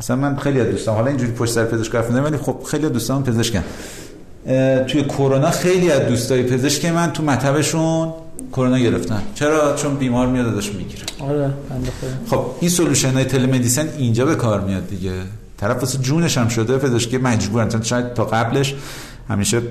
مثلا 0.00 0.16
من 0.16 0.36
خیلی 0.36 0.60
از 0.60 0.66
دوستان 0.66 0.94
حالا 0.94 1.06
اینجوری 1.06 1.32
پشت 1.32 1.52
سر 1.52 1.64
پزشک 1.64 1.94
حرف 1.94 2.10
ولی 2.10 2.36
خب 2.36 2.62
خیلی 2.70 2.86
از 2.86 2.92
دوستان 2.92 3.22
پزشکن. 3.22 3.64
توی 4.86 5.04
کرونا 5.04 5.50
خیلی 5.50 5.90
از 5.90 6.08
دوستای 6.08 6.42
پزشک 6.42 6.84
من 6.84 7.12
تو 7.12 7.22
مطبشون 7.22 8.12
کرونا 8.52 8.78
گرفتن. 8.78 9.22
چرا؟ 9.34 9.74
چون 9.76 9.94
بیمار 9.94 10.26
میاد 10.26 10.46
ازش 10.46 10.72
می‌گیره. 10.72 11.02
آره 11.18 11.50
خب 12.30 12.46
این 12.60 12.70
سولوشن 12.70 13.12
های 13.12 13.24
تلمدیسن 13.24 13.88
اینجا 13.98 14.24
به 14.24 14.34
کار 14.34 14.60
میاد 14.60 14.88
دیگه. 14.88 15.12
طرف 15.56 15.80
واسه 15.80 15.98
جونش 15.98 16.38
هم 16.38 16.48
شده 16.48 16.78
پزشکی 16.78 17.18
مجبورن. 17.18 17.68
چون 17.68 17.82
شاید 17.82 18.14
تا 18.14 18.24
قبلش 18.24 18.74
همیشه 19.28 19.62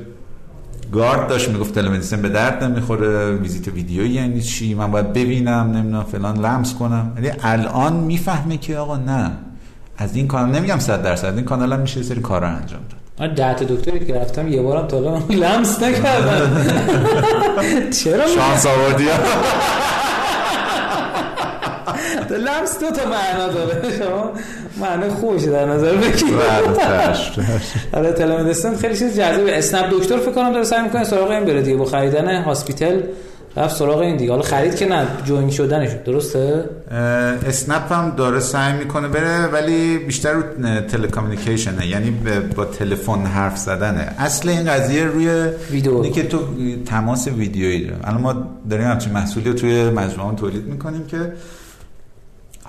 گارد 0.93 1.27
داشت 1.27 1.49
می‌گفت 1.49 1.75
تلمدیسن 1.75 2.21
به 2.21 2.29
درد 2.29 2.63
نمی‌خوره 2.63 3.35
ویزیت 3.35 3.67
ویدیویی 3.67 4.09
یعنی 4.11 4.41
چی؟ 4.41 4.73
من 4.73 4.91
باید 4.91 5.13
ببینم 5.13 5.71
نمی‌دونم 5.75 6.03
فلان 6.03 6.37
لمس 6.37 6.73
کنم. 6.73 7.13
ولی 7.15 7.31
الان 7.43 7.93
می‌فهمه 7.93 8.57
که 8.57 8.77
آقا 8.77 8.97
نه 8.97 9.31
از 9.97 10.15
این 10.15 10.27
کانال 10.27 10.55
نمیگم 10.55 10.79
100 10.79 11.03
درصد 11.03 11.35
این 11.35 11.45
کانال 11.45 11.73
هم 11.73 11.79
میشه 11.79 12.03
سری 12.03 12.21
کارا 12.21 12.47
انجام 12.47 12.81
داد. 12.89 12.99
من 13.29 13.33
ده 13.35 13.53
تا 13.53 13.65
دکتری 13.65 14.05
که 14.05 14.13
رفتم 14.13 14.47
یه 14.47 14.61
بارم 14.61 14.87
تا 14.87 14.99
لمس 15.29 15.83
نکردم. 15.83 16.63
چرا؟ 18.03 18.27
شانس 18.27 18.65
آوردی؟ 18.65 19.05
لمس 22.47 22.79
دو 22.79 22.91
تا 22.91 23.09
معنا 23.09 23.47
داره. 23.53 23.97
شما 23.99 24.31
معنی 24.81 25.09
خوبش 25.09 25.43
در 25.43 25.65
نظر 25.65 25.95
بگیر 25.95 26.35
آره 27.93 28.11
تلمدیسن 28.11 28.75
خیلی 28.75 28.97
چیز 28.97 29.19
جذابه 29.19 29.57
اسنپ 29.57 29.85
دکتر 29.91 30.17
فکر 30.17 30.31
کنم 30.31 30.51
داره 30.51 30.63
سعی 30.63 30.81
می‌کنه 30.81 31.03
سراغ 31.03 31.29
این 31.29 31.45
بره 31.45 31.61
دیگه. 31.61 31.77
با 31.77 31.85
خریدن 31.85 32.41
هاسپیتال 32.43 33.03
رفت 33.57 33.75
سراغ 33.75 33.99
این 33.99 34.17
دیگه. 34.17 34.31
حالا 34.31 34.43
خرید 34.43 34.75
که 34.75 34.85
نه 34.85 35.07
جوین 35.25 35.49
شدنش. 35.49 35.89
درسته؟ 36.05 36.65
اسنپ 37.47 37.93
هم 37.93 38.13
داره 38.17 38.39
سعی 38.39 38.73
می‌کنه 38.73 39.07
بره 39.07 39.47
ولی 39.47 39.97
بیشتر 39.97 40.33
رو 40.33 40.43
تلکامیونیکیشنه 40.91 41.87
یعنی 41.87 42.11
با 42.55 42.65
تلفن 42.65 43.25
حرف 43.25 43.57
زدنه. 43.57 44.13
اصل 44.17 44.49
این 44.49 44.63
قضیه 44.63 45.03
روی 45.03 45.29
ویدیو. 45.71 46.03
که 46.03 46.23
تو 46.23 46.39
تماس 46.85 47.27
ویدیویی 47.27 47.85
داره 47.85 47.97
الان 48.03 48.21
ما 48.21 48.35
داریم 48.69 48.87
همچین 48.87 49.13
محصولی 49.13 49.49
رو 49.49 49.55
توی 49.55 49.89
مجموعه 49.89 50.35
تولید 50.35 50.65
می‌کنیم 50.65 51.07
که 51.07 51.17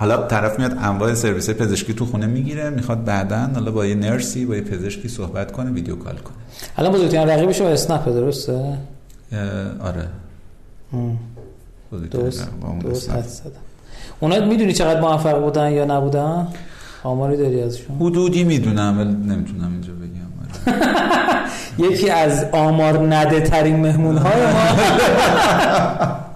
حالا 0.01 0.17
طرف 0.17 0.59
میاد 0.59 0.77
انواع 0.81 1.13
سرویس 1.13 1.49
پزشکی 1.49 1.93
تو 1.93 2.05
خونه 2.05 2.25
می‌گیره 2.25 2.69
می‌خواد 2.69 3.05
بعدا 3.05 3.49
حالا 3.53 3.71
با 3.71 3.85
یه 3.85 3.95
نرسی 3.95 4.45
با 4.45 4.55
یه 4.55 4.61
پزشکی 4.61 5.07
صحبت 5.07 5.51
کنه 5.51 5.71
ویدیو 5.71 5.95
کال 5.95 6.15
کنه. 6.15 6.35
الان 6.77 6.91
بزرگترین 6.91 7.29
رقیبش 7.29 7.61
اسنپ 7.61 8.05
درسته؟ 8.05 8.77
آره. 9.83 10.07
درست. 12.11 12.47
درست 12.83 13.43
اونا 14.19 14.45
می‌دونی 14.45 14.73
چقدر 14.73 15.01
موفق 15.01 15.39
بودن 15.39 15.71
یا 15.71 15.85
نبودن؟ 15.85 16.47
آماری 17.03 17.37
داری 17.37 17.61
ازشون؟ 17.61 17.95
حدودی 17.95 18.43
می‌دونم 18.43 18.99
ولی 18.99 19.33
نمی‌تونم 19.33 19.71
اینجا 19.71 19.93
بگم. 19.93 20.21
یکی 21.91 22.09
از 22.09 22.45
آمار 22.51 23.15
نده 23.15 23.41
ترین 23.41 23.75
مهمون 23.75 24.17
های 24.17 24.41
ما. 24.45 24.67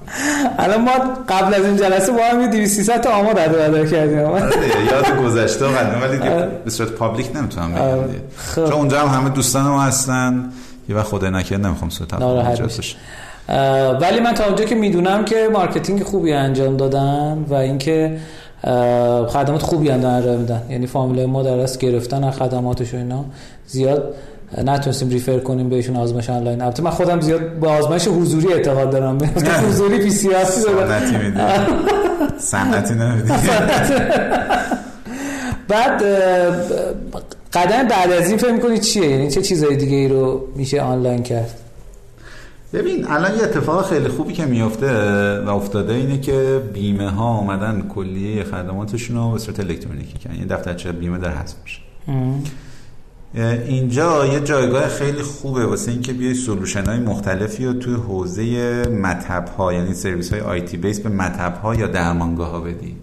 الان 0.60 0.82
ما 0.82 0.92
قبل 1.30 1.54
از 1.54 1.66
این 1.66 1.76
جلسه 1.76 2.12
با 2.12 2.20
هم 2.32 2.42
یه 2.42 2.48
200 2.48 2.76
300 2.76 3.02
تا 3.02 3.10
آمار 3.10 3.34
رد 3.34 3.92
کردیم 3.92 4.20
آره 4.20 4.44
یاد 4.92 5.24
گذشته 5.24 5.66
و 5.66 5.68
قدیم 5.68 6.02
ولی 6.02 6.30
آره. 6.30 6.48
به 6.66 6.70
صورت 6.70 6.90
پابلیک 6.90 7.36
نمی‌تونم 7.36 7.72
بگم 7.72 7.82
آره. 7.82 8.22
خب. 8.38 8.66
چون 8.66 8.74
اونجا 8.74 9.00
هم 9.00 9.22
همه 9.22 9.30
دوستان 9.30 9.68
ما 9.68 9.82
هستن 9.82 10.46
یه 10.90 10.96
وقت 10.96 11.06
خدای 11.06 11.32
نکرد 11.32 11.66
نمی‌خوام 11.66 11.90
سوء 11.90 12.08
تفاهم 12.08 12.98
ولی 14.02 14.20
من 14.20 14.34
تا 14.34 14.46
اونجا 14.46 14.66
که 14.66 14.76
می‌دونم 14.76 15.26
که 15.26 15.50
marketing 15.54 16.04
خوبی 16.04 16.34
انجام 16.34 16.78
دادن 16.78 17.46
و 17.50 17.54
اینکه 17.54 18.18
خدمات 19.28 19.62
خوبی 19.62 19.90
هم 19.90 20.02
دارن 20.02 20.38
میدن 20.38 20.62
یعنی 20.70 20.88
فامیل 20.88 21.26
ما 21.26 21.44
در 21.44 21.66
گرفتن 21.66 22.24
از 22.24 22.38
خدماتش 22.38 22.94
و 22.94 22.98
اینا 22.98 23.26
زیاد 23.68 24.16
نتونستیم 24.58 25.10
refer 25.10 25.40
کنیم 25.40 25.70
بهشون 25.70 25.96
آزمایش 25.96 26.30
آنلاین. 26.30 26.62
البته 26.62 26.84
من 26.84 26.92
خودم 26.92 27.22
زیاد 27.22 27.60
به 27.60 27.70
آزمایش 27.70 28.08
حضوری 28.08 28.54
اعتقاد 28.54 28.90
دارم. 28.90 29.18
حضوری 29.68 29.98
پی 29.98 30.10
سنتی 30.10 31.18
میدی. 31.18 31.40
سنتی 32.38 32.94
نمیدی. 32.94 33.34
بعد 35.68 36.04
قدم 37.54 37.88
بعد 37.88 38.12
از 38.12 38.30
این 38.30 38.38
فکر 38.38 38.60
می‌کنید 38.60 38.82
چیه؟ 38.82 39.10
یعنی 39.10 39.32
چه 39.32 39.42
چیزهای 39.42 39.76
دیگه 39.76 39.96
ای 39.96 40.08
رو 40.08 40.48
میشه 40.56 40.82
آنلاین 40.82 41.24
کرد؟ 41.24 41.60
ببین 42.74 43.08
الان 43.08 43.38
یه 43.38 43.44
اتفاق 43.44 43.86
خیلی 43.86 44.08
خوبی 44.08 44.34
که 44.34 44.46
میفته 44.46 44.90
و 45.40 45.50
افتاده 45.50 45.94
اینه 45.94 46.20
که 46.20 46.62
بیمه 46.74 47.10
ها 47.10 47.26
آمدن 47.26 47.86
کلیه 47.96 48.44
خدماتشون 48.44 49.18
رو 49.18 49.32
به 49.32 49.40
صورت 49.40 49.60
الکترونیکی 49.60 50.18
کردن. 50.18 50.36
این 50.36 50.48
دفترچه 50.48 50.92
بیمه 50.92 51.18
در 51.18 51.30
حذف 51.30 51.56
میشه. 51.64 51.80
اینجا 53.68 54.26
یه 54.26 54.40
جایگاه 54.40 54.88
خیلی 54.88 55.22
خوبه. 55.22 55.66
واسه 55.66 55.92
اینکه 55.92 56.14
بیای 56.14 56.34
سولوشن 56.34 56.86
های 56.86 57.00
مختلفی 57.00 57.66
رو 57.66 57.74
توی 57.74 57.94
حوزه 57.94 58.44
مطب 58.90 59.48
ها 59.58 59.74
یعنی 59.74 59.94
سرویس 59.94 60.34
های 60.34 60.42
آیتی 60.42 60.78
بیس 60.78 61.00
به 61.00 61.10
مطب 61.10 61.54
ها 61.64 61.76
یا 61.76 61.88
درمانگاه 61.88 62.50
ها 62.50 62.60
بدی 62.60 62.96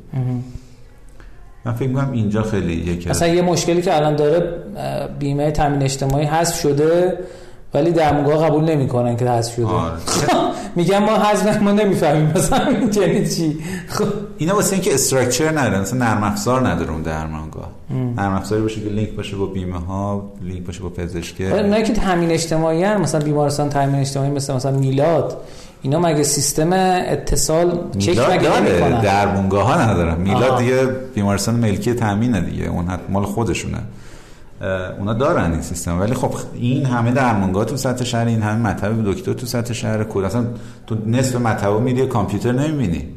من 1.65 1.73
فکر 1.73 1.89
می‌کنم 1.89 2.13
اینجا 2.13 2.43
خیلی 2.43 2.73
یکی 2.73 3.11
اصلا 3.11 3.29
یه 3.29 3.43
مشکلی 3.43 3.83
که 3.83 3.97
الان 3.97 4.17
داره 4.17 4.63
بیمه 5.19 5.51
تامین 5.51 5.83
اجتماعی 5.83 6.27
حذف 6.27 6.61
شده 6.61 7.19
ولی 7.75 7.91
درمانگاه 7.91 8.47
قبول 8.47 8.65
نمی‌کنن 8.65 9.17
که 9.17 9.31
حذف 9.31 9.55
شده. 9.55 9.67
آره. 9.67 9.95
میگن 10.77 10.99
ما 10.99 11.19
حذف 11.19 11.63
ما 11.63 11.73
نمی‌فهمیم. 11.73 12.33
مثلا 12.37 12.73
یعنی 13.03 13.29
چی؟ 13.29 13.59
خب. 13.89 14.05
اینا 14.39 14.55
واسه 14.55 14.73
اینکه 14.73 14.95
استراکچر 14.95 15.51
نداره 15.59 15.81
مثلا 15.81 15.99
نرم 15.99 16.23
افزار 16.23 16.69
نداره 16.69 16.91
اون 16.91 17.03
درمانگاه. 17.03 17.62
نرم 18.17 18.33
افزاری 18.33 18.63
باشه 18.63 18.81
که 18.81 18.89
لینک 18.89 19.11
باشه 19.11 19.37
با 19.37 19.47
بیمه 19.47 19.79
ها 19.79 20.33
لینک 20.43 20.67
باشه 20.67 20.83
با 20.83 20.89
پزشکی 20.89 21.45
نه 21.45 21.83
که 21.83 21.93
تامین 21.93 22.31
اجتماعی 22.31 22.83
هن. 22.83 23.01
مثلا 23.01 23.21
بیمارستان 23.21 23.69
تامین 23.69 24.01
اجتماعی 24.01 24.31
مثل 24.31 24.55
مثلا 24.55 24.79
میلاد 24.79 25.37
اینا 25.83 26.01
مگه 26.01 26.23
سیستم 26.23 26.73
اتصال 26.73 27.81
چک 27.99 28.19
مگه 28.19 28.43
داره 28.43 28.61
نمی‌کنن؟ 28.61 29.01
درمانگاه 29.01 29.67
ها 29.67 29.91
ندارن. 29.91 30.21
میلاد 30.21 30.43
آها. 30.43 30.61
دیگه 30.61 30.87
بیمارستان 31.15 31.55
ملکی 31.55 31.95
تامینه 31.95 32.41
دیگه. 32.41 32.67
اون 32.67 32.85
مال 33.09 33.25
خودشونه. 33.25 33.79
اونا 34.99 35.13
دارن 35.13 35.53
این 35.53 35.63
سیستم. 35.63 36.01
ولی 36.01 36.15
خب 36.15 36.35
این 36.55 36.87
همه 36.87 37.13
درمانگاه 37.13 37.65
تو 37.65 37.77
سطح 37.77 38.05
شهر 38.05 38.27
این 38.27 38.43
همه 38.43 38.71
مطب 38.71 39.13
دکتر 39.13 39.33
تو 39.33 39.47
سطح 39.47 39.73
شهر 39.73 40.05
کود 40.05 40.25
اصلا 40.25 40.45
تو 40.87 40.97
نصف 41.07 41.37
مطب 41.37 41.81
میری 41.81 42.07
کامپیوتر 42.07 42.53
نمی‌بینی. 42.53 43.09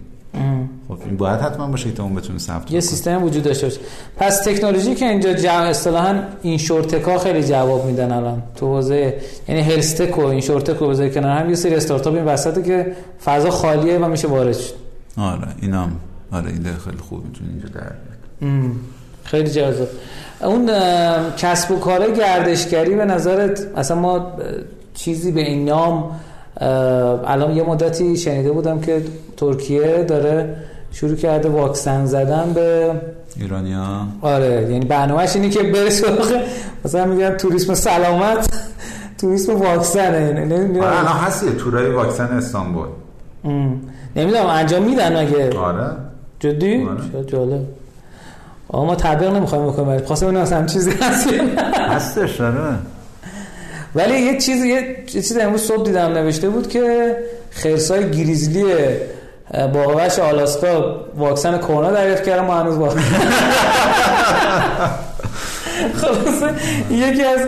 خب 0.96 1.06
این 1.06 1.18
باید 1.18 1.40
حتما 1.40 1.68
باشه 1.68 1.92
که 1.92 2.02
اون 2.02 2.16
بتونه 2.16 2.40
ثبت 2.40 2.72
یه. 2.72 2.80
سیستم 2.80 3.24
وجود 3.24 3.44
داشته 3.44 3.68
باشه. 3.68 3.80
پس 4.18 4.44
تکنولوژی 4.44 4.96
که 4.96 5.06
اینجا 5.06 5.34
جمع 5.34 5.64
اصطلاحا 5.64 6.20
این 6.42 6.58
شورتکا 6.58 7.18
خیلی 7.18 7.44
جواب 7.44 7.86
میدن 7.86 8.12
الان 8.12 8.44
تو 8.56 8.66
حوزه 8.66 9.16
یعنی 9.50 9.62
هلستک 9.62 10.18
و 10.18 10.26
این 10.26 10.42
شورتک 10.42 10.82
و 10.82 10.88
بذاری 10.88 11.12
کنار 11.12 11.38
هم 11.38 11.50
یه 11.50 11.56
سری 11.56 11.76
استارتاپ 11.76 12.14
این 12.14 12.26
وسطه 12.26 12.64
که 12.64 12.96
فضا 13.26 13.50
خالیه 13.50 13.98
و 13.98 14.08
میشه 14.08 14.28
وارد 14.28 14.58
شد. 14.58 14.74
آره 15.18 15.48
اینم 15.62 15.92
آره 16.32 16.48
این 16.48 16.64
خیلی 16.64 16.98
خوب 17.10 17.26
می‌تونه 17.26 17.50
اینجا 17.50 17.68
در 17.68 17.92
خیلی 19.24 19.50
جذاب. 19.50 19.88
اون 20.42 20.70
کسب 21.38 21.72
و 21.72 21.80
کار 21.80 22.12
گردشگری 22.12 22.96
به 22.96 23.06
نظرت 23.06 23.68
اصلا 23.76 24.00
ما 24.00 24.32
چیزی 24.94 25.32
به 25.32 25.42
این 25.42 25.66
نام 25.66 26.20
الان 27.28 27.56
یه 27.56 27.64
مدتی 27.64 28.18
شنیده 28.18 28.52
بودم 28.52 28.82
که 28.82 29.02
ترکیه 29.38 30.04
داره 30.04 30.56
شروع 30.96 31.16
کرده 31.16 31.50
واکسن 31.50 32.06
زدن 32.06 32.54
به 32.54 32.92
ایرانیا 33.40 34.08
آره 34.22 34.68
یعنی 34.72 34.86
برنامهش 34.86 35.36
اینه 35.36 35.50
که 35.50 35.64
بره 35.64 35.90
سراغ 35.90 36.42
مثلا 36.86 37.06
میگن 37.06 37.38
توریسم 37.38 37.74
سلامت 37.74 38.50
توریسم 39.18 39.56
واکسنه 39.56 40.22
یعنی 40.22 40.40
آره 40.40 40.54
الان 40.54 40.62
نمی‌دونم 40.62 41.06
هست 41.06 41.44
یه 41.44 41.52
تورای 41.52 41.92
واکسن 41.92 42.24
استانبول. 42.24 42.88
نمی‌دونم 44.16 44.46
انجام 44.46 44.84
میدن 44.84 45.24
مگه 45.24 45.58
آره. 45.58 45.92
جدی؟ 46.40 46.84
آره. 46.84 47.26
جالب. 47.26 47.62
آقا 48.68 48.86
ما 48.86 48.96
تبلیغ 48.96 49.36
نمی‌خوایم 49.36 49.68
بکنیم 49.68 50.00
خواستم 50.00 50.28
ببینم 50.28 50.46
هم 50.46 50.66
چیزی 50.66 50.92
هست. 50.92 51.28
هستش 51.90 52.42
آره. 52.42 52.76
ولی 53.96 54.20
یه 54.20 54.38
چیز 54.38 54.64
یه 54.64 55.04
چیز 55.08 55.38
امروز 55.38 55.62
صبح 55.62 55.84
دیدم 55.84 56.12
نوشته 56.12 56.50
بود 56.50 56.70
که 56.70 57.16
خرسای 57.52 58.12
گریزلی 58.12 58.64
باغوش 59.74 60.20
آلاسکا 60.20 60.96
واکسن 61.18 61.58
کرونا 61.58 61.92
دریافت 61.92 62.24
کردن 62.24 62.46
ما 62.46 62.60
هنوز 62.60 62.78
واکسن 62.78 63.00
خلاصه 66.02 66.54
یکی 66.92 67.24
از 67.24 67.40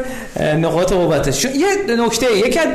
نقاط 0.55 0.93
قوتش. 0.93 1.41
شو- 1.41 1.49
یه 1.55 1.67
نکته 2.05 2.37
یکی 2.37 2.59
از 2.59 2.67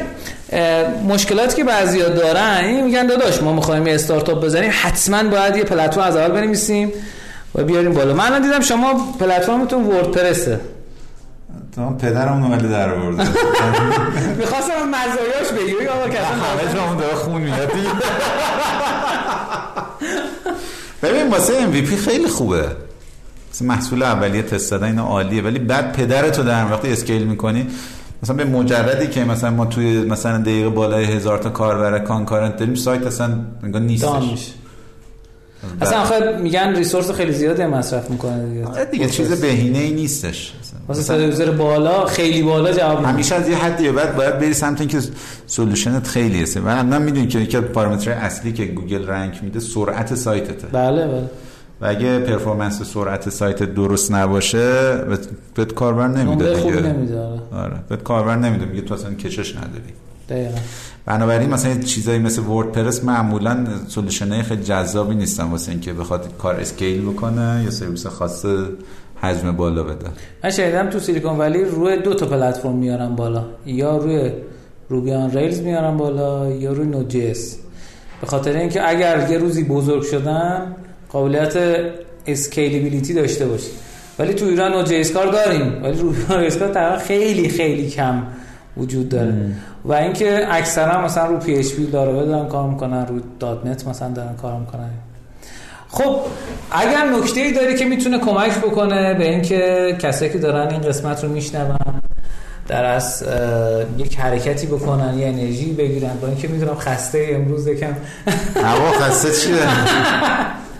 مشکلاتی 1.08 1.56
که 1.56 1.64
بعضیا 1.64 2.08
دارن 2.08 2.56
این 2.64 2.84
میگن 2.84 3.06
داداش 3.06 3.42
ما 3.42 3.52
می‌خوایم 3.52 3.86
یه 3.86 3.94
استارتاپ 3.94 4.44
بزنیم 4.44 4.70
حتما 4.82 5.22
باید 5.22 5.56
یه 5.56 5.64
پلتفرم 5.64 6.04
از 6.04 6.16
اول 6.16 6.32
بنویسیم 6.32 6.92
و 7.54 7.62
بیاریم 7.64 7.92
بالا. 7.92 8.14
من 8.14 8.24
الان 8.26 8.42
دیدم 8.42 8.60
شما 8.60 9.14
پلتفرمتون 9.20 9.84
وردپرسه. 9.84 10.60
تمام 11.76 11.98
پدرمون 11.98 12.52
ولی 12.52 12.68
در 12.68 12.94
آورده. 12.94 13.22
می‌خواستم 14.38 14.72
مزایاش 14.88 15.52
بگیری 15.60 15.88
آقا 15.88 16.08
که 16.08 16.18
اصلا 16.20 16.34
همه 16.36 16.74
جامون 16.74 16.96
داره 16.96 17.14
خون 17.14 17.40
میاد. 17.42 17.72
ببین 21.02 21.28
واسه 21.28 21.52
MVP 21.72 21.94
خیلی 21.94 22.28
خوبه. 22.28 22.66
مثلا 23.52 23.68
محصول 23.68 24.02
اولیه 24.02 24.42
تست 24.42 24.70
دادن 24.70 24.86
اینا 24.86 25.06
عالیه. 25.06 25.42
ولی 25.42 25.58
بعد 25.58 25.92
پدرتو 25.92 26.42
در 26.42 26.72
وقتی 26.72 26.92
scale 26.92 27.22
می‌کنی 27.22 27.66
مثلا 28.22 28.36
به 28.36 28.44
مجردی 28.44 29.06
که 29.06 29.24
مثلا 29.24 29.50
ما 29.50 29.66
توی 29.66 30.00
مثلا 30.00 30.38
دقیقه 30.38 30.68
بالای 30.68 31.04
هزار 31.04 31.38
تا 31.38 31.50
کاربر 31.50 31.98
concurrent 31.98 32.56
داریم 32.56 32.74
سایت 32.74 33.06
اصلا 33.06 33.38
انگار 33.62 33.82
نیستش. 33.82 34.52
اصلا 35.80 36.00
آخه 36.00 36.38
میگن 36.42 36.76
resource 36.76 37.10
خیلی 37.10 37.32
زیادی 37.32 37.66
مصرف 37.66 38.10
می‌کنه 38.10 38.48
دیگه. 38.48 38.66
آره 38.66 38.84
دیگه 38.84 39.08
چیز 39.08 39.40
بهینه 39.40 39.78
ای 39.78 39.92
نیستش. 39.92 40.52
واسه 40.88 41.22
user 41.22 41.50
بالا 41.50 42.06
خیلی 42.06 42.42
بالا 42.42 42.72
جواب 42.72 42.92
نمیده 42.96 43.08
همیشه 43.08 43.34
از 43.34 43.48
یه 43.48 43.56
حدی 43.56 43.90
بعد 43.90 44.16
باید 44.16 44.38
بری 44.38 44.54
سمت 44.54 44.80
اینکه 44.80 44.98
solution 45.46 45.99
ت 45.99 46.06
خیلی 46.06 46.42
هسته 46.42 46.60
من 46.60 46.86
من 46.86 47.02
می‌دونی 47.02 47.26
که 47.26 47.38
یکی 47.38 47.56
از 47.56 47.62
پارامترهای 47.64 48.20
اصلی 48.20 48.52
که 48.52 48.64
گوگل 48.64 49.06
rank 49.06 49.44
میده 49.44 49.60
سرعت 49.60 50.14
سایتته. 50.14 50.66
بله 50.66 51.06
بله. 51.06 51.30
و 51.80 51.86
اگه 51.86 52.18
performance 52.18 52.82
سرعت 52.82 53.30
سایت 53.30 53.62
درست 53.62 54.12
نباشه 54.12 54.94
بهت- 55.54 55.72
کاربر 55.74 56.08
نمیده 56.08 56.54
دیگه. 56.54 56.80
نمیده 56.80 57.20
آره. 57.20 57.40
آره. 57.52 57.74
بهت 57.88 58.02
کاربر 58.02 58.36
نمیده. 58.36 58.64
میگه 58.64 58.82
تو 58.82 58.94
اصلا 58.94 59.14
کشش 59.14 59.56
نداری. 59.56 59.92
دقیقا. 60.28 60.58
بنابراین 61.06 61.50
مثلا 61.50 61.74
چیزایی 61.80 62.18
مثل 62.18 62.42
WordPress 62.42 63.04
معمولا 63.04 63.66
solution 63.88 64.36
ای 64.36 64.42
خیلی 64.42 64.62
جذابی 64.62 65.14
نیستن 65.14 65.44
واسه 65.44 65.72
اینکه 65.72 65.92
بخواد 65.92 66.28
کار 66.38 66.54
scale 66.54 67.02
بکنه 67.02 67.60
یا 67.64 67.70
سرویس 67.70 68.06
خاص 68.06 68.44
حجم 69.22 69.52
بالا 69.52 69.82
بده. 69.82 70.06
من 70.44 70.50
شنیدم 70.50 70.90
تو 70.90 70.98
Silicon 70.98 71.38
Valley 71.38 71.64
روی 71.64 71.96
دو 71.96 72.14
تا 72.14 72.26
پلتفرم 72.26 72.76
میارن 72.76 73.16
بالا. 73.16 73.44
یا 73.66 73.96
روی 73.96 74.30
Ruby 74.88 75.12
on 75.12 75.30
Rails 75.30 75.60
میارن 75.60 75.96
بالا 75.96 76.50
یا 76.50 76.72
روی 76.72 76.86
Node.js. 76.86 77.56
به 78.20 78.26
خاطر 78.26 78.56
اینکه 78.56 78.88
اگر 78.88 79.30
یه 79.30 79.38
روزی 79.38 79.64
بزرگ 79.64 80.02
شدن 80.02 80.76
قابلیت 81.12 81.56
scalability 82.26 83.14
داشته 83.14 83.46
باشی 83.46 83.70
ولی 84.18 84.34
تو 84.34 84.44
ایران 84.46 84.72
Node.js 84.72 85.12
کار 85.12 85.26
داریم. 85.26 85.82
ولی 85.82 85.98
Ruby 85.98 86.18
on 86.30 86.40
Rails 86.40 86.58
کار 86.58 86.68
تقریبا 86.68 86.98
خیلی 86.98 87.48
خیلی 87.48 87.90
کم 87.90 88.22
وجود 88.76 89.08
داره. 89.08 89.52
و 89.84 89.92
اینکه 89.92 90.46
اکثرا 90.50 91.04
مثلا 91.04 91.26
رو 91.26 91.36
PHP 91.36 91.54
Laravel 91.54 92.26
دارن 92.26 92.48
کار 92.48 92.70
می‌کنن 92.70 93.06
رو 93.06 93.20
.NET 93.40 93.86
مثلا 93.86 94.08
دارن 94.08 94.36
کار 94.36 94.60
می‌کنن. 94.60 94.90
خب 95.92 96.20
اگر 96.70 97.04
نکته 97.18 97.40
ای 97.40 97.52
داری 97.52 97.74
که 97.74 97.84
می‌تونه 97.84 98.18
کمک 98.18 98.58
بکنه 98.58 99.14
به 99.14 99.28
اینکه 99.28 99.96
کسایی 99.98 100.30
که 100.30 100.38
دارن 100.38 100.68
این 100.70 100.80
قسمت 100.80 101.24
رو 101.24 101.30
میشنون 101.30 101.78
در 102.68 102.84
از 102.84 103.24
یک 103.98 104.18
حرکتی 104.18 104.66
بکنن 104.66 105.18
یه 105.18 105.26
انرژی 105.26 105.72
بگیرن 105.72 106.14
با 106.22 106.28
اینکه 106.28 106.48
می‌دونم 106.48 106.74
خسته 106.74 107.28
امروز 107.30 107.66
یکم. 107.66 107.92
هوا 108.56 108.92
خسته 108.92 109.30
چیه؟ 109.30 109.54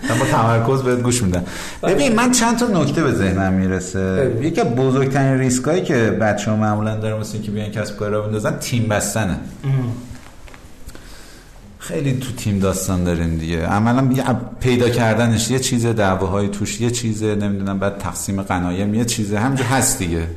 من 0.09 0.19
با 0.19 0.25
تمرکز 0.25 0.83
بهت 0.83 1.01
گوش 1.01 1.23
میدم. 1.23 1.43
ببین 1.83 2.15
من 2.15 2.31
چند 2.31 2.57
تا 2.57 2.67
نکته 2.67 3.03
به 3.03 3.11
ذهنم 3.11 3.53
می‌رسه. 3.53 4.31
یکی 4.41 4.61
از 4.61 4.67
بزرگترین 4.67 5.39
ریسکایی 5.39 5.81
که 5.81 5.95
بچه 5.95 6.51
ها 6.51 6.57
معمولا 6.57 6.95
دارن 6.95 7.19
مثل 7.19 7.33
اینکه 7.33 7.51
بیان 7.51 7.71
کسب 7.71 7.97
کار 7.97 8.09
را 8.09 8.21
بندازن 8.21 8.57
تیم 8.59 8.87
بستنه. 8.87 9.37
خیلی 11.87 12.13
تو 12.13 12.31
تیم 12.31 12.59
داستان 12.59 13.03
داریم 13.03 13.37
دیگه 13.37 13.65
عملا 13.65 14.09
پیدا 14.59 14.89
کردنش 14.89 15.51
یه 15.51 15.59
چیز 15.59 15.85
دعواهای 15.85 16.47
توش 16.47 16.81
یه 16.81 16.91
چیزه 16.91 17.35
نمی‌دونم 17.35 17.79
بعد 17.79 17.97
تقسیم 17.97 18.41
غنایم 18.41 18.93
یه 18.93 19.05
چیزه 19.05 19.39
همینجور 19.39 19.65
هست 19.65 19.99
دیگه 19.99 20.27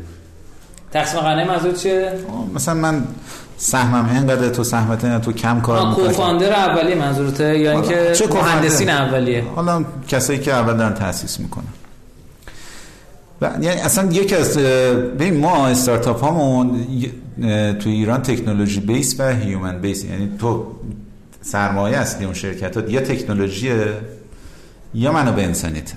تقسیم 0.90 1.20
غنایم 1.20 1.48
منظور 1.48 1.72
چیه؟ 1.72 2.12
مثلا 2.54 2.74
من 2.74 3.04
سهمم 3.56 4.10
اینقدر 4.14 4.48
تو 4.48 4.64
سهمت 4.64 5.04
اینقدر 5.04 5.24
تو 5.24 5.32
کم 5.32 5.60
کار 5.60 5.88
می‌کنی. 5.88 6.06
کوفاندر 6.06 6.52
اولیه 6.52 6.94
منظورته 6.94 7.58
یا 7.58 7.72
اینکه 7.72 8.12
چه؟ 8.14 8.26
مهندسین 8.26 8.90
اولیه 8.90 9.44
حالا 9.56 9.84
کسایی 10.08 10.38
که 10.38 10.52
اول 10.52 10.76
دارن 10.76 10.94
تاسیس 10.94 11.40
می‌کنن 11.40 11.64
و 13.40 13.50
یعنی 13.60 13.80
اصلا 13.80 14.12
یکی 14.12 14.34
از 14.34 14.58
ببین 14.58 15.36
ما 15.36 15.66
استارتاپ 15.66 16.20
هامون 16.20 16.86
تو 17.78 17.88
ایران 17.88 18.22
تکنولوژی 18.22 18.80
بیس 18.80 19.20
و 19.20 19.32
هیومن 19.32 19.80
بیس 19.80 20.04
یعنی 20.04 20.30
تو 20.38 20.66
سرمایه 21.46 21.96
اصلی 21.96 22.24
اون 22.24 22.34
شرکت 22.34 22.76
ها 22.76 22.82
یا 22.88 23.00
تکنولوژیه 23.00 23.94
یا 24.94 25.12
منابع 25.12 25.42
انسانیته 25.42 25.94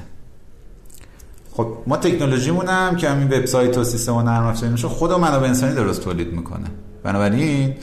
خب 1.52 1.68
ما 1.88 1.98
تکنولوژیمون 1.98 2.68
هم 2.68 2.96
که 2.96 3.10
همین 3.10 3.28
وبسایت 3.28 3.78
و 3.78 3.84
سیستم 3.84 4.16
و 4.16 4.22
نرم 4.22 4.44
افزاری 4.44 4.72
میشه 4.72 4.88
خود 4.88 5.12
منابع 5.12 5.48
انسانی 5.48 5.76
درست 5.76 6.02
تولید 6.02 6.34
می‌کنه. 6.34 6.68
بنابراین 7.04 7.76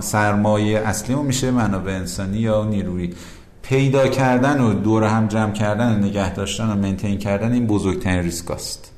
سرمایه 0.00 0.78
اصلیمون 0.78 1.26
میشه 1.26 1.50
منابع 1.50 1.92
انسانی 1.92 2.38
یا 2.38 2.64
نیروی. 2.64 3.14
پیدا 3.62 4.08
کردن 4.08 4.60
و 4.60 4.74
دور 4.74 5.04
هم 5.04 5.26
جمع 5.26 5.52
کردن 5.52 5.94
و 5.94 5.98
نگه 5.98 6.34
داشتن 6.34 6.70
و 6.70 6.74
maintain 6.74 7.18
کردن 7.18 7.52
این 7.52 7.66
بزرگترین 7.66 8.18
ریسک 8.18 8.50
است 8.50 8.92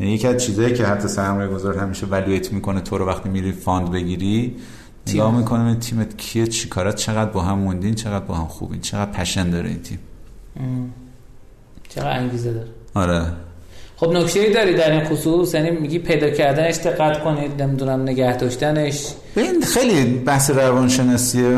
یعنی 0.00 0.12
یکی 0.12 0.26
از 0.26 0.44
چیزایی 0.44 0.74
که 0.74 0.86
حتی 0.86 1.08
سرمایه 1.08 1.48
گذار 1.48 1.78
همیشه 1.78 2.06
evaluate 2.06 2.52
می‌کنه 2.52 2.80
تو 2.80 2.98
رو 2.98 3.06
وقتی 3.06 3.28
میری 3.28 3.52
fund 3.52 3.90
بگیری 3.90 4.56
نگاه 5.06 5.36
می‌کنه 5.36 5.74
تیمت 5.74 6.16
کیه 6.16 6.46
چیکارات 6.46 6.96
چقدر 6.96 7.30
با 7.30 7.42
هم 7.42 7.58
موندین 7.58 7.94
چقدر 7.94 8.24
با 8.24 8.34
هم 8.34 8.46
خوبین 8.46 8.80
چقدر 8.80 9.10
passion 9.10 9.50
داره 9.50 9.68
این 9.68 9.82
تیم. 9.82 9.98
چقدر 11.88 12.18
انگیزه 12.18 12.52
داره. 12.52 12.68
آره. 12.94 13.26
خب 13.96 14.08
نکته 14.08 14.40
ای 14.40 14.52
داری 14.52 14.74
در 14.74 14.90
این 14.90 15.04
خصوص 15.04 15.54
یعنی 15.54 15.70
میگی 15.70 15.98
پیدا 15.98 16.30
کردنش 16.30 16.76
دقت 16.76 17.24
کنید 17.24 17.62
نمی‌دونم 17.62 18.02
نگه 18.02 18.36
داشتنش. 18.36 19.06
این 19.36 19.62
خیلی 19.62 20.04
بحث 20.04 20.50
روانشناسیه. 20.50 21.48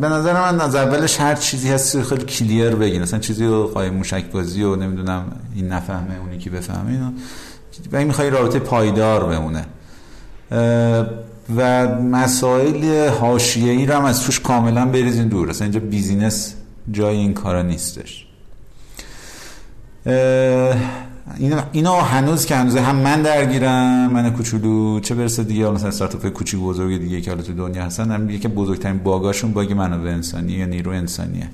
به 0.00 0.08
نظر 0.08 0.32
من 0.32 0.60
از 0.60 0.74
اولش 0.74 1.20
هر 1.20 1.34
چیزی 1.34 1.70
هست 1.70 2.02
خیلی 2.02 2.24
کلیر 2.24 2.70
بگین. 2.70 3.02
مثلا 3.02 3.18
چیزی 3.18 3.46
رو 3.46 3.66
قای 3.66 3.90
موشک 3.90 4.24
بازی 4.24 4.62
و 4.62 4.76
نمی‌دونم 4.76 5.32
این 5.54 5.68
نفهمه 5.68 6.20
اونی 6.20 6.38
که 6.38 6.50
بفهمه 6.50 7.12
و 7.92 7.96
این 7.96 8.06
می‌خوای 8.06 8.30
رابطه 8.30 8.58
پایدار 8.58 9.24
بمونه. 9.24 9.64
و 11.56 11.88
مسائل 11.98 13.08
حاشیه‌ای 13.08 13.86
رو 13.86 13.94
هم 13.94 14.04
از 14.04 14.22
توش 14.22 14.40
کاملا 14.40 14.86
بریزین 14.86 15.28
دور. 15.28 15.50
اصلا 15.50 15.64
اینجا 15.64 15.80
بیزینس 15.80 16.54
جای 16.92 17.16
این 17.16 17.34
کارا 17.34 17.62
نیستش. 17.62 18.26
اینو 21.72 21.92
هنوز 21.92 22.46
که 22.46 22.56
هنوز 22.56 22.76
هم 22.76 22.96
من 22.96 23.22
درگیرم 23.22 24.10
من 24.12 24.30
کوچولو 24.30 25.00
چه 25.00 25.14
برسه 25.14 25.44
دیگه 25.44 25.70
مثلا 25.70 25.88
استارتاپ 25.88 26.28
کوچیک 26.28 26.60
بزرگ 26.60 27.00
دیگه 27.00 27.20
که 27.20 27.30
حالا 27.30 27.42
تو 27.42 27.52
دنیا 27.52 27.84
هستن 27.84 28.10
هم 28.10 28.30
یکی 28.30 28.48
بزرگترین 28.48 28.98
باگاشون 28.98 29.52
باگ 29.52 29.72
منابع 29.72 30.10
انسانی 30.10 30.52
یا 30.52 30.66
نیرو 30.66 30.92
انسانیه. 30.92 31.48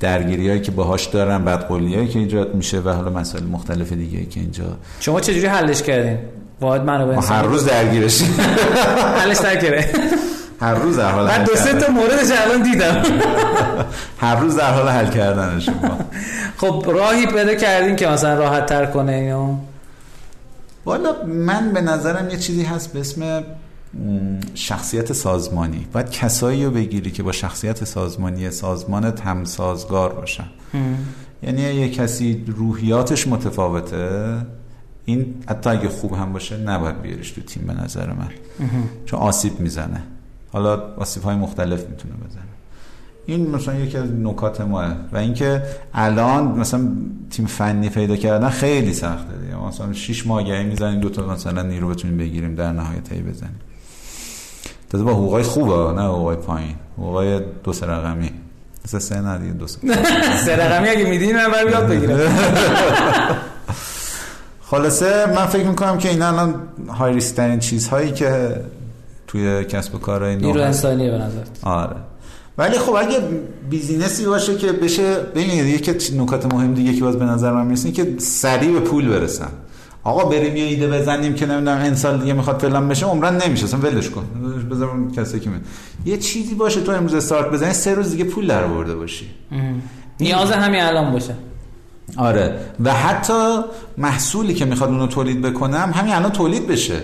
درگیری 0.00 0.48
هایی 0.48 0.60
که 0.60 0.70
باهاش 0.70 1.06
دارن 1.06 1.44
بدقولی 1.44 1.94
هایی 1.94 2.08
که 2.08 2.18
ایجاد 2.18 2.54
میشه 2.54 2.80
و 2.80 2.88
حالا 2.88 3.10
مسائل 3.10 3.44
مختلف 3.44 3.92
دیگه 3.92 4.24
که 4.24 4.40
اینجا 4.40 4.76
شما 5.00 5.20
چجوری 5.20 5.46
حلش 5.46 5.82
کردین؟ 5.82 6.18
واحد 6.62 6.82
منابع 6.82 7.14
انسانی 7.14 7.40
هر 7.40 7.46
روز 7.46 7.64
درگیرش. 7.64 8.22
حلش 9.16 9.40
نکره. 9.40 9.92
هر 10.60 10.74
روز 10.74 10.96
در 10.96 11.10
حال 11.10 11.26
من 11.26 11.44
دو 11.44 11.56
سه 11.56 11.72
تا 11.72 11.92
موردش 11.92 12.30
الان 12.46 12.62
دیدم. 12.62 13.02
هر 14.18 14.36
روز 14.36 14.56
در 14.56 14.72
حال 14.72 14.88
حل 14.88 15.06
کردنش 15.06 15.68
خب 16.56 16.84
راهی 16.86 17.26
پیدا 17.26 17.54
کردین 17.54 17.96
که 17.96 18.06
مثلا 18.06 18.34
راحت 18.34 18.66
تر 18.66 18.86
کنه 18.86 19.12
اینو 19.12 19.56
والا 20.84 21.10
من 21.26 21.72
به 21.72 21.80
نظرم 21.80 22.30
یه 22.30 22.36
چیزی 22.36 22.62
هست 22.62 22.92
به 22.92 23.00
اسم 23.00 23.44
شخصیت 24.54 25.12
سازمانی. 25.12 25.86
باید 25.92 26.10
کسایی 26.10 26.64
رو 26.64 26.70
بگیری 26.70 27.10
که 27.10 27.22
با 27.22 27.32
شخصیت 27.32 27.84
سازمانی 27.84 28.50
سازمان 28.50 29.04
هم 29.24 29.44
سازگار 29.44 30.12
باشن 30.12 30.46
یعنی 31.42 31.62
یه 31.62 31.90
کسی 31.90 32.44
روحیاتش 32.56 33.28
متفاوته. 33.28 34.36
این 35.04 35.34
حتی 35.48 35.70
اگه 35.70 35.88
خوب 35.88 36.14
هم 36.14 36.32
باشه 36.32 36.56
نباید 36.56 37.02
بیاریش 37.02 37.30
تو 37.30 37.40
تیم 37.40 37.66
به 37.66 37.72
نظر 37.84 38.06
من. 38.12 38.28
چون 39.06 39.20
آسیب 39.20 39.60
می‌زنه. 39.60 40.02
حالا 40.52 40.94
آسیب 40.96 41.22
های 41.22 41.36
مختلف 41.36 41.80
می‌تونه 41.88 42.14
بزنه. 42.14 42.42
این 43.26 43.50
مثلا 43.50 43.74
یکی 43.74 43.98
از 43.98 44.12
نکات 44.12 44.60
ماه 44.60 44.94
و 45.12 45.16
اینکه 45.16 45.62
الان 45.94 46.44
مثلا 46.44 46.88
تیم 47.30 47.46
فنی 47.46 47.88
پیدا 47.88 48.16
کردن 48.16 48.48
خیلی 48.48 48.94
سخته 48.94 49.36
دیگه. 49.42 49.56
مثلا 49.56 49.92
6 49.92 50.26
ماه 50.26 50.42
گهی 50.42 50.64
می‌زنیم 50.64 51.00
دو 51.00 51.08
تا 51.08 51.26
مثلا 51.26 51.62
نیرو 51.62 51.88
بتونیم 51.88 52.18
بگیریم 52.18 52.54
در 52.54 52.72
نهایت 52.72 53.12
هی 53.12 53.20
بزنیم. 53.20 53.60
تازه 54.90 55.04
با 55.04 55.12
حقوقای 55.12 55.42
خوبه 55.42 55.92
نه 55.92 56.02
حقوقای 56.02 56.36
پایین. 56.36 56.74
حقوقای 56.98 57.40
دو 57.64 57.72
سه 57.72 57.86
رقمی. 57.86 58.30
مثلا 58.84 59.00
سه 59.00 59.20
نه 59.20 59.38
دیگه 59.38 59.52
دو 59.52 59.66
سه. 59.66 59.78
رقمی 60.56 60.88
اگه 60.88 61.04
میدین 61.04 61.36
من 61.36 61.72
یاد 61.72 61.88
بگیرم. 61.88 62.18
خلاصه 64.72 65.26
من 65.26 65.46
فکر 65.46 65.66
می‌کنم 65.66 65.98
که 65.98 66.08
این 66.08 66.22
الان 66.22 66.54
های 66.88 67.14
ریسک 67.14 67.34
ترین 67.34 67.58
چیزهایی 67.58 68.12
که 68.12 68.60
توی 69.26 69.64
کسب 69.64 69.94
و 69.94 69.98
کارهای 69.98 70.36
نیرو 70.36 70.60
انسانیه 70.60 71.10
به 71.10 71.18
نظر 71.18 71.40
آره. 71.62 71.96
ولی 72.58 72.78
خب 72.78 72.94
اگه 72.94 73.18
بیزینسی 73.70 74.24
باشه 74.24 74.56
که 74.56 74.72
بشه 74.72 75.14
ببینید 75.14 75.66
یکی 75.66 76.18
نکات 76.18 76.54
مهم 76.54 76.74
دیگه 76.74 76.94
که 76.94 77.00
باز 77.00 77.18
به 77.18 77.24
نظر 77.24 77.52
من 77.52 77.66
می‌رسه 77.66 77.92
که 77.92 78.14
سریع 78.18 78.72
به 78.72 78.80
پول 78.80 79.08
برسن. 79.08 79.48
آقا 80.04 80.24
بریم 80.24 80.56
یه 80.56 80.64
ایده 80.64 80.88
بزنیم 80.88 81.34
که 81.34 81.46
نمی‌دونم 81.46 81.82
این 81.82 81.94
سال 81.94 82.20
دیگه 82.20 82.32
می‌خواد 82.32 82.60
فلان 82.60 82.88
بشه 82.88 83.06
عمرن 83.06 83.42
نمیشه 83.46 83.64
اصلا 83.64 83.80
ولش 83.80 84.10
کن. 84.10 84.24
بذار 84.70 84.90
کسی 85.16 85.40
که 85.40 85.50
یه 86.04 86.16
چیزی 86.16 86.54
باشه 86.54 86.80
تو 86.80 86.92
امروز 86.92 87.14
استارت 87.14 87.50
بزنی 87.50 87.72
سه 87.72 87.94
روز 87.94 88.10
دیگه 88.10 88.24
پول 88.24 88.46
در 88.46 88.64
آورده 88.64 88.94
باشی 88.94 89.26
نیاز 90.20 90.50
همین 90.50 90.80
الان 90.80 91.12
باشه. 91.12 91.34
آره. 92.16 92.58
و 92.84 92.94
حتی 92.94 93.58
محصولی 93.98 94.54
که 94.54 94.64
می‌خواد 94.64 94.90
اونو 94.90 95.06
تولید 95.06 95.42
بکنم 95.42 95.92
همین 95.94 96.14
الان 96.14 96.32
تولید 96.32 96.66
بشه. 96.66 97.02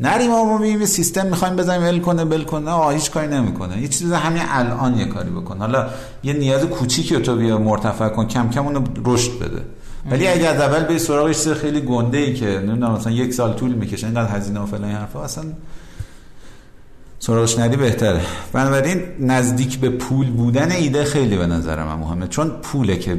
نریم 0.00 0.30
ما 0.30 0.58
می‌بینیم 0.58 0.86
سیستم 0.86 1.26
می‌خوایم 1.26 1.56
بزنیم 1.56 1.82
ول 1.82 2.00
کنه 2.00 2.24
بل 2.24 2.42
کنه. 2.42 2.70
آه 2.70 2.92
هیچ 2.94 3.10
کاری 3.10 3.26
نمی‌کنه. 3.26 3.82
یه 3.82 3.88
چیز 3.88 4.12
همین 4.12 4.42
الان 4.48 4.98
یه 4.98 5.04
کاری 5.04 5.30
بکن. 5.30 5.58
حالا 5.58 5.86
یه 6.22 6.32
نیاز 6.32 6.64
کوچیکی 6.64 7.16
تو 7.16 7.36
بیا 7.36 7.58
مرتفع 7.58 8.08
کن 8.08 8.26
کم 8.26 8.50
کم 8.50 8.66
اونو 8.66 8.80
رشد 9.04 9.38
بده. 9.38 9.62
ولی 10.10 10.28
اگه 10.28 10.48
از 10.48 10.60
اول 10.60 10.84
به 10.84 10.98
سراغش 10.98 11.48
خیلی 11.48 11.80
گنده 11.80 12.18
ای 12.18 12.34
که 12.34 12.46
نمی‌دونم 12.46 12.92
مثلا 12.92 13.12
یک 13.12 13.34
سال 13.34 13.52
طول 13.52 13.72
می‌کشه 13.72 14.06
اینقدر 14.06 14.36
هزینه 14.36 14.60
و 14.60 14.66
فلان 14.66 14.90
حرفا 14.90 15.24
اصلا 15.24 15.44
سراغش 17.26 17.58
ندی 17.58 17.76
بهتره. 17.76 18.20
بنابراین 18.52 19.02
نزدیک 19.20 19.78
به 19.78 19.90
پول 19.90 20.30
بودن 20.30 20.72
ایده 20.72 21.04
خیلی 21.04 21.36
به 21.36 21.46
نظر 21.46 21.84
من 21.84 21.94
مهمه. 21.94 22.26
چون 22.26 22.50
پوله 22.50 22.96
که 22.96 23.18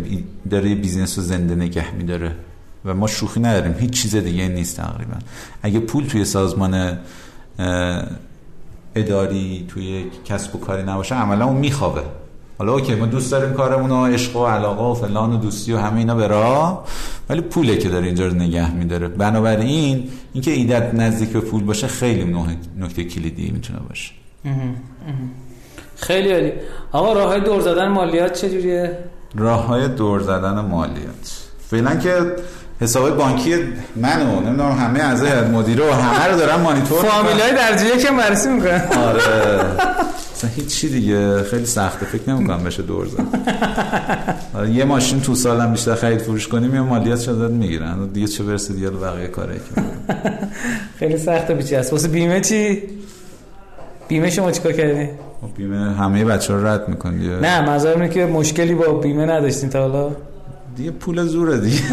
داره 0.49 0.75
business 0.75 1.17
رو 1.17 1.23
زنده 1.23 1.55
نگه 1.55 1.91
میداره 1.95 2.35
و 2.85 2.93
ما 2.93 3.07
شوخی 3.07 3.39
نداریم. 3.39 3.75
هیچ 3.79 4.01
چیز 4.01 4.15
دیگه 4.15 4.47
نیست 4.47 4.77
تقریبا. 4.77 5.17
اگه 5.63 5.79
پول 5.79 6.07
توی 6.07 6.25
سازمان 6.25 6.97
اداری 8.95 9.65
توی 9.67 10.05
کسب 10.25 10.55
و 10.55 10.59
کاری 10.59 10.83
نباشه 10.83 11.15
عملا 11.15 11.45
اون 11.45 11.57
میخوابه. 11.57 12.01
حالا 12.57 12.73
okay 12.73 12.95
ما 12.95 13.05
دوست 13.05 13.31
داریم 13.31 13.53
کارمون 13.53 13.91
و 13.91 14.05
عشق 14.05 14.35
و 14.35 14.45
علاقه 14.45 14.83
و 14.83 14.93
فلان 14.93 15.33
و 15.33 15.37
دوستی 15.37 15.73
و 15.73 15.77
همه 15.77 15.97
اینا 15.97 16.15
به 16.15 16.27
راه 16.27 16.85
ولی 17.29 17.41
پوله 17.41 17.77
که 17.77 17.89
داره 17.89 18.05
اینجا 18.05 18.27
رو 18.27 18.33
نگه 18.33 18.73
میداره. 18.73 19.07
بنابراین 19.07 20.09
اینکه 20.33 20.51
ایدت 20.51 20.93
نزدیک 20.93 21.29
به 21.29 21.39
پول 21.39 21.63
باشه 21.63 21.87
خیلی 21.87 22.35
نکته 22.79 23.03
کلیدی 23.03 23.51
می‌تونه 23.51 23.79
باشه. 23.89 24.11
خیلی 25.95 26.31
عالی. 26.33 26.51
آقا 26.91 27.13
راه 27.13 27.27
های 27.27 27.41
دور 27.41 27.61
زدن 27.61 27.87
مالیات 27.87 28.33
چجوریه؟ 28.33 28.97
راه 29.35 29.65
های 29.65 29.87
دور 29.87 30.19
زدن 30.21 30.59
مالیات. 30.59 31.41
فعلا 31.67 31.95
که 31.95 32.35
حساب 32.81 33.17
بانکی 33.17 33.55
منو 33.95 34.39
نمی‌دونم 34.39 34.71
همه 34.71 34.99
اعضای 34.99 35.41
مدیره 35.41 35.89
و 35.89 35.93
همه 35.93 36.27
رو 36.33 36.37
دارن 36.37 36.61
مانیتور 36.61 37.03
فامیلای 37.03 37.51
درجه 37.51 37.97
که 37.97 38.11
بررسی 38.11 38.49
می‌کنن. 38.49 38.81
آره. 38.81 39.21
اصلا 40.35 40.49
هیچی 40.55 40.89
دیگه. 40.89 41.43
خیلی 41.43 41.65
سخته. 41.65 42.05
فکر 42.05 42.29
نمی‌کنم 42.29 42.63
بشه 42.63 42.83
دور 42.83 43.07
زد. 43.07 43.19
آره 44.53 44.69
یه 44.69 44.85
ماشین 44.85 45.21
تو 45.21 45.35
سالم 45.35 45.71
بیشتر 45.71 45.95
خرید 45.95 46.19
فروش 46.19 46.47
کنیم 46.47 46.75
یا 46.75 46.83
مالیات 46.83 47.19
شدت 47.19 47.51
می‌گیرن. 47.51 48.07
دیگه 48.07 48.27
چه 48.27 48.43
برسه 48.43 48.73
دیگه 48.73 48.89
بقیه 48.89 49.27
کاره 49.27 49.55
خیلی 50.99 51.17
سخته 51.17 51.53
بیچی. 51.53 51.75
است 51.75 51.93
واسه 51.93 52.07
بیمه 52.07 52.41
چی؟ 52.41 52.83
بیمه 54.07 54.29
شما 54.29 54.51
چیکار 54.51 54.71
کردی؟ 54.71 55.09
بیمه 55.57 55.95
همه 55.95 56.25
بچه 56.25 56.53
رو 56.53 56.67
رد 56.67 56.89
می‌کنی. 56.89 57.27
نه 57.27 57.61
منظورم 57.61 58.07
که 58.07 58.25
مشکلی 58.25 58.75
با 58.75 58.93
بیمه 58.93 59.25
نداشتین 59.25 59.69
تا 59.69 59.79
حالا. 59.79 60.11
دیگه 60.75 60.91
پول 60.91 61.25
زوره 61.25 61.57
دیگه. 61.57 61.81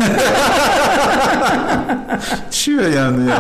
چی 2.51 2.77
بگم 2.77 3.17
دیگه؟ 3.17 3.35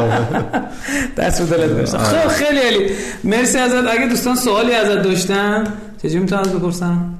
دست 1.16 1.40
رو 1.40 1.46
دلت 1.46 1.70
برسن 1.70 1.98
خب 1.98 2.28
خیلی 2.28 2.60
عالی. 2.60 2.90
مرسی 3.24 3.58
ازت. 3.58 3.74
اگه 3.90 4.06
دوستان 4.08 4.36
سوالی 4.36 4.74
ازت 4.74 5.02
داشتن 5.02 5.64
چجوری 6.02 6.18
می‌تونم 6.18 6.40
از 6.40 6.52
بپرسم؟ 6.52 7.14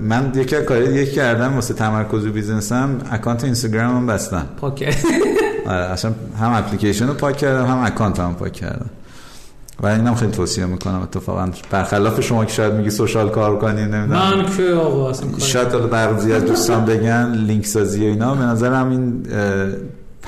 من 0.00 0.32
یکی 0.34 0.56
کاری 0.56 0.88
دیگه 0.88 1.06
کردم 1.06 1.54
واسه 1.54 1.74
تمرکز 1.74 2.26
و 2.26 2.32
بیزنسم 2.32 2.98
اکانت 3.10 3.44
اینستاگرامم 3.44 4.06
بستم. 4.06 4.46
پاک 4.60 4.94
آره 5.66 5.84
اصلا 5.84 6.12
هم 6.40 6.52
اپلیکیشن 6.52 7.06
رو 7.06 7.14
پاک 7.14 7.36
کردم 7.36 7.66
هم 7.66 7.82
account 7.84 8.20
هم 8.20 8.34
پاک 8.34 8.52
کردم. 8.52 8.90
و 9.82 9.86
اینم 9.86 10.14
خیلی 10.14 10.32
توصیه 10.32 10.66
می‌کنم 10.66 11.00
اتفاقا. 11.02 11.48
برخلاف 11.70 12.20
شما 12.20 12.44
که 12.44 12.52
شاید 12.52 12.74
میگی 12.74 12.90
social 12.90 13.30
کار 13.30 13.58
کنی 13.58 13.82
نمی‌دونم. 13.82 14.06
من 14.06 14.56
که 14.56 14.72
آقا 14.72 15.10
اصلا 15.10 15.38
شاید 15.38 15.90
بعضی 15.90 16.32
از 16.32 16.44
دوستان 16.44 16.84
بگن 16.84 17.32
لینک 17.32 17.66
سازی 17.66 18.06
و 18.06 18.08
اینا 18.08 18.34
به 18.34 18.44
نظرم 18.44 18.90
این 18.90 19.26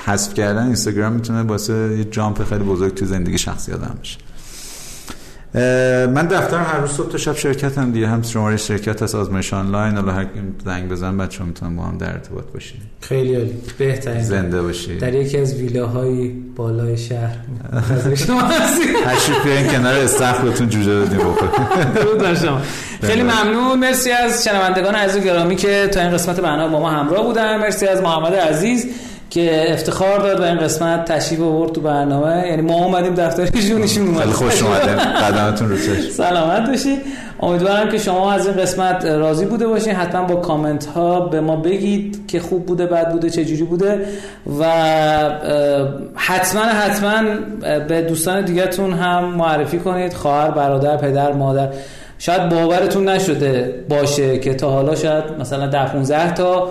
حذف 0.05 0.33
کردن 0.33 0.65
اینستاگرام 0.65 1.13
می‌تونه 1.13 1.41
واسه 1.41 1.97
یه 1.97 2.03
jump 2.03 2.43
خیلی 2.43 2.63
بزرگ 2.63 2.93
تو 2.93 3.05
زندگی 3.05 3.37
شخصی 3.37 3.73
آدم 3.73 3.97
بشه 4.01 4.17
من 5.53 6.27
دفتر 6.27 6.57
هر 6.57 6.79
روز 6.79 6.91
صبح 6.91 7.11
تا 7.11 7.17
شب 7.17 7.35
شرکت 7.35 7.77
هم 7.77 7.91
دیگه. 7.91 8.07
هم 8.07 8.21
شماره 8.21 8.57
شرکت 8.57 9.01
هست 9.01 9.15
آزمایش 9.15 9.53
آنلاین. 9.53 9.95
حالا 9.95 10.11
هر 10.11 10.25
زنگ 10.65 10.89
بزن 10.89 11.17
بچه 11.17 11.43
می‌تونن 11.43 11.75
با 11.75 11.83
هم 11.83 11.97
در 11.97 12.13
ارتباط 12.13 12.43
باشید 12.53 12.81
خیلی 13.01 13.35
عالی. 13.35 13.53
بهترین. 13.77 14.23
زنده 14.23 14.61
باشید 14.61 14.99
در 14.99 15.13
یکی 15.13 15.37
از 15.37 15.55
ویلاهای 15.55 16.29
بالای 16.55 16.97
شهر. 16.97 17.35
شما 18.15 18.41
هستیم 18.41 18.87
تشریف 19.05 19.43
بیارین 19.43 19.67
کنار 19.67 19.93
استخرتون 19.95 20.69
جوجه 20.69 20.99
بدیم. 20.99 21.19
بخورید 21.95 22.47
خیلی 23.01 23.23
ممنون. 23.23 23.79
مرسی 23.79 24.11
از 24.11 24.43
شنوندگان 24.43 24.95
عزیز 24.95 25.23
گرامی 25.23 25.55
که 25.55 25.87
تا 25.87 26.01
این 26.01 26.11
قسمت 26.11 26.39
برنامه 26.39 26.73
با 26.73 26.79
ما 26.79 26.89
همراه 26.89 27.23
بودن. 27.23 27.57
مرسی 27.59 27.87
از 27.87 28.01
محمد 28.01 28.33
عزیز. 28.33 28.87
که 29.29 29.73
افتخار 29.73 30.19
داد 30.19 30.39
و 30.39 30.43
این 30.43 30.57
قسمت 30.57 31.05
تشریف 31.05 31.41
آورد 31.41 31.71
تو 31.71 31.81
برنامه. 31.81 32.47
یعنی 32.47 32.61
ما 32.61 32.85
اومدیم 32.85 33.15
دفترشون 33.15 33.81
ایشون 33.81 34.07
اومد 34.07 34.19
خیلی 34.19 34.33
خوش 34.33 34.63
اومدین. 34.63 34.95
قدمتون 34.95 35.69
رو 35.69 35.77
چشم. 35.77 36.09
سلامت 36.11 36.69
باشی 36.69 36.97
امیدوارم 37.39 37.89
که 37.89 37.97
شما 37.97 38.31
از 38.31 38.47
این 38.47 38.55
قسمت 38.55 39.05
راضی 39.05 39.45
بوده 39.45 39.67
باشین. 39.67 39.93
حتما 39.93 40.23
با 40.23 40.35
کامنت 40.35 40.85
ها 40.85 41.19
به 41.19 41.41
ما 41.41 41.55
بگید 41.55 42.27
که 42.27 42.39
خوب 42.39 42.65
بوده 42.65 42.85
بد 42.85 43.11
بوده 43.11 43.29
چه 43.29 43.45
جوری 43.45 43.63
بوده. 43.63 44.05
و 44.59 44.65
حتما 46.15 46.61
حتما 46.61 47.23
به 47.87 48.01
دوستان 48.01 48.45
دیگهتون 48.45 48.93
هم 48.93 49.25
معرفی 49.25 49.79
کنید. 49.79 50.13
خواهر 50.13 50.51
برادر 50.51 50.97
پدر 50.97 51.31
مادر. 51.31 51.69
شاید 52.19 52.49
باورتون 52.49 53.09
نشده 53.09 53.83
باشه 53.89 54.39
که 54.39 54.53
تا 54.53 54.69
حالا 54.69 54.95
شاید 54.95 55.23
مثلا 55.39 55.67
ده 55.67 55.85
15 55.85 56.33
تا 56.33 56.69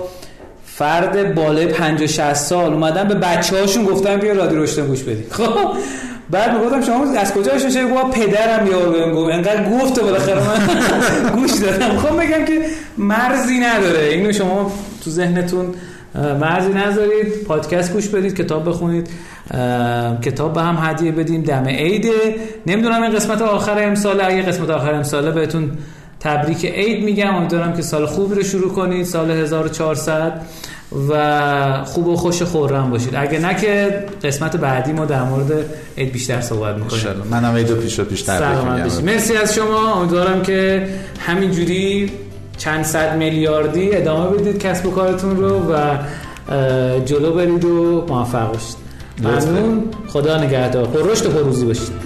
فرد 0.78 1.34
بالای 1.34 1.66
50 1.66 2.06
60 2.06 2.34
سال 2.34 2.72
اومدن 2.72 3.08
به 3.08 3.14
بچه 3.14 3.60
هاشون 3.60 3.84
گفتن 3.84 4.16
بیا 4.16 4.32
رادیو 4.32 4.58
روشن 4.58 4.86
گوش 4.86 5.02
بدید 5.02 5.32
خب 5.38 5.76
بعد 6.30 6.52
می‌گفتم 6.58 6.82
شما 6.82 7.18
از 7.18 7.34
کجا 7.34 7.52
آشنا 7.52 7.70
شدید 7.70 7.90
گفت 7.90 8.18
پدرم 8.18 8.66
یا 8.66 8.78
بهم 8.78 9.12
گفت. 9.12 9.34
انقدر 9.34 9.70
گفته 9.70 10.02
بالاخره 10.02 10.40
من 10.40 10.58
گوش 11.36 11.50
دادم. 11.50 11.96
خب 11.96 12.20
بگم 12.20 12.44
که 12.44 12.66
مرزی 12.98 13.58
نداره. 13.58 14.04
اینو 14.04 14.32
شما 14.32 14.72
تو 15.04 15.10
ذهنتون 15.10 15.74
مرزی 16.40 16.72
نذارید. 16.72 17.44
پادکست 17.46 17.92
گوش 17.92 18.08
بدید 18.08 18.36
کتاب 18.36 18.68
بخونید. 18.68 19.08
کتاب 20.24 20.52
به 20.52 20.62
هم 20.62 20.78
هدیه 20.80 21.12
بدیم. 21.12 21.42
دم 21.42 21.64
عیده. 21.64 22.34
نمی‌دونم 22.66 23.02
این 23.02 23.12
قسمت 23.12 23.42
آخر 23.42 23.82
امسال 23.82 24.20
اگه 24.20 24.42
قسمت 24.42 24.70
آخر 24.70 24.94
امساله 24.94 25.30
بهتون 25.30 25.70
تبریک 26.20 26.64
عید 26.64 27.04
میگم. 27.04 27.34
امیدوارم 27.34 27.76
که 27.76 27.82
سال 27.82 28.06
خوبی 28.06 28.34
رو 28.34 28.42
شروع 28.42 28.72
کنید 28.72 29.06
سال 29.06 29.30
1400 29.30 30.32
و 31.08 31.84
خوب 31.84 32.06
و 32.06 32.16
خوش 32.16 32.42
خورم 32.42 32.90
باشید. 32.90 33.14
اگه 33.16 33.38
نه 33.38 33.54
که 33.54 34.04
قسمت 34.24 34.56
بعدی 34.56 34.92
ما 34.92 35.04
در 35.04 35.22
مورد 35.22 35.52
عید 35.98 36.12
بیشتر 36.12 36.40
صحبت 36.40 36.76
می‌کنیم. 36.76 37.02
منم 37.30 37.54
عیدو 37.56 37.74
پیش 37.74 38.00
و 38.00 38.04
پیش 38.04 38.22
تبریک 38.22 39.04
مرسی 39.04 39.36
از 39.36 39.54
شما. 39.54 39.94
امیدوارم 39.94 40.42
که 40.42 40.88
همینجوری 41.26 42.10
چند 42.56 42.84
صد 42.84 43.16
میلیاردی 43.16 43.96
ادامه 43.96 44.38
بدید 44.38 44.58
کسب 44.58 44.86
و 44.86 44.90
کارتون 44.90 45.36
رو 45.36 45.72
و 45.72 45.96
جلو 47.04 47.32
برید 47.32 47.64
و 47.64 48.04
موفق 48.08 48.52
باشید. 48.52 48.76
ممنون. 49.22 49.84
خدا 50.08 50.44
نگهدار. 50.44 50.86
پر 50.86 51.10
رشد 51.10 51.26
و 51.26 51.30
پروزی 51.30 51.66
باشید. 51.66 52.05